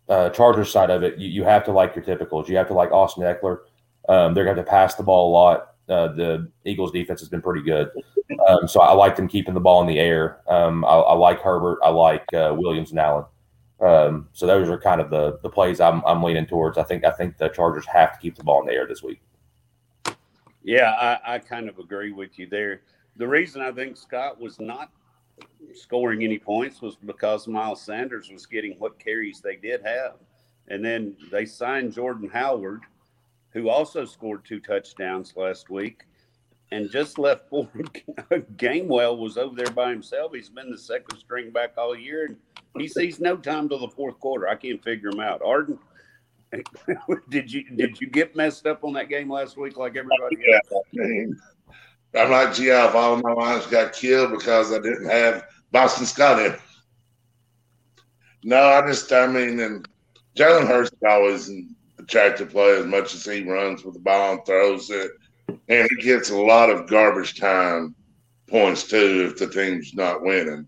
uh, 0.10 0.30
Chargers 0.30 0.72
side 0.72 0.90
of 0.90 1.04
it, 1.04 1.18
you, 1.18 1.28
you 1.28 1.44
have 1.44 1.64
to 1.66 1.72
like 1.72 1.96
your 1.96 2.06
typicals. 2.06 2.48
You 2.48 2.58
have 2.58 2.68
to 2.68 2.74
like 2.74 2.92
Austin 2.92 3.24
Ekeler. 3.24 3.60
Um, 4.08 4.34
they're 4.34 4.46
going 4.46 4.56
to 4.58 4.64
pass 4.64 4.96
the 4.96 5.04
ball 5.04 5.30
a 5.30 5.34
lot. 5.34 5.74
Uh, 5.90 6.14
the 6.14 6.52
Eagles' 6.66 6.92
defense 6.92 7.20
has 7.22 7.30
been 7.30 7.42
pretty 7.42 7.62
good, 7.62 7.90
um, 8.48 8.68
so 8.68 8.82
I 8.82 8.92
like 8.92 9.16
them 9.16 9.28
keeping 9.28 9.54
the 9.54 9.60
ball 9.60 9.82
in 9.82 9.88
the 9.88 10.00
air. 10.00 10.42
Um, 10.48 10.84
I, 10.84 10.90
I 10.90 11.14
like 11.14 11.40
Herbert. 11.40 11.80
I 11.82 11.90
like 11.90 12.26
uh, 12.34 12.54
Williams 12.58 12.92
and 12.92 13.00
Allen. 13.00 13.26
Um, 13.80 14.28
so 14.34 14.48
those 14.48 14.70
are 14.70 14.80
kind 14.80 15.00
of 15.00 15.10
the 15.10 15.40
the 15.44 15.50
plays 15.50 15.80
I'm, 15.80 16.04
I'm 16.06 16.24
leaning 16.24 16.46
towards. 16.46 16.78
I 16.78 16.84
think 16.84 17.06
I 17.06 17.12
think 17.12 17.38
the 17.38 17.48
Chargers 17.50 17.86
have 17.86 18.14
to 18.14 18.20
keep 18.20 18.36
the 18.36 18.44
ball 18.44 18.62
in 18.62 18.68
the 18.68 18.74
air 18.74 18.88
this 18.88 19.04
week. 19.04 19.22
Yeah, 20.64 20.92
I, 20.92 21.36
I 21.36 21.40
kind 21.40 21.70
of 21.70 21.80
agree 21.80 22.12
with 22.12 22.38
you 22.38 22.48
there. 22.48 22.82
The 23.16 23.28
reason 23.28 23.62
I 23.62 23.72
think 23.72 23.96
Scott 23.96 24.40
was 24.40 24.60
not 24.60 24.92
scoring 25.74 26.24
any 26.24 26.40
points 26.40 26.82
was 26.82 26.96
because 26.96 27.48
Miles 27.48 27.82
Sanders 27.82 28.30
was 28.32 28.46
getting 28.46 28.74
what 28.80 29.00
carries 29.00 29.42
they 29.42 29.56
did 29.56 29.82
have. 29.86 30.16
And 30.68 30.84
then 30.84 31.16
they 31.32 31.46
signed 31.46 31.94
Jordan 31.94 32.30
Howard, 32.30 32.82
who 33.52 33.70
also 33.70 34.06
scored 34.06 34.44
two 34.46 34.60
touchdowns 34.60 35.34
last 35.36 35.70
week 35.70 36.04
and 36.72 36.90
just 36.90 37.18
left 37.18 37.50
forward. 37.50 38.02
Gainwell 38.58 39.18
was 39.18 39.38
over 39.38 39.56
there 39.56 39.74
by 39.74 39.90
himself. 39.90 40.34
He's 40.34 40.50
been 40.50 40.70
the 40.70 40.78
second 40.78 41.18
string 41.18 41.52
back 41.52 41.78
all 41.78 41.98
year. 41.98 42.26
And 42.26 42.38
he 42.78 42.88
sees 42.88 43.20
no 43.20 43.38
time 43.38 43.70
till 43.70 43.80
the 43.80 43.90
fourth 43.90 44.20
quarter. 44.20 44.48
I 44.48 44.56
can't 44.56 44.84
figure 44.84 45.10
him 45.10 45.20
out. 45.20 45.42
Arden, 45.44 45.80
did 47.30 47.52
you 47.52 47.70
did 47.76 48.00
you 48.00 48.08
get 48.08 48.36
messed 48.36 48.66
up 48.66 48.84
on 48.84 48.94
that 48.94 49.10
game 49.10 49.30
last 49.30 49.58
week 49.58 49.78
like 49.78 49.98
everybody 49.98 50.38
else? 50.54 50.84
I'm 52.16 52.32
like, 52.32 52.54
gee, 52.54 52.70
if 52.70 52.96
all 52.96 53.14
of 53.14 53.24
my 53.24 53.34
lines 53.34 53.66
got 53.68 53.94
killed 53.94 54.32
because 54.32 54.72
I 54.72 54.80
didn't 54.80 55.10
have 55.10 55.46
Boston 55.72 56.06
Scott 56.06 56.40
in. 56.40 56.56
No, 58.44 58.62
I 58.62 58.86
just, 58.88 59.12
I 59.12 59.28
mean, 59.28 59.60
and 59.60 59.88
Jalen 60.38 60.68
Hurts 60.68 60.92
is 60.92 61.00
always 61.08 61.50
an 61.50 61.76
attractive 62.00 62.50
play 62.50 62.78
as 62.78 62.86
much 62.86 63.14
as 63.14 63.26
he 63.26 63.44
runs 63.44 63.84
with 63.84 63.96
the 63.96 64.00
ball 64.00 64.34
and 64.34 64.46
throws 64.46 64.90
it. 64.90 65.12
And 65.68 65.88
he 65.90 66.04
gets 66.04 66.30
a 66.30 66.38
lot 66.38 66.70
of 66.70 66.88
garbage 66.88 67.40
time 67.40 67.96
points 68.48 68.84
too 68.84 69.30
if 69.30 69.38
the 69.38 69.48
team's 69.48 69.94
not 69.94 70.22
winning. 70.22 70.68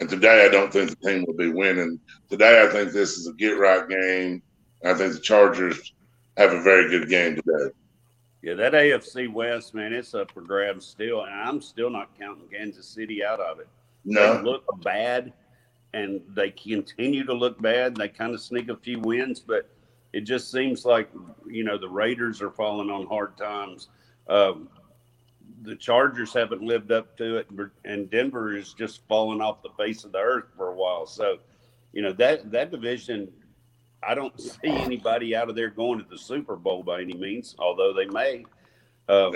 And 0.00 0.08
today, 0.08 0.46
I 0.46 0.48
don't 0.48 0.72
think 0.72 0.90
the 0.90 1.08
team 1.08 1.24
will 1.26 1.36
be 1.36 1.50
winning. 1.50 2.00
Today, 2.30 2.64
I 2.64 2.72
think 2.72 2.92
this 2.92 3.18
is 3.18 3.26
a 3.26 3.34
get 3.34 3.58
right 3.58 3.86
game. 3.86 4.42
I 4.84 4.94
think 4.94 5.12
the 5.12 5.20
Chargers 5.20 5.92
have 6.38 6.52
a 6.52 6.62
very 6.62 6.88
good 6.88 7.10
game 7.10 7.36
today. 7.36 7.74
Yeah, 8.42 8.54
that 8.54 8.72
AFC 8.72 9.30
West, 9.30 9.74
man, 9.74 9.92
it's 9.92 10.14
up 10.14 10.30
for 10.32 10.40
grabs 10.40 10.86
still, 10.86 11.24
and 11.24 11.34
I'm 11.34 11.60
still 11.60 11.90
not 11.90 12.18
counting 12.18 12.48
Kansas 12.48 12.86
City 12.86 13.22
out 13.22 13.38
of 13.38 13.60
it. 13.60 13.68
They 14.04 14.42
look 14.42 14.64
bad, 14.82 15.34
and 15.92 16.22
they 16.34 16.50
continue 16.50 17.24
to 17.24 17.34
look 17.34 17.60
bad. 17.60 17.96
They 17.96 18.08
kind 18.08 18.32
of 18.32 18.40
sneak 18.40 18.70
a 18.70 18.76
few 18.76 18.98
wins, 19.00 19.40
but 19.40 19.68
it 20.12 20.22
just 20.22 20.50
seems 20.50 20.86
like 20.86 21.10
you 21.46 21.64
know 21.64 21.76
the 21.76 21.88
Raiders 21.88 22.40
are 22.40 22.50
falling 22.50 22.90
on 22.90 23.06
hard 23.06 23.36
times. 23.36 23.88
Um, 24.28 24.68
the 25.62 25.76
Chargers 25.76 26.32
haven't 26.32 26.62
lived 26.62 26.92
up 26.92 27.18
to 27.18 27.36
it, 27.36 27.48
and 27.84 28.10
Denver 28.10 28.56
is 28.56 28.72
just 28.72 29.06
falling 29.06 29.42
off 29.42 29.62
the 29.62 29.70
face 29.76 30.04
of 30.04 30.12
the 30.12 30.18
earth 30.18 30.46
for 30.56 30.68
a 30.68 30.74
while. 30.74 31.06
So, 31.06 31.38
you 31.92 32.00
know 32.00 32.12
that 32.14 32.50
that 32.50 32.70
division 32.70 33.30
I 34.02 34.14
don't 34.14 34.38
see 34.40 34.58
anybody 34.64 35.36
out 35.36 35.50
of 35.50 35.56
there 35.56 35.70
going 35.70 35.98
to 35.98 36.06
the 36.08 36.18
Super 36.18 36.56
Bowl 36.56 36.82
by 36.82 37.02
any 37.02 37.14
means, 37.14 37.54
although 37.58 37.92
they 37.92 38.06
may. 38.06 38.44
Uh, 39.08 39.30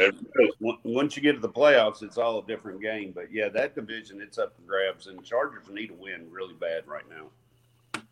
once 0.84 1.16
you 1.16 1.22
get 1.22 1.32
to 1.32 1.40
the 1.40 1.48
playoffs, 1.48 2.02
it's 2.02 2.16
all 2.16 2.38
a 2.38 2.46
different 2.46 2.80
game. 2.80 3.12
But 3.14 3.32
yeah, 3.32 3.48
that 3.48 3.74
division, 3.74 4.20
it's 4.20 4.38
up 4.38 4.54
for 4.54 4.62
grabs, 4.62 5.08
and 5.08 5.22
Chargers 5.24 5.68
need 5.68 5.88
to 5.88 5.94
win 5.94 6.28
really 6.30 6.54
bad 6.54 6.86
right 6.86 7.04
now. 7.10 8.02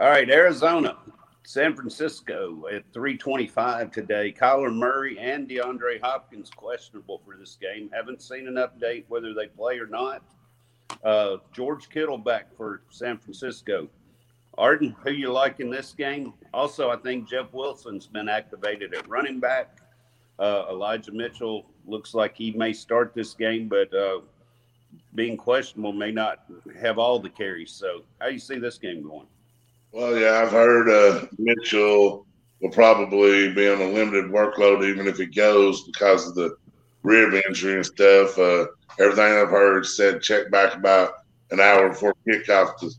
All 0.00 0.08
right, 0.08 0.28
Arizona, 0.30 0.96
San 1.44 1.74
Francisco 1.74 2.64
at 2.72 2.82
325 2.94 3.90
today. 3.90 4.32
Kyler 4.32 4.74
Murray 4.74 5.18
and 5.18 5.48
DeAndre 5.48 6.00
Hopkins 6.00 6.50
questionable 6.50 7.20
for 7.24 7.36
this 7.36 7.58
game. 7.60 7.90
Haven't 7.92 8.22
seen 8.22 8.48
an 8.48 8.54
update 8.54 9.04
whether 9.08 9.34
they 9.34 9.48
play 9.48 9.78
or 9.78 9.86
not. 9.86 10.22
Uh, 11.04 11.36
George 11.52 11.88
Kittle 11.90 12.18
back 12.18 12.56
for 12.56 12.82
San 12.90 13.18
Francisco. 13.18 13.88
Arden, 14.58 14.94
who 15.02 15.12
you 15.12 15.32
like 15.32 15.60
in 15.60 15.70
this 15.70 15.92
game? 15.92 16.34
Also, 16.52 16.90
I 16.90 16.96
think 16.96 17.28
Jeff 17.28 17.52
Wilson's 17.52 18.06
been 18.06 18.28
activated 18.28 18.94
at 18.94 19.08
running 19.08 19.40
back. 19.40 19.78
Uh, 20.38 20.64
Elijah 20.70 21.12
Mitchell 21.12 21.66
looks 21.86 22.14
like 22.14 22.36
he 22.36 22.52
may 22.52 22.72
start 22.72 23.14
this 23.14 23.34
game, 23.34 23.68
but 23.68 23.92
uh, 23.94 24.20
being 25.14 25.36
questionable 25.36 25.92
may 25.92 26.10
not 26.10 26.44
have 26.80 26.98
all 26.98 27.18
the 27.18 27.30
carries. 27.30 27.70
So, 27.70 28.02
how 28.20 28.28
do 28.28 28.32
you 28.32 28.38
see 28.38 28.58
this 28.58 28.78
game 28.78 29.02
going? 29.02 29.26
Well, 29.92 30.16
yeah, 30.16 30.42
I've 30.42 30.52
heard 30.52 30.88
uh, 30.88 31.26
Mitchell 31.38 32.26
will 32.60 32.70
probably 32.70 33.52
be 33.52 33.68
on 33.68 33.80
a 33.80 33.88
limited 33.88 34.26
workload, 34.26 34.88
even 34.88 35.06
if 35.06 35.18
he 35.18 35.26
goes 35.26 35.84
because 35.84 36.28
of 36.28 36.34
the 36.34 36.56
rib 37.02 37.34
injury 37.46 37.74
and 37.74 37.86
stuff. 37.86 38.38
Uh, 38.38 38.66
everything 38.98 39.24
I've 39.32 39.50
heard 39.50 39.84
said 39.86 40.22
check 40.22 40.50
back 40.50 40.74
about 40.74 41.14
an 41.50 41.60
hour 41.60 41.90
before 41.90 42.14
kickoff 42.26 42.78
to 42.78 42.90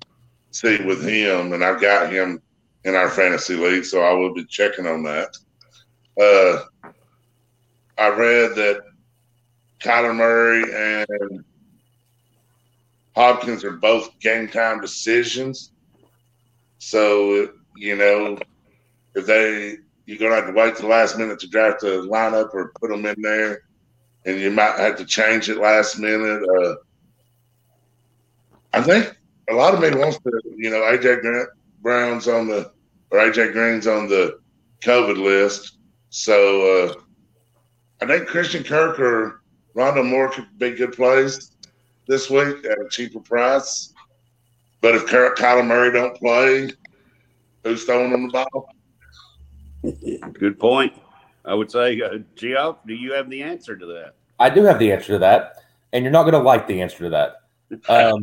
see 0.53 0.81
with 0.83 1.03
him, 1.03 1.53
and 1.53 1.63
I 1.63 1.79
got 1.79 2.11
him 2.11 2.41
in 2.85 2.95
our 2.95 3.09
fantasy 3.09 3.55
league, 3.55 3.85
so 3.85 4.01
I 4.01 4.13
will 4.13 4.33
be 4.33 4.45
checking 4.45 4.87
on 4.87 5.03
that. 5.03 5.35
Uh, 6.19 6.91
I 7.97 8.09
read 8.09 8.55
that 8.55 8.83
Kyler 9.79 10.15
Murray 10.15 10.63
and 10.73 11.43
Hopkins 13.15 13.63
are 13.63 13.71
both 13.71 14.19
game 14.19 14.47
time 14.47 14.81
decisions. 14.81 15.71
So, 16.77 17.49
you 17.75 17.95
know, 17.95 18.37
if 19.15 19.25
they, 19.25 19.77
you're 20.05 20.29
to 20.29 20.35
have 20.35 20.47
to 20.47 20.53
wait 20.53 20.75
the 20.75 20.87
last 20.87 21.17
minute 21.17 21.39
to 21.39 21.47
draft 21.47 21.83
a 21.83 22.01
lineup 22.01 22.53
or 22.53 22.73
put 22.79 22.89
them 22.89 23.05
in 23.05 23.21
there, 23.21 23.61
and 24.25 24.39
you 24.39 24.51
might 24.51 24.77
have 24.77 24.97
to 24.97 25.05
change 25.05 25.49
it 25.49 25.57
last 25.57 25.99
minute. 25.99 26.43
Uh, 26.43 26.75
I 28.73 28.81
think 28.81 29.15
a 29.49 29.53
lot 29.53 29.73
of 29.73 29.81
me 29.81 29.97
wants 29.99 30.17
to, 30.19 30.41
you 30.55 30.69
know, 30.69 30.81
AJ 30.81 31.21
Grant 31.21 31.49
Brown's 31.81 32.27
on 32.27 32.47
the, 32.47 32.71
or 33.11 33.19
AJ 33.19 33.53
Green's 33.53 33.87
on 33.87 34.07
the 34.07 34.39
COVID 34.81 35.17
list. 35.17 35.77
So 36.09 36.87
uh, 36.87 36.93
I 38.01 38.05
think 38.05 38.27
Christian 38.27 38.63
Kirk 38.63 38.99
or 38.99 39.41
Rondale 39.75 40.09
Moore 40.09 40.29
could 40.29 40.47
be 40.57 40.71
good 40.71 40.93
plays 40.93 41.51
this 42.07 42.29
week 42.29 42.65
at 42.65 42.79
a 42.79 42.87
cheaper 42.89 43.19
price. 43.19 43.93
But 44.81 44.95
if 44.95 45.05
Kyler 45.05 45.65
Murray 45.65 45.91
don't 45.91 46.15
play, 46.17 46.71
who's 47.63 47.85
throwing 47.85 48.11
them 48.11 48.27
the 48.27 48.45
ball? 48.51 48.69
Good 50.33 50.59
point. 50.59 50.93
I 51.45 51.53
would 51.53 51.71
say, 51.71 52.01
uh, 52.01 52.19
Geoff, 52.35 52.77
do 52.85 52.93
you 52.93 53.13
have 53.13 53.29
the 53.29 53.43
answer 53.43 53.75
to 53.75 53.85
that? 53.85 54.15
I 54.39 54.49
do 54.49 54.63
have 54.63 54.79
the 54.79 54.91
answer 54.91 55.13
to 55.13 55.19
that, 55.19 55.55
and 55.91 56.03
you're 56.03 56.11
not 56.11 56.23
going 56.23 56.33
to 56.33 56.39
like 56.39 56.67
the 56.67 56.81
answer 56.81 56.99
to 56.99 57.09
that. 57.09 57.35
Um, 57.89 58.19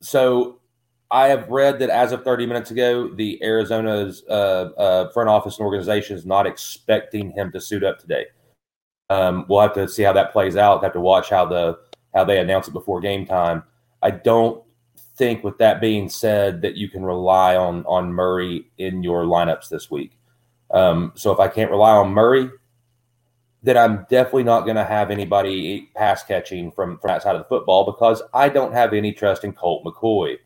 so 0.00 0.60
I 1.10 1.28
have 1.28 1.48
read 1.48 1.78
that 1.78 1.90
as 1.90 2.12
of 2.12 2.24
30 2.24 2.46
minutes 2.46 2.70
ago, 2.70 3.08
the 3.14 3.42
Arizona's 3.42 4.24
uh, 4.28 4.70
uh, 4.76 5.12
front 5.12 5.28
office 5.28 5.58
and 5.58 5.64
organization 5.64 6.16
is 6.16 6.26
not 6.26 6.46
expecting 6.46 7.30
him 7.30 7.52
to 7.52 7.60
suit 7.60 7.84
up 7.84 7.98
today. 7.98 8.26
Um, 9.08 9.46
we'll 9.48 9.60
have 9.60 9.74
to 9.74 9.88
see 9.88 10.02
how 10.02 10.12
that 10.14 10.32
plays 10.32 10.56
out. 10.56 10.82
Have 10.82 10.92
to 10.94 11.00
watch 11.00 11.30
how 11.30 11.46
the 11.46 11.78
how 12.12 12.24
they 12.24 12.40
announce 12.40 12.66
it 12.66 12.72
before 12.72 13.00
game 13.00 13.24
time. 13.24 13.62
I 14.02 14.10
don't 14.10 14.62
think, 15.16 15.44
with 15.44 15.58
that 15.58 15.80
being 15.80 16.08
said, 16.08 16.60
that 16.62 16.76
you 16.76 16.88
can 16.88 17.04
rely 17.04 17.54
on 17.54 17.84
on 17.86 18.12
Murray 18.12 18.68
in 18.78 19.04
your 19.04 19.24
lineups 19.24 19.68
this 19.68 19.90
week. 19.90 20.18
Um, 20.72 21.12
so 21.14 21.30
if 21.30 21.38
I 21.38 21.46
can't 21.46 21.70
rely 21.70 21.92
on 21.92 22.10
Murray, 22.10 22.50
then 23.62 23.76
I'm 23.76 24.06
definitely 24.08 24.44
not 24.44 24.62
going 24.64 24.76
to 24.76 24.84
have 24.84 25.10
anybody 25.10 25.90
pass 25.94 26.22
catching 26.22 26.70
from, 26.70 26.98
from 26.98 27.08
that 27.08 27.22
side 27.22 27.34
of 27.34 27.40
the 27.40 27.48
football 27.48 27.84
because 27.84 28.22
I 28.32 28.48
don't 28.48 28.72
have 28.72 28.92
any 28.92 29.12
trust 29.12 29.44
in 29.44 29.52
Colt 29.52 29.84
McCoy. 29.84 30.38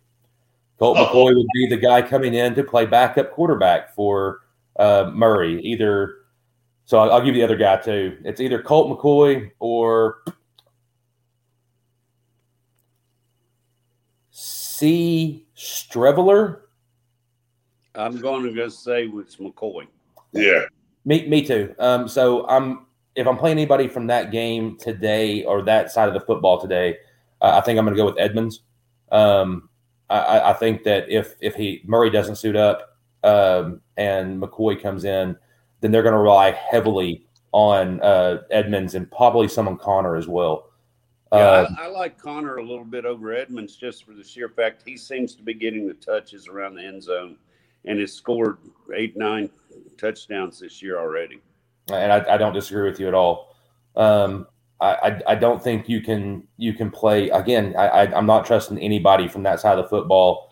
Colt 0.78 0.96
oh. 0.98 1.06
McCoy 1.06 1.36
would 1.36 1.46
be 1.54 1.66
the 1.68 1.76
guy 1.76 2.02
coming 2.02 2.34
in 2.34 2.54
to 2.54 2.64
play 2.64 2.86
backup 2.86 3.32
quarterback 3.32 3.94
for 3.94 4.40
uh, 4.78 5.10
Murray. 5.12 5.60
Either, 5.60 6.14
so 6.86 6.98
I'll, 6.98 7.12
I'll, 7.12 7.20
give 7.20 7.34
you 7.34 7.42
the 7.42 7.44
other 7.44 7.56
guy 7.56 7.76
too. 7.76 8.16
It's 8.24 8.40
either 8.40 8.62
Colt 8.62 8.98
McCoy 8.98 9.50
or 9.58 10.22
C. 14.30 15.44
Streveler. 15.54 16.60
I'm 17.94 18.18
going 18.18 18.44
to 18.44 18.54
go 18.54 18.68
say 18.68 19.04
it's 19.06 19.36
McCoy. 19.36 19.86
Yeah. 20.32 20.62
Me, 21.04 21.26
me 21.28 21.44
too. 21.44 21.74
Um, 21.78 22.08
so 22.08 22.46
I'm 22.46 22.86
if 23.16 23.26
I'm 23.26 23.36
playing 23.36 23.58
anybody 23.58 23.88
from 23.88 24.06
that 24.08 24.30
game 24.30 24.76
today 24.78 25.44
or 25.44 25.62
that 25.62 25.90
side 25.90 26.08
of 26.08 26.14
the 26.14 26.20
football 26.20 26.60
today, 26.60 26.96
uh, 27.40 27.58
I 27.58 27.60
think 27.60 27.78
I'm 27.78 27.84
going 27.84 27.96
to 27.96 28.00
go 28.00 28.06
with 28.06 28.18
Edmonds. 28.18 28.62
Um, 29.10 29.68
I, 30.08 30.50
I, 30.50 30.52
think 30.54 30.84
that 30.84 31.08
if 31.08 31.34
if 31.40 31.54
he 31.54 31.82
Murray 31.84 32.10
doesn't 32.10 32.36
suit 32.36 32.56
up 32.56 32.96
um, 33.22 33.80
and 33.96 34.40
McCoy 34.40 34.80
comes 34.80 35.04
in, 35.04 35.36
then 35.80 35.90
they're 35.90 36.02
going 36.02 36.14
to 36.14 36.20
rely 36.20 36.52
heavily 36.52 37.26
on 37.52 38.00
uh, 38.00 38.42
Edmonds 38.50 38.94
and 38.94 39.10
probably 39.10 39.48
some 39.48 39.66
on 39.66 39.76
Conner 39.76 40.16
as 40.16 40.28
well. 40.28 40.70
Yeah, 41.32 41.38
I, 41.38 41.64
um, 41.64 41.76
I, 41.78 41.86
like 41.86 42.18
Conner 42.18 42.56
a 42.56 42.64
little 42.64 42.84
bit 42.84 43.04
over 43.04 43.32
Edmonds 43.32 43.76
just 43.76 44.04
for 44.04 44.14
the 44.14 44.24
sheer 44.24 44.48
fact 44.48 44.82
he 44.84 44.96
seems 44.96 45.34
to 45.36 45.42
be 45.42 45.54
getting 45.54 45.86
the 45.86 45.94
touches 45.94 46.48
around 46.48 46.74
the 46.74 46.84
end 46.84 47.02
zone 47.02 47.36
and 47.84 48.00
has 48.00 48.12
scored 48.12 48.58
eight, 48.94 49.16
nine 49.16 49.48
touchdowns 49.96 50.58
this 50.58 50.82
year 50.82 50.98
already 50.98 51.40
and 51.92 52.12
I, 52.12 52.34
I 52.34 52.36
don't 52.36 52.52
disagree 52.52 52.88
with 52.88 53.00
you 53.00 53.08
at 53.08 53.14
all. 53.14 53.54
Um, 53.96 54.46
I, 54.80 54.92
I, 54.92 55.20
I 55.28 55.34
don't 55.34 55.62
think 55.62 55.88
you 55.88 56.00
can 56.00 56.46
you 56.56 56.72
can 56.72 56.90
play 56.90 57.28
again. 57.30 57.74
I, 57.76 57.88
I 57.88 58.18
am 58.18 58.26
not 58.26 58.46
trusting 58.46 58.78
anybody 58.78 59.28
from 59.28 59.42
that 59.44 59.60
side 59.60 59.78
of 59.78 59.84
the 59.84 59.88
football. 59.88 60.50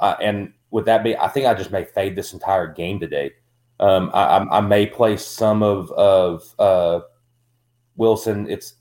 Uh, 0.00 0.14
and 0.20 0.52
with 0.70 0.84
that 0.86 1.02
be, 1.02 1.16
I 1.16 1.28
think 1.28 1.46
I 1.46 1.54
just 1.54 1.70
may 1.70 1.84
fade 1.84 2.16
this 2.16 2.32
entire 2.32 2.72
game 2.72 3.00
today. 3.00 3.32
Um, 3.80 4.10
I, 4.14 4.38
I, 4.38 4.60
may 4.60 4.86
play 4.86 5.16
some 5.16 5.62
of 5.62 5.90
of 5.92 6.54
uh, 6.58 7.00
Wilson. 7.96 8.48
It's 8.48 8.74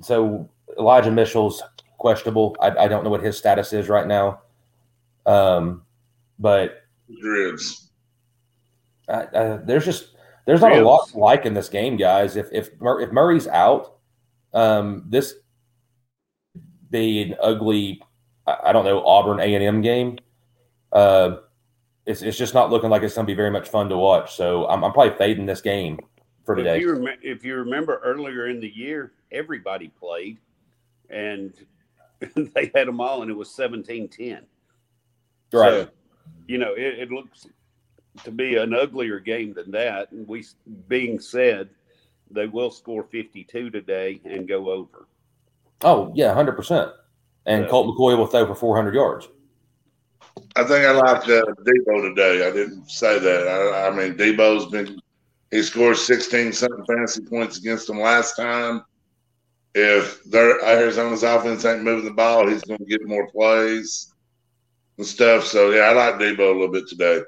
so 0.00 0.48
Elijah 0.78 1.10
Mitchell's 1.10 1.62
questionable. 1.98 2.56
I, 2.60 2.70
I 2.70 2.88
don't 2.88 3.04
know 3.04 3.10
what 3.10 3.22
his 3.22 3.36
status 3.36 3.72
is 3.72 3.88
right 3.88 4.06
now. 4.06 4.42
Um, 5.24 5.82
but 6.38 6.82
Ribs. 7.22 7.90
Uh, 9.08 9.58
there's 9.64 9.84
just 9.84 10.15
there's 10.46 10.60
not 10.60 10.72
a 10.72 10.82
lot 10.82 11.14
like 11.14 11.44
in 11.44 11.54
this 11.54 11.68
game, 11.68 11.96
guys. 11.96 12.36
If 12.36 12.48
if 12.52 12.70
if 12.80 13.12
Murray's 13.12 13.48
out, 13.48 13.96
um, 14.54 15.04
this 15.08 15.34
be 16.90 17.22
an 17.22 17.36
ugly, 17.42 18.00
I 18.46 18.72
don't 18.72 18.84
know, 18.84 19.04
Auburn 19.04 19.40
A 19.40 19.54
and 19.54 19.62
M 19.64 19.80
game. 19.82 20.18
Uh, 20.92 21.38
it's 22.06 22.22
it's 22.22 22.38
just 22.38 22.54
not 22.54 22.70
looking 22.70 22.90
like 22.90 23.02
it's 23.02 23.14
going 23.14 23.26
to 23.26 23.30
be 23.30 23.36
very 23.36 23.50
much 23.50 23.68
fun 23.68 23.88
to 23.88 23.96
watch. 23.96 24.36
So 24.36 24.66
I'm, 24.68 24.84
I'm 24.84 24.92
probably 24.92 25.16
fading 25.16 25.46
this 25.46 25.60
game 25.60 25.98
for 26.44 26.54
today. 26.54 26.76
If 26.76 26.82
you, 26.82 26.94
rem- 26.94 27.18
if 27.22 27.44
you 27.44 27.56
remember 27.56 28.00
earlier 28.04 28.48
in 28.48 28.60
the 28.60 28.68
year, 28.74 29.12
everybody 29.32 29.88
played, 29.88 30.38
and 31.10 31.52
they 32.34 32.70
had 32.74 32.86
them 32.86 33.00
all, 33.00 33.22
and 33.22 33.30
it 33.30 33.34
was 33.34 33.48
17-10. 33.48 34.42
Right. 35.52 35.70
So, 35.70 35.88
you 36.46 36.58
know, 36.58 36.72
it, 36.74 37.00
it 37.00 37.10
looks 37.10 37.48
to 38.24 38.30
be 38.30 38.56
an 38.56 38.74
uglier 38.74 39.20
game 39.20 39.54
than 39.54 39.70
that. 39.72 40.12
And 40.12 40.26
we, 40.26 40.44
being 40.88 41.18
said, 41.20 41.68
they 42.30 42.46
will 42.46 42.70
score 42.70 43.04
52 43.04 43.70
today 43.70 44.20
and 44.24 44.48
go 44.48 44.70
over. 44.70 45.06
Oh 45.82 46.12
yeah, 46.14 46.32
hundred 46.34 46.56
percent. 46.56 46.90
And 47.44 47.64
yeah. 47.64 47.68
Colt 47.68 47.86
McCoy 47.86 48.16
will 48.16 48.26
throw 48.26 48.46
for 48.46 48.54
400 48.54 48.94
yards. 48.94 49.28
I 50.56 50.64
think 50.64 50.84
I 50.84 50.90
like 50.90 51.22
uh, 51.22 51.44
Deebo 51.62 52.02
today. 52.02 52.46
I 52.46 52.50
didn't 52.50 52.90
say 52.90 53.18
that. 53.18 53.48
I, 53.48 53.88
I 53.88 53.90
mean, 53.90 54.16
Deebo's 54.16 54.66
been 54.70 55.00
he 55.50 55.62
scored 55.62 55.96
16 55.96 56.52
something 56.52 56.84
fantasy 56.86 57.22
points 57.22 57.58
against 57.58 57.86
them 57.86 58.00
last 58.00 58.36
time. 58.36 58.82
If 59.74 60.24
their 60.24 60.64
Arizona's 60.64 61.22
offense 61.22 61.64
ain't 61.64 61.82
moving 61.82 62.06
the 62.06 62.10
ball, 62.10 62.48
he's 62.48 62.62
going 62.62 62.78
to 62.78 62.84
get 62.84 63.06
more 63.06 63.30
plays 63.30 64.12
and 64.96 65.06
stuff. 65.06 65.44
So 65.44 65.70
yeah, 65.70 65.82
I 65.82 65.92
like 65.92 66.14
Deebo 66.16 66.38
a 66.38 66.52
little 66.52 66.72
bit 66.72 66.88
today. 66.88 67.20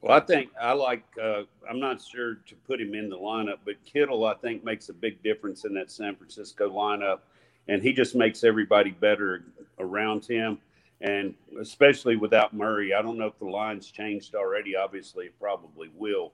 Well, 0.00 0.16
I 0.16 0.20
think 0.20 0.50
I 0.60 0.72
like. 0.72 1.02
Uh, 1.20 1.42
I'm 1.68 1.80
not 1.80 2.00
sure 2.00 2.36
to 2.36 2.54
put 2.66 2.80
him 2.80 2.94
in 2.94 3.08
the 3.08 3.16
lineup, 3.16 3.58
but 3.64 3.84
Kittle 3.84 4.24
I 4.24 4.34
think 4.34 4.64
makes 4.64 4.88
a 4.88 4.92
big 4.92 5.22
difference 5.22 5.64
in 5.64 5.74
that 5.74 5.90
San 5.90 6.14
Francisco 6.14 6.70
lineup, 6.70 7.20
and 7.66 7.82
he 7.82 7.92
just 7.92 8.14
makes 8.14 8.44
everybody 8.44 8.92
better 8.92 9.44
around 9.80 10.24
him, 10.24 10.58
and 11.00 11.34
especially 11.60 12.14
without 12.14 12.54
Murray. 12.54 12.94
I 12.94 13.02
don't 13.02 13.18
know 13.18 13.26
if 13.26 13.38
the 13.40 13.46
line's 13.46 13.90
changed 13.90 14.36
already. 14.36 14.76
Obviously, 14.76 15.26
it 15.26 15.34
probably 15.40 15.90
will, 15.96 16.32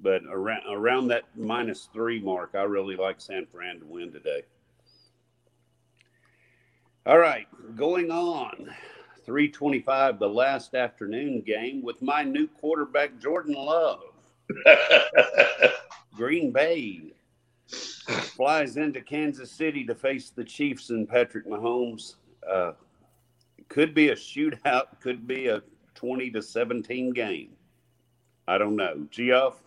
but 0.00 0.22
around 0.30 0.62
around 0.70 1.08
that 1.08 1.24
minus 1.36 1.90
three 1.92 2.20
mark, 2.20 2.52
I 2.54 2.62
really 2.62 2.96
like 2.96 3.20
San 3.20 3.44
Fran 3.44 3.80
to 3.80 3.86
win 3.86 4.12
today. 4.12 4.44
All 7.04 7.18
right, 7.18 7.46
going 7.76 8.10
on. 8.10 8.70
325, 9.24 10.18
the 10.18 10.28
last 10.28 10.74
afternoon 10.74 11.40
game 11.40 11.82
with 11.82 12.00
my 12.02 12.22
new 12.22 12.46
quarterback, 12.46 13.18
Jordan 13.18 13.54
Love. 13.54 14.02
Green 16.14 16.52
Bay 16.52 17.12
flies 17.66 18.76
into 18.76 19.00
Kansas 19.00 19.50
City 19.50 19.84
to 19.86 19.94
face 19.94 20.30
the 20.30 20.44
Chiefs 20.44 20.90
and 20.90 21.08
Patrick 21.08 21.46
Mahomes. 21.46 22.16
Uh, 22.48 22.72
could 23.68 23.94
be 23.94 24.10
a 24.10 24.14
shootout, 24.14 25.00
could 25.00 25.26
be 25.26 25.48
a 25.48 25.62
20 25.94 26.30
to 26.30 26.42
17 26.42 27.12
game. 27.12 27.50
I 28.46 28.58
don't 28.58 28.76
know. 28.76 29.06
Geoff? 29.10 29.63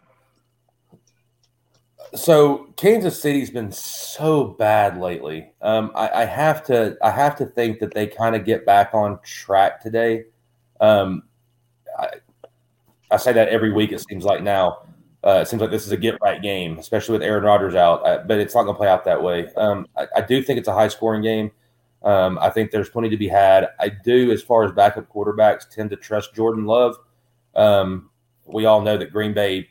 So 2.16 2.74
Kansas 2.78 3.22
City's 3.22 3.50
been 3.50 3.72
so 3.72 4.46
bad 4.46 5.00
lately. 5.00 5.52
Um, 5.62 5.92
I, 5.96 6.22
I, 6.22 6.26
have 6.26 6.64
to 6.66 6.98
I 7.02 7.12
have 7.12 7.36
to 7.38 7.46
think 7.46 7.80
that 7.80 7.94
they 7.94 8.08
kind 8.08 8.36
of 8.36 8.46
get 8.46 8.66
back 8.66 8.94
on 8.94 9.20
track 9.24 9.82
today. 9.82 10.26
Um, 10.80 11.24
I, 11.98 12.10
I, 13.12 13.18
say 13.18 13.34
that 13.34 13.50
every 13.50 13.72
week. 13.72 13.92
It 13.92 14.04
seems 14.08 14.24
like 14.24 14.42
now. 14.42 14.84
Uh, 15.24 15.40
it 15.42 15.48
seems 15.48 15.62
like 15.62 15.72
this 15.72 15.86
is 15.86 15.92
a 15.92 15.98
get 15.98 16.18
right 16.22 16.42
game, 16.42 16.78
especially 16.78 17.14
with 17.14 17.24
Aaron 17.24 17.44
Rodgers 17.44 17.76
out. 17.76 18.06
Uh, 18.06 18.24
but 18.26 18.40
it's 18.40 18.56
not 18.56 18.64
going 18.64 18.76
to 18.76 18.78
play 18.78 18.88
out 18.88 19.04
that 19.04 19.22
way. 19.22 19.50
Um, 19.58 19.88
I, 19.98 20.08
I, 20.18 20.22
do 20.22 20.42
think 20.42 20.60
it's 20.60 20.68
a 20.68 20.74
high 20.74 20.88
scoring 20.88 21.22
game. 21.22 21.52
Um, 22.04 22.38
I 22.40 22.50
think 22.50 22.72
there's 22.72 22.90
plenty 22.90 23.10
to 23.10 23.18
be 23.18 23.28
had. 23.28 23.68
I 23.80 23.90
do, 23.90 24.32
as 24.32 24.42
far 24.42 24.64
as 24.64 24.72
backup 24.72 25.12
quarterbacks, 25.12 25.68
tend 25.68 25.90
to 25.90 25.98
trust 25.98 26.34
Jordan 26.36 26.66
Love. 26.66 26.96
Um, 27.56 28.10
we 28.46 28.66
all 28.66 28.82
know 28.82 28.98
that 28.98 29.12
Green 29.12 29.34
Bay 29.34 29.68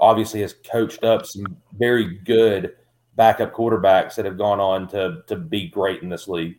obviously 0.00 0.40
has 0.40 0.54
coached 0.70 1.04
up 1.04 1.26
some 1.26 1.56
very 1.78 2.18
good 2.24 2.74
backup 3.16 3.52
quarterbacks 3.52 4.14
that 4.14 4.24
have 4.24 4.38
gone 4.38 4.60
on 4.60 4.88
to 4.88 5.22
to 5.26 5.36
be 5.36 5.68
great 5.68 6.02
in 6.02 6.08
this 6.08 6.26
league. 6.26 6.58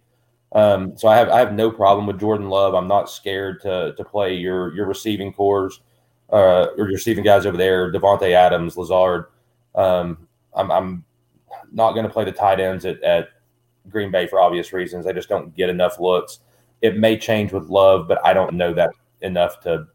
Um, 0.54 0.98
so 0.98 1.08
I 1.08 1.18
have 1.18 1.30
I 1.30 1.40
have 1.40 1.54
no 1.54 1.72
problem 1.72 2.06
with 2.06 2.20
Jordan 2.20 2.50
Love. 2.50 2.76
I'm 2.76 2.88
not 2.88 3.10
scared 3.10 3.62
to 3.62 3.94
to 3.96 4.04
play 4.04 4.36
your 4.36 4.74
your 4.76 4.86
receiving 4.86 5.34
cores 5.34 5.82
uh, 6.32 6.68
or 6.78 6.86
your 6.86 6.88
receiving 6.88 7.24
guys 7.24 7.46
over 7.46 7.58
there, 7.58 7.92
Davante 7.92 8.32
Adams, 8.32 8.78
Lazard. 8.78 9.26
Um, 9.76 10.28
I'm, 10.54 10.72
I'm 10.72 11.06
not 11.72 11.94
going 11.94 12.06
to 12.06 12.12
play 12.12 12.26
the 12.26 12.32
tight 12.32 12.60
ends 12.60 12.86
at, 12.86 13.02
at 13.04 13.30
Green 13.90 14.12
Bay 14.12 14.28
for 14.28 14.40
obvious 14.40 14.74
reasons. 14.74 15.06
They 15.06 15.14
just 15.14 15.30
don't 15.30 15.56
get 15.56 15.70
enough 15.70 16.00
looks. 16.00 16.40
It 16.82 16.98
may 16.98 17.18
change 17.18 17.52
with 17.52 17.70
Love, 17.70 18.08
but 18.08 18.24
I 18.26 18.34
don't 18.34 18.54
know 18.54 18.74
that 18.74 18.92
enough 19.22 19.60
to 19.62 19.88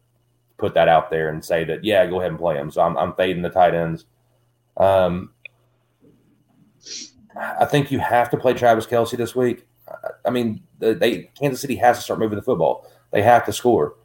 put 0.57 0.73
that 0.73 0.87
out 0.87 1.09
there 1.09 1.29
and 1.29 1.43
say 1.43 1.63
that 1.63 1.83
yeah, 1.83 2.05
go 2.07 2.19
ahead 2.19 2.31
and 2.31 2.39
play 2.39 2.57
him. 2.57 2.71
So 2.71 2.81
I'm, 2.81 2.97
I'm 2.97 3.13
fading 3.13 3.43
the 3.43 3.49
tight 3.49 3.73
ends. 3.73 4.05
Um, 4.75 5.31
I 7.59 7.65
think 7.65 7.91
you 7.91 7.99
have 7.99 8.29
to 8.31 8.37
play 8.37 8.53
Travis 8.53 8.85
Kelce 8.85 9.15
this 9.17 9.35
week. 9.35 9.65
I 10.25 10.29
mean, 10.29 10.63
they 10.79 11.29
Kansas 11.39 11.61
City 11.61 11.75
has 11.75 11.97
to 11.97 12.03
start 12.03 12.19
moving 12.19 12.35
the 12.35 12.43
football. 12.43 12.89
They 13.11 13.21
have 13.21 13.45
to 13.45 13.53
score. 13.53 13.95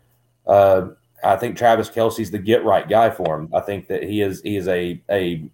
Uh, 0.47 0.89
I 1.25 1.37
think 1.37 1.57
Travis 1.57 1.89
Kelce's 1.89 2.31
the 2.31 2.39
get 2.39 2.65
right 2.65 2.89
guy 2.89 3.11
for 3.11 3.39
him. 3.39 3.49
I 3.55 3.61
think 3.61 3.89
that 3.89 4.03
he 4.03 4.23
is 4.23 4.43
he 4.43 4.57
is 4.57 4.69
a 4.69 5.03
a 5.11 5.51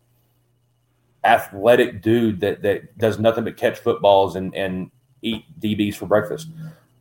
athletic 1.25 2.03
dude 2.03 2.41
that 2.41 2.63
that 2.63 2.97
does 2.99 3.19
nothing 3.19 3.45
but 3.45 3.57
catch 3.57 3.79
footballs 3.79 4.37
and 4.37 4.55
and 4.55 4.91
eat 5.23 5.45
DBs 5.61 5.97
for 5.97 6.07
breakfast. 6.07 6.49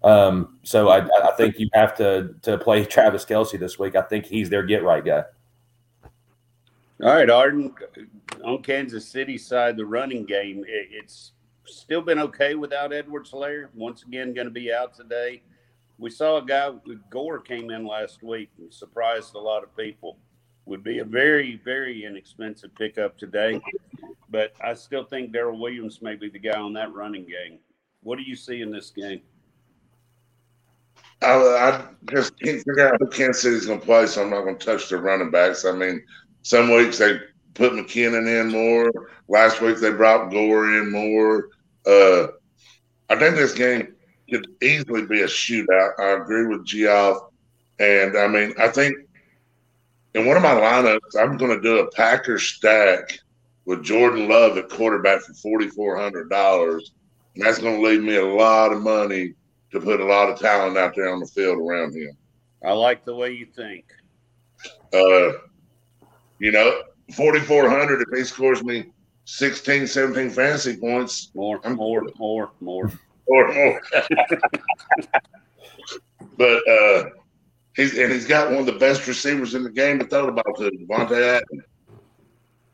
Um, 0.04 0.60
so 0.64 0.90
I, 0.90 1.06
I 1.06 1.32
think 1.38 1.60
you 1.60 1.70
have 1.74 1.96
to 1.98 2.36
to 2.44 2.58
play 2.58 2.86
Travis 2.86 3.26
Kelce 3.26 3.60
this 3.60 3.80
week. 3.80 3.96
I 3.96 4.02
think 4.02 4.26
he's 4.26 4.50
their 4.50 4.64
get 4.64 4.84
right 4.84 5.04
guy. 5.04 5.24
All 7.02 7.14
right, 7.14 7.30
Arden. 7.30 7.74
On 8.44 8.62
Kansas 8.64 9.08
City 9.08 9.38
side, 9.38 9.78
the 9.78 9.86
running 9.86 10.26
game, 10.26 10.64
it, 10.68 10.88
it's 10.92 11.34
still 11.66 12.02
been 12.02 12.18
okay 12.20 12.56
without 12.56 12.92
Edwards-Helaire. 12.92 13.68
Once 13.76 14.04
again, 14.04 14.34
going 14.34 14.48
to 14.48 14.52
be 14.52 14.74
out 14.74 14.96
today. 14.96 15.44
We 16.00 16.10
saw 16.10 16.38
a 16.38 16.46
guy, 16.46 16.72
Gore 17.10 17.40
came 17.40 17.70
in 17.70 17.86
last 17.86 18.24
week 18.24 18.50
and 18.58 18.74
surprised 18.74 19.36
a 19.36 19.40
lot 19.40 19.64
of 19.64 19.76
people. 19.76 20.18
Would 20.66 20.84
be 20.84 21.00
a 21.00 21.06
very, 21.06 21.62
very 21.64 22.04
inexpensive 22.04 22.74
pickup 22.76 23.18
today. 23.18 23.62
But 24.30 24.54
I 24.62 24.74
still 24.74 25.04
think 25.04 25.32
Darrel 25.32 25.60
Williams 25.60 26.02
may 26.02 26.16
be 26.16 26.30
the 26.30 26.40
guy 26.40 26.60
on 26.60 26.74
that 26.74 26.94
running 26.94 27.26
game. 27.26 27.60
What 28.02 28.18
do 28.18 28.24
you 28.24 28.36
see 28.36 28.62
in 28.62 28.72
this 28.72 28.90
game? 28.90 29.22
I, 31.22 31.34
I 31.34 31.86
just 32.12 32.40
can't 32.40 32.58
figure 32.58 32.88
out 32.88 33.00
who 33.00 33.08
Kansas 33.08 33.42
City's 33.42 33.66
going 33.66 33.80
to 33.80 33.86
play, 33.86 34.06
so 34.06 34.24
I'm 34.24 34.30
not 34.30 34.44
going 34.44 34.58
to 34.58 34.66
touch 34.66 34.90
the 34.90 34.98
running 34.98 35.32
backs. 35.32 35.66
I 35.66 35.72
mean, 35.72 36.04
some 36.44 36.72
weeks 36.72 37.00
they 37.00 37.20
put 37.54 37.74
McKinnon 37.74 38.42
in 38.42 38.52
more. 38.52 38.92
Last 39.28 39.62
week 39.62 39.78
they 39.78 39.92
brought 39.92 40.32
Gore 40.32 40.78
in 40.78 40.92
more. 40.92 41.50
Uh, 41.86 42.28
I 43.10 43.16
think 43.16 43.36
this 43.36 43.54
game 43.54 43.96
could 44.30 44.48
easily 44.62 45.06
be 45.06 45.22
a 45.22 45.28
shootout. 45.28 46.00
I 46.00 46.22
agree 46.22 46.46
with 46.46 46.66
Geoff. 46.66 47.30
And 47.80 48.18
I 48.18 48.28
mean, 48.28 48.54
I 48.60 48.68
think 48.68 48.98
in 50.14 50.26
one 50.26 50.38
of 50.38 50.44
my 50.44 50.54
lineups, 50.54 51.20
I'm 51.20 51.38
going 51.38 51.56
to 51.56 51.62
do 51.62 51.80
a 51.80 51.92
Packer 51.92 52.40
stack 52.40 53.20
with 53.66 53.84
Jordan 53.84 54.28
Love 54.30 54.58
at 54.58 54.70
quarterback 54.70 55.22
for 55.22 55.60
$4,400. 55.60 56.82
And 57.36 57.46
that's 57.46 57.60
going 57.60 57.82
to 57.82 57.88
leave 57.88 58.02
me 58.02 58.16
a 58.16 58.26
lot 58.26 58.72
of 58.72 58.82
money 58.82 59.34
to 59.72 59.80
put 59.80 60.00
a 60.00 60.06
lot 60.06 60.30
of 60.30 60.40
talent 60.40 60.78
out 60.78 60.96
there 60.96 61.10
on 61.10 61.20
the 61.20 61.26
field 61.26 61.60
around 61.60 61.96
him. 61.96 62.16
I 62.64 62.72
like 62.74 63.06
the 63.06 63.16
way 63.16 63.32
you 63.32 63.46
think. 63.46 63.86
Uh, 64.94 65.34
you 66.40 66.52
know, 66.52 66.84
4,400, 67.16 68.02
if 68.02 68.18
he 68.18 68.24
scores 68.24 68.64
me 68.64 68.92
16, 69.26 69.88
17 69.88 70.30
fantasy 70.30 70.78
points. 70.78 71.32
More, 71.36 71.60
I'm, 71.64 71.76
more, 71.76 72.08
more, 72.18 72.52
more 72.60 72.92
or 73.28 73.54
more. 73.54 73.82
but 76.38 76.68
uh, 76.68 77.06
he's 77.76 77.98
and 77.98 78.12
he's 78.12 78.26
got 78.26 78.50
one 78.50 78.60
of 78.60 78.66
the 78.66 78.74
best 78.74 79.08
receivers 79.08 79.54
in 79.54 79.64
the 79.64 79.70
game 79.70 80.00
to 80.00 80.06
throw 80.06 80.26
the 80.26 80.32
ball 80.32 80.54
to, 80.56 80.72
Davante 80.72 81.42
Adams. 81.42 81.64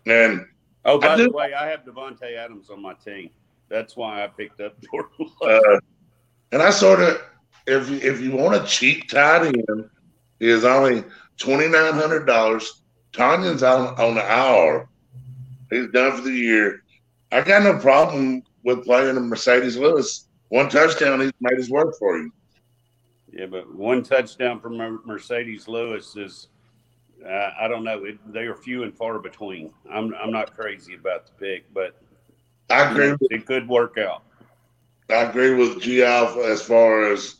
And 0.05 0.45
oh, 0.85 0.99
by 0.99 1.15
the 1.17 1.31
way, 1.31 1.53
I 1.53 1.67
have 1.67 1.85
Davante 1.85 2.35
Adams 2.37 2.69
on 2.69 2.81
my 2.81 2.93
team. 2.93 3.29
That's 3.69 3.95
why 3.95 4.23
I 4.23 4.27
picked 4.27 4.61
up 4.61 4.75
Jordan. 4.81 5.31
Uh, 5.41 5.79
and 6.53 6.61
I 6.61 6.69
sort 6.69 7.01
of, 7.01 7.21
if 7.67 7.91
if 7.91 8.21
you 8.21 8.31
want 8.31 8.55
a 8.55 8.65
cheap 8.65 9.09
tight 9.09 9.47
end, 9.47 9.89
is 10.39 10.63
only 10.63 11.03
twenty 11.37 11.67
nine 11.67 11.93
hundred 11.93 12.25
dollars. 12.25 12.83
Tonyan's 13.11 13.63
on 13.63 13.99
on 13.99 14.15
the 14.15 14.23
hour. 14.23 14.87
He's 15.69 15.91
done 15.91 16.15
for 16.15 16.21
the 16.21 16.31
year. 16.31 16.83
I 17.31 17.41
got 17.41 17.63
no 17.63 17.77
problem 17.77 18.43
with 18.63 18.85
playing 18.85 19.17
a 19.17 19.19
Marcedes 19.19 19.77
Lewis 19.77 20.27
one 20.53 20.69
touchdown, 20.69 21.19
he's 21.19 21.31
made 21.41 21.57
his 21.57 21.71
work 21.71 21.95
for 21.97 22.15
you. 22.15 22.31
Yeah, 23.31 23.47
but 23.47 23.73
one 23.73 24.03
touchdown 24.03 24.59
from 24.59 24.73
Marcedes 24.77 25.67
Lewis 25.67 26.15
is, 26.15 26.49
uh, 27.27 27.49
I 27.59 27.67
don't 27.67 27.83
know, 27.83 28.03
it, 28.03 28.19
they 28.31 28.41
are 28.41 28.53
few 28.53 28.83
and 28.83 28.95
far 28.95 29.17
between. 29.17 29.73
I'm 29.91 30.13
I'm 30.13 30.31
not 30.31 30.55
crazy 30.55 30.93
about 30.93 31.25
the 31.25 31.31
pick, 31.43 31.73
but 31.73 31.99
I 32.69 32.91
agree. 32.91 33.07
Know, 33.07 33.17
it 33.31 33.47
could 33.47 33.67
work 33.67 33.97
out. 33.97 34.25
I 35.13 35.23
agree 35.23 35.53
with 35.53 35.81
Geoff 35.81 36.37
as 36.37 36.61
far 36.61 37.11
as 37.11 37.35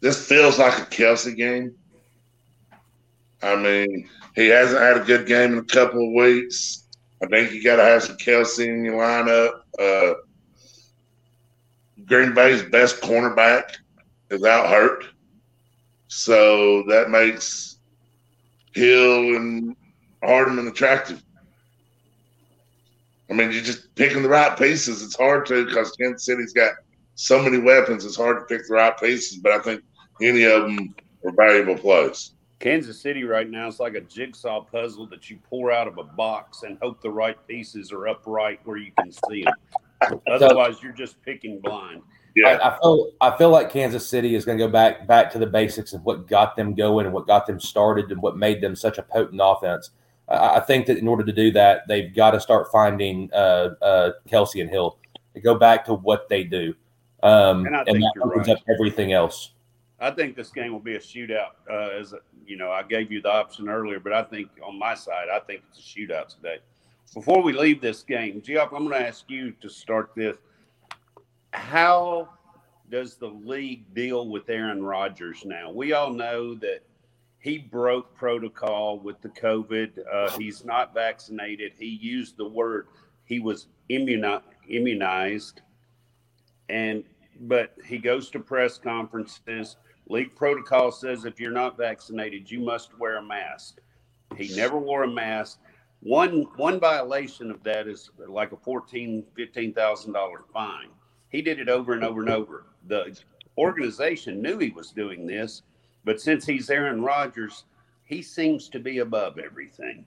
this 0.00 0.26
feels 0.26 0.58
like 0.58 0.78
a 0.78 0.86
Kelce 0.86 1.36
game. 1.36 1.74
I 3.42 3.56
mean, 3.56 4.08
he 4.34 4.48
hasn't 4.48 4.80
had 4.80 4.96
a 4.96 5.04
good 5.04 5.26
game 5.26 5.52
in 5.52 5.58
a 5.58 5.64
couple 5.64 6.06
of 6.06 6.14
weeks. 6.14 6.86
I 7.22 7.26
think 7.26 7.52
you 7.52 7.62
got 7.62 7.76
to 7.76 7.82
have 7.82 8.02
some 8.02 8.16
Kelce 8.16 8.66
in 8.66 8.84
your 8.84 8.94
lineup. 8.94 9.60
Uh, 9.78 10.14
Green 12.06 12.34
Bay's 12.34 12.62
best 12.62 13.00
cornerback 13.02 13.76
is 14.30 14.42
out 14.44 14.70
hurt. 14.70 15.04
So 16.08 16.82
that 16.88 17.10
makes 17.10 17.76
Hill 18.74 19.36
and 19.36 19.76
Hardman 20.22 20.68
attractive. 20.68 21.22
I 23.30 23.34
mean, 23.34 23.52
you're 23.52 23.62
just 23.62 23.94
picking 23.94 24.22
the 24.22 24.28
right 24.28 24.58
pieces. 24.58 25.02
It's 25.02 25.16
hard 25.16 25.46
to 25.46 25.64
because 25.66 25.92
Kansas 25.92 26.24
City's 26.24 26.52
got 26.52 26.72
so 27.14 27.40
many 27.42 27.58
weapons. 27.58 28.04
It's 28.04 28.16
hard 28.16 28.38
to 28.38 28.44
pick 28.44 28.66
the 28.66 28.74
right 28.74 28.98
pieces, 28.98 29.38
but 29.38 29.52
I 29.52 29.60
think 29.60 29.82
any 30.20 30.44
of 30.44 30.62
them 30.62 30.94
are 31.24 31.32
valuable 31.32 31.76
plays. 31.76 32.32
Kansas 32.58 33.00
City 33.00 33.24
right 33.24 33.48
now 33.48 33.68
is 33.68 33.80
like 33.80 33.94
a 33.94 34.02
jigsaw 34.02 34.62
puzzle 34.62 35.06
that 35.06 35.30
you 35.30 35.38
pour 35.48 35.72
out 35.72 35.88
of 35.88 35.98
a 35.98 36.04
box 36.04 36.62
and 36.62 36.76
hope 36.82 37.00
the 37.00 37.10
right 37.10 37.36
pieces 37.46 37.90
are 37.90 38.08
upright 38.08 38.60
where 38.64 38.76
you 38.76 38.92
can 38.98 39.10
see 39.28 39.44
them. 39.44 40.20
Otherwise, 40.30 40.82
you're 40.82 40.92
just 40.92 41.22
picking 41.22 41.60
blind. 41.60 42.02
Yeah. 42.36 42.48
I, 42.48 42.68
I, 42.68 42.78
feel 42.78 43.12
I 43.20 43.36
feel 43.36 43.50
like 43.50 43.70
Kansas 43.70 44.06
City 44.06 44.34
is 44.34 44.44
going 44.44 44.58
to 44.58 44.64
go 44.64 44.70
back 44.70 45.06
back 45.06 45.30
to 45.32 45.38
the 45.38 45.46
basics 45.46 45.92
of 45.92 46.04
what 46.04 46.28
got 46.28 46.54
them 46.54 46.74
going 46.74 47.06
and 47.06 47.14
what 47.14 47.26
got 47.26 47.46
them 47.46 47.58
started 47.58 48.10
and 48.12 48.20
what 48.22 48.36
made 48.36 48.60
them 48.60 48.76
such 48.76 48.98
a 48.98 49.02
potent 49.02 49.40
offense. 49.42 49.90
I, 50.30 50.56
I 50.56 50.60
think 50.60 50.86
that 50.86 50.98
in 50.98 51.08
order 51.08 51.24
to 51.24 51.32
do 51.32 51.50
that, 51.52 51.86
they've 51.88 52.14
got 52.14 52.32
to 52.32 52.40
start 52.40 52.70
finding 52.70 53.30
uh, 53.32 53.74
uh, 53.82 54.10
Kelce 54.28 54.60
and 54.60 54.70
Hill 54.70 54.98
to 55.34 55.40
go 55.40 55.54
back 55.54 55.84
to 55.86 55.94
what 55.94 56.28
they 56.28 56.44
do, 56.44 56.74
um, 57.22 57.66
and, 57.66 57.76
and 57.88 58.02
that 58.02 58.12
opens 58.22 58.48
right. 58.48 58.56
up 58.56 58.62
everything 58.72 59.12
else. 59.12 59.52
I 60.00 60.10
think 60.10 60.34
this 60.34 60.50
game 60.50 60.72
will 60.72 60.80
be 60.80 60.96
a 60.96 61.00
shootout. 61.00 61.50
Uh, 61.70 61.90
as 61.90 62.14
you 62.46 62.56
know, 62.56 62.70
I 62.70 62.82
gave 62.82 63.12
you 63.12 63.20
the 63.20 63.30
option 63.30 63.68
earlier, 63.68 64.00
but 64.00 64.12
I 64.12 64.22
think 64.22 64.48
on 64.66 64.78
my 64.78 64.94
side, 64.94 65.26
I 65.32 65.40
think 65.40 65.62
it's 65.68 65.78
a 65.78 65.82
shootout 65.82 66.34
today. 66.34 66.58
Before 67.12 67.42
we 67.42 67.52
leave 67.52 67.80
this 67.80 68.02
game, 68.02 68.40
Geoff, 68.40 68.72
I'm 68.72 68.86
going 68.86 69.00
to 69.00 69.06
ask 69.06 69.28
you 69.28 69.52
to 69.60 69.68
start 69.68 70.12
this. 70.14 70.36
How 71.52 72.28
does 72.90 73.16
the 73.16 73.28
league 73.28 73.92
deal 73.94 74.28
with 74.28 74.48
Aaron 74.48 74.82
Rodgers 74.82 75.44
now? 75.44 75.70
We 75.70 75.92
all 75.92 76.10
know 76.10 76.54
that 76.56 76.82
he 77.40 77.58
broke 77.58 78.14
protocol 78.14 79.00
with 79.00 79.20
the 79.22 79.30
COVID. 79.30 79.98
Uh, 80.12 80.30
he's 80.38 80.64
not 80.64 80.94
vaccinated. 80.94 81.72
He 81.78 81.86
used 81.86 82.36
the 82.36 82.48
word 82.48 82.86
he 83.24 83.40
was 83.40 83.68
immuni- 83.88 84.42
immunized, 84.68 85.62
and 86.68 87.04
but 87.42 87.74
he 87.86 87.98
goes 87.98 88.28
to 88.30 88.40
press 88.40 88.78
conferences. 88.78 89.76
League 90.08 90.34
protocol 90.34 90.90
says 90.90 91.24
if 91.24 91.40
you're 91.40 91.52
not 91.52 91.78
vaccinated, 91.78 92.50
you 92.50 92.60
must 92.60 92.98
wear 92.98 93.16
a 93.16 93.22
mask. 93.22 93.80
He 94.36 94.54
never 94.56 94.78
wore 94.78 95.04
a 95.04 95.08
mask. 95.08 95.60
One 96.00 96.46
one 96.56 96.80
violation 96.80 97.50
of 97.50 97.62
that 97.62 97.86
is 97.86 98.10
like 98.18 98.52
a 98.52 98.56
fourteen 98.56 99.24
fifteen 99.34 99.72
thousand 99.72 100.12
dollar 100.12 100.44
fine. 100.52 100.88
He 101.28 101.40
did 101.40 101.60
it 101.60 101.68
over 101.68 101.92
and 101.92 102.04
over 102.04 102.20
and 102.20 102.30
over. 102.30 102.66
The 102.88 103.16
organization 103.56 104.42
knew 104.42 104.58
he 104.58 104.70
was 104.70 104.90
doing 104.90 105.26
this, 105.26 105.62
but 106.04 106.20
since 106.20 106.46
he's 106.46 106.70
Aaron 106.70 107.02
Rodgers, 107.02 107.64
he 108.04 108.22
seems 108.22 108.68
to 108.70 108.78
be 108.78 108.98
above 108.98 109.38
everything. 109.38 110.04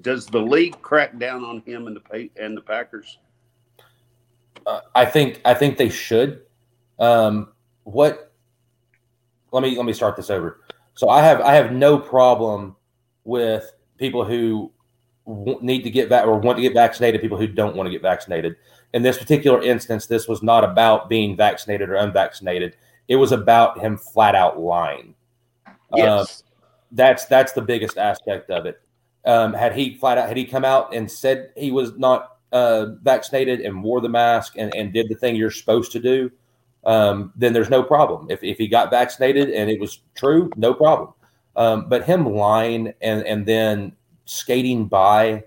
does 0.00 0.26
the 0.26 0.40
league 0.40 0.80
crack 0.82 1.18
down 1.18 1.44
on 1.44 1.60
him 1.62 1.86
and 1.86 1.96
the 1.96 2.30
and 2.36 2.56
the 2.56 2.60
Packers? 2.60 3.18
Uh, 4.66 4.80
I 4.94 5.04
think 5.04 5.40
I 5.44 5.54
think 5.54 5.76
they 5.76 5.88
should. 5.88 6.42
Um, 6.98 7.52
what? 7.84 8.32
Let 9.52 9.62
me 9.62 9.76
let 9.76 9.86
me 9.86 9.92
start 9.92 10.16
this 10.16 10.30
over. 10.30 10.60
So 10.94 11.08
I 11.08 11.22
have 11.22 11.40
I 11.40 11.54
have 11.54 11.72
no 11.72 11.98
problem 11.98 12.76
with 13.24 13.72
people 13.98 14.24
who 14.24 14.72
need 15.60 15.82
to 15.82 15.90
get 15.90 16.08
back 16.08 16.26
or 16.26 16.38
want 16.38 16.56
to 16.56 16.62
get 16.62 16.74
vaccinated, 16.74 17.20
people 17.20 17.38
who 17.38 17.46
don't 17.46 17.74
want 17.76 17.86
to 17.86 17.90
get 17.90 18.02
vaccinated. 18.02 18.56
In 18.94 19.02
this 19.02 19.18
particular 19.18 19.62
instance, 19.62 20.06
this 20.06 20.28
was 20.28 20.42
not 20.42 20.62
about 20.62 21.08
being 21.08 21.36
vaccinated 21.36 21.90
or 21.90 21.96
unvaccinated. 21.96 22.76
It 23.08 23.16
was 23.16 23.32
about 23.32 23.78
him 23.78 23.96
flat 23.96 24.34
out 24.34 24.58
lying. 24.58 25.14
Yes. 25.94 26.42
Uh, 26.42 26.46
that's 26.92 27.24
that's 27.26 27.52
the 27.52 27.62
biggest 27.62 27.98
aspect 27.98 28.50
of 28.50 28.66
it. 28.66 28.80
Um, 29.24 29.52
had 29.52 29.74
he 29.74 29.96
flat 29.96 30.18
out 30.18 30.28
had 30.28 30.36
he 30.36 30.44
come 30.44 30.64
out 30.64 30.94
and 30.94 31.10
said 31.10 31.50
he 31.56 31.70
was 31.70 31.96
not 31.96 32.36
uh, 32.52 32.86
vaccinated 33.02 33.60
and 33.60 33.82
wore 33.82 34.00
the 34.00 34.08
mask 34.08 34.54
and, 34.56 34.74
and 34.74 34.92
did 34.92 35.08
the 35.08 35.14
thing 35.14 35.36
you're 35.36 35.50
supposed 35.50 35.92
to 35.92 36.00
do, 36.00 36.30
um, 36.84 37.32
then 37.36 37.52
there's 37.52 37.70
no 37.70 37.82
problem. 37.82 38.28
If, 38.30 38.42
if 38.42 38.58
he 38.58 38.68
got 38.68 38.90
vaccinated 38.90 39.50
and 39.50 39.68
it 39.68 39.80
was 39.80 40.00
true, 40.14 40.50
no 40.56 40.72
problem. 40.72 41.12
Um, 41.56 41.88
but 41.88 42.04
him 42.04 42.26
lying 42.26 42.92
and 43.00 43.26
and 43.26 43.46
then 43.46 43.92
skating 44.26 44.86
by, 44.86 45.44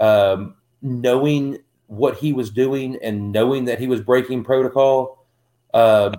um, 0.00 0.54
knowing 0.82 1.58
what 1.86 2.16
he 2.18 2.32
was 2.32 2.50
doing 2.50 2.98
and 3.02 3.32
knowing 3.32 3.64
that 3.64 3.78
he 3.78 3.86
was 3.86 4.00
breaking 4.00 4.44
protocol, 4.44 5.24
uh, 5.74 6.12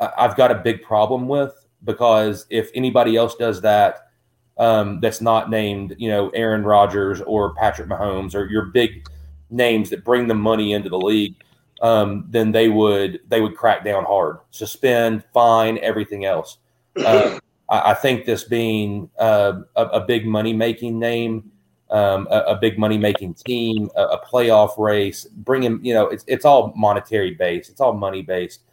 I've 0.00 0.36
got 0.36 0.50
a 0.50 0.56
big 0.56 0.82
problem 0.82 1.28
with 1.28 1.66
because 1.84 2.46
if 2.50 2.70
anybody 2.74 3.16
else 3.16 3.34
does 3.36 3.60
that, 3.60 4.10
um, 4.58 5.00
that's 5.00 5.20
not 5.20 5.50
named, 5.50 5.94
you 5.98 6.08
know, 6.10 6.28
Aaron 6.30 6.64
Rodgers 6.64 7.20
or 7.22 7.54
Patrick 7.54 7.88
Mahomes 7.88 8.34
or 8.34 8.46
your 8.46 8.66
big 8.66 9.08
names 9.50 9.90
that 9.90 10.04
bring 10.04 10.28
the 10.28 10.34
money 10.34 10.72
into 10.72 10.88
the 10.88 10.98
league, 10.98 11.34
um, 11.82 12.26
then 12.28 12.52
they 12.52 12.68
would 12.68 13.20
they 13.28 13.40
would 13.40 13.56
crack 13.56 13.84
down 13.84 14.04
hard, 14.04 14.38
suspend, 14.50 15.24
fine, 15.32 15.78
everything 15.78 16.24
else. 16.24 16.58
Uh, 17.00 17.38
I, 17.70 17.92
I, 17.92 17.94
think 17.94 18.26
this 18.26 18.42
being 18.44 19.08
uh, 19.18 19.60
a, 19.76 19.84
a, 19.84 20.00
big 20.04 20.26
money 20.26 20.52
making 20.52 20.98
name, 20.98 21.52
um, 21.88 22.26
a, 22.28 22.40
a, 22.40 22.56
big 22.56 22.80
money 22.80 22.98
making 22.98 23.34
team, 23.34 23.88
a, 23.96 24.02
a, 24.02 24.26
playoff 24.26 24.76
race, 24.76 25.24
bringing 25.24 25.82
you 25.84 25.94
know 25.94 26.08
it's 26.08 26.24
it's 26.26 26.44
all 26.44 26.74
monetary 26.76 27.32
based, 27.34 27.70
it's 27.70 27.80
all 27.80 27.92
money 27.92 28.22
based, 28.22 28.64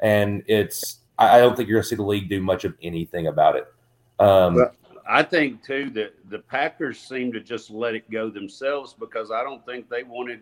and 0.00 0.42
it's 0.46 1.00
I, 1.18 1.38
don't 1.38 1.56
think 1.56 1.68
you're 1.68 1.76
going 1.76 1.82
to 1.84 1.88
see 1.88 1.96
the 1.96 2.02
league 2.02 2.28
do 2.28 2.40
much 2.40 2.64
of 2.64 2.74
anything 2.82 3.26
about 3.26 3.56
it. 3.56 3.72
Um, 4.18 4.66
I 5.06 5.22
think 5.22 5.62
too 5.62 5.90
that 5.90 6.14
the 6.30 6.38
Packers 6.38 6.98
seem 6.98 7.32
to 7.32 7.40
just 7.40 7.70
let 7.70 7.94
it 7.94 8.10
go 8.10 8.30
themselves 8.30 8.94
because 8.98 9.30
I 9.30 9.42
don't 9.42 9.64
think 9.66 9.88
they 9.88 10.02
wanted 10.02 10.40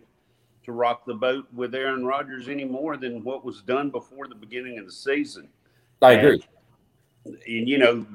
to 0.64 0.72
rock 0.72 1.04
the 1.06 1.14
boat 1.14 1.46
with 1.54 1.74
Aaron 1.74 2.04
Rodgers 2.04 2.48
any 2.48 2.64
more 2.64 2.96
than 2.96 3.24
what 3.24 3.44
was 3.44 3.62
done 3.62 3.90
before 3.90 4.28
the 4.28 4.34
beginning 4.34 4.78
of 4.78 4.86
the 4.86 4.92
season. 4.92 5.48
I 6.02 6.12
agree. 6.12 6.44
And, 7.24 7.34
and 7.46 7.68
you 7.68 7.78
know, 7.78 8.06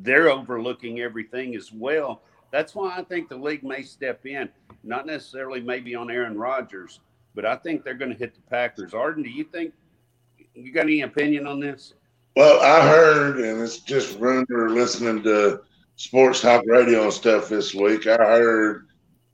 they're 0.00 0.30
overlooking 0.30 1.00
everything 1.00 1.54
as 1.54 1.72
well. 1.72 2.22
That's 2.50 2.74
why 2.74 2.96
I 2.96 3.02
think 3.02 3.28
the 3.28 3.36
league 3.36 3.64
may 3.64 3.82
step 3.82 4.26
in, 4.26 4.48
not 4.82 5.06
necessarily 5.06 5.60
maybe 5.60 5.94
on 5.94 6.10
Aaron 6.10 6.38
Rodgers, 6.38 7.00
but 7.34 7.46
I 7.46 7.56
think 7.56 7.84
they're 7.84 7.94
going 7.94 8.12
to 8.12 8.18
hit 8.18 8.34
the 8.34 8.42
Packers. 8.42 8.94
Arden, 8.94 9.22
do 9.22 9.30
you 9.30 9.44
think 9.44 9.72
you 10.54 10.72
got 10.72 10.84
any 10.84 11.02
opinion 11.02 11.46
on 11.46 11.60
this? 11.60 11.94
Well, 12.36 12.60
I 12.60 12.86
heard, 12.86 13.38
and 13.38 13.62
it's 13.62 13.78
just 13.78 14.18
rumor 14.18 14.70
listening 14.70 15.22
to 15.22 15.60
sports 15.96 16.40
talk 16.40 16.64
radio 16.66 17.04
and 17.04 17.12
stuff 17.12 17.48
this 17.48 17.74
week. 17.74 18.06
I 18.06 18.16
heard 18.16 18.88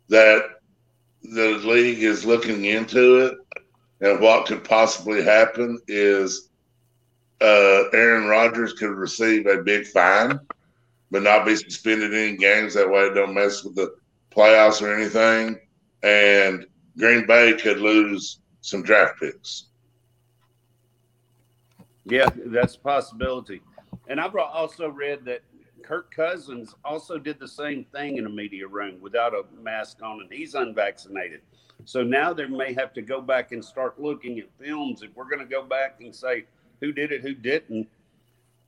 that 0.08 0.42
the 1.22 1.60
league 1.64 2.02
is 2.02 2.24
looking 2.26 2.64
into 2.66 3.26
it, 3.26 3.38
and 4.00 4.20
what 4.20 4.46
could 4.46 4.64
possibly 4.64 5.22
happen 5.22 5.78
is 5.88 6.50
uh, 7.40 7.84
Aaron 7.92 8.26
Rodgers 8.26 8.74
could 8.74 8.90
receive 8.90 9.46
a 9.46 9.62
big 9.62 9.86
fine, 9.86 10.38
but 11.10 11.22
not 11.22 11.46
be 11.46 11.56
suspended 11.56 12.14
any 12.14 12.36
games. 12.36 12.74
That 12.74 12.90
way, 12.90 13.02
it 13.02 13.14
don't 13.14 13.34
mess 13.34 13.64
with 13.64 13.74
the 13.76 13.94
playoffs 14.30 14.82
or 14.82 14.94
anything. 14.94 15.58
And 16.02 16.66
Green 16.98 17.26
Bay 17.26 17.54
could 17.54 17.78
lose 17.78 18.40
some 18.60 18.82
draft 18.82 19.20
picks. 19.20 19.69
Yeah, 22.04 22.28
that's 22.46 22.76
a 22.76 22.78
possibility. 22.78 23.60
And 24.08 24.20
I've 24.20 24.34
also 24.36 24.88
read 24.88 25.24
that 25.26 25.42
Kirk 25.82 26.14
Cousins 26.14 26.74
also 26.84 27.18
did 27.18 27.38
the 27.38 27.48
same 27.48 27.84
thing 27.84 28.16
in 28.16 28.26
a 28.26 28.30
media 28.30 28.66
room 28.66 29.00
without 29.00 29.34
a 29.34 29.44
mask 29.60 30.02
on, 30.02 30.20
and 30.20 30.32
he's 30.32 30.54
unvaccinated. 30.54 31.40
So 31.84 32.02
now 32.02 32.32
they 32.32 32.46
may 32.46 32.72
have 32.74 32.92
to 32.94 33.02
go 33.02 33.20
back 33.20 33.52
and 33.52 33.64
start 33.64 34.00
looking 34.00 34.38
at 34.38 34.46
films. 34.58 35.02
If 35.02 35.14
we're 35.14 35.28
going 35.28 35.38
to 35.38 35.44
go 35.50 35.62
back 35.62 35.96
and 36.00 36.14
say 36.14 36.44
who 36.80 36.92
did 36.92 37.12
it, 37.12 37.22
who 37.22 37.34
didn't, 37.34 37.88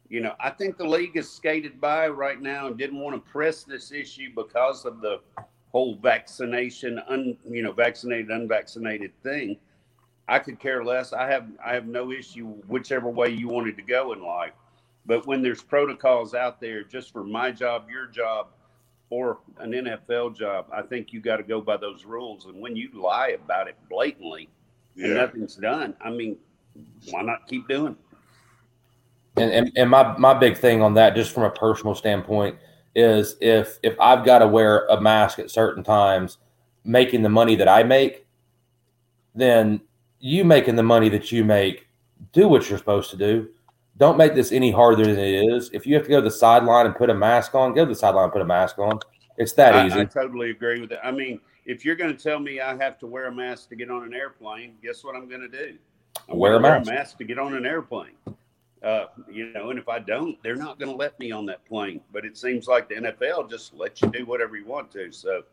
you 0.09 0.21
know, 0.21 0.35
I 0.41 0.51
think 0.51 0.77
the 0.77 0.87
league 0.87 1.17
is 1.17 1.31
skated 1.31 1.81
by 1.81 2.09
right 2.09 2.41
now 2.41 2.67
and 2.67 2.77
didn't 2.77 2.99
want 3.01 3.15
to 3.15 3.31
press 3.31 3.65
this 3.65 3.93
issue 3.93 4.31
because 4.35 4.85
of 4.85 5.01
the 5.01 5.21
whole 5.71 5.97
vaccination, 5.97 7.01
un, 7.09 7.37
you 7.49 7.63
know, 7.63 7.73
vaccinated, 7.73 8.31
unvaccinated 8.31 9.13
thing. 9.23 9.57
I 10.29 10.39
could 10.39 10.59
care 10.59 10.85
less. 10.85 11.13
I 11.13 11.27
have 11.29 11.49
I 11.65 11.75
have 11.75 11.87
no 11.87 12.13
issue 12.13 12.47
whichever 12.69 13.09
way 13.09 13.31
you 13.31 13.49
wanted 13.49 13.77
to 13.77 13.83
go 13.83 14.13
in 14.13 14.23
life. 14.23 14.53
But 15.05 15.27
when 15.27 15.43
there's 15.43 15.63
protocols 15.63 16.35
out 16.35 16.61
there 16.61 16.85
just 16.85 17.13
for 17.13 17.25
my 17.25 17.51
job, 17.51 17.89
your 17.91 18.07
job, 18.07 18.49
or 19.11 19.39
an 19.59 19.73
NFL 19.73 20.37
job, 20.37 20.67
I 20.73 20.83
think 20.83 21.13
you 21.13 21.21
got 21.21 21.39
to 21.39 21.43
go 21.43 21.61
by 21.61 21.77
those 21.77 22.05
rules. 22.05 22.47
And 22.47 22.61
when 22.61 22.77
you 22.77 22.89
lie 22.95 23.37
about 23.45 23.69
it 23.69 23.77
blatantly 23.91 24.49
yeah. 24.95 25.07
and 25.07 25.15
nothing's 25.17 25.57
done, 25.57 25.95
I 26.01 26.11
mean, 26.11 26.37
why 27.11 27.23
not 27.23 27.49
keep 27.49 27.69
doing 27.69 27.93
it? 27.93 28.19
And, 29.37 29.51
and, 29.51 29.73
and 29.77 29.91
my, 29.91 30.17
my 30.19 30.35
big 30.35 30.57
thing 30.57 30.83
on 30.83 30.95
that, 30.95 31.17
just 31.17 31.33
from 31.33 31.43
a 31.43 31.51
personal 31.51 31.95
standpoint, 31.95 32.57
is 32.95 33.37
if 33.41 33.79
if 33.83 33.99
I've 33.99 34.25
got 34.25 34.41
to 34.41 34.47
wear 34.47 34.87
a 34.87 35.01
mask 35.01 35.39
at 35.39 35.51
certain 35.51 35.83
times, 35.83 36.39
making 36.85 37.23
the 37.23 37.29
money 37.29 37.57
that 37.57 37.69
I 37.69 37.83
make, 37.83 38.27
then 39.35 39.81
you 40.23 40.45
making 40.45 40.77
the 40.77 40.83
money 40.83 41.11
that 41.11 41.31
you 41.31 41.45
make, 41.45 41.87
do 42.33 42.49
what 42.49 42.71
you're 42.71 42.79
supposed 42.79 43.11
to 43.11 43.17
do 43.17 43.51
don't 43.99 44.17
make 44.17 44.35
this 44.35 44.53
any 44.53 44.71
harder 44.71 45.05
than 45.05 45.19
it 45.19 45.53
is. 45.53 45.71
If 45.73 45.87
you 45.87 45.95
have 45.95 46.05
to 46.05 46.11
go 46.11 46.17
to 46.17 46.25
the 46.25 46.31
sideline 46.31 46.87
and 46.87 46.97
put 46.97 47.11
a 47.11 47.15
mask 47.15 47.55
on, 47.55 47.75
go 47.75 47.85
to 47.85 47.89
the 47.89 47.95
sideline 47.95 48.25
and 48.25 48.33
put 48.33 48.43
a 48.43 48.47
mask 48.47 48.79
on. 48.79 48.99
It's 49.37 49.53
that 49.55 49.75
I, 49.75 49.87
easy. 49.87 50.01
I 50.01 50.05
totally 50.05 50.51
agree 50.51 50.81
with 50.81 50.93
it. 50.93 50.99
I 51.03 51.11
mean, 51.11 51.41
if 51.67 51.85
you're 51.85 51.97
going 51.97 52.15
to 52.17 52.21
tell 52.21 52.41
me 52.41 52.61
I 52.61 52.77
have 52.77 52.99
to 53.01 53.07
wear 53.07 53.27
a 53.27 53.35
mask 53.35 53.69
to 53.69 53.77
get 53.77 53.91
on 53.91 54.05
an 54.05 54.15
airplane, 54.15 54.75
guess 54.83 55.05
what 55.05 55.15
I'm 55.15 55.29
going 55.29 55.43
to 55.43 55.49
do? 55.49 55.77
I'm 56.29 56.39
wear, 56.39 56.55
a, 56.55 56.61
wear 56.61 56.79
mask. 56.79 56.91
a 56.91 56.95
mask 56.95 57.19
to 57.19 57.25
get 57.25 57.39
on 57.39 57.55
an 57.55 57.67
airplane. 57.67 58.17
Uh, 58.83 59.07
you 59.31 59.53
know, 59.53 59.71
and 59.71 59.79
if 59.79 59.89
I 59.89 60.01
don't, 60.01 60.43
they're 60.43 60.57
not 60.57 60.79
going 60.79 60.91
to 60.91 60.97
let 60.97 61.19
me 61.21 61.31
on 61.31 61.47
that 61.47 61.65
plane. 61.67 62.01
But 62.13 62.25
it 62.25 62.37
seems 62.37 62.67
like 62.67 62.89
the 62.89 62.97
NFL 62.97 63.49
just 63.49 63.75
lets 63.75 64.03
you 64.03 64.09
do 64.09 64.27
whatever 64.27 64.57
you 64.57 64.67
want 64.67 64.91
to. 64.93 65.13
So 65.13 65.45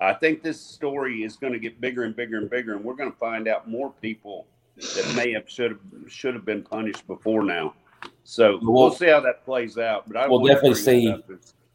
I 0.00 0.14
think 0.14 0.42
this 0.42 0.60
story 0.60 1.22
is 1.22 1.36
going 1.36 1.52
to 1.52 1.58
get 1.58 1.80
bigger 1.80 2.04
and 2.04 2.14
bigger 2.14 2.38
and 2.38 2.48
bigger, 2.48 2.74
and 2.74 2.84
we're 2.84 2.94
going 2.94 3.10
to 3.10 3.18
find 3.18 3.48
out 3.48 3.68
more 3.68 3.92
people 4.00 4.46
that 4.76 5.12
may 5.14 5.32
have 5.32 5.48
should 5.48 5.72
have 5.72 6.12
should 6.12 6.34
have 6.34 6.44
been 6.44 6.62
punished 6.62 7.06
before 7.06 7.42
now. 7.44 7.74
So 8.24 8.58
we'll, 8.62 8.72
we'll 8.74 8.90
see 8.90 9.08
how 9.08 9.20
that 9.20 9.44
plays 9.44 9.78
out. 9.78 10.08
But 10.08 10.16
I 10.16 10.28
we'll 10.28 10.44
definitely 10.44 10.74
see. 10.74 11.14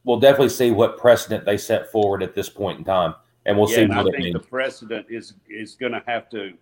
We'll 0.04 0.20
definitely 0.20 0.50
see 0.50 0.72
what 0.72 0.98
precedent 0.98 1.46
they 1.46 1.58
set 1.58 1.92
forward 1.92 2.24
at 2.24 2.34
this 2.34 2.50
point 2.50 2.80
in 2.80 2.86
time, 2.86 3.14
and 3.46 3.58
we'll 3.58 3.70
yeah, 3.70 3.76
see 3.76 3.88
what 3.88 3.98
I 3.98 4.02
it 4.02 4.12
think 4.12 4.24
means. 4.24 4.34
The 4.34 4.40
precedent 4.40 5.06
is 5.10 5.34
is 5.50 5.76
going 5.76 5.92
to 5.92 6.04
have 6.08 6.30
to 6.30 6.54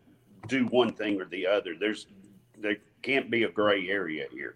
do 0.47 0.65
one 0.67 0.93
thing 0.93 1.21
or 1.21 1.25
the 1.25 1.45
other. 1.45 1.75
There's 1.79 2.07
there 2.57 2.77
can't 3.01 3.29
be 3.29 3.43
a 3.43 3.49
gray 3.49 3.87
area 3.89 4.25
here. 4.31 4.55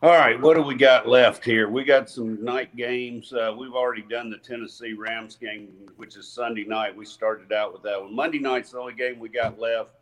All 0.00 0.10
right, 0.10 0.40
what 0.40 0.54
do 0.54 0.62
we 0.62 0.76
got 0.76 1.08
left 1.08 1.44
here? 1.44 1.68
We 1.68 1.82
got 1.82 2.08
some 2.08 2.42
night 2.44 2.74
games. 2.76 3.32
Uh, 3.32 3.52
we've 3.58 3.74
already 3.74 4.02
done 4.02 4.30
the 4.30 4.38
Tennessee 4.38 4.92
Rams 4.92 5.34
game, 5.34 5.70
which 5.96 6.16
is 6.16 6.28
Sunday 6.28 6.64
night. 6.64 6.96
We 6.96 7.04
started 7.04 7.52
out 7.52 7.72
with 7.72 7.82
that 7.82 8.00
one. 8.00 8.14
Monday 8.14 8.38
night's 8.38 8.70
the 8.70 8.78
only 8.78 8.94
game 8.94 9.18
we 9.18 9.28
got 9.28 9.58
left 9.58 9.94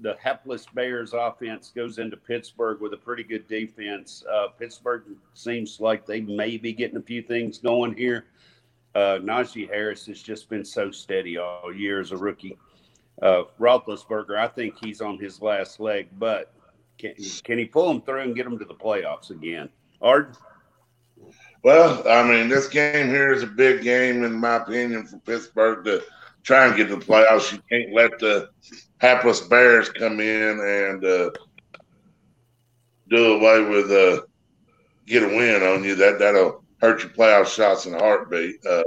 the 0.00 0.16
hapless 0.20 0.66
Bears 0.74 1.12
offense 1.12 1.72
goes 1.74 1.98
into 1.98 2.16
Pittsburgh 2.16 2.80
with 2.80 2.92
a 2.92 2.96
pretty 2.96 3.22
good 3.22 3.46
defense. 3.46 4.24
Uh, 4.30 4.48
Pittsburgh 4.48 5.04
seems 5.34 5.80
like 5.80 6.06
they 6.06 6.20
may 6.20 6.56
be 6.56 6.72
getting 6.72 6.96
a 6.96 7.02
few 7.02 7.22
things 7.22 7.58
going 7.58 7.96
here. 7.96 8.26
Uh, 8.94 9.18
Najee 9.22 9.68
Harris 9.68 10.06
has 10.06 10.22
just 10.22 10.48
been 10.48 10.64
so 10.64 10.90
steady 10.90 11.36
all 11.38 11.72
year 11.74 12.00
as 12.00 12.12
a 12.12 12.16
rookie. 12.16 12.56
Uh, 13.22 13.44
Roethlisberger, 13.60 14.36
I 14.36 14.48
think 14.48 14.74
he's 14.84 15.00
on 15.00 15.18
his 15.18 15.40
last 15.40 15.78
leg, 15.78 16.08
but 16.18 16.52
can, 16.98 17.14
can 17.42 17.58
he 17.58 17.64
pull 17.64 17.88
them 17.88 18.02
through 18.02 18.22
and 18.22 18.36
get 18.36 18.44
them 18.44 18.58
to 18.58 18.64
the 18.64 18.74
playoffs 18.74 19.30
again? 19.30 19.68
Ard? 20.00 20.36
Well, 21.62 22.06
I 22.06 22.22
mean, 22.22 22.48
this 22.48 22.68
game 22.68 23.08
here 23.08 23.32
is 23.32 23.42
a 23.42 23.46
big 23.46 23.82
game, 23.82 24.22
in 24.22 24.34
my 24.34 24.56
opinion, 24.56 25.06
for 25.06 25.18
Pittsburgh 25.20 25.84
to 25.86 26.02
try 26.42 26.66
and 26.66 26.76
get 26.76 26.88
to 26.88 26.96
the 26.96 27.04
playoffs. 27.04 27.52
You 27.52 27.58
can't 27.70 27.94
let 27.94 28.18
the 28.18 28.50
hapless 28.98 29.40
Bears 29.40 29.88
come 29.88 30.20
in 30.20 30.60
and 30.60 31.04
uh, 31.04 31.30
do 33.08 33.34
away 33.34 33.62
with 33.62 33.90
uh, 33.90 34.22
get 35.06 35.22
a 35.22 35.26
win 35.26 35.62
on 35.62 35.82
you. 35.84 35.94
That 35.94 36.18
that'll 36.18 36.64
hurt 36.80 37.02
your 37.02 37.12
playoff 37.12 37.54
shots 37.54 37.86
in 37.86 37.94
a 37.94 37.98
heartbeat. 37.98 38.56
Uh, 38.66 38.82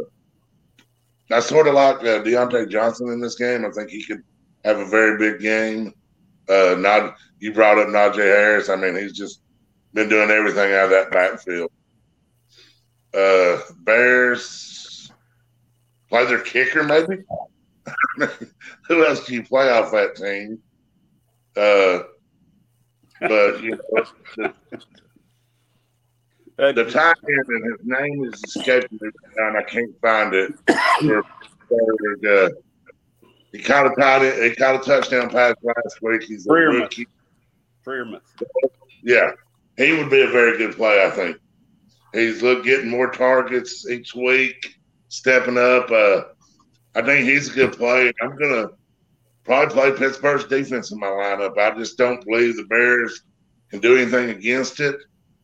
I 1.32 1.40
sort 1.40 1.68
of 1.68 1.74
like 1.74 1.98
uh, 1.98 2.24
Diontae 2.24 2.70
Johnson 2.70 3.10
in 3.10 3.20
this 3.20 3.36
game. 3.36 3.66
I 3.66 3.72
think 3.72 3.90
he 3.90 4.04
could 4.04 4.24
have 4.64 4.78
a 4.78 4.86
very 4.86 5.18
big 5.18 5.42
game. 5.42 5.94
Uh, 6.49 6.76
not 6.78 7.18
you 7.40 7.53
brought 7.53 7.78
up 7.78 7.88
Najee 7.88 8.18
Harris. 8.18 8.69
I 8.69 8.76
mean, 8.76 8.95
he's 8.95 9.14
just 9.14 9.41
been 9.94 10.10
doing 10.10 10.30
everything 10.30 10.74
out 10.74 10.86
of 10.86 10.90
that 10.91 11.11
backfield. 11.11 11.72
Uh, 13.14 13.60
Bears 13.80 15.11
play 16.10 16.26
their 16.26 16.40
kicker, 16.40 16.84
maybe. 16.84 17.24
Who 18.88 19.06
else 19.06 19.26
do 19.26 19.34
you 19.34 19.44
play 19.44 19.69
off 19.69 19.91
that 19.91 20.15
team? 20.15 20.60
Uh, 21.56 22.03
but 23.22 23.64
you 23.64 23.72
know, 23.72 24.06
the, 26.57 26.74
the 26.74 26.86
tight 26.86 27.15
end 27.28 27.45
and 27.48 27.72
his 27.72 27.86
name 27.86 28.26
is 28.26 28.44
escaping 28.44 28.99
me, 29.02 29.10
and 29.38 29.57
I 29.57 29.64
can't 29.64 29.99
find 30.02 30.34
it. 30.34 30.53
uh, 32.28 32.49
he 33.58 33.64
kind 33.64 33.88
of 33.88 33.94
tied 33.98 34.22
it. 34.22 34.44
He 34.44 34.56
caught 34.56 34.76
a 34.76 34.80
touchdown 34.80 35.30
pass 35.30 35.56
last 35.64 36.02
week. 36.02 36.24
He's 36.24 36.46
a 36.46 36.50
Freiermuth. 36.50 36.82
rookie. 36.82 37.08
Freiermuth. 37.86 38.22
Yeah, 39.04 39.32
he 39.78 39.94
would 39.94 40.10
be 40.12 40.22
a 40.22 40.28
very 40.28 40.58
good 40.58 40.76
play. 40.76 41.04
I 41.04 41.10
think 41.10 41.38
he's 42.14 42.44
look 42.44 42.64
getting 42.64 42.90
more 42.90 43.10
targets 43.10 43.90
each 43.90 44.14
week, 44.14 44.76
stepping 45.10 45.58
up. 45.58 45.90
Uh, 45.90 46.24
I 46.96 47.02
think 47.02 47.28
he's 47.28 47.50
a 47.50 47.54
good 47.56 47.74
play. 47.74 48.12
I'm 48.22 48.36
gonna 48.38 48.70
probably 49.44 49.74
play 49.74 49.92
Pittsburgh's 49.98 50.46
defense 50.46 50.92
in 50.92 51.00
my 51.00 51.08
lineup. 51.08 51.58
I 51.58 51.76
just 51.78 51.98
don't 51.98 52.24
believe 52.26 52.58
the 52.58 52.66
Bears 52.66 53.24
can 53.72 53.80
do 53.80 53.98
anything 53.98 54.30
against 54.30 54.80
it. 54.80 54.98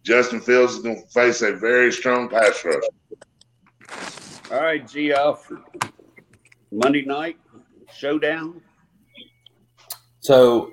Justin 0.03 0.41
Fields 0.41 0.73
is 0.73 0.84
going 0.84 1.02
to 1.02 1.07
face 1.14 1.41
a 1.41 1.53
very 1.53 1.90
strong 1.91 2.27
pass 2.27 2.64
rush. 2.65 2.84
All 4.52 4.61
right, 4.61 4.85
G. 4.85 5.14
Alfred. 5.14 5.61
Monday 6.73 7.06
night 7.06 7.38
showdown. 7.95 8.61
So 10.19 10.71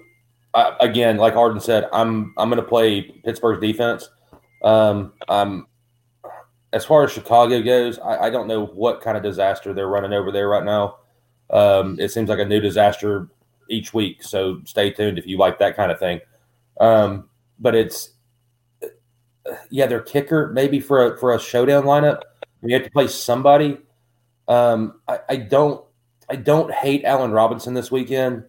I, 0.55 0.76
again, 0.80 1.16
like 1.16 1.34
Arden 1.34 1.60
said, 1.60 1.88
I'm 1.92 2.34
I'm 2.36 2.48
going 2.48 2.62
to 2.62 2.68
play 2.68 3.02
Pittsburgh's 3.02 3.60
defense. 3.60 4.09
Um, 4.62 5.12
I'm 5.28 5.66
as 6.72 6.84
far 6.84 7.05
as 7.05 7.12
Chicago 7.12 7.62
goes, 7.62 7.98
I, 7.98 8.26
I 8.26 8.30
don't 8.30 8.47
know 8.47 8.66
what 8.66 9.01
kind 9.01 9.16
of 9.16 9.22
disaster 9.22 9.72
they're 9.72 9.88
running 9.88 10.12
over 10.12 10.30
there 10.30 10.48
right 10.48 10.64
now. 10.64 10.98
Um, 11.51 11.98
it 11.98 12.12
seems 12.12 12.28
like 12.28 12.38
a 12.38 12.44
new 12.44 12.60
disaster 12.60 13.28
each 13.68 13.92
week, 13.92 14.22
so 14.22 14.60
stay 14.64 14.90
tuned 14.90 15.18
if 15.18 15.26
you 15.26 15.36
like 15.36 15.59
that 15.59 15.76
kind 15.76 15.90
of 15.90 15.98
thing. 15.98 16.20
Um, 16.80 17.28
but 17.59 17.74
it's 17.74 18.10
yeah, 19.70 19.86
their 19.86 20.01
kicker 20.01 20.51
maybe 20.52 20.80
for 20.80 21.14
a 21.14 21.18
for 21.18 21.34
a 21.34 21.40
showdown 21.40 21.84
lineup. 21.84 22.22
You 22.62 22.74
have 22.74 22.84
to 22.84 22.90
play 22.90 23.09
somebody. 23.09 23.78
Um, 24.48 25.01
I, 25.09 25.20
I 25.28 25.36
don't 25.36 25.84
I 26.31 26.36
don't 26.36 26.73
hate 26.73 27.05
Allen 27.05 27.32
Robinson 27.32 27.74
this 27.74 27.90
weekend. 27.90 28.44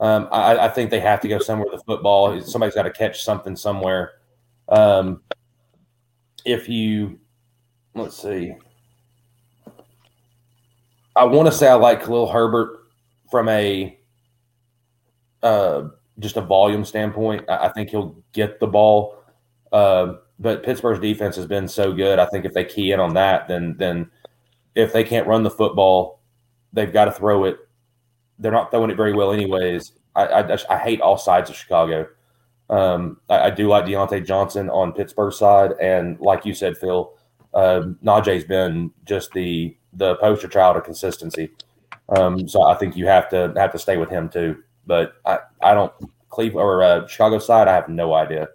Um, 0.00 0.28
I, 0.30 0.66
I 0.66 0.68
think 0.68 0.90
they 0.90 1.00
have 1.00 1.20
to 1.20 1.28
go 1.28 1.38
somewhere 1.38 1.68
with 1.70 1.80
the 1.80 1.84
football. 1.84 2.38
Somebody's 2.42 2.74
got 2.74 2.82
to 2.82 2.90
catch 2.90 3.22
something 3.22 3.56
somewhere. 3.56 4.12
Um, 4.68 5.22
if 6.44 6.68
you 6.68 7.18
let's 7.94 8.20
see, 8.20 8.54
I 11.16 11.24
want 11.24 11.46
to 11.46 11.52
say 11.52 11.68
I 11.68 11.74
like 11.74 12.04
Khalil 12.04 12.30
Herbert 12.30 12.80
from 13.30 13.48
a 13.48 13.98
uh, 15.42 15.84
just 16.18 16.36
a 16.36 16.42
volume 16.42 16.84
standpoint. 16.84 17.48
I, 17.48 17.68
I 17.68 17.72
think 17.72 17.90
he'll 17.90 18.16
get 18.32 18.60
the 18.60 18.66
ball. 18.66 19.22
Uh, 19.72 20.14
but 20.38 20.64
Pittsburgh's 20.64 21.00
defense 21.00 21.36
has 21.36 21.46
been 21.46 21.68
so 21.68 21.92
good. 21.92 22.18
I 22.18 22.26
think 22.26 22.44
if 22.44 22.52
they 22.52 22.64
key 22.64 22.92
in 22.92 23.00
on 23.00 23.14
that, 23.14 23.48
then 23.48 23.76
then 23.78 24.10
if 24.74 24.92
they 24.92 25.04
can't 25.04 25.26
run 25.26 25.44
the 25.44 25.50
football, 25.50 26.21
they've 26.72 26.92
got 26.92 27.06
to 27.06 27.12
throw 27.12 27.44
it. 27.44 27.58
They're 28.38 28.52
not 28.52 28.70
throwing 28.70 28.90
it 28.90 28.96
very 28.96 29.12
well, 29.12 29.32
anyways. 29.32 29.92
I 30.14 30.26
I, 30.26 30.58
I 30.70 30.78
hate 30.78 31.00
all 31.00 31.18
sides 31.18 31.50
of 31.50 31.56
Chicago. 31.56 32.08
Um, 32.70 33.18
I, 33.28 33.38
I, 33.38 33.50
do 33.50 33.68
like 33.68 33.84
Diontae 33.84 34.24
Johnson 34.24 34.70
on 34.70 34.92
Pittsburgh 34.92 35.32
side, 35.32 35.72
and 35.80 36.18
like 36.20 36.46
you 36.46 36.54
said, 36.54 36.78
Phil, 36.78 37.12
uh, 37.52 37.82
Najee's 38.02 38.44
been 38.44 38.90
just 39.04 39.32
the 39.32 39.76
the 39.92 40.16
poster 40.16 40.48
child 40.48 40.76
of 40.76 40.84
consistency. 40.84 41.50
Um, 42.08 42.48
so 42.48 42.62
I 42.62 42.74
think 42.76 42.96
you 42.96 43.06
have 43.06 43.28
to 43.30 43.52
have 43.56 43.72
to 43.72 43.78
stay 43.78 43.96
with 43.96 44.08
him 44.08 44.28
too. 44.28 44.62
But 44.86 45.14
I, 45.26 45.40
I 45.60 45.74
don't 45.74 45.92
Cleveland 46.30 46.64
or 46.64 46.82
uh, 46.82 47.06
Chicago 47.06 47.38
side. 47.38 47.68
I 47.68 47.74
have 47.74 47.88
no 47.88 48.14
idea. 48.14 48.48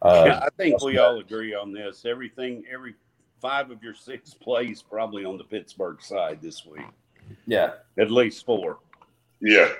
Uh, 0.00 0.24
yeah, 0.26 0.38
I 0.38 0.48
think 0.56 0.82
we 0.82 0.98
all 0.98 1.18
agree 1.18 1.54
on 1.54 1.72
this. 1.72 2.04
Everything, 2.04 2.64
every 2.72 2.94
five 3.40 3.70
of 3.70 3.82
your 3.82 3.94
six 3.94 4.34
plays 4.40 4.82
probably 4.82 5.24
on 5.24 5.36
the 5.36 5.44
Pittsburgh 5.44 6.00
side 6.00 6.40
this 6.40 6.64
week. 6.64 6.86
Yeah, 7.46 7.74
at 7.98 8.10
least 8.10 8.44
four. 8.46 8.78
Yeah. 9.40 9.72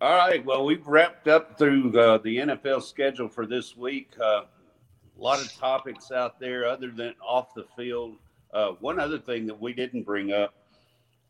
All 0.00 0.16
right. 0.16 0.44
Well, 0.44 0.64
we've 0.64 0.86
wrapped 0.86 1.28
up 1.28 1.58
through 1.58 1.90
the, 1.90 2.20
the 2.20 2.38
NFL 2.38 2.82
schedule 2.82 3.28
for 3.28 3.46
this 3.46 3.76
week. 3.76 4.10
Uh, 4.20 4.42
a 4.42 5.20
lot 5.20 5.40
of 5.40 5.52
topics 5.54 6.12
out 6.12 6.38
there 6.38 6.66
other 6.66 6.90
than 6.90 7.14
off 7.20 7.52
the 7.54 7.66
field. 7.76 8.16
Uh, 8.52 8.70
one 8.80 9.00
other 9.00 9.18
thing 9.18 9.46
that 9.46 9.60
we 9.60 9.72
didn't 9.72 10.04
bring 10.04 10.32
up 10.32 10.54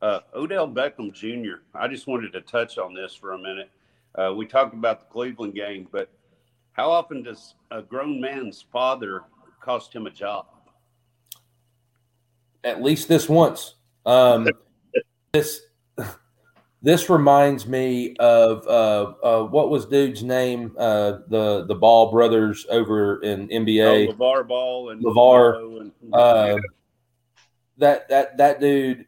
uh, 0.03 0.21
Odell 0.35 0.69
Beckham 0.69 1.13
Jr. 1.13 1.63
I 1.75 1.89
just 1.89 2.07
wanted 2.07 2.33
to 2.33 2.41
touch 2.43 2.79
on 2.79 2.95
this 2.95 3.15
for 3.15 3.33
a 3.33 3.39
minute. 3.39 3.71
Uh, 4.15 4.33
we 4.35 4.47
talked 4.47 4.75
about 4.75 5.01
the 5.01 5.07
Cleveland 5.07 5.55
game, 5.55 5.89
but 5.91 6.09
how 6.73 6.91
often 6.91 7.23
does 7.23 7.55
a 7.71 7.83
grown 7.83 8.21
man's 8.21 8.65
father 8.73 9.23
cost 9.61 9.93
him 9.93 10.07
a 10.07 10.11
job? 10.11 10.47
At 12.65 12.83
least 12.83 13.09
this 13.09 13.29
once. 13.29 13.75
Um, 14.07 14.49
this 15.33 15.61
this 16.83 17.11
reminds 17.11 17.67
me 17.67 18.17
of 18.17 18.67
uh, 18.67 19.13
uh, 19.25 19.45
what 19.45 19.71
was 19.71 19.87
dude's 19.87 20.23
name? 20.23 20.75
Uh, 20.79 21.19
the 21.29 21.65
the 21.67 21.75
Ball 21.75 22.11
brothers 22.11 22.67
over 22.71 23.23
in 23.23 23.49
NBA. 23.49 24.09
Oh, 24.09 24.13
LaVar 24.13 24.49
Ball 24.49 24.91
and 24.91 25.05
LaVar. 25.05 25.81
And, 25.81 26.15
uh, 26.15 26.59
that 27.79 28.09
that 28.09 28.37
that 28.39 28.61
dude. 28.61 29.07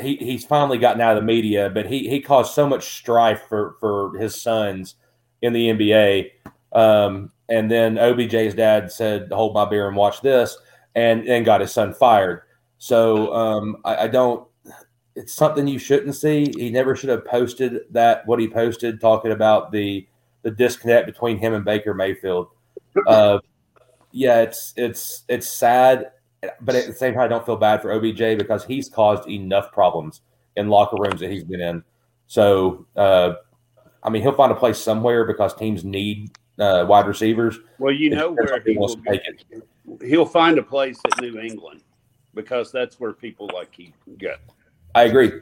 He, 0.00 0.16
he's 0.16 0.42
finally 0.42 0.78
gotten 0.78 1.02
out 1.02 1.18
of 1.18 1.22
the 1.22 1.26
media, 1.26 1.68
but 1.68 1.84
he, 1.84 2.08
he 2.08 2.22
caused 2.22 2.54
so 2.54 2.66
much 2.66 2.96
strife 2.96 3.42
for, 3.46 3.76
for 3.78 4.16
his 4.16 4.40
sons 4.40 4.94
in 5.42 5.52
the 5.52 5.68
NBA 5.68 6.30
um, 6.72 7.32
and 7.48 7.70
then 7.70 7.96
OBJ's 7.96 8.54
dad 8.54 8.90
said, 8.90 9.30
"Hold 9.30 9.54
my 9.54 9.64
beer 9.64 9.88
and 9.88 9.96
watch 9.96 10.20
this," 10.22 10.56
and 10.94 11.26
and 11.28 11.44
got 11.44 11.60
his 11.60 11.72
son 11.72 11.94
fired. 11.94 12.42
So 12.78 13.32
um, 13.34 13.76
I, 13.84 13.96
I, 13.96 14.08
don't. 14.08 14.46
It's 15.14 15.34
something 15.34 15.66
you 15.66 15.78
shouldn't 15.78 16.14
see. 16.14 16.52
He 16.56 16.70
never 16.70 16.96
should 16.96 17.10
have 17.10 17.24
posted 17.24 17.80
that. 17.90 18.26
What 18.26 18.40
he 18.40 18.48
posted 18.48 19.00
talking 19.00 19.32
about 19.32 19.72
the 19.72 20.06
the 20.42 20.50
disconnect 20.50 21.06
between 21.06 21.38
him 21.38 21.54
and 21.54 21.64
Baker 21.64 21.94
Mayfield. 21.94 22.48
Uh, 23.06 23.38
yeah, 24.10 24.40
it's 24.40 24.74
it's 24.76 25.24
it's 25.28 25.48
sad, 25.48 26.12
but 26.60 26.74
at 26.74 26.86
the 26.86 26.92
same 26.92 27.14
time, 27.14 27.24
I 27.24 27.28
don't 27.28 27.44
feel 27.44 27.56
bad 27.56 27.82
for 27.82 27.92
OBJ 27.92 28.38
because 28.38 28.64
he's 28.64 28.88
caused 28.88 29.28
enough 29.28 29.72
problems 29.72 30.20
in 30.56 30.68
locker 30.68 30.96
rooms 30.98 31.20
that 31.20 31.30
he's 31.30 31.44
been 31.44 31.60
in. 31.60 31.82
So, 32.26 32.86
uh, 32.96 33.34
I 34.02 34.10
mean, 34.10 34.22
he'll 34.22 34.32
find 34.32 34.52
a 34.52 34.56
place 34.56 34.78
somewhere 34.78 35.24
because 35.24 35.54
teams 35.54 35.84
need 35.84 36.30
uh, 36.58 36.84
wide 36.88 37.06
receivers. 37.06 37.58
Well, 37.78 37.92
you 37.92 38.10
know 38.10 38.32
where 38.32 38.60
he 38.60 38.76
will 38.76 38.96
take 38.96 39.22
it. 39.24 39.66
He'll 40.02 40.26
find 40.26 40.58
a 40.58 40.62
place 40.62 40.98
at 41.04 41.20
New 41.20 41.38
England 41.38 41.82
because 42.34 42.72
that's 42.72 43.00
where 43.00 43.12
people 43.12 43.50
like 43.54 43.74
he 43.74 43.92
go. 44.18 44.34
I 44.94 45.04
agree. 45.04 45.32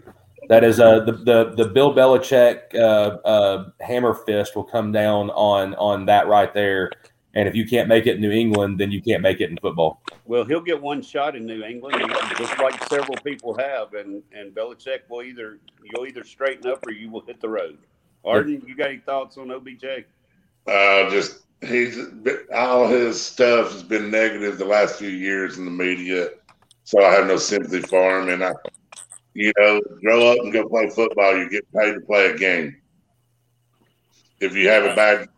That 0.49 0.65
is 0.65 0.81
uh, 0.81 1.01
the 1.01 1.13
the 1.13 1.55
the 1.57 1.65
Bill 1.67 1.95
Belichick 1.95 2.75
uh, 2.75 3.19
uh, 3.25 3.71
hammer 3.81 4.15
fist 4.15 4.57
will 4.57 4.65
come 4.65 4.91
down 4.91 5.31
on 5.31 5.75
on 5.75 6.07
that 6.07 6.27
right 6.27 6.53
there. 6.53 6.91
And 7.35 7.47
if 7.49 7.55
you 7.55 7.65
can't 7.65 7.87
make 7.87 8.09
it 8.09 8.17
in 8.17 8.21
New 8.21 8.33
England, 8.33 8.81
then 8.81 8.91
you 8.91 9.01
can't 9.01 9.23
make 9.23 9.41
it 9.41 9.51
in 9.51 9.57
football. 9.59 10.03
Well, 10.25 10.45
he'll 10.45 10.61
get 10.61 10.81
one 10.83 11.01
shot 11.01 11.37
in 11.37 11.47
New 11.47 11.63
England, 11.63 12.13
just 12.37 12.59
like 12.59 12.83
several 12.89 13.17
people 13.19 13.57
have, 13.57 13.95
and 13.95 14.23
and 14.33 14.53
Belichick 14.53 15.09
will 15.09 15.23
either 15.23 15.59
you'll 15.85 16.07
either 16.07 16.25
straighten 16.25 16.69
up 16.69 16.85
or 16.87 16.91
you 16.91 17.09
will 17.11 17.23
hit 17.23 17.41
the 17.41 17.49
road. 17.49 17.79
Arden, 18.25 18.63
you 18.67 18.75
got 18.75 18.89
any 18.89 18.99
thoughts 18.99 19.39
on 19.39 19.51
OBJ? 19.51 19.85
Uh, 20.67 21.09
just 21.11 21.43
he's 21.63 21.99
all 22.55 22.89
his 22.89 23.21
stuff 23.21 23.73
has 23.73 23.83
been 23.83 24.11
negative 24.11 24.59
the 24.59 24.65
last 24.65 24.99
few 24.99 25.09
years 25.09 25.59
in 25.59 25.65
the 25.65 25.71
media, 25.71 26.31
so 26.85 27.05
I 27.05 27.13
have 27.13 27.27
no 27.29 27.37
sympathy 27.37 27.81
for 27.81 28.21
him. 28.21 28.29
And 28.29 28.45
I, 28.45 28.53
you 29.35 29.53
know, 29.59 29.81
grow 30.01 30.27
up 30.29 30.39
and 30.39 30.53
go 30.53 30.69
play 30.69 30.89
football. 30.89 31.37
You 31.37 31.49
get 31.49 31.71
paid 31.73 31.95
to 31.95 32.01
play 32.01 32.27
a 32.27 32.37
game. 32.37 32.77
If 34.41 34.55
you 34.55 34.69
have 34.69 34.85
a 34.85 34.95
bad 34.95 35.29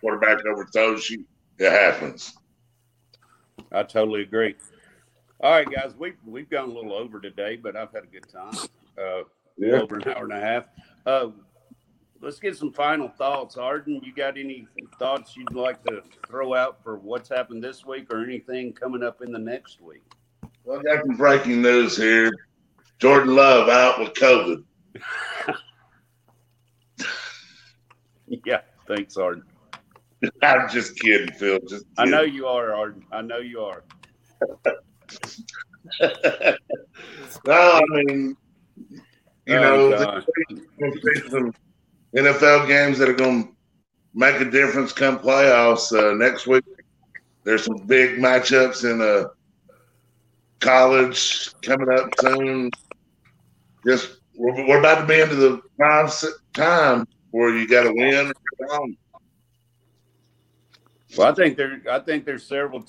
quarterback 0.00 0.44
overthrows 0.46 1.08
you, 1.10 1.24
it 1.58 1.70
happens. 1.70 2.34
I 3.72 3.82
totally 3.82 4.22
agree. 4.22 4.54
All 5.40 5.52
right, 5.52 5.70
guys, 5.70 5.94
we 5.98 6.14
we've 6.24 6.48
gone 6.48 6.70
a 6.70 6.72
little 6.72 6.94
over 6.94 7.20
today, 7.20 7.56
but 7.56 7.76
I've 7.76 7.92
had 7.92 8.04
a 8.04 8.06
good 8.06 8.28
time. 8.28 8.54
Uh, 8.98 9.24
yeah. 9.58 9.80
over 9.80 9.96
an 9.96 10.08
hour 10.08 10.24
and 10.24 10.32
a 10.32 10.40
half. 10.40 10.64
Uh, 11.04 11.28
let's 12.20 12.38
get 12.38 12.56
some 12.56 12.72
final 12.72 13.08
thoughts. 13.08 13.56
Arden, 13.56 14.00
you 14.02 14.14
got 14.14 14.38
any 14.38 14.66
thoughts 14.98 15.36
you'd 15.36 15.54
like 15.54 15.82
to 15.84 16.02
throw 16.26 16.54
out 16.54 16.82
for 16.82 16.98
what's 16.98 17.28
happened 17.28 17.62
this 17.62 17.84
week 17.84 18.12
or 18.12 18.22
anything 18.22 18.72
coming 18.72 19.02
up 19.02 19.20
in 19.22 19.32
the 19.32 19.38
next 19.38 19.80
week? 19.80 20.02
Well, 20.64 20.80
I 20.80 20.82
got 20.82 21.06
some 21.06 21.16
breaking 21.16 21.62
news 21.62 21.96
here. 21.96 22.30
Jordan 22.98 23.34
Love 23.34 23.68
out 23.68 23.98
with 23.98 24.14
COVID. 24.14 24.62
yeah, 28.44 28.60
thanks, 28.88 29.16
Arden. 29.16 29.44
I'm 30.42 30.68
just 30.68 30.98
kidding, 31.00 31.32
Phil. 31.34 31.58
Just 31.68 31.84
kidding. 31.96 31.98
I 31.98 32.04
know 32.16 32.22
you 32.22 32.46
are, 32.46 32.74
Arden. 32.74 33.04
I 33.12 33.22
know 33.22 33.38
you 33.38 33.60
are. 33.60 33.84
no, 37.46 37.52
I 37.52 37.80
mean, 37.90 38.36
you 39.46 39.56
Oh, 39.56 39.90
know, 39.90 40.22
some 41.30 41.54
NFL 42.14 42.66
games 42.66 42.98
that 42.98 43.08
are 43.08 43.14
going 43.14 43.44
to 43.44 43.50
make 44.14 44.40
a 44.40 44.50
difference 44.50 44.92
come 44.92 45.18
playoffs. 45.18 45.92
Uh, 45.96 46.14
next 46.14 46.46
week, 46.46 46.64
there's 47.44 47.64
some 47.64 47.86
big 47.86 48.18
matchups 48.18 48.90
in 48.90 49.00
uh, 49.00 49.28
college 50.60 51.54
coming 51.62 51.88
up 51.90 52.08
soon. 52.20 52.70
Just 53.86 54.18
we're, 54.36 54.66
we're 54.66 54.80
about 54.80 55.00
to 55.00 55.06
be 55.06 55.20
into 55.20 55.36
the 55.36 55.62
prime 55.78 56.08
time 56.52 57.06
where 57.30 57.56
you 57.56 57.68
got 57.68 57.84
to 57.84 57.92
win. 57.92 58.28
or 58.28 58.66
go 58.66 58.74
home. 58.74 58.96
Well, 61.16 61.28
I 61.30 61.34
think 61.34 61.56
there. 61.56 61.80
I 61.90 62.00
think 62.00 62.24
there's 62.24 62.44
several 62.44 62.84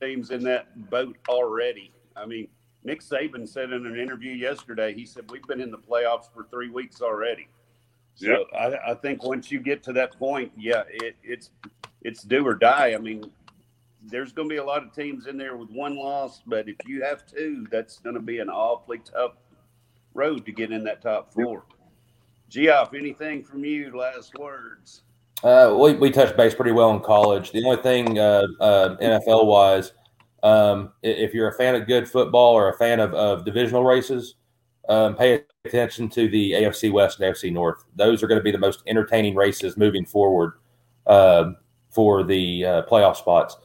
teams 0.00 0.30
in 0.30 0.42
that 0.44 0.90
boat 0.90 1.16
already. 1.28 1.92
I 2.16 2.26
mean, 2.26 2.48
Nick 2.84 3.00
Saban 3.00 3.48
said 3.48 3.72
in 3.72 3.86
an 3.86 3.98
interview 3.98 4.32
yesterday, 4.32 4.94
he 4.94 5.04
said 5.04 5.30
we've 5.30 5.42
been 5.42 5.60
in 5.60 5.70
the 5.70 5.78
playoffs 5.78 6.32
for 6.32 6.46
three 6.50 6.70
weeks 6.70 7.00
already. 7.00 7.48
So 8.14 8.28
Yep. 8.28 8.40
I, 8.56 8.92
I 8.92 8.94
think 8.94 9.24
once 9.24 9.50
you 9.50 9.58
get 9.58 9.82
to 9.84 9.92
that 9.94 10.16
point, 10.18 10.52
yeah, 10.56 10.84
it, 10.88 11.16
it's 11.24 11.50
it's 12.02 12.22
do 12.22 12.46
or 12.46 12.54
die. 12.54 12.92
I 12.94 12.98
mean, 12.98 13.30
there's 14.06 14.32
going 14.32 14.48
to 14.48 14.52
be 14.52 14.58
a 14.58 14.64
lot 14.64 14.82
of 14.84 14.92
teams 14.94 15.26
in 15.26 15.36
there 15.36 15.56
with 15.56 15.70
one 15.70 15.96
loss, 15.96 16.42
but 16.46 16.68
if 16.68 16.76
you 16.86 17.02
have 17.02 17.26
two, 17.26 17.66
that's 17.70 17.98
going 17.98 18.14
to 18.14 18.20
be 18.20 18.38
an 18.38 18.48
awfully 18.50 19.00
tough 19.04 19.32
road 20.14 20.46
to 20.46 20.52
get 20.52 20.72
in 20.72 20.84
that 20.84 21.02
top 21.02 21.32
four. 21.32 21.64
Geoff, 22.48 22.94
anything 22.94 23.42
from 23.42 23.64
you? 23.64 23.96
Last 23.96 24.32
words. 24.38 25.02
Uh, 25.42 25.76
we, 25.78 25.92
we 25.94 26.10
touched 26.10 26.36
base 26.36 26.54
pretty 26.54 26.72
well 26.72 26.90
in 26.92 27.00
college. 27.00 27.52
The 27.52 27.64
only 27.64 27.82
thing 27.82 28.18
uh, 28.18 28.46
uh, 28.60 28.96
NFL 28.96 29.46
wise, 29.46 29.92
um, 30.42 30.92
if 31.02 31.34
you're 31.34 31.48
a 31.48 31.52
fan 31.54 31.74
of 31.74 31.86
good 31.86 32.08
football 32.08 32.54
or 32.54 32.70
a 32.70 32.78
fan 32.78 33.00
of, 33.00 33.12
of 33.12 33.44
divisional 33.44 33.84
races, 33.84 34.36
um, 34.88 35.16
pay 35.16 35.42
attention 35.64 36.08
to 36.10 36.28
the 36.28 36.52
AFC 36.52 36.92
West 36.92 37.20
and 37.20 37.34
AFC 37.34 37.52
North. 37.52 37.84
Those 37.96 38.22
are 38.22 38.26
going 38.26 38.38
to 38.38 38.44
be 38.44 38.52
the 38.52 38.58
most 38.58 38.82
entertaining 38.86 39.34
races 39.34 39.76
moving 39.76 40.04
forward 40.04 40.54
um, 41.06 41.56
for 41.90 42.22
the 42.22 42.64
uh, 42.64 42.82
playoff 42.82 43.16
spots. 43.16 43.56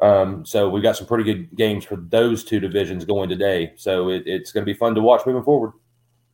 Um, 0.00 0.44
so 0.44 0.68
we've 0.68 0.82
got 0.82 0.96
some 0.96 1.06
pretty 1.06 1.24
good 1.24 1.54
games 1.56 1.84
for 1.84 1.96
those 1.96 2.44
two 2.44 2.60
divisions 2.60 3.04
going 3.04 3.28
today. 3.28 3.72
So 3.76 4.10
it, 4.10 4.24
it's 4.26 4.52
going 4.52 4.64
to 4.64 4.70
be 4.70 4.76
fun 4.78 4.94
to 4.94 5.00
watch 5.00 5.26
moving 5.26 5.42
forward. 5.42 5.72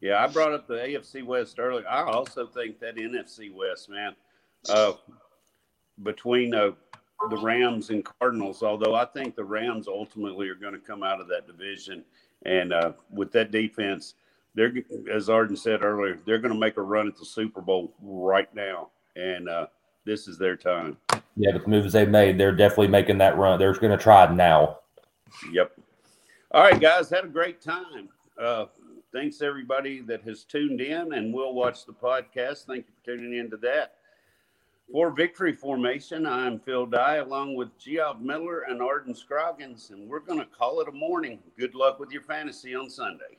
Yeah, 0.03 0.23
I 0.23 0.27
brought 0.27 0.53
up 0.53 0.67
the 0.67 0.75
AFC 0.75 1.25
West 1.25 1.61
earlier. 1.61 1.87
I 1.89 2.03
also 2.03 2.45
think 2.45 2.81
that 2.81 2.97
NFC 2.97 3.55
West, 3.55 3.89
man, 3.89 4.17
uh, 4.69 4.95
between 6.03 6.53
uh, 6.55 6.73
the 7.31 7.37
Rams 7.37 7.91
and 7.91 8.05
Cardinals, 8.05 8.65
although 8.65 8.97
I 8.97 9.05
think 9.05 9.37
the 9.37 9.45
Rams 9.45 9.87
ultimately 9.87 10.49
are 10.49 10.57
going 10.57 10.73
to 10.73 10.81
come 10.81 11.05
out 11.05 11.21
of 11.21 11.29
that 11.29 11.47
division. 11.47 12.05
And 12.45 12.73
uh, 12.73 12.95
with 13.11 13.31
that 13.33 13.53
defense, 13.53 14.15
they're, 14.57 14.73
as 15.09 15.31
Arden 15.31 15.57
said 15.57 15.85
earlier, 15.85 16.19
they're 16.27 16.41
going 16.41 16.53
to 16.53 16.59
make 16.59 16.79
a 16.79 16.83
run 16.83 17.07
at 17.07 17.17
the 17.17 17.25
Super 17.25 17.61
Bowl 17.61 17.95
right 18.03 18.53
now. 18.57 18.91
And 19.15 19.49
uh, 19.49 19.67
this 20.05 20.27
is 20.27 20.37
their 20.37 20.57
time. 20.57 20.97
Yeah, 21.37 21.53
but 21.53 21.63
the 21.63 21.69
moves 21.69 21.93
they've 21.93 22.09
made, 22.09 22.39
they're 22.39 22.51
definitely 22.51 22.89
making 22.89 23.19
that 23.19 23.39
run. 23.39 23.57
They're 23.57 23.73
going 23.75 23.97
to 23.97 24.03
try 24.03 24.27
now. 24.35 24.79
Yep. 25.53 25.79
All 26.51 26.63
right, 26.63 26.81
guys, 26.81 27.09
had 27.09 27.25
a 27.25 27.29
great 27.29 27.63
time. 27.63 28.09
Thanks 29.13 29.43
everybody 29.43 30.01
that 30.01 30.23
has 30.23 30.43
tuned 30.43 30.81
in 30.81 31.13
and 31.13 31.35
will 31.35 31.53
watch 31.53 31.85
the 31.85 31.93
podcast. 31.93 32.65
Thank 32.65 32.87
you 32.87 32.95
for 32.99 33.05
tuning 33.05 33.39
in 33.39 33.51
to 33.51 33.59
that. 33.59 33.97
For 34.91 35.11
Victory 35.11 35.53
Formation, 35.53 36.27
I'm 36.27 36.59
Phil 36.59 36.87
Dye 36.87 37.17
along 37.17 37.55
with 37.55 37.77
Geoff 37.79 38.21
Miller 38.21 38.61
and 38.63 38.81
Arden 38.81 39.15
Scroggins, 39.15 39.91
and 39.91 40.09
we're 40.09 40.21
going 40.21 40.39
to 40.39 40.47
call 40.47 40.81
it 40.81 40.89
a 40.89 40.93
morning. 40.93 41.41
Good 41.59 41.75
luck 41.75 42.01
with 42.01 42.11
your 42.11 42.23
fantasy 42.23 42.75
on 42.75 42.89
Sunday. 42.89 43.37